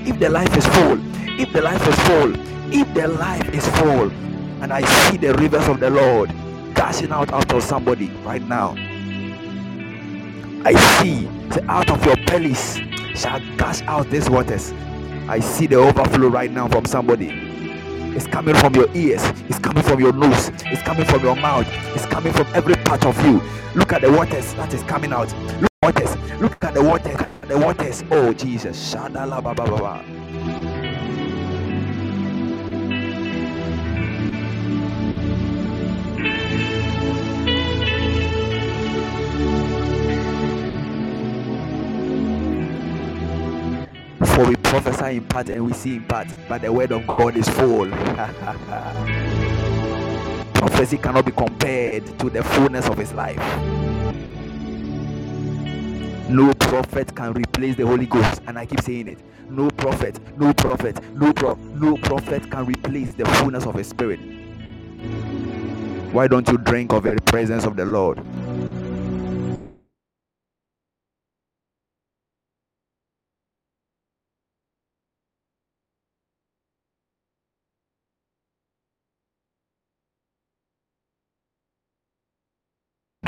if 0.07 0.19
the 0.19 0.29
life 0.29 0.55
is 0.57 0.65
full 0.67 0.99
if 1.39 1.51
the 1.53 1.61
life 1.61 1.87
is 1.87 1.95
full 2.07 2.33
if 2.73 2.93
the 2.93 3.07
life 3.07 3.49
is 3.53 3.67
full 3.79 4.11
and 4.61 4.73
i 4.73 4.81
see 4.81 5.17
the 5.17 5.33
rivers 5.35 5.67
of 5.67 5.79
the 5.79 5.89
lord 5.89 6.31
gushing 6.73 7.11
out 7.11 7.31
out 7.31 7.51
of 7.53 7.63
somebody 7.63 8.09
right 8.23 8.43
now 8.43 8.75
i 10.65 10.73
see 10.73 11.27
say 11.51 11.61
out 11.67 11.89
of 11.89 12.05
your 12.05 12.15
bellies 12.25 12.79
shall 13.15 13.41
gush 13.57 13.81
out 13.83 14.09
these 14.09 14.29
waters. 14.29 14.71
I 15.27 15.39
see 15.39 15.67
the 15.67 15.75
overflow 15.75 16.29
right 16.29 16.49
now 16.51 16.67
from 16.67 16.85
somebody 16.85 17.29
it's 18.15 18.27
coming 18.27 18.55
from 18.55 18.75
your 18.75 18.89
ears. 18.95 19.23
It's 19.49 19.59
coming 19.59 19.83
from 19.83 19.99
your 19.99 20.13
nose. 20.13 20.49
It's 20.65 20.81
coming 20.81 21.05
from 21.05 21.21
your 21.21 21.35
mouth. 21.35 21.67
It's 21.95 22.05
coming 22.05 22.33
from 22.33 22.47
every 22.53 22.75
part 22.75 23.05
of 23.05 23.17
you. 23.25 23.41
Look 23.75 23.93
at 23.93 24.01
the 24.01 24.11
waters 24.11 24.53
that 24.55 24.73
is 24.73 24.83
coming 24.83 25.13
out. 25.13 25.33
Look 25.61 25.71
at 25.83 25.95
the 25.95 26.03
waters. 26.03 26.41
Look 26.41 26.63
at 26.63 26.73
the 26.73 26.83
waters. 26.83 27.19
The 27.47 27.57
waters. 27.57 28.03
Oh 28.11 28.33
Jesus. 28.33 28.93
Shadala. 28.93 30.30
For 44.41 44.49
we 44.49 44.55
prophesy 44.55 45.17
in 45.17 45.25
part 45.25 45.49
and 45.49 45.63
we 45.63 45.71
see 45.71 45.97
in 45.97 46.03
part, 46.05 46.27
but 46.49 46.63
the 46.63 46.73
word 46.73 46.91
of 46.91 47.05
God 47.05 47.37
is 47.37 47.47
full. 47.47 47.87
Prophecy 50.55 50.97
cannot 50.97 51.27
be 51.27 51.31
compared 51.31 52.07
to 52.17 52.29
the 52.31 52.43
fullness 52.43 52.87
of 52.87 52.97
his 52.97 53.13
life. 53.13 53.37
No 56.27 56.51
prophet 56.55 57.15
can 57.15 57.33
replace 57.33 57.75
the 57.75 57.85
Holy 57.85 58.07
Ghost, 58.07 58.41
and 58.47 58.57
I 58.57 58.65
keep 58.65 58.81
saying 58.81 59.09
it. 59.09 59.19
No 59.47 59.69
prophet, 59.69 60.19
no 60.39 60.51
prophet, 60.55 60.99
no 61.13 61.31
pro- 61.33 61.53
no 61.75 61.95
prophet 61.97 62.49
can 62.49 62.65
replace 62.65 63.13
the 63.13 63.25
fullness 63.25 63.67
of 63.67 63.75
His 63.75 63.89
Spirit. 63.89 64.19
Why 66.11 66.27
don't 66.27 66.47
you 66.47 66.57
drink 66.57 66.93
of 66.93 67.03
the 67.03 67.15
presence 67.27 67.65
of 67.65 67.75
the 67.75 67.85
Lord? 67.85 68.17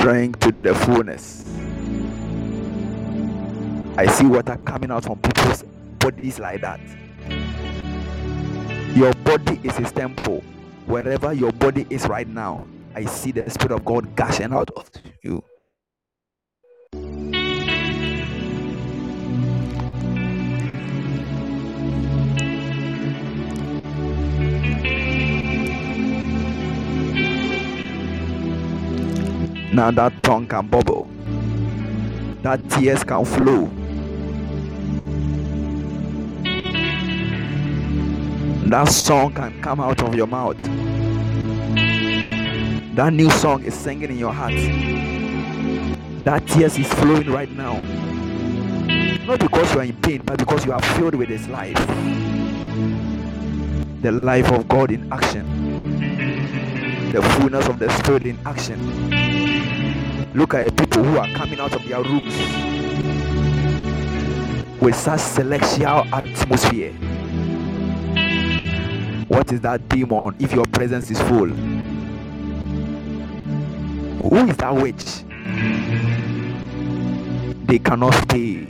Drink 0.04 0.38
to 0.40 0.52
the 0.60 0.74
fullness. 0.74 1.46
I 3.96 4.04
see 4.04 4.26
water 4.26 4.58
coming 4.66 4.90
out 4.90 5.04
from 5.04 5.18
people's 5.18 5.62
bodies 5.98 6.38
like 6.38 6.60
that. 6.60 6.78
Your 8.94 9.14
body 9.24 9.58
is 9.62 9.78
a 9.78 9.90
temple. 9.90 10.44
Wherever 10.84 11.32
your 11.32 11.52
body 11.52 11.86
is 11.88 12.06
right 12.06 12.28
now, 12.28 12.66
I 12.94 13.06
see 13.06 13.32
the 13.32 13.48
Spirit 13.48 13.76
of 13.76 13.86
God 13.86 14.14
gushing 14.14 14.52
out 14.52 14.68
of 14.76 14.90
you. 15.22 15.42
Now 29.74 29.90
that 29.90 30.22
tongue 30.22 30.46
can 30.46 30.68
bubble, 30.68 31.08
that 32.42 32.70
tears 32.70 33.02
can 33.02 33.24
flow. 33.24 33.68
That 38.70 38.84
song 38.84 39.34
can 39.34 39.60
come 39.62 39.80
out 39.80 40.00
of 40.00 40.14
your 40.14 40.28
mouth. 40.28 40.62
That 42.94 43.12
new 43.14 43.28
song 43.30 43.64
is 43.64 43.74
singing 43.74 44.10
in 44.10 44.16
your 44.16 44.32
heart. 44.32 44.54
That 46.22 46.46
tears 46.46 46.78
is 46.78 46.86
flowing 46.94 47.28
right 47.28 47.50
now. 47.50 47.80
Not 49.26 49.40
because 49.40 49.74
you 49.74 49.80
are 49.80 49.84
in 49.84 50.00
pain, 50.02 50.22
but 50.24 50.38
because 50.38 50.64
you 50.64 50.72
are 50.72 50.82
filled 50.82 51.16
with 51.16 51.28
His 51.28 51.48
life. 51.48 51.84
The 54.02 54.12
life 54.22 54.52
of 54.52 54.68
God 54.68 54.92
in 54.92 55.12
action. 55.12 55.82
The 57.10 57.20
fullness 57.22 57.66
of 57.66 57.80
the 57.80 57.90
Spirit 57.98 58.26
in 58.26 58.38
action. 58.46 59.33
Look 60.34 60.52
at 60.54 60.66
the 60.66 60.72
people 60.72 61.04
who 61.04 61.16
are 61.16 61.28
coming 61.28 61.60
out 61.60 61.76
of 61.76 61.86
their 61.86 62.02
rooms 62.02 62.34
with 64.82 64.96
such 64.96 65.20
celestial 65.20 66.04
atmosphere. 66.12 66.92
What 69.28 69.52
is 69.52 69.60
that 69.60 69.88
demon 69.88 70.34
if 70.40 70.52
your 70.52 70.64
presence 70.64 71.08
is 71.12 71.20
full? 71.20 71.50
Who 74.28 74.48
is 74.48 74.56
that 74.56 74.74
witch? 74.74 75.22
They 77.68 77.78
cannot 77.78 78.14
stay. 78.24 78.66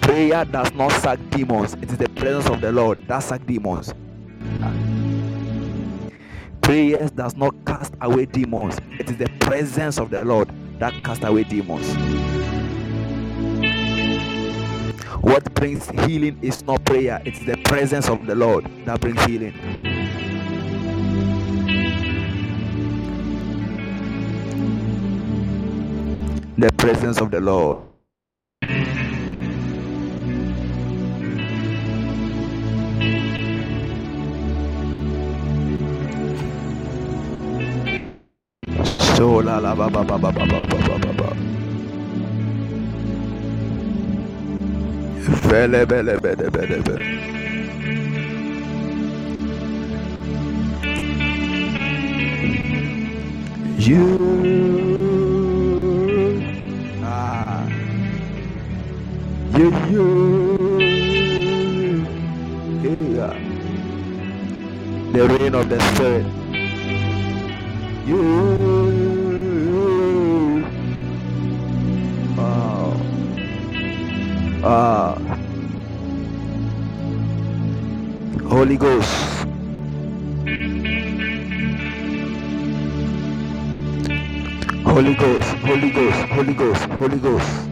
Prayer 0.00 0.44
does 0.44 0.72
not 0.74 0.92
sack 0.92 1.18
demons, 1.30 1.74
it 1.82 1.90
is 1.90 1.98
the 1.98 2.08
presence 2.10 2.48
of 2.48 2.60
the 2.60 2.70
Lord 2.70 3.00
that 3.08 3.18
sack 3.18 3.44
demons. 3.46 3.92
Prayers 6.60 7.10
does 7.10 7.36
not 7.36 7.54
cast 7.66 7.94
away 8.00 8.26
demons, 8.26 8.78
it 8.98 9.10
is 9.10 9.16
the 9.16 9.28
presence 9.40 9.98
of 9.98 10.10
the 10.10 10.24
Lord 10.24 10.48
that 10.78 10.94
cast 11.02 11.24
away 11.24 11.44
demons. 11.44 11.86
What 15.20 15.52
brings 15.54 15.88
healing 15.90 16.38
is 16.42 16.62
not 16.64 16.84
prayer, 16.84 17.20
it's 17.24 17.44
the 17.44 17.56
presence 17.64 18.08
of 18.08 18.26
the 18.26 18.34
Lord 18.34 18.64
that 18.86 19.00
brings 19.00 19.22
healing. 19.24 19.52
The 26.56 26.72
presence 26.72 27.20
of 27.20 27.30
the 27.30 27.40
Lord. 27.40 27.89
You. 53.78 54.18
Ah. 57.04 57.68
You 59.56 59.68
you. 59.90 60.06
Yeah. 62.82 63.34
the 65.12 65.28
rain 65.28 65.54
of 65.54 65.68
the 65.68 65.78
spirit. 65.94 66.26
You 68.06 68.59
uh, 74.62 75.14
Holy 78.48 78.76
Ghost. 78.76 79.46
Holy 84.84 85.14
Ghost, 85.14 85.44
Holy 85.62 85.90
Ghost, 85.90 86.18
Holy 86.28 86.54
Ghost, 86.54 86.84
Holy 86.98 87.18
Ghost. 87.18 87.69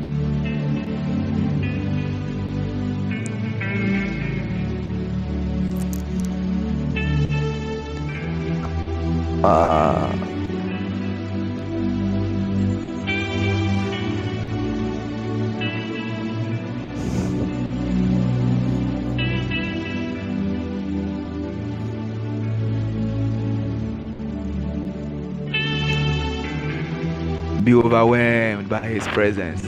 Overwhelmed 27.89 28.69
by 28.69 28.81
his 28.81 29.09
presence. 29.09 29.65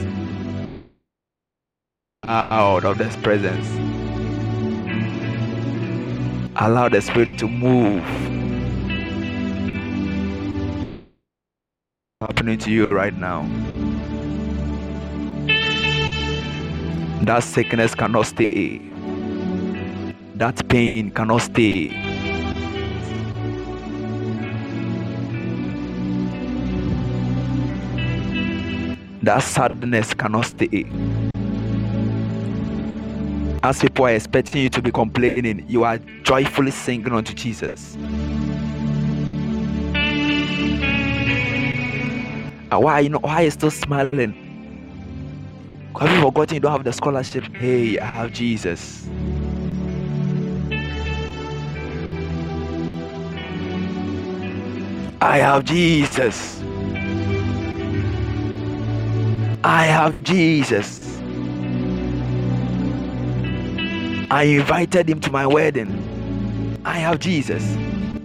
Out 2.27 2.85
of 2.85 2.99
this 2.99 3.15
presence 3.15 3.67
allow 6.55 6.87
the 6.87 7.01
spirit 7.01 7.35
to 7.39 7.47
move. 7.47 8.03
Happening 12.21 12.59
to 12.59 12.69
you 12.69 12.85
right 12.85 13.17
now. 13.17 13.41
That 17.23 17.39
sickness 17.39 17.95
cannot 17.95 18.27
stay. 18.27 18.77
That 20.35 20.69
pain 20.69 21.09
cannot 21.09 21.41
stay 21.41 22.10
that 29.31 29.43
sadness 29.43 30.13
cannot 30.13 30.45
stay. 30.45 30.85
As 33.63 33.79
people 33.79 34.03
are 34.03 34.13
expecting 34.13 34.63
you 34.63 34.69
to 34.69 34.81
be 34.81 34.91
complaining, 34.91 35.63
you 35.69 35.85
are 35.85 35.99
joyfully 36.23 36.71
singing 36.71 37.13
unto 37.13 37.33
Jesus. 37.33 37.95
Why 42.71 42.99
you 42.99 43.09
know 43.09 43.19
why 43.19 43.35
are 43.35 43.43
you 43.43 43.51
still 43.51 43.71
smiling? 43.71 44.33
Have 45.97 46.11
you 46.11 46.21
forgotten 46.23 46.55
you 46.55 46.59
don't 46.59 46.73
have 46.73 46.83
the 46.83 46.91
scholarship? 46.91 47.45
Hey, 47.55 47.99
I 47.99 48.05
have 48.07 48.33
Jesus. 48.33 49.07
I 55.21 55.37
have 55.37 55.63
Jesus. 55.63 56.60
I 59.73 59.85
have 59.85 60.21
Jesus. 60.23 60.99
I 64.29 64.43
invited 64.43 65.09
him 65.09 65.21
to 65.21 65.31
my 65.31 65.47
wedding. 65.47 66.81
I 66.83 66.97
have 66.97 67.19
Jesus. 67.19 67.63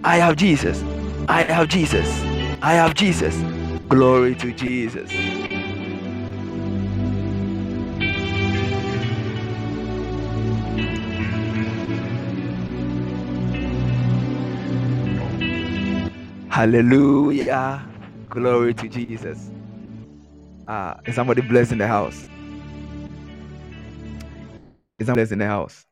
I 0.03 0.17
have 0.17 0.35
Jesus. 0.35 0.83
I 1.29 1.43
have 1.43 1.69
Jesus. 1.69 2.05
I 2.61 2.73
have 2.73 2.95
Jesus. 2.95 3.33
Glory 3.87 4.35
to 4.35 4.51
Jesus. 4.51 5.09
Hallelujah. 16.49 17.87
Glory 18.29 18.73
to 18.73 18.89
Jesus. 18.89 19.49
Ah, 20.67 20.99
is 21.05 21.15
somebody 21.15 21.41
blessed 21.41 21.71
in 21.71 21.77
the 21.77 21.87
house? 21.87 22.27
Is 24.99 25.07
somebody 25.07 25.23
blessed 25.23 25.31
in 25.31 25.39
the 25.39 25.47
house? 25.47 25.85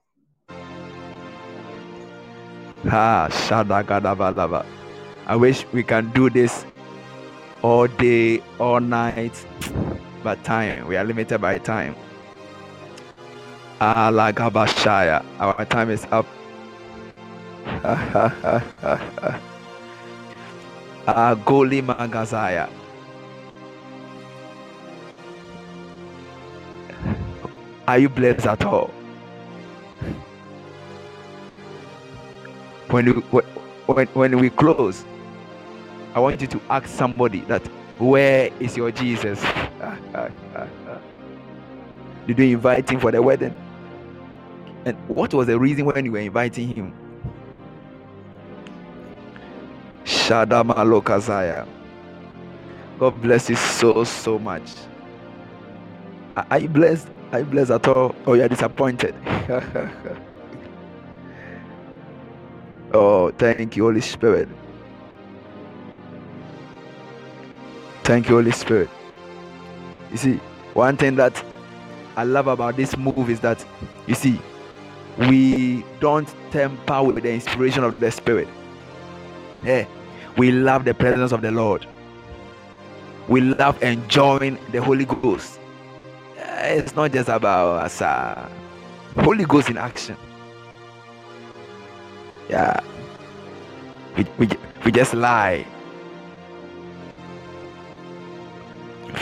Ah, 2.91 3.30
shadagadabadaba. 3.31 4.65
I 5.27 5.35
wish 5.38 5.65
we 5.72 5.81
can 5.81 6.11
do 6.11 6.30
this 6.30 6.65
all 7.64 7.88
day, 7.88 8.43
all 8.60 8.81
night, 8.81 9.34
but 10.23 10.43
time. 10.43 10.88
We 10.88 10.97
are 10.97 11.06
limited 11.06 11.39
by 11.39 11.57
time. 11.57 11.95
Ah, 13.80 14.11
lagabashaya. 14.11 15.23
Our 15.39 15.64
time 15.64 15.89
is 15.89 16.06
up. 16.11 16.27
ah, 21.07 21.34
goli 21.47 21.80
magazaya. 21.81 22.68
Are 27.88 27.99
you 27.99 28.10
blessed 28.10 28.48
at 28.48 28.66
all? 28.66 28.91
When 32.90 33.06
we, 33.06 33.12
when, 33.88 34.07
when 34.07 34.40
we 34.40 34.49
close, 34.49 35.06
I 36.16 36.20
want 36.20 36.41
you 36.41 36.48
to 36.48 36.62
ask 36.70 36.88
somebody 36.88 37.41
that 37.41 37.66
where 37.99 38.49
is 38.60 38.76
your 38.78 38.91
Jesus? 38.91 39.41
Did 42.28 42.40
you 42.40 42.45
invite 42.45 42.90
him 42.90 42.99
for 42.99 43.12
the 43.12 43.22
wedding? 43.22 43.56
And 44.86 44.98
what 45.07 45.34
was 45.34 45.48
the 45.48 45.60
reason 45.60 45.86
when 45.86 46.06
you 46.06 46.12
were 46.14 46.20
inviting 46.20 46.70
him? 46.70 46.94
Shadama. 50.06 51.68
God 52.99 53.22
bless 53.22 53.49
you 53.49 53.56
so 53.56 54.03
so 54.03 54.40
much. 54.40 54.72
Are 56.36 56.60
you 56.60 56.68
blessed? 56.68 57.07
Are 57.32 57.40
you 57.40 57.45
blessed 57.45 57.72
at 57.72 57.88
all? 57.88 58.14
Or 58.26 58.36
you 58.36 58.44
are 58.44 58.49
disappointed? 58.49 59.16
oh, 62.94 63.32
thank 63.32 63.78
you, 63.78 63.84
Holy 63.84 64.02
Spirit. 64.02 64.49
Thank 68.03 68.28
you, 68.28 68.36
Holy 68.36 68.52
Spirit. 68.52 68.90
You 70.12 70.18
see, 70.18 70.36
one 70.74 70.98
thing 70.98 71.16
that 71.16 71.41
I 72.18 72.24
love 72.26 72.48
about 72.48 72.76
this 72.76 72.98
move 72.98 73.30
is 73.30 73.40
that, 73.40 73.66
you 74.06 74.16
see, 74.16 74.40
we 75.18 75.86
don't 76.02 76.28
temper 76.52 77.02
with 77.02 77.24
the 77.24 77.32
inspiration 77.32 77.86
of 77.86 77.99
the 78.02 78.12
Spirit. 78.12 78.49
Yeah, 79.64 79.86
we 80.38 80.52
love 80.52 80.84
the 80.84 80.94
presence 80.94 81.32
of 81.32 81.41
the 81.41 81.52
Lord. 81.52 81.88
We 83.30 83.40
love 83.41 83.82
enjoying 83.82 84.60
the 84.72 84.84
Holy 84.84 85.06
Ghost 85.06 85.60
it's 86.56 86.95
not 86.95 87.11
just 87.11 87.30
about 87.30 87.84
us. 87.84 88.02
Uh, 88.02 88.49
Holy 89.19 89.45
Ghost 89.45 89.69
in 89.69 89.77
action. 89.77 90.18
Yeah. 92.49 92.80
We, 94.18 94.26
we, 94.38 94.49
we 94.84 94.91
just 94.91 95.14
lie. 95.14 95.65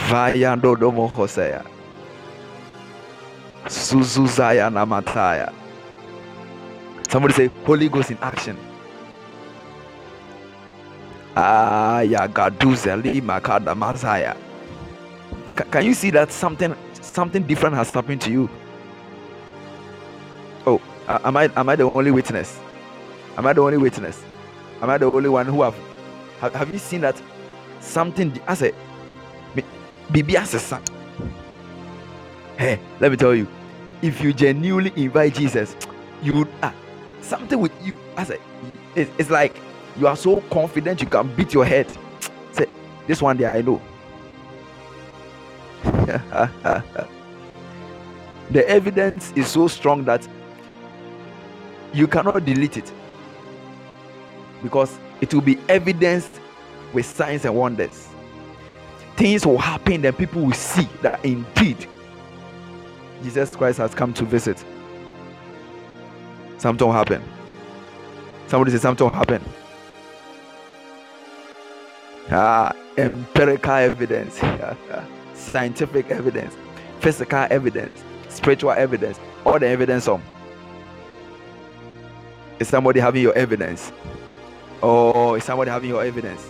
Vaya 0.10 0.56
domo 0.58 1.08
Hosea. 1.08 1.64
Suzuzaya 3.68 4.70
namataya. 4.70 5.54
Somebody 7.10 7.34
say 7.34 7.48
Holy 7.66 7.90
Ghost 7.90 8.12
in 8.12 8.18
action. 8.22 8.58
Ah, 11.36 12.02
ya 12.02 12.28
gaduza 12.28 12.96
lima 12.96 13.40
kada 13.42 13.74
mazaya. 13.74 14.36
Can 15.72 15.86
you 15.86 15.94
see 15.94 16.10
that 16.12 16.32
something 16.32 16.76
something 17.14 17.44
different 17.44 17.76
has 17.76 17.92
happened 17.92 18.22
to 18.22 18.32
you. 18.32 18.50
Oh, 20.66 20.82
am 21.08 21.38
I 21.38 21.50
am 21.56 21.70
I 21.70 21.76
the 21.76 21.90
only 21.90 22.12
witness? 22.12 22.60
Am 23.38 23.46
I 23.46 23.54
the 23.54 23.62
only 23.62 23.78
witness? 23.78 24.24
Am 24.82 24.90
I 24.90 24.98
the 24.98 25.12
only 25.12 25.30
one 25.30 25.46
who 25.46 25.62
have 25.62 25.76
have, 26.42 26.54
have 26.56 26.74
you 26.74 26.80
seen 26.80 27.02
that 27.02 27.22
something 27.80 28.34
I 28.48 28.56
say 28.56 28.74
Bibi 30.12 30.36
son. 30.46 30.82
Hey, 32.58 32.80
let 33.00 33.12
me 33.12 33.18
tell 33.18 33.34
you, 33.34 33.48
if 34.02 34.22
you 34.22 34.34
genuinely 34.34 34.92
invite 34.96 35.36
Jesus, 35.36 35.76
you 36.22 36.34
would 36.34 36.48
ah, 36.62 36.74
something 37.22 37.60
with 37.60 37.72
you. 37.86 37.94
I 38.18 38.24
say 38.24 38.40
it's, 38.96 39.10
it's 39.18 39.30
like 39.30 39.56
you 39.98 40.08
are 40.08 40.16
so 40.16 40.42
confident 40.52 41.02
you 41.02 41.08
can 41.08 41.34
beat 41.36 41.54
your 41.54 41.66
head. 41.66 41.88
Say 42.52 42.68
this 43.08 43.22
one 43.22 43.38
day 43.38 43.46
I 43.46 43.62
know 43.62 43.82
the 48.52 48.68
evidence 48.68 49.32
is 49.36 49.48
so 49.48 49.68
strong 49.68 50.04
that 50.06 50.28
you 51.94 52.08
cannot 52.08 52.46
delete 52.46 52.78
it 52.78 52.92
because 54.64 54.98
it 55.22 55.34
will 55.34 55.42
be 55.42 55.60
evidenced 55.70 56.40
with 56.94 57.06
signs 57.06 57.46
and 57.46 57.56
wonders. 57.56 58.08
Things 59.16 59.46
will 59.46 59.58
happen, 59.58 60.04
and 60.06 60.18
people 60.18 60.42
will 60.42 60.54
see 60.54 60.88
that 61.02 61.24
indeed 61.24 61.88
Jesus 63.22 63.56
Christ 63.56 63.78
has 63.78 63.94
come 63.94 64.14
to 64.14 64.26
visit. 64.26 64.64
Something 66.58 66.88
will 66.88 66.94
happen. 66.94 67.22
Somebody 68.48 68.72
say 68.72 68.78
something 68.78 69.06
will 69.06 69.14
happen. 69.14 69.44
Ah, 72.32 72.74
empirical 72.98 73.74
evidence, 73.74 74.40
scientific 75.44 76.10
evidence, 76.10 76.56
physical 77.00 77.48
evidence, 77.50 78.04
spiritual 78.30 78.72
evidence, 78.72 79.20
all 79.46 79.60
the 79.60 79.68
evidence 79.68 80.08
on. 80.08 80.22
Is 82.60 82.68
somebody 82.68 83.00
having 83.00 83.22
your 83.22 83.34
evidence? 83.36 83.92
Oh, 84.82 85.36
is 85.36 85.44
somebody 85.44 85.72
having 85.72 85.90
your 85.90 86.04
evidence? 86.04 86.46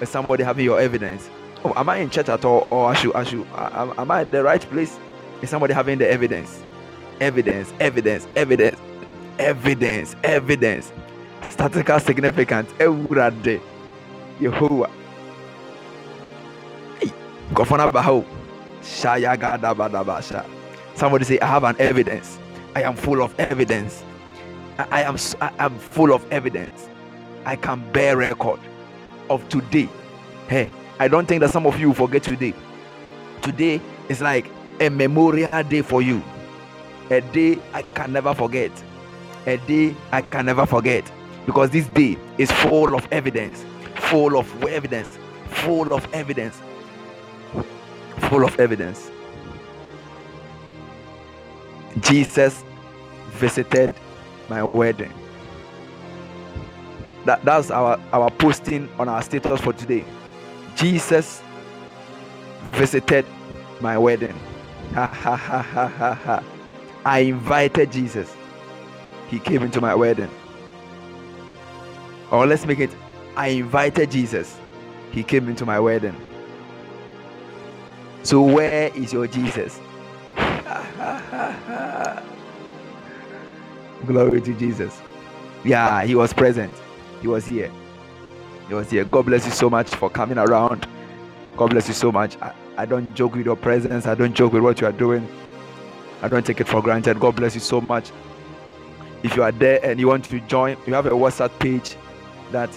Is 0.00 0.08
somebody 0.08 0.42
having 0.42 0.64
your 0.64 0.80
evidence? 0.80 1.28
Oh, 1.64 1.72
am 1.76 1.88
I 1.88 1.96
in 1.98 2.10
church 2.10 2.28
at 2.28 2.44
all? 2.44 2.66
Or 2.70 2.90
I 2.90 2.94
should, 2.94 3.14
I 3.14 3.24
should, 3.24 3.46
am, 3.54 3.92
am 3.98 4.10
I 4.10 4.22
at 4.22 4.30
the 4.30 4.42
right 4.42 4.60
place? 4.60 4.98
Is 5.42 5.50
somebody 5.50 5.74
having 5.74 5.98
the 5.98 6.10
evidence? 6.10 6.62
Evidence, 7.20 7.72
evidence, 7.80 8.26
evidence, 8.34 8.80
evidence, 9.38 10.16
evidence. 10.24 10.92
Statistical 11.50 12.00
significance. 12.00 12.70
Ewurade. 12.78 13.60
Yehovah. 14.40 14.90
Gofana 17.52 17.90
Baho. 17.90 18.24
Shaya 18.82 19.36
Gadabadabasha. 19.36 20.46
Somebody 20.94 21.24
say, 21.24 21.38
I 21.40 21.46
have 21.46 21.64
an 21.64 21.76
evidence. 21.78 22.38
I 22.74 22.82
am 22.82 22.94
full 22.94 23.22
of 23.22 23.38
evidence. 23.38 24.04
I 24.78 25.02
am 25.02 25.16
I 25.40 25.52
am 25.58 25.78
full 25.78 26.12
of 26.12 26.30
evidence. 26.32 26.88
I 27.44 27.56
can 27.56 27.90
bear 27.92 28.16
record 28.16 28.60
of 29.28 29.46
today. 29.48 29.88
Hey, 30.48 30.70
I 30.98 31.08
don't 31.08 31.26
think 31.26 31.40
that 31.40 31.50
some 31.50 31.66
of 31.66 31.78
you 31.78 31.92
forget 31.92 32.22
today. 32.22 32.54
Today 33.42 33.80
is 34.08 34.20
like 34.20 34.46
a 34.80 34.88
memorial 34.88 35.62
day 35.64 35.82
for 35.82 36.00
you. 36.00 36.22
A 37.10 37.20
day 37.20 37.58
I 37.72 37.82
can 37.82 38.12
never 38.12 38.34
forget. 38.34 38.70
A 39.46 39.56
day 39.58 39.94
I 40.12 40.22
can 40.22 40.46
never 40.46 40.64
forget. 40.66 41.10
Because 41.46 41.70
this 41.70 41.88
day 41.88 42.16
is 42.38 42.50
full 42.52 42.94
of 42.94 43.06
evidence. 43.12 43.64
Full 43.96 44.38
of 44.38 44.64
evidence. 44.64 45.18
Full 45.48 45.92
of 45.92 46.06
evidence. 46.14 46.60
Full 48.28 48.44
of 48.44 48.58
evidence. 48.60 49.10
Jesus 52.00 52.64
visited 53.30 53.94
my 54.48 54.62
wedding. 54.62 55.12
That, 57.24 57.44
that's 57.44 57.70
our, 57.70 58.00
our 58.12 58.30
posting 58.30 58.88
on 58.98 59.08
our 59.08 59.22
status 59.22 59.60
for 59.60 59.72
today. 59.72 60.04
Jesus 60.76 61.42
visited 62.72 63.26
my 63.80 63.98
wedding. 63.98 64.38
Ha 64.94 65.06
ha 65.06 65.36
ha 65.36 65.62
ha 65.62 65.88
ha 65.88 66.14
ha. 66.14 66.44
I 67.04 67.20
invited 67.20 67.92
Jesus. 67.92 68.34
He 69.28 69.38
came 69.38 69.62
into 69.62 69.80
my 69.80 69.94
wedding. 69.94 70.30
Or 72.30 72.46
let's 72.46 72.66
make 72.66 72.78
it 72.78 72.90
I 73.36 73.48
invited 73.48 74.10
Jesus. 74.10 74.58
He 75.12 75.22
came 75.22 75.48
into 75.48 75.64
my 75.64 75.78
wedding. 75.80 76.16
So 78.22 78.42
where 78.42 78.94
is 78.96 79.12
your 79.12 79.26
Jesus? 79.26 79.80
Glory 84.06 84.40
to 84.42 84.54
Jesus. 84.54 85.00
Yeah, 85.64 86.04
he 86.04 86.14
was 86.14 86.32
present. 86.32 86.72
He 87.22 87.28
was 87.28 87.46
here. 87.46 87.70
He 88.68 88.74
was 88.74 88.90
here. 88.90 89.04
God 89.04 89.26
bless 89.26 89.46
you 89.46 89.52
so 89.52 89.70
much 89.70 89.88
for 89.94 90.10
coming 90.10 90.38
around. 90.38 90.86
God 91.56 91.70
bless 91.70 91.88
you 91.88 91.94
so 91.94 92.12
much. 92.12 92.36
I, 92.40 92.54
I 92.76 92.86
don't 92.86 93.12
joke 93.14 93.34
with 93.34 93.46
your 93.46 93.56
presence. 93.56 94.06
I 94.06 94.14
don't 94.14 94.34
joke 94.34 94.52
with 94.52 94.62
what 94.62 94.80
you 94.80 94.86
are 94.86 94.92
doing. 94.92 95.26
I 96.22 96.28
don't 96.28 96.44
take 96.44 96.60
it 96.60 96.68
for 96.68 96.82
granted. 96.82 97.18
God 97.20 97.36
bless 97.36 97.54
you 97.54 97.60
so 97.60 97.80
much. 97.80 98.10
If 99.22 99.36
you 99.36 99.42
are 99.42 99.52
there 99.52 99.84
and 99.84 99.98
you 99.98 100.08
want 100.08 100.24
to 100.26 100.40
join, 100.40 100.76
you 100.86 100.94
have 100.94 101.06
a 101.06 101.10
WhatsApp 101.10 101.58
page 101.58 101.96
that 102.52 102.70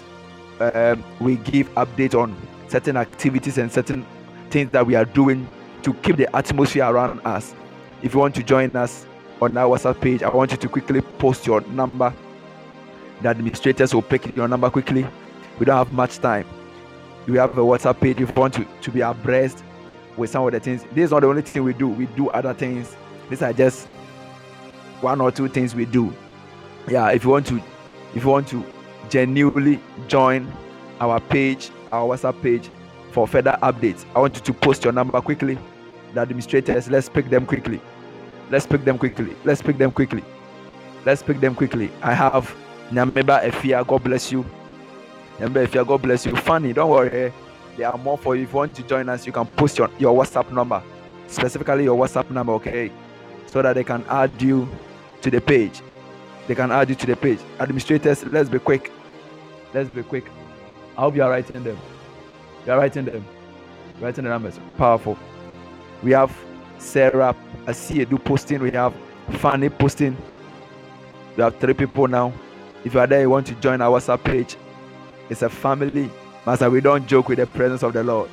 um, 0.60 1.03
we 1.20 1.36
give 1.38 1.70
update 1.76 2.15
on 2.20 2.36
certain 2.68 2.98
activities 2.98 3.57
and 3.57 3.72
certain 3.72 4.06
things 4.53 4.69
that 4.71 4.85
we 4.85 4.95
are 4.95 5.03
doing 5.03 5.49
to 5.81 5.93
keep 5.95 6.15
the 6.15 6.34
atmosphere 6.35 6.85
around 6.85 7.19
us. 7.25 7.55
If 8.03 8.13
you 8.13 8.19
want 8.19 8.35
to 8.35 8.43
join 8.43 8.69
us 8.75 9.05
on 9.41 9.57
our 9.57 9.75
WhatsApp 9.75 9.99
page, 9.99 10.21
I 10.21 10.30
want 10.30 10.51
you 10.51 10.57
to 10.57 10.69
quickly 10.69 11.01
post 11.01 11.47
your 11.47 11.61
number. 11.61 12.13
The 13.21 13.30
administrators 13.30 13.93
will 13.93 14.03
pick 14.03 14.35
your 14.35 14.47
number 14.47 14.69
quickly. 14.69 15.07
We 15.59 15.65
don't 15.65 15.77
have 15.77 15.91
much 15.91 16.19
time. 16.19 16.45
We 17.27 17.38
have 17.38 17.57
a 17.57 17.61
WhatsApp 17.61 17.99
page 17.99 18.21
if 18.21 18.30
you 18.30 18.35
want 18.35 18.53
to, 18.53 18.67
to 18.81 18.91
be 18.91 19.01
abreast 19.01 19.63
with 20.17 20.30
some 20.30 20.45
of 20.45 20.51
the 20.51 20.59
things. 20.59 20.84
This 20.93 21.05
is 21.05 21.11
not 21.11 21.21
the 21.21 21.27
only 21.27 21.41
thing 21.41 21.63
we 21.63 21.73
do. 21.73 21.88
We 21.88 22.05
do 22.05 22.30
other 22.30 22.53
things. 22.53 22.95
These 23.30 23.41
are 23.41 23.53
just 23.53 23.88
one 25.01 25.19
or 25.19 25.31
two 25.31 25.47
things 25.47 25.73
we 25.73 25.85
do. 25.85 26.13
Yeah, 26.88 27.09
if 27.09 27.23
you 27.23 27.31
want 27.31 27.47
to 27.47 27.61
if 28.13 28.23
you 28.23 28.30
want 28.30 28.47
to 28.49 28.63
genuinely 29.09 29.80
join 30.07 30.51
our 30.99 31.19
page, 31.19 31.71
our 31.91 32.15
WhatsApp 32.15 32.41
page 32.43 32.69
for 33.14 33.27
further 33.27 33.57
updates, 33.61 34.06
I 34.15 34.19
want 34.19 34.35
you 34.35 34.41
to 34.41 34.53
post 34.53 34.84
your 34.84 34.94
number 34.94 35.22
quickly. 35.22 35.57
The 36.14 36.22
administrators, 36.22 36.90
let's 36.90 37.07
pick 37.07 37.30
them 37.30 37.45
quickly. 37.45 37.80
Let's 38.49 38.65
pick 38.65 38.84
them 38.84 38.98
quickly. 38.98 39.35
Let's 39.44 39.61
pick 39.61 39.77
them 39.77 39.91
quickly. 39.91 40.23
Let's 41.06 41.23
pick 41.23 41.40
them 41.40 41.56
quickly. 41.56 41.91
I 42.02 42.14
have 42.14 42.56
Nyameba 42.91 43.44
Efia. 43.44 43.85
God 43.85 44.03
bless 44.03 44.31
you. 44.31 44.45
Nyameba 45.40 45.68
Efia. 45.68 45.88
God 45.88 46.02
bless 46.02 46.26
you. 46.26 46.35
Funny, 46.35 46.73
don't 46.73 46.90
worry. 46.90 47.31
There 47.77 47.88
are 47.88 47.98
more 47.98 48.18
for 48.18 48.35
you. 48.35 48.44
If 48.44 48.52
you 48.52 48.57
want 48.57 48.76
to 48.76 48.84
join 48.84 49.10
us, 49.10 49.26
you 49.26 49.31
can 49.31 49.45
post 49.45 49.77
your, 49.77 49.90
your 49.98 50.15
WhatsApp 50.15 50.52
number, 50.52 50.81
specifically 51.27 51.85
your 51.85 51.98
WhatsApp 51.98 52.30
number, 52.30 52.53
okay? 52.53 52.91
So 53.48 53.61
that 53.61 53.73
they 53.73 53.84
can 53.84 54.03
add 54.10 54.40
you 54.41 54.68
to 55.22 55.31
the 55.31 55.41
page. 55.41 55.81
They 56.48 56.56
can 56.56 56.72
add 56.72 56.90
you 56.90 56.95
to 56.95 57.06
the 57.07 57.15
page. 57.15 57.40
Administrators, 57.60 58.23
let's 58.26 58.49
be 58.49 58.60
quick. 58.60 58.91
Let's 59.73 59.90
be 59.90 60.03
quick. 60.03 60.26
I 60.98 61.02
hope 61.02 61.15
you 61.15 61.23
are 61.23 61.31
writing 61.31 61.64
them. 61.64 61.77
You 62.65 62.73
are 62.73 62.80
writing 62.80 63.06
them. 63.06 63.26
Writing 63.99 64.23
the 64.23 64.30
numbers. 64.30 64.60
Powerful. 64.77 65.18
We 66.02 66.11
have 66.11 66.35
Sarah 66.77 67.35
I 67.65 67.72
see 67.72 68.03
do 68.06 68.18
posting. 68.18 68.61
We 68.61 68.72
have 68.72 68.94
Fanny 69.40 69.69
posting. 69.69 70.18
We 71.38 71.44
have 71.44 71.57
three 71.60 71.73
people 71.73 72.07
now. 72.07 72.34
If 72.84 72.94
you 72.94 72.99
are 72.99 73.07
there, 73.07 73.22
you 73.22 73.30
want 73.30 73.48
to 73.48 73.56
join 73.56 73.81
our 73.81 73.98
WhatsApp 73.99 74.23
page. 74.23 74.57
It's 75.30 75.41
a 75.41 75.49
family. 75.49 76.10
Master, 76.45 76.69
we 76.69 76.81
don't 76.81 77.07
joke 77.07 77.30
with 77.30 77.40
the 77.40 77.48
presence 77.48 77.84
of 77.84 77.94
the 77.94 78.03
Lord. 78.03 78.30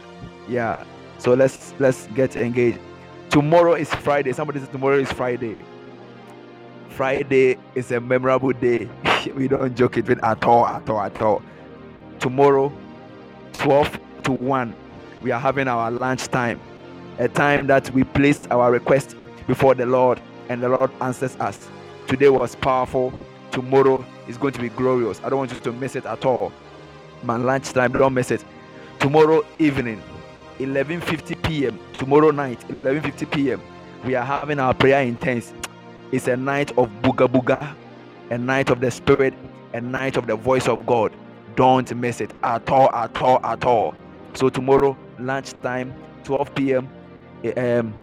Yeah. 0.48 0.84
So 1.18 1.34
let's 1.34 1.74
let's 1.78 2.08
get 2.08 2.34
engaged. 2.36 2.80
Tomorrow 3.28 3.74
is 3.74 3.92
Friday. 3.94 4.32
Somebody 4.32 4.58
says 4.58 4.68
tomorrow 4.68 4.98
is 4.98 5.12
Friday. 5.12 5.56
Friday 6.88 7.56
is 7.76 7.92
a 7.92 8.00
memorable 8.00 8.52
day. 8.52 8.88
we 9.36 9.46
don't 9.46 9.76
joke 9.76 9.96
it 9.96 10.08
with 10.08 10.22
at 10.24 10.44
all, 10.44 10.66
at 10.66 10.90
all, 10.90 11.00
at 11.00 11.22
all. 11.22 11.42
Tomorrow, 12.18 12.72
12 13.52 14.00
to 14.20 14.32
1, 14.32 14.74
we 15.22 15.30
are 15.30 15.40
having 15.40 15.68
our 15.68 15.90
lunch 15.90 16.28
time. 16.28 16.60
A 17.18 17.28
time 17.28 17.66
that 17.66 17.90
we 17.90 18.04
placed 18.04 18.50
our 18.50 18.70
request 18.70 19.16
before 19.46 19.74
the 19.74 19.86
Lord 19.86 20.20
and 20.48 20.62
the 20.62 20.68
Lord 20.68 20.90
answers 21.00 21.36
us. 21.36 21.68
Today 22.06 22.28
was 22.28 22.54
powerful. 22.56 23.12
Tomorrow 23.50 24.04
is 24.28 24.38
going 24.38 24.52
to 24.54 24.60
be 24.60 24.68
glorious. 24.70 25.20
I 25.22 25.28
don't 25.28 25.38
want 25.38 25.52
you 25.52 25.60
to 25.60 25.72
miss 25.72 25.96
it 25.96 26.06
at 26.06 26.24
all. 26.24 26.52
Man, 27.22 27.44
lunchtime, 27.44 27.92
don't 27.92 28.14
miss 28.14 28.30
it. 28.30 28.44
Tomorrow 28.98 29.42
evening, 29.58 30.02
11:50 30.58 31.42
p.m. 31.42 31.78
Tomorrow 31.94 32.30
night, 32.30 32.60
11:50 32.82 33.30
p.m. 33.30 33.62
We 34.04 34.14
are 34.14 34.24
having 34.24 34.58
our 34.58 34.74
prayer 34.74 35.02
intense. 35.02 35.52
It's 36.12 36.28
a 36.28 36.36
night 36.36 36.70
of 36.78 36.88
booga 37.02 37.28
booga, 37.28 37.74
a 38.30 38.38
night 38.38 38.70
of 38.70 38.80
the 38.80 38.90
Spirit, 38.90 39.34
a 39.74 39.80
night 39.80 40.16
of 40.16 40.26
the 40.26 40.36
voice 40.36 40.68
of 40.68 40.86
God. 40.86 41.12
Don't 41.56 41.94
miss 41.94 42.20
it 42.20 42.32
at 42.42 42.68
all, 42.70 42.90
at 42.94 43.20
all, 43.20 43.44
at 43.44 43.64
all. 43.64 43.94
So 44.34 44.48
tomorrow 44.48 44.96
lunchtime, 45.18 45.94
12 46.24 46.54
p.m. 46.54 46.88
Um, 47.56 47.94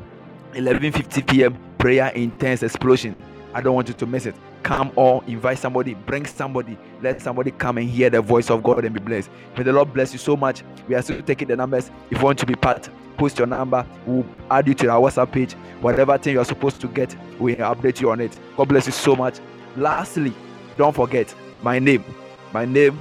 11:50 0.54 1.28
p.m. 1.28 1.58
prayer 1.78 2.08
intense 2.10 2.64
explosion. 2.64 3.16
I 3.54 3.62
don't 3.62 3.76
want 3.76 3.88
you 3.88 3.94
to 3.96 4.06
miss 4.06 4.26
it. 4.26 4.36
Come 4.64 4.92
or 4.96 5.24
invite 5.28 5.60
somebody, 5.60 5.94
bring 5.94 6.26
somebody, 6.26 6.78
let 7.02 7.22
somebody 7.22 7.52
come 7.52 7.78
and 7.78 7.90
hear 7.90 8.10
the 8.10 8.22
voice 8.22 8.50
of 8.50 8.64
God 8.64 8.84
and 8.84 8.94
be 8.94 9.00
blessed. 9.00 9.30
May 9.56 9.64
the 9.64 9.72
Lord 9.72 9.94
bless 9.94 10.12
you 10.14 10.20
so 10.20 10.36
much. 10.36 10.64
We 10.88 10.96
are 10.96 11.02
still 11.02 11.22
taking 11.22 11.48
the 11.48 11.56
numbers. 11.56 11.90
If 12.10 12.18
you 12.18 12.24
want 12.24 12.40
to 12.40 12.46
be 12.46 12.56
part, 12.56 12.90
post 13.18 13.38
your 13.38 13.48
number. 13.48 13.86
We'll 14.06 14.26
add 14.52 14.68
you 14.68 14.74
to 14.76 14.90
our 14.90 15.00
WhatsApp 15.00 15.32
page. 15.32 15.54
Whatever 15.82 16.18
thing 16.18 16.34
you're 16.34 16.46
supposed 16.46 16.82
to 16.82 16.88
get, 16.88 17.16
we'll 17.40 17.56
update 17.58 18.02
you 18.02 18.12
on 18.12 18.20
it. 18.20 18.38
God 18.58 18.68
bless 18.68 18.88
you 18.88 18.92
so 18.92 19.16
much. 19.16 19.40
Lastly, 19.76 20.34
don't 20.76 20.96
forget 20.96 21.34
my 21.62 21.80
name. 21.80 22.04
My 22.52 22.66
name 22.66 23.00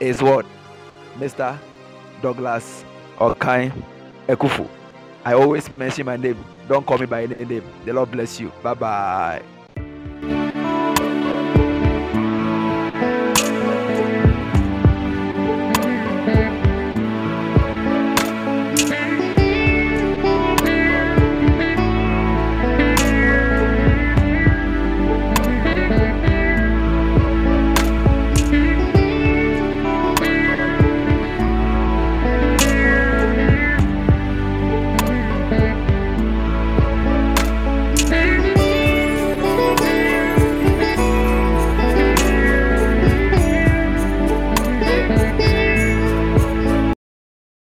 is 0.00 0.22
what? 0.22 0.44
Mr. 1.16 1.58
Douglas 2.24 2.84
Okai 3.20 3.70
Ekufu. 4.28 4.66
I 5.26 5.34
always 5.34 5.68
mention 5.76 6.06
my 6.06 6.16
name. 6.16 6.42
Don't 6.68 6.86
call 6.86 6.96
me 6.96 7.04
by 7.06 7.24
any 7.24 7.44
name. 7.44 7.64
The 7.84 7.92
Lord 7.92 8.10
bless 8.10 8.40
you. 8.40 8.50
Bye 8.62 8.74
bye. 8.74 9.53